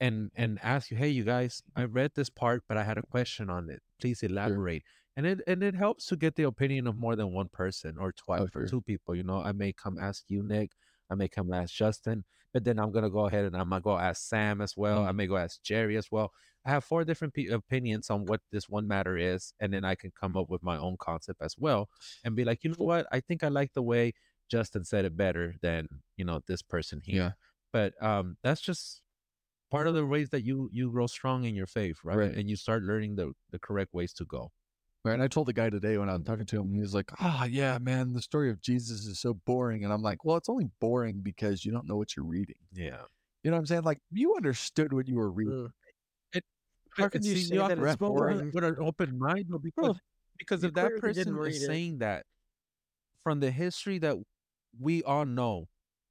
and 0.00 0.30
and 0.34 0.58
ask 0.62 0.90
you, 0.90 0.96
hey, 0.96 1.08
you 1.08 1.24
guys, 1.24 1.62
I 1.76 1.84
read 1.84 2.12
this 2.14 2.30
part, 2.30 2.64
but 2.68 2.76
I 2.76 2.84
had 2.84 2.98
a 2.98 3.02
question 3.02 3.50
on 3.50 3.70
it. 3.70 3.82
Please 4.00 4.22
elaborate. 4.22 4.82
And 5.16 5.26
it 5.26 5.40
and 5.46 5.62
it 5.62 5.74
helps 5.74 6.06
to 6.06 6.16
get 6.16 6.34
the 6.34 6.42
opinion 6.44 6.86
of 6.86 6.96
more 6.96 7.14
than 7.16 7.32
one 7.32 7.48
person 7.48 7.96
or 7.98 8.12
twice 8.12 8.48
Oh, 8.54 8.60
or 8.60 8.66
two 8.66 8.80
people. 8.82 9.14
You 9.14 9.22
know, 9.22 9.40
I 9.40 9.52
may 9.52 9.72
come 9.72 9.98
ask 9.98 10.24
you, 10.28 10.42
Nick. 10.42 10.72
I 11.10 11.14
may 11.14 11.28
come 11.28 11.52
ask 11.52 11.72
Justin, 11.72 12.24
but 12.52 12.64
then 12.64 12.78
I'm 12.80 12.90
gonna 12.90 13.10
go 13.10 13.26
ahead 13.26 13.44
and 13.44 13.56
I'm 13.56 13.68
gonna 13.70 13.80
go 13.80 13.96
ask 13.96 14.22
Sam 14.28 14.60
as 14.60 14.76
well. 14.76 15.04
I 15.04 15.12
Mhm. 15.12 15.16
may 15.16 15.26
go 15.28 15.36
ask 15.36 15.62
Jerry 15.62 15.96
as 15.96 16.10
well. 16.10 16.32
I 16.64 16.70
have 16.70 16.82
four 16.84 17.04
different 17.04 17.34
pe- 17.34 17.46
opinions 17.46 18.10
on 18.10 18.24
what 18.24 18.40
this 18.50 18.68
one 18.68 18.88
matter 18.88 19.16
is, 19.16 19.52
and 19.60 19.72
then 19.72 19.84
I 19.84 19.94
can 19.94 20.10
come 20.10 20.36
up 20.36 20.48
with 20.50 20.62
my 20.62 20.76
own 20.78 20.96
concept 20.98 21.42
as 21.42 21.56
well, 21.58 21.88
and 22.24 22.34
be 22.34 22.44
like, 22.44 22.64
you 22.64 22.70
know 22.70 22.84
what? 22.84 23.06
I 23.12 23.20
think 23.20 23.44
I 23.44 23.48
like 23.48 23.74
the 23.74 23.82
way 23.82 24.14
Justin 24.50 24.84
said 24.84 25.04
it 25.04 25.16
better 25.16 25.54
than 25.62 25.88
you 26.16 26.24
know 26.24 26.40
this 26.46 26.62
person 26.62 27.00
here. 27.04 27.16
Yeah. 27.16 27.32
But 27.72 27.94
um, 28.02 28.36
that's 28.42 28.60
just 28.60 29.02
part 29.74 29.88
of 29.88 29.94
the 29.94 30.06
ways 30.06 30.28
that 30.30 30.44
you 30.44 30.70
you 30.72 30.90
grow 30.90 31.06
strong 31.06 31.44
in 31.44 31.54
your 31.54 31.66
faith, 31.66 31.98
right? 32.04 32.16
Right. 32.16 32.34
And 32.34 32.48
you 32.48 32.56
start 32.56 32.82
learning 32.82 33.16
the 33.16 33.32
the 33.50 33.58
correct 33.58 33.92
ways 33.92 34.12
to 34.14 34.24
go. 34.24 34.52
Right. 35.04 35.14
And 35.14 35.22
I 35.22 35.28
told 35.28 35.48
the 35.48 35.52
guy 35.52 35.68
today 35.68 35.98
when 35.98 36.08
I 36.08 36.14
was 36.14 36.22
talking 36.24 36.46
to 36.46 36.60
him, 36.60 36.72
he 36.72 36.80
was 36.80 36.94
like, 36.94 37.10
"Ah, 37.20 37.44
yeah, 37.44 37.78
man, 37.78 38.12
the 38.12 38.22
story 38.22 38.50
of 38.50 38.60
Jesus 38.62 39.04
is 39.04 39.20
so 39.20 39.34
boring." 39.34 39.84
And 39.84 39.92
I'm 39.92 40.00
like, 40.00 40.24
"Well, 40.24 40.36
it's 40.36 40.48
only 40.48 40.68
boring 40.80 41.20
because 41.22 41.64
you 41.64 41.72
don't 41.72 41.86
know 41.86 41.96
what 41.96 42.16
you're 42.16 42.24
reading." 42.24 42.56
Yeah. 42.72 43.02
You 43.42 43.50
know 43.50 43.56
what 43.56 43.60
I'm 43.60 43.66
saying? 43.66 43.82
Like 43.82 43.98
you 44.10 44.36
understood 44.36 44.92
what 44.92 45.08
you 45.08 45.16
were 45.16 45.30
reading. 45.30 45.68
Mm. 46.34 46.40
How 46.96 47.08
can 47.08 47.24
you 47.24 47.36
say 47.36 47.56
that 47.56 47.78
it's 47.78 47.96
boring? 47.96 48.52
with 48.54 48.64
an 48.64 48.76
open 48.78 49.18
mind? 49.18 49.46
though, 49.48 49.58
Because, 49.58 49.82
Well, 49.82 50.00
because 50.38 50.62
if 50.62 50.74
that 50.74 50.92
person 51.00 51.36
is 51.44 51.62
it. 51.62 51.66
saying 51.66 51.98
that 51.98 52.24
from 53.24 53.40
the 53.40 53.50
history 53.50 53.98
that 53.98 54.16
we 54.80 55.02
all 55.02 55.26
know, 55.26 55.66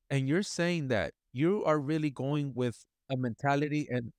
and 0.09 0.27
you're 0.27 0.43
saying 0.43 0.89
that 0.89 1.13
you 1.31 1.63
are 1.63 1.79
really 1.79 2.09
going 2.09 2.53
with 2.53 2.85
a 3.09 3.17
mentality 3.17 3.87
and 3.89 4.11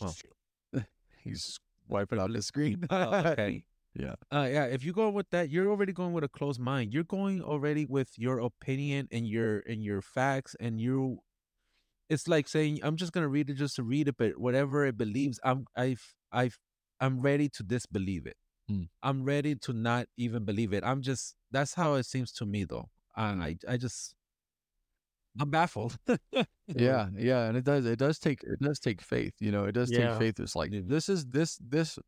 Well. 0.00 0.16
He's 1.24 1.58
wiping 1.88 2.18
out 2.18 2.32
the 2.32 2.42
screen. 2.42 2.86
Oh, 2.90 3.14
okay. 3.32 3.64
Yeah. 3.98 4.16
Uh, 4.30 4.46
yeah. 4.52 4.66
If 4.66 4.84
you 4.84 4.92
go 4.92 5.08
with 5.08 5.30
that, 5.30 5.48
you're 5.48 5.70
already 5.70 5.94
going 5.94 6.12
with 6.12 6.22
a 6.22 6.28
closed 6.28 6.60
mind. 6.60 6.92
You're 6.92 7.02
going 7.08 7.40
already 7.40 7.86
with 7.86 8.10
your 8.18 8.40
opinion 8.40 9.08
and 9.10 9.26
your 9.26 9.60
and 9.60 9.82
your 9.82 10.02
facts, 10.02 10.54
and 10.60 10.78
you. 10.78 11.20
It's 12.08 12.28
like 12.28 12.48
saying, 12.48 12.80
"I'm 12.82 12.96
just 12.96 13.12
gonna 13.12 13.28
read 13.28 13.50
it 13.50 13.54
just 13.54 13.76
to 13.76 13.82
read 13.82 14.08
it," 14.08 14.16
but 14.18 14.38
whatever 14.38 14.86
it 14.86 14.98
believes, 14.98 15.40
I'm 15.44 15.66
I've 15.76 16.14
I've 16.32 16.58
I'm 17.00 17.20
ready 17.20 17.48
to 17.50 17.62
disbelieve 17.62 18.26
it. 18.26 18.36
Hmm. 18.68 18.84
I'm 19.02 19.24
ready 19.24 19.54
to 19.56 19.72
not 19.72 20.08
even 20.16 20.44
believe 20.44 20.72
it. 20.72 20.84
I'm 20.84 21.02
just 21.02 21.34
that's 21.50 21.74
how 21.74 21.94
it 21.94 22.06
seems 22.06 22.32
to 22.34 22.46
me, 22.46 22.64
though. 22.64 22.90
And 23.16 23.42
I 23.42 23.56
I 23.68 23.76
just 23.78 24.14
I'm 25.40 25.50
baffled. 25.50 25.98
yeah 26.68 27.08
yeah 27.16 27.46
and 27.46 27.56
it 27.56 27.64
does 27.64 27.86
it 27.86 27.98
does 27.98 28.18
take 28.18 28.42
it 28.42 28.58
does 28.60 28.80
take 28.80 29.00
faith 29.00 29.32
you 29.38 29.52
know 29.52 29.64
it 29.64 29.72
does 29.72 29.90
Yeah. 29.90 30.08
take 30.10 30.18
faith 30.18 30.40
it's 30.40 30.56
like 30.56 30.70
this 30.72 31.08
is 31.08 31.26
this 31.26 31.58
this 31.58 31.98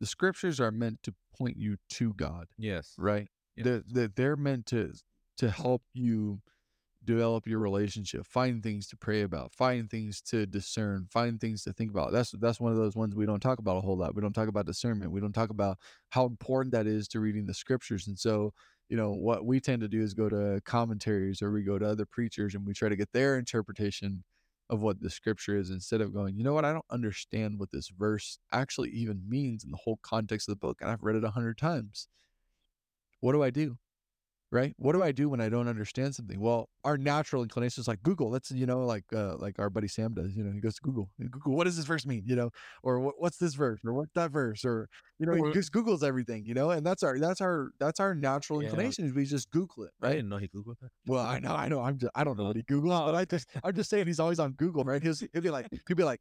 the 0.00 0.06
scriptures 0.06 0.58
are 0.60 0.72
meant 0.72 1.02
to 1.04 1.14
point 1.36 1.56
you 1.56 1.76
to 1.90 2.12
god 2.14 2.48
Yes. 2.58 2.94
right 2.98 3.28
they're, 3.56 3.82
they're, 3.86 4.08
they're 4.08 4.36
meant 4.36 4.66
to 4.66 4.92
to 5.38 5.50
help 5.50 5.82
you 5.94 6.40
develop 7.04 7.46
your 7.46 7.60
relationship 7.60 8.26
find 8.26 8.60
things 8.62 8.88
to 8.88 8.96
pray 8.96 9.22
about 9.22 9.52
find 9.54 9.88
things 9.88 10.20
to 10.20 10.46
discern 10.46 11.06
find 11.12 11.40
things 11.40 11.62
to 11.62 11.72
think 11.72 11.90
about 11.90 12.10
that's 12.12 12.32
that's 12.40 12.60
one 12.60 12.72
of 12.72 12.78
those 12.78 12.96
ones 12.96 13.14
we 13.14 13.24
don't 13.24 13.40
talk 13.40 13.60
about 13.60 13.76
a 13.76 13.80
whole 13.80 13.96
lot 13.96 14.16
we 14.16 14.20
don't 14.20 14.32
talk 14.34 14.48
about 14.48 14.66
discernment 14.66 15.12
we 15.12 15.20
don't 15.20 15.32
talk 15.32 15.50
about 15.50 15.78
how 16.10 16.26
important 16.26 16.72
that 16.72 16.86
is 16.88 17.06
to 17.06 17.20
reading 17.20 17.46
the 17.46 17.54
scriptures 17.54 18.08
and 18.08 18.18
so 18.18 18.52
you 18.88 18.96
know 18.96 19.12
what 19.12 19.44
we 19.44 19.60
tend 19.60 19.82
to 19.82 19.88
do 19.88 20.00
is 20.00 20.14
go 20.14 20.28
to 20.28 20.60
commentaries 20.64 21.42
or 21.42 21.52
we 21.52 21.62
go 21.62 21.78
to 21.78 21.86
other 21.86 22.06
preachers 22.06 22.54
and 22.54 22.66
we 22.66 22.74
try 22.74 22.88
to 22.88 22.96
get 22.96 23.12
their 23.12 23.38
interpretation 23.38 24.24
of 24.70 24.82
what 24.82 25.00
the 25.00 25.10
scripture 25.10 25.56
is 25.56 25.70
instead 25.70 26.00
of 26.00 26.12
going 26.12 26.36
you 26.36 26.44
know 26.44 26.54
what? 26.54 26.64
I 26.64 26.72
don't 26.72 26.84
understand 26.90 27.58
what 27.58 27.70
this 27.70 27.88
verse 27.88 28.38
actually 28.52 28.90
even 28.90 29.22
means 29.28 29.64
in 29.64 29.70
the 29.70 29.78
whole 29.78 29.98
context 30.02 30.48
of 30.48 30.52
the 30.52 30.66
book 30.66 30.78
and 30.80 30.90
i've 30.90 31.02
read 31.02 31.16
it 31.16 31.24
a 31.24 31.30
hundred 31.30 31.58
times. 31.58 32.08
What 33.20 33.32
do 33.32 33.42
i 33.42 33.50
do 33.50 33.78
right 34.50 34.74
what 34.78 34.92
do 34.92 35.02
i 35.02 35.12
do 35.12 35.28
when 35.28 35.40
i 35.40 35.48
don't 35.48 35.68
understand 35.68 36.14
something 36.14 36.40
well 36.40 36.70
our 36.84 36.96
natural 36.96 37.42
inclination 37.42 37.80
is 37.80 37.88
like 37.88 38.02
google 38.02 38.30
that's 38.30 38.50
you 38.50 38.64
know 38.66 38.84
like 38.84 39.04
uh 39.12 39.36
like 39.36 39.58
our 39.58 39.68
buddy 39.68 39.88
sam 39.88 40.14
does 40.14 40.34
you 40.36 40.42
know 40.42 40.50
he 40.52 40.60
goes 40.60 40.74
to 40.76 40.80
google 40.82 41.10
google 41.30 41.54
what 41.54 41.64
does 41.64 41.76
this 41.76 41.84
verse 41.84 42.06
mean 42.06 42.22
you 42.26 42.34
know 42.34 42.50
or 42.82 42.98
what, 43.00 43.14
what's 43.20 43.36
this 43.38 43.54
verse 43.54 43.80
or 43.84 43.92
what's 43.92 44.12
that 44.14 44.30
verse 44.30 44.64
or 44.64 44.88
you 45.18 45.26
know 45.26 45.34
he 45.34 45.42
just 45.52 45.72
googles 45.72 46.02
everything 46.02 46.44
you 46.46 46.54
know 46.54 46.70
and 46.70 46.86
that's 46.86 47.02
our 47.02 47.18
that's 47.18 47.40
our 47.40 47.70
that's 47.78 48.00
our 48.00 48.14
natural 48.14 48.60
Yeah. 48.60 48.60
inclination 48.60 49.04
is 49.04 49.12
we 49.12 49.24
just 49.24 49.50
google 49.50 49.84
it 49.84 49.92
I 50.02 50.10
right 50.10 50.16
didn't 50.16 50.28
know 50.28 50.38
he 50.38 50.48
googled 50.48 50.78
that. 50.80 50.90
well, 51.06 51.24
I 51.24 51.38
know, 51.38 51.54
I 51.54 51.68
know. 51.68 51.80
I'm 51.80 51.98
just, 51.98 52.12
I 52.14 52.22
don't 52.24 52.36
know 52.36 52.44
what 52.44 52.56
he 52.56 52.62
Googled, 52.62 53.06
but 53.06 53.14
I 53.14 53.24
just, 53.24 53.48
I'm 53.64 53.74
just 53.74 53.88
saying 53.88 54.06
he's 54.06 54.20
always 54.20 54.38
on 54.38 54.52
Google, 54.52 54.84
right? 54.84 55.02
He'll, 55.02 55.14
he'll 55.32 55.40
be 55.42 55.50
like, 55.50 55.66
he'll 55.86 55.96
be 55.96 56.04
like, 56.04 56.20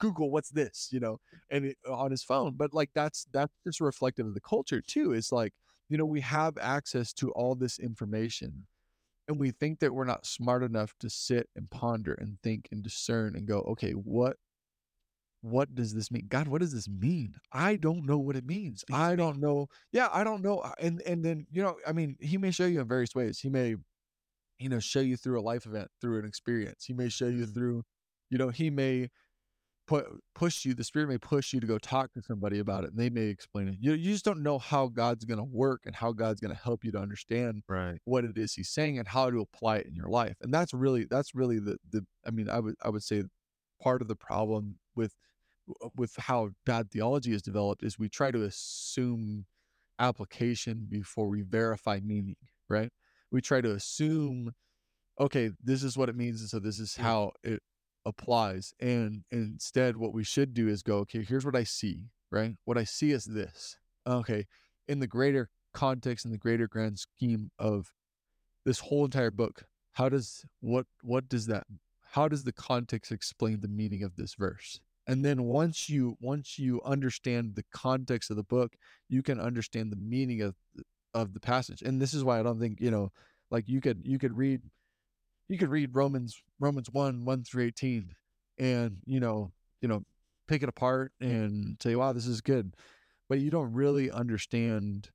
Google, 0.00 0.30
what's 0.30 0.50
this, 0.50 0.88
you 0.90 0.98
know, 0.98 1.18
and 1.50 1.66
it, 1.66 1.78
on 1.88 2.10
his 2.10 2.24
phone. 2.24 2.54
But 2.56 2.74
like, 2.74 2.90
that's 2.94 3.26
that's 3.32 3.52
just 3.64 3.80
reflective 3.80 4.26
of 4.26 4.34
the 4.34 4.40
culture 4.40 4.82
too. 4.84 5.12
Is 5.12 5.30
like, 5.30 5.52
you 5.88 5.98
know, 5.98 6.06
we 6.06 6.20
have 6.22 6.58
access 6.58 7.12
to 7.14 7.30
all 7.32 7.54
this 7.54 7.78
information, 7.78 8.66
and 9.28 9.40
we 9.40 9.50
think 9.52 9.80
that 9.80 9.94
we're 9.94 10.04
not 10.04 10.26
smart 10.26 10.62
enough 10.64 10.94
to 11.00 11.10
sit 11.10 11.48
and 11.56 11.70
ponder 11.70 12.14
and 12.14 12.38
think 12.42 12.68
and 12.72 12.82
discern 12.82 13.36
and 13.36 13.46
go, 13.48 13.60
okay, 13.62 13.92
what, 13.92 14.38
what 15.42 15.74
does 15.74 15.92
this 15.94 16.10
mean? 16.10 16.26
God, 16.28 16.48
what 16.48 16.60
does 16.62 16.72
this 16.72 16.88
mean? 16.88 17.34
I 17.52 17.76
don't 17.76 18.06
know 18.06 18.18
what 18.18 18.36
it 18.36 18.46
means. 18.46 18.82
I 18.90 19.14
don't 19.14 19.40
know. 19.40 19.66
Yeah, 19.92 20.08
I 20.10 20.24
don't 20.24 20.42
know. 20.42 20.62
And 20.78 21.02
and 21.02 21.22
then 21.24 21.46
you 21.50 21.62
know, 21.62 21.76
I 21.86 21.92
mean, 21.92 22.16
he 22.20 22.38
may 22.38 22.50
show 22.50 22.64
you 22.66 22.80
in 22.80 22.88
various 22.88 23.14
ways. 23.14 23.38
He 23.40 23.50
may 23.50 23.76
you 24.60 24.68
know 24.70 24.80
show 24.80 25.00
you 25.00 25.16
through 25.16 25.40
a 25.40 25.42
life 25.42 25.66
event 25.66 25.88
through 26.00 26.18
an 26.20 26.24
experience 26.26 26.84
he 26.86 26.94
may 26.94 27.08
show 27.10 27.28
you 27.28 27.46
Mhm. 27.46 27.54
through 27.54 27.84
you 28.30 28.38
know 28.38 28.50
he 28.50 28.70
may 28.70 29.10
put 29.86 30.06
push 30.34 30.64
you 30.64 30.72
the 30.74 30.84
spirit 30.84 31.08
may 31.08 31.18
push 31.18 31.52
you 31.52 31.60
to 31.60 31.66
go 31.66 31.78
talk 31.78 32.12
to 32.12 32.22
somebody 32.22 32.58
about 32.58 32.84
it 32.84 32.90
and 32.90 32.98
they 32.98 33.10
may 33.10 33.26
explain 33.26 33.68
it. 33.68 33.76
You, 33.80 33.92
you 33.92 34.12
just 34.12 34.24
don't 34.24 34.42
know 34.42 34.58
how 34.58 34.88
god's 34.88 35.24
going 35.24 35.38
to 35.38 35.44
work 35.44 35.82
and 35.84 35.94
how 35.94 36.12
god's 36.12 36.40
going 36.40 36.54
to 36.54 36.60
help 36.60 36.84
you 36.84 36.92
to 36.92 36.98
understand 36.98 37.62
Right. 37.68 37.98
what 38.04 38.24
it 38.24 38.38
is 38.38 38.54
he's 38.54 38.70
saying 38.70 38.98
and 38.98 39.06
how 39.08 39.30
to 39.30 39.40
apply 39.40 39.78
it 39.78 39.86
in 39.86 39.94
your 39.94 40.08
life 40.08 40.36
and 40.40 40.52
that's 40.52 40.72
really 40.72 41.04
that's 41.04 41.34
really 41.34 41.58
the 41.58 41.76
the 41.90 42.04
i 42.26 42.30
mean 42.30 42.48
i 42.48 42.58
would 42.60 42.74
i 42.82 42.88
would 42.88 43.02
say 43.02 43.24
part 43.82 44.00
of 44.00 44.08
the 44.08 44.16
problem 44.16 44.76
with 44.94 45.14
with 45.96 46.14
how 46.16 46.50
bad 46.66 46.90
theology 46.90 47.32
is 47.32 47.42
developed 47.42 47.82
is 47.82 47.98
we 47.98 48.08
try 48.08 48.30
to 48.30 48.42
assume 48.42 49.46
application 49.98 50.86
before 50.88 51.28
we 51.28 51.42
verify 51.42 52.00
meaning 52.02 52.36
right? 52.68 52.90
We 53.30 53.40
try 53.40 53.60
to 53.60 53.72
assume 53.72 54.52
okay 55.20 55.50
this 55.62 55.82
is 55.82 55.96
what 55.96 56.08
it 56.08 56.16
means 56.16 56.40
and 56.40 56.50
so 56.50 56.58
this 56.58 56.78
is 56.80 56.96
how 56.96 57.32
it 57.42 57.62
applies 58.06 58.74
and 58.80 59.24
instead 59.30 59.96
what 59.96 60.12
we 60.12 60.24
should 60.24 60.52
do 60.52 60.68
is 60.68 60.82
go 60.82 60.98
okay 60.98 61.22
here's 61.22 61.44
what 61.44 61.56
i 61.56 61.64
see 61.64 62.04
right? 62.30 62.56
What 62.64 62.76
i 62.76 62.84
see 62.84 63.12
is 63.12 63.24
this. 63.24 63.76
Okay 64.06 64.46
in 64.86 64.98
the 64.98 65.06
greater 65.06 65.48
context 65.72 66.24
in 66.24 66.30
the 66.30 66.38
greater 66.38 66.68
grand 66.68 66.98
scheme 66.98 67.50
of 67.58 67.92
this 68.64 68.80
whole 68.80 69.04
entire 69.04 69.30
book 69.30 69.64
how 69.92 70.08
does 70.08 70.44
what 70.60 70.86
what 71.02 71.28
does 71.28 71.46
that 71.46 71.64
how 72.14 72.28
does 72.28 72.44
the 72.44 72.52
context 72.52 73.10
explain 73.10 73.60
the 73.60 73.66
meaning 73.66 74.04
of 74.04 74.14
this 74.14 74.34
verse? 74.34 74.80
And 75.08 75.24
then 75.24 75.42
once 75.42 75.88
you 75.88 76.16
once 76.20 76.60
you 76.60 76.80
understand 76.84 77.56
the 77.56 77.64
context 77.72 78.30
of 78.30 78.36
the 78.36 78.44
book 78.44 78.74
you 79.08 79.22
can 79.22 79.40
understand 79.40 79.90
the 79.90 79.96
meaning 79.96 80.40
of 80.40 80.54
of 81.12 81.34
the 81.34 81.40
passage. 81.40 81.82
And 81.82 82.00
this 82.00 82.14
is 82.14 82.22
why 82.22 82.38
i 82.38 82.42
don't 82.42 82.60
think 82.60 82.80
you 82.80 82.90
know 82.90 83.10
like 83.50 83.68
you 83.68 83.80
could 83.80 84.02
you 84.04 84.18
could 84.18 84.36
read 84.36 84.62
you 85.48 85.58
could 85.58 85.68
read 85.68 85.94
romans 85.94 86.42
romans 86.60 86.88
1 86.90 87.24
1 87.24 87.44
through 87.44 87.64
18 87.64 88.14
and 88.58 88.98
you 89.06 89.20
know 89.20 89.52
you 89.80 89.88
know 89.88 90.02
pick 90.46 90.62
it 90.62 90.68
apart 90.68 91.12
and 91.20 91.76
say 91.82 91.96
wow 91.96 92.12
this 92.12 92.26
is 92.26 92.40
good 92.40 92.74
but 93.28 93.38
you 93.40 93.50
don't 93.50 93.72
really 93.72 94.10
understand 94.10 95.10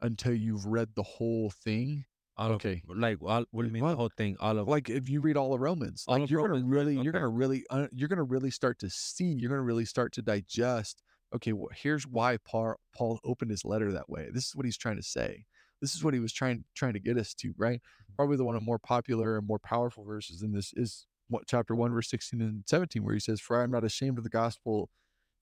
until 0.00 0.32
you've 0.32 0.66
read 0.66 0.88
the 0.94 1.02
whole 1.02 1.50
thing 1.50 2.04
All 2.36 2.52
Okay. 2.52 2.82
Of, 2.88 2.96
like, 2.96 3.18
all, 3.20 3.44
what 3.50 3.62
do 3.62 3.68
you 3.68 3.72
mean 3.72 3.82
Well, 3.82 3.92
the 3.92 3.96
whole 3.98 4.10
thing? 4.16 4.36
All 4.40 4.58
of 4.58 4.66
like 4.66 4.88
if 4.88 5.08
you 5.08 5.20
read 5.20 5.36
all 5.36 5.52
of 5.52 5.60
romans 5.60 6.04
All 6.08 6.14
like 6.14 6.24
of 6.24 6.30
you're 6.30 6.42
Romans, 6.42 6.62
gonna 6.62 6.70
really 6.70 6.96
you're 6.96 7.12
gonna 7.12 7.28
really 7.28 7.64
uh, 7.70 7.88
you're 7.92 8.08
gonna 8.08 8.22
really 8.24 8.50
start 8.50 8.78
to 8.80 8.90
see 8.90 9.24
you're 9.26 9.50
gonna 9.50 9.62
really 9.62 9.84
start 9.84 10.12
to 10.14 10.22
digest 10.22 11.02
okay, 11.32 11.52
well, 11.52 11.68
here's 11.72 12.06
why 12.06 12.38
Paul 12.38 12.74
Paul 12.92 13.20
opened 13.24 13.50
his 13.52 13.64
letter 13.64 13.92
that 13.92 14.08
way. 14.10 14.30
This 14.32 14.46
is 14.46 14.56
what 14.56 14.64
he's 14.66 14.76
trying 14.78 14.96
to 14.96 15.02
say. 15.02 15.44
This 15.80 15.94
is 15.94 16.04
what 16.04 16.14
he 16.14 16.20
was 16.20 16.32
trying 16.32 16.64
trying 16.74 16.92
to 16.94 17.00
get 17.00 17.16
us 17.16 17.34
to, 17.34 17.54
right? 17.56 17.78
Mm-hmm. 17.78 18.14
Probably 18.16 18.36
the 18.36 18.44
one 18.44 18.56
of 18.56 18.62
more 18.62 18.78
popular 18.78 19.38
and 19.38 19.46
more 19.46 19.58
powerful 19.58 20.04
verses 20.04 20.42
in 20.42 20.52
this 20.52 20.72
is 20.76 21.06
what 21.28 21.44
chapter 21.46 21.74
one, 21.74 21.92
verse 21.92 22.10
sixteen 22.10 22.40
and 22.40 22.64
seventeen, 22.66 23.04
where 23.04 23.14
he 23.14 23.20
says, 23.20 23.40
"For 23.40 23.60
I 23.60 23.64
am 23.64 23.70
not 23.70 23.84
ashamed 23.84 24.18
of 24.18 24.24
the 24.24 24.30
gospel, 24.30 24.90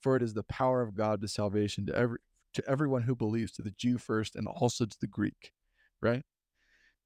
for 0.02 0.16
it 0.16 0.22
is 0.22 0.34
the 0.34 0.44
power 0.44 0.82
of 0.82 0.94
God 0.94 1.20
to 1.20 1.28
salvation 1.28 1.86
to 1.86 1.94
every 1.94 2.18
to 2.54 2.68
everyone 2.68 3.02
who 3.02 3.14
believes, 3.14 3.52
to 3.52 3.62
the 3.62 3.72
Jew 3.72 3.98
first, 3.98 4.36
and 4.36 4.46
also 4.46 4.86
to 4.86 4.96
the 5.00 5.06
Greek." 5.06 5.52
Right? 6.00 6.24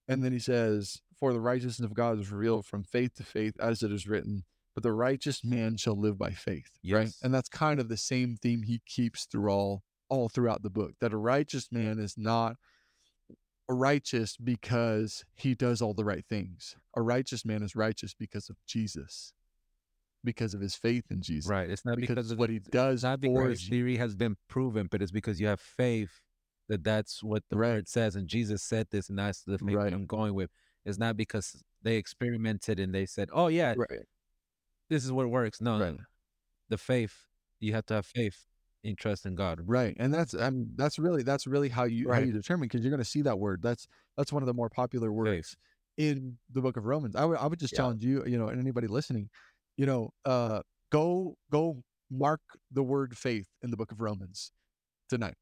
And 0.08 0.22
then 0.22 0.32
he 0.32 0.38
says, 0.38 1.00
For 1.18 1.32
the 1.32 1.40
righteousness 1.40 1.84
of 1.86 1.94
God 1.94 2.18
is 2.18 2.30
revealed 2.30 2.66
from 2.66 2.84
faith 2.84 3.14
to 3.14 3.24
faith, 3.24 3.54
as 3.60 3.82
it 3.82 3.92
is 3.92 4.06
written, 4.06 4.44
but 4.74 4.82
the 4.82 4.92
righteous 4.92 5.44
man 5.44 5.76
shall 5.76 5.98
live 5.98 6.18
by 6.18 6.30
faith. 6.32 6.70
Right. 6.84 7.04
Yes. 7.04 7.18
And 7.22 7.32
that's 7.32 7.48
kind 7.48 7.80
of 7.80 7.88
the 7.88 7.96
same 7.96 8.36
theme 8.36 8.62
he 8.62 8.82
keeps 8.86 9.26
through 9.26 9.50
all 9.50 9.82
all 10.08 10.28
throughout 10.28 10.62
the 10.62 10.70
book. 10.70 10.92
That 11.00 11.12
a 11.12 11.16
righteous 11.16 11.68
man 11.72 11.98
is 11.98 12.16
not 12.18 12.56
righteous 13.74 14.36
because 14.36 15.24
he 15.34 15.54
does 15.54 15.80
all 15.82 15.94
the 15.94 16.04
right 16.04 16.24
things. 16.28 16.76
A 16.96 17.02
righteous 17.02 17.44
man 17.44 17.62
is 17.62 17.74
righteous 17.76 18.14
because 18.14 18.48
of 18.48 18.56
Jesus. 18.66 19.32
Because 20.24 20.54
of 20.54 20.60
his 20.60 20.74
faith 20.74 21.04
in 21.10 21.20
Jesus. 21.22 21.50
Right. 21.50 21.68
It's 21.68 21.84
not 21.84 21.96
Because, 21.96 22.14
because 22.14 22.30
of 22.30 22.38
what 22.38 22.50
he 22.50 22.60
does 22.60 23.02
not 23.02 23.20
because 23.20 23.66
theory 23.66 23.96
has 23.96 24.14
been 24.14 24.36
proven, 24.48 24.86
but 24.90 25.02
it's 25.02 25.10
because 25.10 25.40
you 25.40 25.46
have 25.48 25.60
faith 25.60 26.20
that 26.68 26.84
that's 26.84 27.22
what 27.22 27.42
the 27.50 27.56
Right. 27.56 27.74
word 27.74 27.88
says, 27.88 28.14
and 28.14 28.28
Jesus 28.28 28.62
said 28.62 28.88
this, 28.90 29.08
and 29.08 29.18
that's 29.18 29.42
the 29.42 29.58
faith 29.58 29.76
Right. 29.76 29.92
I'm 29.92 30.06
going 30.06 30.34
with. 30.34 30.50
It's 30.84 30.98
not 30.98 31.16
because 31.16 31.62
they 31.82 31.96
experimented 31.96 32.78
and 32.78 32.94
they 32.94 33.06
said, 33.06 33.28
"Oh 33.32 33.48
yeah, 33.48 33.74
Right. 33.76 34.06
this 34.88 35.04
is 35.04 35.12
what 35.12 35.28
works." 35.28 35.60
No, 35.60 35.78
Right. 35.78 35.94
no. 35.96 36.04
the 36.68 36.78
faith 36.78 37.26
you 37.60 37.72
have 37.74 37.86
to 37.86 37.94
have 37.94 38.06
faith 38.06 38.46
and 38.84 38.98
trust 38.98 39.26
in 39.26 39.34
God. 39.34 39.60
Right, 39.64 39.96
and 39.98 40.12
that's 40.12 40.34
mean, 40.34 40.70
that's 40.76 40.98
really 40.98 41.22
that's 41.22 41.46
really 41.46 41.68
how 41.68 41.84
you 41.84 42.10
how 42.10 42.18
you 42.26 42.32
determine 42.32 42.68
because 42.68 42.82
you're 42.82 42.90
going 42.90 42.98
to 43.02 43.04
see 43.04 43.22
that 43.22 43.38
word. 43.38 43.62
That's 43.62 43.86
that's 44.16 44.32
one 44.32 44.42
of 44.42 44.46
the 44.46 44.54
more 44.54 44.68
popular 44.68 45.12
words 45.12 45.56
in 45.98 46.38
the 46.52 46.60
book 46.60 46.76
of 46.76 46.84
Romans. 46.86 47.16
I 47.16 47.24
would 47.24 47.38
I 47.38 47.46
would 47.46 47.58
just 47.58 47.72
Yeah. 47.72 47.78
challenge 47.78 48.04
you, 48.04 48.24
you 48.26 48.38
know, 48.38 48.48
and 48.48 48.60
anybody 48.60 48.86
listening, 48.86 49.28
you 49.76 49.86
know, 49.86 50.10
uh, 50.24 50.62
go 50.90 51.36
go 51.50 51.82
mark 52.10 52.40
the 52.70 52.82
word 52.82 53.16
faith 53.16 53.48
in 53.62 53.70
the 53.70 53.76
book 53.76 53.92
of 53.92 54.00
Romans 54.00 54.52
tonight. 55.08 55.34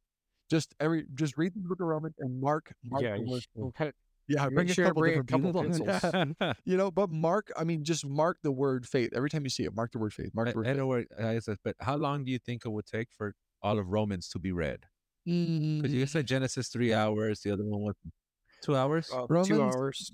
Just 0.50 0.74
every 0.80 1.06
just 1.14 1.36
read 1.36 1.54
the 1.54 1.60
book 1.60 1.80
of 1.80 1.86
Romans 1.86 2.14
and 2.18 2.40
mark 2.40 2.72
mark 2.88 3.02
Yeah. 3.02 3.16
the 3.16 3.22
word. 3.22 3.42
faith. 3.76 3.94
Kind 4.36 4.46
of- 4.46 4.52
Yeah, 4.52 4.54
make 4.54 4.54
bring 4.54 4.68
sure 4.68 4.84
a 4.84 4.88
to 4.88 4.90
couple 4.90 5.02
bring 5.02 5.18
a 5.18 5.22
different 5.22 5.52
couple 5.54 5.62
pencils. 6.40 6.56
you 6.64 6.76
know, 6.76 6.90
but 6.90 7.10
mark. 7.10 7.50
I 7.56 7.64
mean, 7.64 7.84
just 7.84 8.06
mark 8.06 8.38
the 8.42 8.52
word 8.52 8.86
faith 8.86 9.10
every 9.14 9.30
time 9.30 9.44
you 9.44 9.50
see 9.50 9.64
it. 9.64 9.74
Mark 9.74 9.92
the 9.92 9.98
word 9.98 10.12
faith. 10.14 10.30
Mark 10.34 10.48
I, 10.48 10.52
the 10.52 10.58
word 10.58 10.66
I 10.66 10.70
faith. 10.70 10.76
know 10.78 10.86
where 10.86 11.04
I 11.18 11.38
said, 11.40 11.56
but 11.64 11.76
how 11.80 11.96
long 11.96 12.24
do 12.24 12.30
you 12.30 12.38
think 12.38 12.62
it 12.64 12.68
would 12.70 12.86
take 12.86 13.08
for 13.16 13.34
all 13.62 13.78
of 13.78 13.88
Romans 13.88 14.28
to 14.30 14.38
be 14.38 14.52
read? 14.52 14.86
Because 15.26 15.92
you 15.92 16.04
Mm, 16.04 16.08
said 16.08 16.26
Genesis 16.26 16.68
three 16.68 16.94
hours, 16.94 17.40
the 17.42 17.50
other 17.52 17.64
one 17.64 17.82
was 17.82 17.94
two 18.62 18.74
hours. 18.76 19.10
about 19.10 19.30
Romans- 19.30 19.48
two 19.48 19.62
hours. 19.62 20.12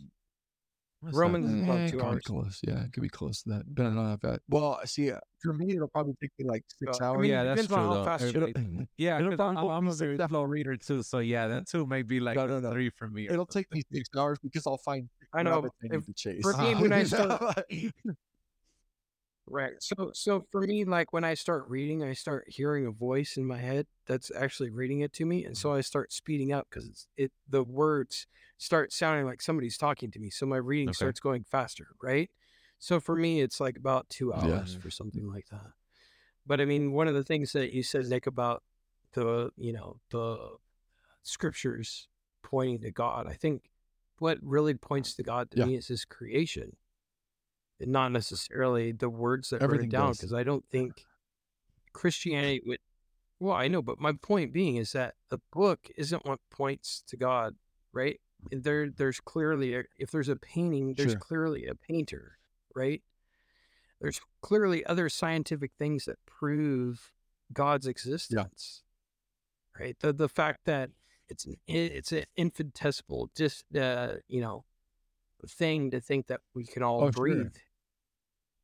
What's? 1.01 1.17
Romans 1.17 1.51
is 1.53 1.63
about 1.63 1.79
Eh, 1.81 1.89
two 1.91 2.03
hours. 2.03 2.23
Close, 2.25 2.61
yeah, 2.67 2.83
it 2.85 2.93
could 2.93 3.03
be 3.03 3.09
close 3.09 3.43
to 3.43 3.51
that. 3.51 3.69
Depending 3.69 3.99
on 3.99 4.07
how 4.11 4.17
fast. 4.17 4.41
Well, 4.49 4.81
see, 4.87 5.11
uh, 5.13 5.19
for 5.43 5.53
me, 5.53 5.75
it'll 5.75 5.89
probably 5.89 6.15
take 6.21 6.31
me 6.39 6.47
like 6.47 6.65
six 6.69 6.99
Uh, 7.01 7.05
I 7.05 7.07
hours. 7.09 7.21
mean, 7.23 7.31
yeah, 7.31 7.45
that's 7.45 7.67
true 7.67 7.77
how 7.77 8.05
fast 8.05 8.23
you 8.25 8.29
Everybody- 8.31 8.51
It'll, 8.51 8.87
yeah, 8.97 9.19
it'll 9.19 9.31
'cause 9.33 9.37
probably 9.37 9.59
I'm, 9.71 9.85
I'm 9.85 9.89
a 9.89 9.95
very 9.95 10.17
slow 10.17 10.43
reader 10.45 10.77
too, 10.77 11.03
so 11.03 11.19
yeah, 11.19 11.49
that 11.49 11.69
too 11.69 11.87
may 11.87 12.03
be 12.03 12.19
like 12.19 12.37
No, 12.37 12.47
no, 12.47 12.61
no. 12.61 12.71
three 12.73 12.91
for 12.91 13.09
me. 13.09 13.27
it'll 13.29 13.45
something. 13.47 13.65
take 13.65 13.73
me 13.75 13.83
six 13.93 14.09
hours 14.17 14.39
because 14.43 14.67
I'll 14.67 14.79
find 14.79 15.09
I 15.35 15.43
know. 15.43 15.57
rabbits 15.57 15.75
I 15.83 15.87
if- 15.87 15.93
need 15.93 16.07
to 16.07 16.13
chase. 16.15 16.43
for 16.43 16.57
me, 16.57 16.75
when 16.81 16.93
I 16.93 17.03
You 17.03 17.03
know? 17.03 17.05
start- 17.05 17.65
Right. 19.49 19.75
So 19.79 20.11
so 20.13 20.45
for 20.51 20.63
me, 20.63 20.85
like 20.85 21.13
when 21.13 21.25
I 21.25 21.35
start 21.35 21.67
reading, 21.69 22.03
I 22.03 22.15
start 22.15 22.47
hearing 22.49 22.87
a 22.87 22.91
voice 22.91 23.37
in 23.37 23.45
my 23.45 23.59
head 23.59 23.87
that's 24.07 24.33
actually 24.37 24.71
reading 24.71 25.01
it 25.01 25.13
to 25.15 25.25
me, 25.25 25.45
and 25.45 25.55
mm-hmm. 25.55 25.61
so 25.61 25.73
I 25.73 25.83
start 25.83 26.13
speeding 26.13 26.53
up 26.53 26.67
because 26.69 26.89
it's 26.89 27.07
it 27.17 27.33
the 27.49 27.63
words 27.63 28.27
start 28.59 28.93
sounding 28.93 29.25
like 29.25 29.41
somebody's 29.41 29.79
talking 29.79 30.11
to 30.11 30.19
me. 30.19 30.31
So 30.31 30.47
my 30.47 30.57
reading 30.57 30.89
Okay. 30.89 30.97
starts 30.97 31.21
going 31.21 31.45
faster, 31.45 31.89
right? 32.03 32.31
So 32.79 32.99
for 32.99 33.15
me, 33.15 33.41
it's 33.41 33.61
like 33.61 33.77
about 33.77 34.09
two 34.09 34.33
Yeah. 34.37 34.43
hours 34.43 34.75
for 34.75 34.91
something 34.91 35.23
mm-hmm. 35.23 35.35
like 35.35 35.47
that. 35.51 35.73
But 36.45 36.61
I 36.61 36.65
mean, 36.65 36.93
one 36.93 37.09
of 37.09 37.15
the 37.15 37.25
things 37.25 37.53
that 37.53 37.73
you 37.73 37.83
said, 37.83 38.07
Nick, 38.09 38.27
about 38.27 38.65
the 39.13 39.51
you 39.57 39.73
know 39.73 40.01
the 40.11 40.57
scriptures 41.23 42.09
pointing 42.43 42.81
to 42.81 42.91
God, 42.91 43.29
I 43.29 43.35
think 43.35 43.71
what 44.19 44.39
really 44.43 44.75
points 44.75 45.15
to 45.15 45.23
God 45.23 45.51
to 45.53 45.59
Yeah. 45.59 45.65
me 45.67 45.77
is 45.77 45.87
His 45.87 46.05
creation 46.05 46.77
not 47.81 48.13
necessarily 48.13 48.93
the 48.93 49.11
words 49.11 49.51
that 49.51 49.63
Everything 49.63 49.89
written 49.89 50.01
down 50.01 50.13
because 50.13 50.33
I 50.33 50.43
don't 50.43 50.65
think 50.71 51.05
Christianity 51.93 52.63
would. 52.65 52.79
Well, 53.39 53.55
I 53.55 53.69
know, 53.69 53.83
but 53.83 54.01
my 54.01 54.13
point 54.13 54.53
being 54.53 54.77
is 54.77 54.93
that 54.93 55.15
the 55.29 55.39
book 55.53 55.89
isn't 55.97 56.25
what 56.25 56.41
points 56.51 57.03
to 57.09 57.17
God, 57.19 57.55
right? 57.93 58.19
There, 58.51 58.89
there's 58.91 59.21
clearly 59.21 59.75
a, 59.75 59.85
if 59.99 60.11
there's 60.11 60.29
a 60.31 60.37
painting, 60.37 60.95
there's 60.95 61.13
Sure. 61.13 61.19
clearly 61.21 61.67
a 61.67 61.75
painter, 61.75 62.39
right? 62.75 63.03
There's 64.01 64.21
clearly 64.41 64.85
other 64.87 65.09
scientific 65.09 65.73
things 65.79 66.05
that 66.07 66.25
prove 66.27 67.13
God's 67.53 67.87
existence, 67.87 68.83
right? 69.79 69.97
The 70.01 70.13
the 70.13 70.29
fact 70.29 70.61
that 70.65 70.91
it's 71.29 71.45
an 71.45 71.57
it's 71.67 72.13
an 72.13 72.25
infinitesimal, 72.37 73.31
just 73.35 73.65
uh, 73.77 74.15
you 74.29 74.41
know, 74.41 74.65
thing 75.47 75.91
to 75.91 76.01
think 76.01 76.27
that 76.29 76.41
we 76.55 76.65
can 76.65 76.83
all 76.83 77.05
Oh, 77.05 77.11
sure. 77.11 77.53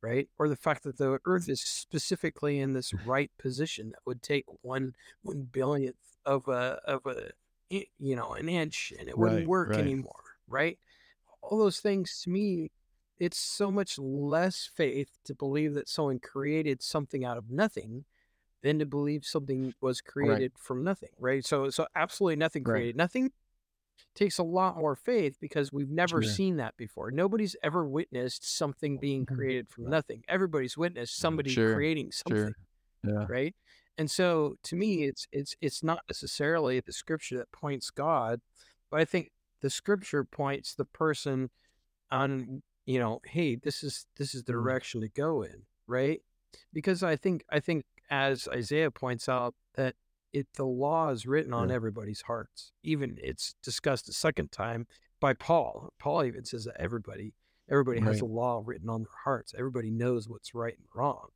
Right? 0.03 0.29
Or 0.39 0.49
the 0.49 0.57
fact 0.57 0.83
that 0.83 0.97
the 0.99 1.19
Earth 1.25 1.49
is 1.49 1.61
specifically 1.61 2.59
in 2.59 2.73
this 2.73 2.93
right 2.93 3.31
position 3.39 3.91
that 3.91 4.01
would 4.05 4.23
take 4.23 4.45
one 4.63 4.95
one 5.23 5.43
billionth 5.51 6.17
of 6.25 6.47
a 6.49 6.81
of 6.85 7.05
a 7.07 7.31
you 7.69 8.15
know 8.15 8.33
an 8.33 8.49
inch 8.49 8.93
and 8.99 9.09
it 9.09 9.17
wouldn't 9.17 9.43
Right, 9.43 9.45
work 9.45 9.77
right. 9.77 9.79
anymore, 9.79 10.37
right? 10.47 10.79
All 11.41 11.57
those 11.57 11.79
things 11.79 12.21
to 12.23 12.29
me, 12.29 12.71
it's 13.19 13.37
so 13.39 13.71
much 13.71 13.99
less 13.99 14.65
faith 14.75 15.19
to 15.25 15.35
believe 15.35 15.73
that 15.75 15.89
someone 15.89 16.19
created 16.19 16.81
something 16.81 17.25
out 17.25 17.37
of 17.37 17.49
nothing 17.51 18.05
than 18.63 18.79
to 18.79 18.85
believe 18.85 19.25
something 19.25 19.73
was 19.81 20.01
created 20.01 20.53
from 20.57 20.83
nothing, 20.83 21.11
right? 21.19 21.45
So 21.45 21.69
so 21.69 21.87
absolutely 21.95 22.37
nothing 22.37 22.63
Right. 22.63 22.65
created 22.65 22.95
nothing 22.97 23.31
takes 24.15 24.37
a 24.37 24.43
lot 24.43 24.77
more 24.77 24.95
faith 24.95 25.37
because 25.39 25.71
we've 25.71 25.89
never 25.89 26.21
Sure. 26.21 26.31
seen 26.31 26.57
that 26.57 26.75
before. 26.77 27.11
Nobody's 27.11 27.55
ever 27.63 27.87
witnessed 27.87 28.43
something 28.57 28.97
being 28.97 29.25
Mhm. 29.25 29.35
created 29.35 29.69
from 29.69 29.89
nothing. 29.89 30.23
Everybody's 30.27 30.77
witnessed 30.77 31.17
somebody 31.17 31.51
Sure, 31.53 31.73
creating 31.73 32.11
something, 32.11 32.53
Yeah. 33.03 33.25
right? 33.27 33.55
And 33.97 34.09
so 34.09 34.55
to 34.63 34.75
me 34.75 35.03
it's 35.05 35.27
it's 35.31 35.55
it's 35.61 35.83
not 35.83 36.03
necessarily 36.09 36.79
the 36.79 36.93
scripture 36.93 37.37
that 37.37 37.51
points 37.51 37.89
God, 37.91 38.41
but 38.89 38.99
I 38.99 39.05
think 39.05 39.31
the 39.61 39.69
scripture 39.69 40.23
points 40.23 40.73
the 40.75 40.85
person 40.85 41.49
on, 42.11 42.63
you 42.85 42.99
know, 42.99 43.19
hey, 43.25 43.55
this 43.55 43.83
is 43.83 44.05
this 44.17 44.35
is 44.35 44.43
the 44.43 44.53
Mm. 44.53 44.63
direction 44.63 45.01
to 45.01 45.09
go 45.09 45.43
in, 45.43 45.65
right? 45.87 46.21
Because 46.73 47.03
I 47.03 47.15
think 47.15 47.45
I 47.49 47.59
think 47.59 47.85
as 48.09 48.47
Isaiah 48.49 48.91
points 48.91 49.29
out 49.29 49.55
that 49.75 49.95
it 50.33 50.47
the 50.55 50.65
law 50.65 51.09
is 51.09 51.25
written 51.25 51.53
on 51.53 51.69
Yeah. 51.69 51.75
everybody's 51.75 52.21
hearts. 52.23 52.71
Even 52.83 53.17
it's 53.21 53.53
discussed 53.63 54.09
a 54.09 54.13
second 54.13 54.51
time 54.51 54.87
by 55.19 55.33
Paul. 55.33 55.93
Paul 55.99 56.25
even 56.25 56.43
says 56.43 56.65
that 56.65 56.75
everybody 56.81 57.33
everybody 57.69 57.99
has 58.01 58.15
Right. 58.15 58.19
the 58.19 58.25
law 58.25 58.61
written 58.65 58.89
on 58.89 59.03
their 59.03 59.17
hearts. 59.23 59.53
Everybody 59.57 59.89
knows 59.89 60.27
what's 60.27 60.53
right 60.53 60.77
and 60.77 60.87
wrong. 60.93 61.29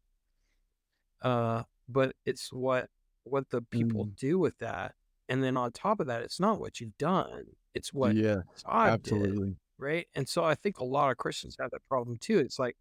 Uh, 1.21 1.63
but 1.87 2.15
it's 2.25 2.51
what 2.51 2.89
what 3.23 3.49
the 3.49 3.61
people 3.61 4.05
Mm. 4.05 4.15
do 4.15 4.39
with 4.39 4.57
that, 4.59 4.95
and 5.27 5.43
then 5.43 5.57
on 5.57 5.71
top 5.73 5.99
of 5.99 6.07
that, 6.07 6.21
it's 6.23 6.39
not 6.39 6.59
what 6.61 6.79
you've 6.79 6.97
done. 6.97 7.55
It's 7.73 7.93
what 7.93 8.15
yeah, 8.15 8.41
God 8.65 9.03
did 9.03 9.13
absolutely. 9.13 9.57
right? 9.77 10.07
And 10.15 10.27
so 10.29 10.43
I 10.45 10.55
think 10.55 10.79
a 10.79 10.85
lot 10.85 11.11
of 11.11 11.17
Christians 11.17 11.57
have 11.59 11.71
that 11.71 11.85
problem 11.89 12.17
too. 12.17 12.39
It's 12.39 12.57
like, 12.57 12.77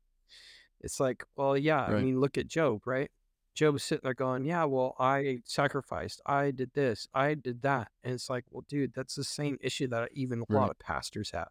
it's 0.80 1.00
like, 1.00 1.24
well, 1.36 1.58
yeah, 1.58 1.82
I 1.84 2.00
mean, 2.00 2.20
look 2.20 2.38
at 2.38 2.46
Job, 2.46 2.86
right? 2.86 3.10
Job's 3.57 3.82
sitting 3.82 4.02
there 4.04 4.14
going, 4.14 4.44
yeah, 4.44 4.64
well, 4.64 4.94
I 4.98 5.38
sacrificed, 5.44 6.20
I 6.26 6.50
did 6.50 6.72
this, 6.74 7.09
I 7.14 7.32
did 7.34 7.62
that, 7.62 7.88
and 8.04 8.12
it's 8.14 8.28
like, 8.28 8.44
well, 8.50 8.64
dude, 8.68 8.92
that's 8.94 9.14
the 9.14 9.24
same 9.24 9.57
issue 9.62 9.88
that 9.88 10.11
even 10.12 10.44
a 10.48 10.52
lot 10.52 10.70
of 10.70 10.78
pastors 10.78 11.30
have. 11.30 11.48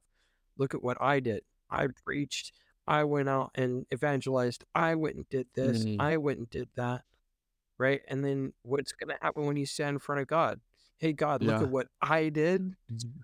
Look 0.56 0.76
at 0.76 0.84
what 0.84 1.02
I 1.02 1.20
did. 1.20 1.42
I 1.70 1.88
preached. 2.06 2.54
I 2.88 3.04
went 3.06 3.28
out 3.28 3.50
and 3.56 3.88
evangelized. 3.92 4.64
I 4.76 4.94
went 4.94 5.16
and 5.16 5.28
did 5.30 5.48
this. 5.56 5.84
Mhm. 5.84 5.98
I 6.00 6.18
went 6.18 6.38
and 6.38 6.50
did 6.50 6.70
that. 6.76 7.04
Right. 7.80 8.02
And 8.08 8.24
then 8.24 8.54
what's 8.62 8.92
going 8.94 9.10
to 9.18 9.22
happen 9.22 9.46
when 9.48 9.58
you 9.58 9.66
stand 9.66 9.96
in 9.96 10.00
front 10.00 10.22
of 10.22 10.28
God? 10.28 10.62
Hey, 10.98 11.12
God, 11.12 11.44
look 11.44 11.62
at 11.62 11.70
what 11.70 11.88
I 12.02 12.30
did. 12.30 12.76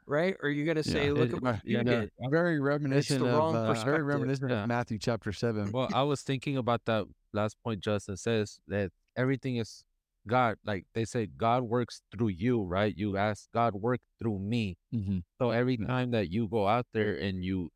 Right. 0.06 0.36
Or 0.42 0.48
are 0.48 0.50
you 0.50 0.66
going 0.66 0.76
to 0.76 0.84
say, 0.84 1.06
Yeah. 1.06 1.14
look 1.14 1.30
It- 1.30 1.36
at 1.36 1.42
what 1.42 1.56
Uh, 1.56 1.60
you 1.64 1.78
yeah, 1.78 1.84
did? 1.84 2.12
very 2.30 2.60
reminiscent 2.60 3.22
of 3.22 3.56
uh, 3.56 3.74
very 3.86 4.02
reminiscent 4.04 4.50
Yeah. 4.52 4.64
of 4.64 4.68
Matthew 4.68 4.98
chapter 4.98 5.32
seven. 5.32 5.72
Well, 5.72 5.88
I 5.94 6.02
was 6.04 6.22
thinking 6.24 6.58
about 6.58 6.84
that 6.86 7.06
last 7.34 7.58
point 7.64 7.82
Justin 7.82 8.18
says 8.18 8.60
that 8.68 8.92
everything 9.16 9.58
is 9.58 9.84
God. 10.28 10.58
Like 10.66 10.86
they 10.94 11.06
say, 11.06 11.28
God 11.28 11.64
works 11.64 12.02
through 12.12 12.30
you, 12.30 12.64
right? 12.64 12.96
You 12.96 13.18
ask 13.18 13.50
God 13.54 13.76
work 13.76 14.02
through 14.20 14.40
me. 14.40 14.78
hmm 14.92 15.20
So 15.40 15.52
every 15.52 15.78
time 15.78 16.12
that 16.12 16.32
you 16.32 16.48
go 16.48 16.68
out 16.68 16.88
there 16.94 17.16
and 17.16 17.44
you 17.44 17.72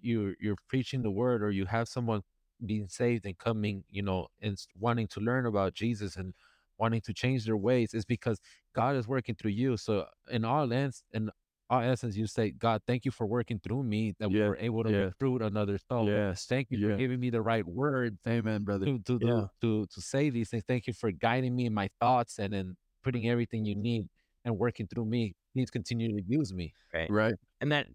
you 0.00 0.34
you're 0.40 0.56
preaching 0.68 1.02
the 1.02 1.10
word 1.10 1.42
or 1.42 1.50
you 1.50 1.66
have 1.66 1.88
someone 1.88 2.22
being 2.64 2.88
saved 2.88 3.24
and 3.26 3.36
coming, 3.38 3.84
you 3.90 4.02
know, 4.02 4.28
and 4.40 4.56
wanting 4.78 5.08
to 5.08 5.20
learn 5.20 5.46
about 5.46 5.74
Jesus 5.74 6.16
and 6.16 6.34
wanting 6.78 7.00
to 7.02 7.12
change 7.14 7.44
their 7.46 7.56
ways 7.56 7.94
is 7.94 8.04
because 8.04 8.38
God 8.74 8.96
is 8.96 9.08
working 9.08 9.34
through 9.34 9.52
you. 9.52 9.76
So 9.76 10.06
in 10.30 10.44
all 10.44 10.72
ends, 10.72 11.04
in 11.12 11.30
all 11.68 11.80
essence, 11.80 12.16
you 12.16 12.26
say, 12.26 12.50
God, 12.50 12.82
thank 12.86 13.04
you 13.04 13.10
for 13.10 13.26
working 13.26 13.58
through 13.58 13.82
me 13.82 14.14
that 14.20 14.28
we 14.30 14.38
Yeah, 14.38 14.48
were 14.48 14.56
able 14.58 14.84
to 14.84 14.90
yeah. 14.90 14.96
recruit 14.98 15.42
another 15.42 15.78
soul. 15.88 16.06
Yes. 16.08 16.46
Thank 16.46 16.70
you 16.70 16.78
Yeah. 16.78 16.88
for 16.90 16.96
giving 16.96 17.18
me 17.18 17.30
the 17.30 17.42
right 17.42 17.66
words 17.66 18.18
Amen, 18.26 18.62
brother. 18.62 18.86
to 18.86 18.98
to, 19.00 19.18
Yeah. 19.20 19.28
to 19.28 19.50
to 19.60 19.86
to 19.86 20.00
say 20.00 20.30
these 20.30 20.50
things. 20.50 20.64
Thank 20.66 20.86
you 20.86 20.92
for 20.92 21.10
guiding 21.10 21.56
me 21.56 21.66
in 21.66 21.74
my 21.74 21.88
thoughts 22.00 22.38
and 22.38 22.52
then 22.52 22.76
putting 23.02 23.22
mm. 23.22 23.30
everything 23.30 23.64
you 23.64 23.74
need 23.74 24.08
and 24.44 24.56
working 24.58 24.86
through 24.86 25.06
me. 25.06 25.34
Please 25.52 25.70
continue 25.70 26.08
to 26.20 26.22
use 26.26 26.52
me. 26.52 26.72
Right. 26.92 27.34
and 27.60 27.72
that 27.72 27.88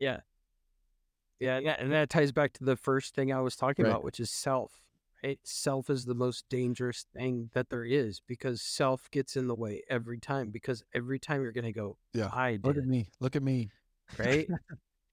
yeah 0.00 0.20
yeah 1.40 1.58
yeah 1.58 1.76
and 1.78 1.92
that 1.92 2.08
ties 2.08 2.32
back 2.32 2.52
to 2.54 2.64
the 2.64 2.76
first 2.76 3.14
thing 3.14 3.32
i 3.32 3.40
was 3.40 3.54
talking 3.56 3.84
Right. 3.84 3.90
about 3.90 4.04
which 4.04 4.18
is 4.20 4.30
self 4.30 4.82
right 5.24 5.38
self 5.42 5.90
is 5.90 6.04
the 6.04 6.14
most 6.14 6.44
dangerous 6.48 7.06
thing 7.14 7.50
that 7.54 7.70
there 7.70 7.84
is 7.84 8.20
because 8.26 8.62
self 8.62 9.10
gets 9.10 9.36
in 9.36 9.46
the 9.48 9.54
way 9.54 9.82
every 9.90 10.18
time 10.18 10.50
because 10.50 10.82
every 10.94 11.18
time 11.18 11.42
you're 11.42 11.52
gonna 11.52 11.72
go 11.72 11.96
Yeah. 12.14 12.30
i 12.32 12.58
Look 12.62 12.76
at 12.76 12.86
me. 12.86 13.08
Look 13.20 13.34
at 13.36 13.42
me. 13.42 13.70
right? 14.18 14.46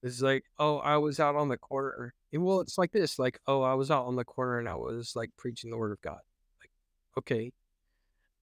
It's 0.02 0.20
like 0.22 0.44
oh 0.58 0.78
i 0.78 0.96
was 0.98 1.18
out 1.18 1.34
on 1.36 1.48
the 1.48 1.56
corner. 1.56 2.14
And 2.32 2.44
well 2.44 2.60
it's 2.60 2.78
like 2.78 2.92
this 2.92 3.18
like 3.18 3.40
oh 3.46 3.62
i 3.62 3.74
was 3.74 3.90
out 3.90 4.06
on 4.06 4.14
the 4.16 4.24
corner 4.24 4.58
and 4.58 4.68
i 4.68 4.74
was 4.76 5.14
like 5.16 5.30
preaching 5.36 5.70
the 5.70 5.76
word 5.76 5.92
of 5.92 6.00
god. 6.02 6.20
Like 6.60 6.70
okay. 7.18 7.52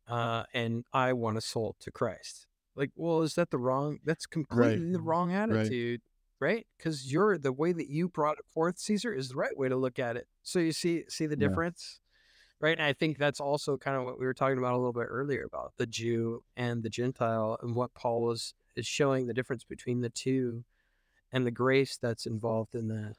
Uh 0.06 0.44
and 0.52 0.84
i 0.92 1.12
want 1.14 1.38
a 1.38 1.40
soul 1.40 1.76
to 1.80 1.90
christ. 1.90 2.46
Like 2.76 2.90
well 2.96 3.22
is 3.22 3.34
that 3.36 3.50
the 3.50 3.58
wrong 3.58 3.98
that's 4.04 4.26
completely 4.26 4.92
the 4.92 5.00
wrong 5.00 5.32
attitude. 5.32 6.00
right 6.02 6.13
because 6.40 7.10
you're 7.12 7.38
the 7.38 7.52
way 7.52 7.72
that 7.72 7.88
you 7.88 8.08
brought 8.08 8.38
it 8.38 8.44
forth 8.52 8.78
caesar 8.78 9.12
is 9.12 9.28
the 9.30 9.36
right 9.36 9.56
way 9.56 9.68
to 9.68 9.76
look 9.76 9.98
at 9.98 10.16
it. 10.16 10.26
So 10.42 10.58
you 10.58 10.72
see 10.72 11.04
see 11.08 11.26
the 11.26 11.36
Yeah. 11.36 11.48
difference 11.48 12.00
right? 12.60 12.78
And 12.78 12.86
i 12.86 12.92
think 12.92 13.18
that's 13.18 13.40
also 13.40 13.76
kind 13.76 13.96
of 13.96 14.04
what 14.04 14.18
we 14.18 14.26
were 14.26 14.34
talking 14.34 14.58
about 14.58 14.72
a 14.74 14.76
little 14.76 14.92
bit 14.92 15.06
earlier 15.08 15.44
about 15.44 15.72
the 15.76 15.86
jew 15.86 16.42
and 16.56 16.82
the 16.82 16.88
gentile 16.90 17.58
and 17.62 17.74
what 17.74 17.92
paul 17.94 18.22
was 18.22 18.54
is 18.76 18.86
showing 18.86 19.26
the 19.26 19.34
difference 19.34 19.64
between 19.64 20.00
the 20.00 20.08
two 20.10 20.64
and 21.32 21.46
the 21.46 21.50
grace 21.50 21.96
that's 22.00 22.26
involved 22.26 22.74
in 22.74 22.88
that 22.88 23.16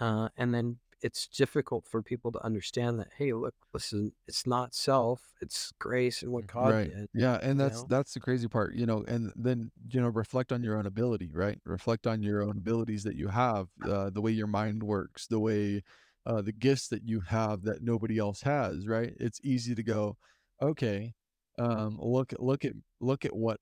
uh, 0.00 0.28
and 0.36 0.52
then 0.54 0.78
it's 1.04 1.28
difficult 1.28 1.86
for 1.86 2.02
people 2.02 2.32
to 2.32 2.42
understand 2.42 2.98
that 2.98 3.08
hey 3.18 3.32
look 3.34 3.54
listen 3.74 4.10
it's 4.26 4.46
not 4.46 4.74
self 4.74 5.34
it's 5.42 5.70
grace 5.78 6.22
and 6.22 6.32
what 6.32 6.46
god 6.46 6.70
right. 6.70 6.90
did 6.90 7.08
Yeah, 7.12 7.38
and 7.42 7.60
that's 7.60 7.82
know? 7.82 7.86
that's 7.88 8.14
the 8.14 8.20
crazy 8.20 8.48
part, 8.48 8.74
you 8.74 8.86
know. 8.86 9.04
And 9.06 9.32
then 9.36 9.70
you 9.90 10.00
know, 10.00 10.08
reflect 10.08 10.52
on 10.52 10.62
your 10.62 10.76
own 10.76 10.86
ability, 10.86 11.30
right? 11.32 11.58
Reflect 11.64 12.06
on 12.06 12.22
your 12.22 12.42
own 12.42 12.56
abilities 12.58 13.04
that 13.04 13.16
you 13.16 13.28
have, 13.28 13.68
uh, 13.86 14.10
the 14.10 14.20
way 14.20 14.32
your 14.32 14.46
mind 14.46 14.82
works, 14.82 15.26
the 15.26 15.38
way, 15.38 15.82
uh, 16.26 16.42
the 16.42 16.52
gifts 16.52 16.88
that 16.88 17.06
you 17.06 17.20
have 17.20 17.62
that 17.62 17.82
nobody 17.82 18.18
else 18.18 18.42
has, 18.42 18.86
right? 18.86 19.14
It's 19.20 19.40
easy 19.44 19.74
to 19.74 19.82
go, 19.82 20.16
okay, 20.60 21.14
um, 21.58 21.98
look, 22.00 22.32
look 22.38 22.64
at, 22.64 22.72
look 23.00 23.24
at 23.24 23.36
what, 23.36 23.60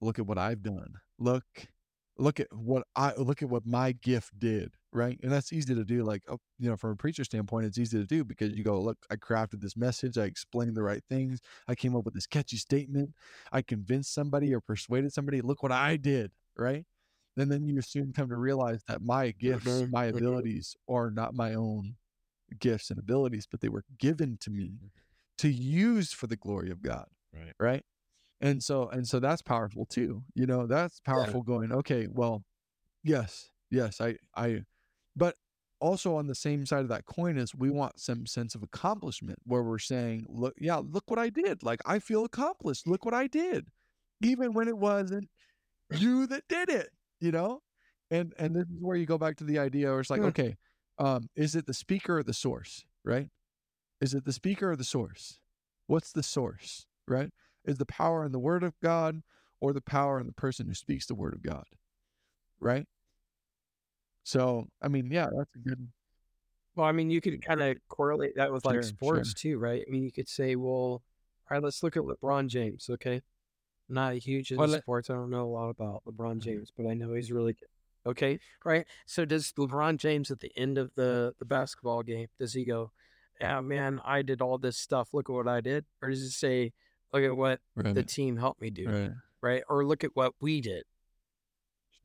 look 0.00 0.18
at 0.18 0.26
what 0.26 0.38
I've 0.38 0.62
done. 0.62 0.94
Look, 1.18 1.44
look 2.18 2.40
at 2.40 2.52
what 2.52 2.86
I 2.96 3.14
look 3.14 3.42
at 3.42 3.48
what 3.48 3.66
my 3.66 3.92
gift 3.92 4.38
did, 4.38 4.74
right? 4.92 5.18
And 5.22 5.32
that's 5.32 5.52
easy 5.52 5.74
to 5.74 5.84
do. 5.84 6.04
Like, 6.04 6.22
oh, 6.28 6.38
you 6.58 6.68
know, 6.68 6.76
from 6.76 6.90
a 6.90 6.96
preacher 6.96 7.24
standpoint, 7.24 7.66
it's 7.66 7.78
easy 7.78 7.98
to 7.98 8.06
do 8.06 8.24
because 8.24 8.52
you 8.52 8.64
go, 8.64 8.80
look, 8.80 8.98
I 9.10 9.16
crafted 9.16 9.60
this 9.60 9.76
message, 9.76 10.18
I 10.18 10.24
explained 10.24 10.76
the 10.76 10.82
right 10.82 11.02
things, 11.08 11.40
I 11.68 11.74
came 11.74 11.96
up 11.96 12.04
with 12.04 12.14
this 12.14 12.26
catchy 12.26 12.56
statement, 12.58 13.14
I 13.50 13.62
convinced 13.62 14.12
somebody 14.14 14.54
or 14.54 14.60
persuaded 14.60 15.12
somebody. 15.12 15.40
Look 15.40 15.62
what 15.62 15.72
I 15.72 15.96
did, 15.96 16.32
right? 16.56 16.84
And 17.36 17.50
then 17.50 17.66
you 17.66 17.80
soon 17.80 18.12
come 18.12 18.28
to 18.28 18.36
realize 18.36 18.82
that 18.88 19.00
my 19.02 19.30
gifts, 19.30 19.64
Mhm, 19.64 19.90
my 19.90 20.04
mhm. 20.06 20.18
abilities 20.18 20.76
are 20.88 21.10
not 21.10 21.34
my 21.34 21.54
own 21.54 21.96
gifts 22.58 22.90
and 22.90 22.98
abilities, 22.98 23.46
but 23.50 23.60
they 23.60 23.68
were 23.68 23.84
given 23.98 24.36
to 24.38 24.50
me 24.50 24.72
to 25.38 25.48
use 25.48 26.12
for 26.12 26.26
the 26.26 26.36
glory 26.36 26.70
of 26.70 26.82
God. 26.82 27.06
Right. 27.32 27.54
Right. 27.58 27.84
And 28.42 28.62
so 28.62 28.88
and 28.88 29.06
so 29.06 29.20
that's 29.20 29.40
powerful 29.40 29.86
too. 29.86 30.24
You 30.34 30.46
know, 30.46 30.66
that's 30.66 31.00
powerful 31.00 31.42
going, 31.42 31.72
okay, 31.72 32.08
well, 32.10 32.42
yes, 33.04 33.48
yes, 33.70 34.00
I 34.00 34.16
I 34.36 34.64
but 35.16 35.36
also 35.80 36.16
on 36.16 36.26
the 36.26 36.34
same 36.34 36.66
side 36.66 36.80
of 36.80 36.88
that 36.88 37.06
coin 37.06 37.36
is 37.38 37.54
we 37.54 37.70
want 37.70 38.00
some 38.00 38.26
sense 38.26 38.54
of 38.54 38.62
accomplishment 38.62 39.38
where 39.44 39.62
we're 39.62 39.78
saying, 39.78 40.26
look, 40.28 40.54
yeah, 40.58 40.76
look 40.76 41.04
what 41.08 41.18
I 41.18 41.28
did. 41.28 41.62
Like 41.62 41.80
I 41.86 41.98
feel 42.00 42.24
accomplished. 42.24 42.86
Look 42.86 43.04
what 43.04 43.14
I 43.14 43.26
did. 43.28 43.68
Even 44.20 44.52
when 44.52 44.68
it 44.68 44.76
wasn't 44.78 45.28
you 45.90 46.26
that 46.28 46.44
did 46.48 46.68
it, 46.68 46.90
you 47.20 47.30
know? 47.32 47.62
And 48.10 48.34
and 48.38 48.54
this 48.54 48.64
is 48.64 48.76
where 48.80 48.96
you 48.96 49.06
go 49.06 49.18
back 49.18 49.36
to 49.36 49.44
the 49.44 49.58
idea 49.58 49.90
where 49.90 50.00
it's 50.00 50.10
like, 50.10 50.20
Hmm. 50.20 50.28
okay, 50.28 50.56
um, 50.98 51.28
is 51.36 51.54
it 51.54 51.66
the 51.66 51.74
speaker 51.74 52.18
or 52.18 52.22
the 52.22 52.34
source, 52.34 52.84
right? 53.04 53.28
Is 54.00 54.14
it 54.14 54.24
the 54.24 54.32
speaker 54.32 54.72
or 54.72 54.76
the 54.76 54.84
source? 54.84 55.38
What's 55.86 56.12
the 56.12 56.22
source, 56.22 56.86
right? 57.06 57.30
Is 57.64 57.78
the 57.78 57.86
power 57.86 58.24
in 58.24 58.32
the 58.32 58.38
word 58.38 58.64
of 58.64 58.74
God 58.82 59.22
or 59.60 59.72
the 59.72 59.80
power 59.80 60.18
in 60.18 60.26
the 60.26 60.32
person 60.32 60.66
who 60.66 60.74
speaks 60.74 61.06
the 61.06 61.14
word 61.14 61.34
of 61.34 61.42
God, 61.42 61.64
right? 62.60 62.86
So, 64.24 64.68
I 64.80 64.88
mean, 64.88 65.10
yeah, 65.10 65.28
that's 65.36 65.54
a 65.54 65.58
good. 65.58 65.88
Well, 66.74 66.86
I 66.86 66.92
mean, 66.92 67.10
you 67.10 67.20
could 67.20 67.44
kind 67.44 67.60
of 67.62 67.76
correlate 67.88 68.36
that 68.36 68.52
with 68.52 68.64
like 68.64 68.74
Sure, 68.74 68.82
sure. 68.82 68.88
sports 68.88 69.34
too, 69.34 69.58
right? 69.58 69.84
I 69.86 69.90
mean, 69.90 70.04
you 70.04 70.12
could 70.12 70.28
say, 70.28 70.56
well, 70.56 70.72
all 70.72 71.02
right, 71.50 71.62
let's 71.62 71.82
look 71.82 71.96
at 71.96 72.02
LeBron 72.02 72.48
James, 72.48 72.88
okay? 72.90 73.20
Not 73.88 74.14
a 74.14 74.16
huge 74.16 74.50
into 74.50 74.60
Well, 74.60 74.80
sports. 74.80 75.10
I 75.10 75.14
don't 75.14 75.30
know 75.30 75.44
a 75.44 75.52
lot 75.52 75.68
about 75.68 76.02
LeBron 76.06 76.16
mm-hmm. 76.16 76.38
James, 76.40 76.72
but 76.76 76.86
I 76.86 76.94
know 76.94 77.12
he's 77.12 77.30
really 77.30 77.52
good. 77.52 77.68
Okay, 78.04 78.40
right? 78.64 78.84
So 79.06 79.24
does 79.24 79.52
LeBron 79.52 79.96
James 79.98 80.30
at 80.30 80.40
the 80.40 80.50
end 80.56 80.76
of 80.76 80.90
the 80.96 81.34
the 81.38 81.44
basketball 81.44 82.02
game, 82.02 82.26
does 82.36 82.52
he 82.52 82.64
go, 82.64 82.90
"Yeah, 83.40 83.60
man, 83.60 84.00
I 84.04 84.22
did 84.22 84.40
all 84.40 84.58
this 84.58 84.76
stuff. 84.76 85.14
Look 85.14 85.30
at 85.30 85.32
what 85.32 85.46
I 85.46 85.60
did," 85.60 85.84
or 86.00 86.10
does 86.10 86.20
he 86.22 86.30
say, 86.30 86.72
"Look 87.12 87.22
at 87.24 87.36
what 87.36 87.60
Right. 87.74 87.94
the 87.94 88.02
team 88.02 88.36
helped 88.36 88.60
me 88.60 88.70
do," 88.70 88.88
right. 88.88 89.10
right? 89.40 89.62
Or 89.68 89.84
look 89.84 90.04
at 90.04 90.14
what 90.16 90.34
we 90.40 90.60
did. 90.60 90.84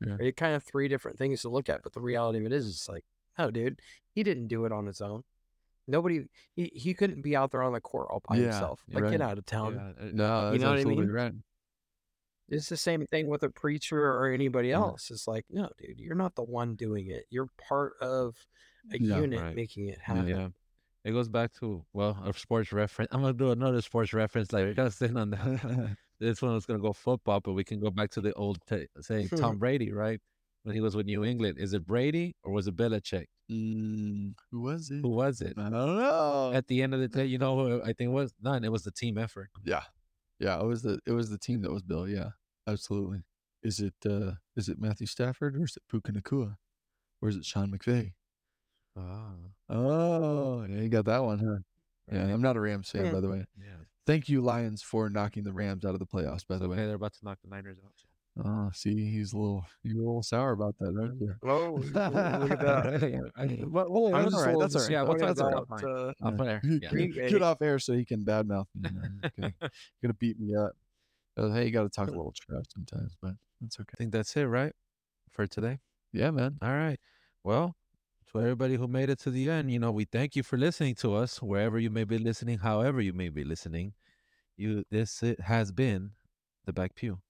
Sure. 0.02 0.16
Right? 0.16 0.36
Kind 0.36 0.54
of 0.54 0.62
three 0.62 0.88
different 0.88 1.18
things 1.18 1.42
to 1.42 1.48
look 1.48 1.68
at, 1.68 1.82
but 1.82 1.92
the 1.92 2.00
reality 2.00 2.38
of 2.38 2.46
it 2.46 2.52
is, 2.52 2.68
it's 2.68 2.88
like, 2.88 3.04
no, 3.38 3.50
dude, 3.50 3.80
he 4.14 4.22
didn't 4.22 4.46
do 4.48 4.64
it 4.64 4.72
on 4.72 4.86
his 4.86 5.00
own. 5.00 5.24
Nobody, 5.86 6.26
he, 6.54 6.70
he 6.74 6.92
couldn't 6.94 7.22
be 7.22 7.34
out 7.34 7.50
there 7.50 7.62
on 7.62 7.72
the 7.72 7.80
court 7.80 8.08
all 8.10 8.22
by 8.28 8.36
Yeah, 8.36 8.42
himself. 8.44 8.84
Like, 8.92 9.04
right. 9.04 9.10
get 9.12 9.22
out 9.22 9.38
of 9.38 9.46
town. 9.46 9.74
Yeah, 9.74 10.04
uh, 10.06 10.10
No, 10.12 10.52
You 10.52 10.58
know 10.58 10.70
what 10.70 10.78
I 10.80 10.84
mean? 10.84 11.08
right. 11.10 11.32
It's 12.50 12.68
the 12.68 12.76
same 12.76 13.06
thing 13.06 13.26
with 13.26 13.42
a 13.42 13.50
preacher 13.50 14.00
or 14.02 14.28
anybody 14.30 14.68
Yeah. 14.68 14.76
else. 14.76 15.10
It's 15.10 15.26
like, 15.26 15.46
no, 15.50 15.70
dude, 15.78 15.98
you're 15.98 16.14
not 16.14 16.34
the 16.34 16.42
one 16.42 16.76
doing 16.76 17.08
it. 17.08 17.26
You're 17.30 17.48
part 17.58 17.94
of 18.00 18.46
a 18.92 18.98
unit 18.98 19.54
making 19.56 19.88
it 19.88 19.98
happen. 19.98 20.54
It 21.08 21.12
goes 21.12 21.30
back 21.30 21.54
to 21.60 21.82
well, 21.94 22.22
a 22.22 22.34
sports 22.34 22.70
reference. 22.70 23.08
I'm 23.14 23.22
gonna 23.22 23.32
do 23.32 23.50
another 23.50 23.80
sports 23.80 24.12
reference. 24.12 24.52
Like 24.52 24.76
sit 24.92 25.16
on 25.16 25.30
that. 25.30 25.96
this 26.20 26.42
one 26.42 26.52
was 26.52 26.66
gonna 26.66 26.80
go 26.80 26.92
football, 26.92 27.40
but 27.40 27.54
we 27.54 27.64
can 27.64 27.80
go 27.80 27.90
back 27.90 28.10
to 28.10 28.20
the 28.20 28.34
old 28.34 28.58
t- 28.68 28.88
saying 29.00 29.30
Tom 29.30 29.56
Brady, 29.58 29.90
right? 29.90 30.20
When 30.64 30.74
he 30.74 30.82
was 30.82 30.94
with 30.94 31.06
New 31.06 31.24
England, 31.24 31.56
is 31.58 31.72
it 31.72 31.86
Brady 31.86 32.36
or 32.44 32.52
was 32.52 32.66
it 32.66 32.76
Belichick? 32.76 33.24
Mm, 33.50 34.34
who 34.50 34.60
was 34.60 34.90
it? 34.90 35.00
Who 35.00 35.08
was 35.08 35.40
it? 35.40 35.54
I 35.56 35.70
don't 35.70 35.96
know. 35.96 36.52
At 36.52 36.66
the 36.66 36.82
end 36.82 36.92
of 36.92 37.00
the 37.00 37.08
day, 37.08 37.24
you 37.24 37.38
know, 37.38 37.56
who 37.56 37.80
I 37.80 37.94
think 37.94 38.10
it 38.10 38.12
was 38.12 38.34
none. 38.42 38.62
It 38.62 38.70
was 38.70 38.82
the 38.82 38.90
team 38.90 39.16
effort. 39.16 39.48
Yeah, 39.64 39.84
yeah. 40.38 40.60
It 40.60 40.66
was 40.66 40.82
the 40.82 40.98
it 41.06 41.12
was 41.12 41.30
the 41.30 41.38
team 41.38 41.62
that 41.62 41.72
was 41.72 41.82
Bill. 41.82 42.06
Yeah, 42.06 42.32
absolutely. 42.66 43.22
Is 43.62 43.80
it 43.80 43.94
uh 44.04 44.32
is 44.56 44.68
it 44.68 44.78
Matthew 44.78 45.06
Stafford 45.06 45.56
or 45.56 45.64
is 45.64 45.74
it 45.74 45.84
Puka 45.88 46.12
Nacua? 46.12 46.56
Or 47.22 47.30
is 47.30 47.36
it 47.36 47.46
Sean 47.46 47.72
McVay? 47.72 48.12
Ah, 48.98 49.32
Oh, 49.70 50.64
yeah, 50.68 50.80
you 50.80 50.88
got 50.88 51.04
that 51.04 51.22
one, 51.22 51.38
huh? 51.38 51.58
Yeah, 52.10 52.32
I'm 52.32 52.40
not 52.40 52.56
a 52.56 52.60
Rams 52.60 52.90
fan, 52.90 53.12
by 53.12 53.20
the 53.20 53.28
way. 53.28 53.44
yeah. 53.58 53.74
Thank 54.06 54.28
you, 54.30 54.40
Lions, 54.40 54.82
for 54.82 55.10
knocking 55.10 55.44
the 55.44 55.52
Rams 55.52 55.84
out 55.84 55.92
of 55.92 55.98
the 56.00 56.06
playoffs. 56.06 56.46
By 56.46 56.56
the 56.56 56.68
way. 56.68 56.76
they're 56.76 56.94
about 56.94 57.12
to 57.14 57.18
knock 57.24 57.38
the 57.42 57.50
Niners 57.50 57.76
out. 57.84 57.92
Oh, 58.46 58.70
see, 58.72 59.10
he's 59.10 59.32
a 59.32 59.36
little 59.36 59.64
you're 59.82 59.96
a 59.96 60.06
little 60.06 60.22
sour 60.22 60.52
about 60.52 60.76
that, 60.78 60.96
aren't 60.98 61.20
you? 61.20 61.34
Oh, 61.42 61.72
look 61.74 62.52
at 62.52 62.60
that. 62.60 63.32
Well, 63.70 64.14
I'm 64.14 64.22
that's 64.22 64.32
just 64.32 64.36
a 64.36 64.38
right. 64.38 64.46
little 64.46 64.60
That's 64.60 64.76
all 64.76 64.82
right. 64.82 64.90
Yeah, 64.90 65.02
we'll 65.02 65.14
disappointed 65.14 65.36
talk 65.36 65.66
about 65.66 65.82
about, 65.82 65.82
it 65.82 66.16
uh, 66.22 66.26
I'll 66.26 66.32
put 66.32 66.44
there. 66.46 66.60
Get- 66.62 66.82
Yeah. 66.82 66.88
Green 66.90 67.10
get 67.12 67.42
off 67.42 67.60
air 67.60 67.78
so 67.80 67.92
he 67.94 68.04
can 68.04 68.24
badmouth 68.24 68.66
me. 68.74 68.90
man. 68.90 69.20
Okay. 69.38 69.52
gonna 70.02 70.14
beat 70.14 70.38
me 70.38 70.54
up. 70.54 70.72
Uh, 71.36 71.50
hey, 71.52 71.66
you 71.66 71.70
got 71.72 71.82
to 71.82 71.88
talk 71.88 72.08
a 72.08 72.12
little 72.12 72.32
trash 72.32 72.64
sometimes, 72.72 73.16
but 73.20 73.32
that's 73.60 73.78
okay. 73.80 73.80
I 73.80 73.82
okay. 73.82 73.96
think 73.98 74.12
that's 74.12 74.34
it, 74.36 74.44
right? 74.44 74.72
For 75.32 75.46
today. 75.46 75.80
Yeah, 76.12 76.30
man. 76.30 76.58
All 76.62 76.70
right. 76.70 76.98
Well, 77.44 77.76
to 78.32 78.40
everybody 78.40 78.76
who 78.76 78.88
made 78.88 79.10
it 79.10 79.18
to 79.20 79.30
the 79.30 79.50
end, 79.50 79.70
you 79.70 79.78
know, 79.78 79.90
we 79.90 80.04
thank 80.04 80.36
you 80.36 80.42
for 80.42 80.56
listening 80.56 80.94
to 80.96 81.14
us 81.14 81.40
wherever 81.42 81.78
you 81.78 81.90
may 81.90 82.04
be 82.04 82.18
listening, 82.18 82.58
however 82.58 83.00
you 83.00 83.12
may 83.12 83.28
be 83.28 83.44
listening. 83.44 83.94
You 84.56 84.84
this 84.90 85.22
it 85.22 85.40
has 85.40 85.72
been 85.72 86.10
the 86.66 86.72
back 86.72 86.94
pew. 86.94 87.20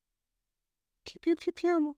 Pew, 1.05 1.19
pew, 1.21 1.37
pew, 1.37 1.53
pew. 1.53 1.97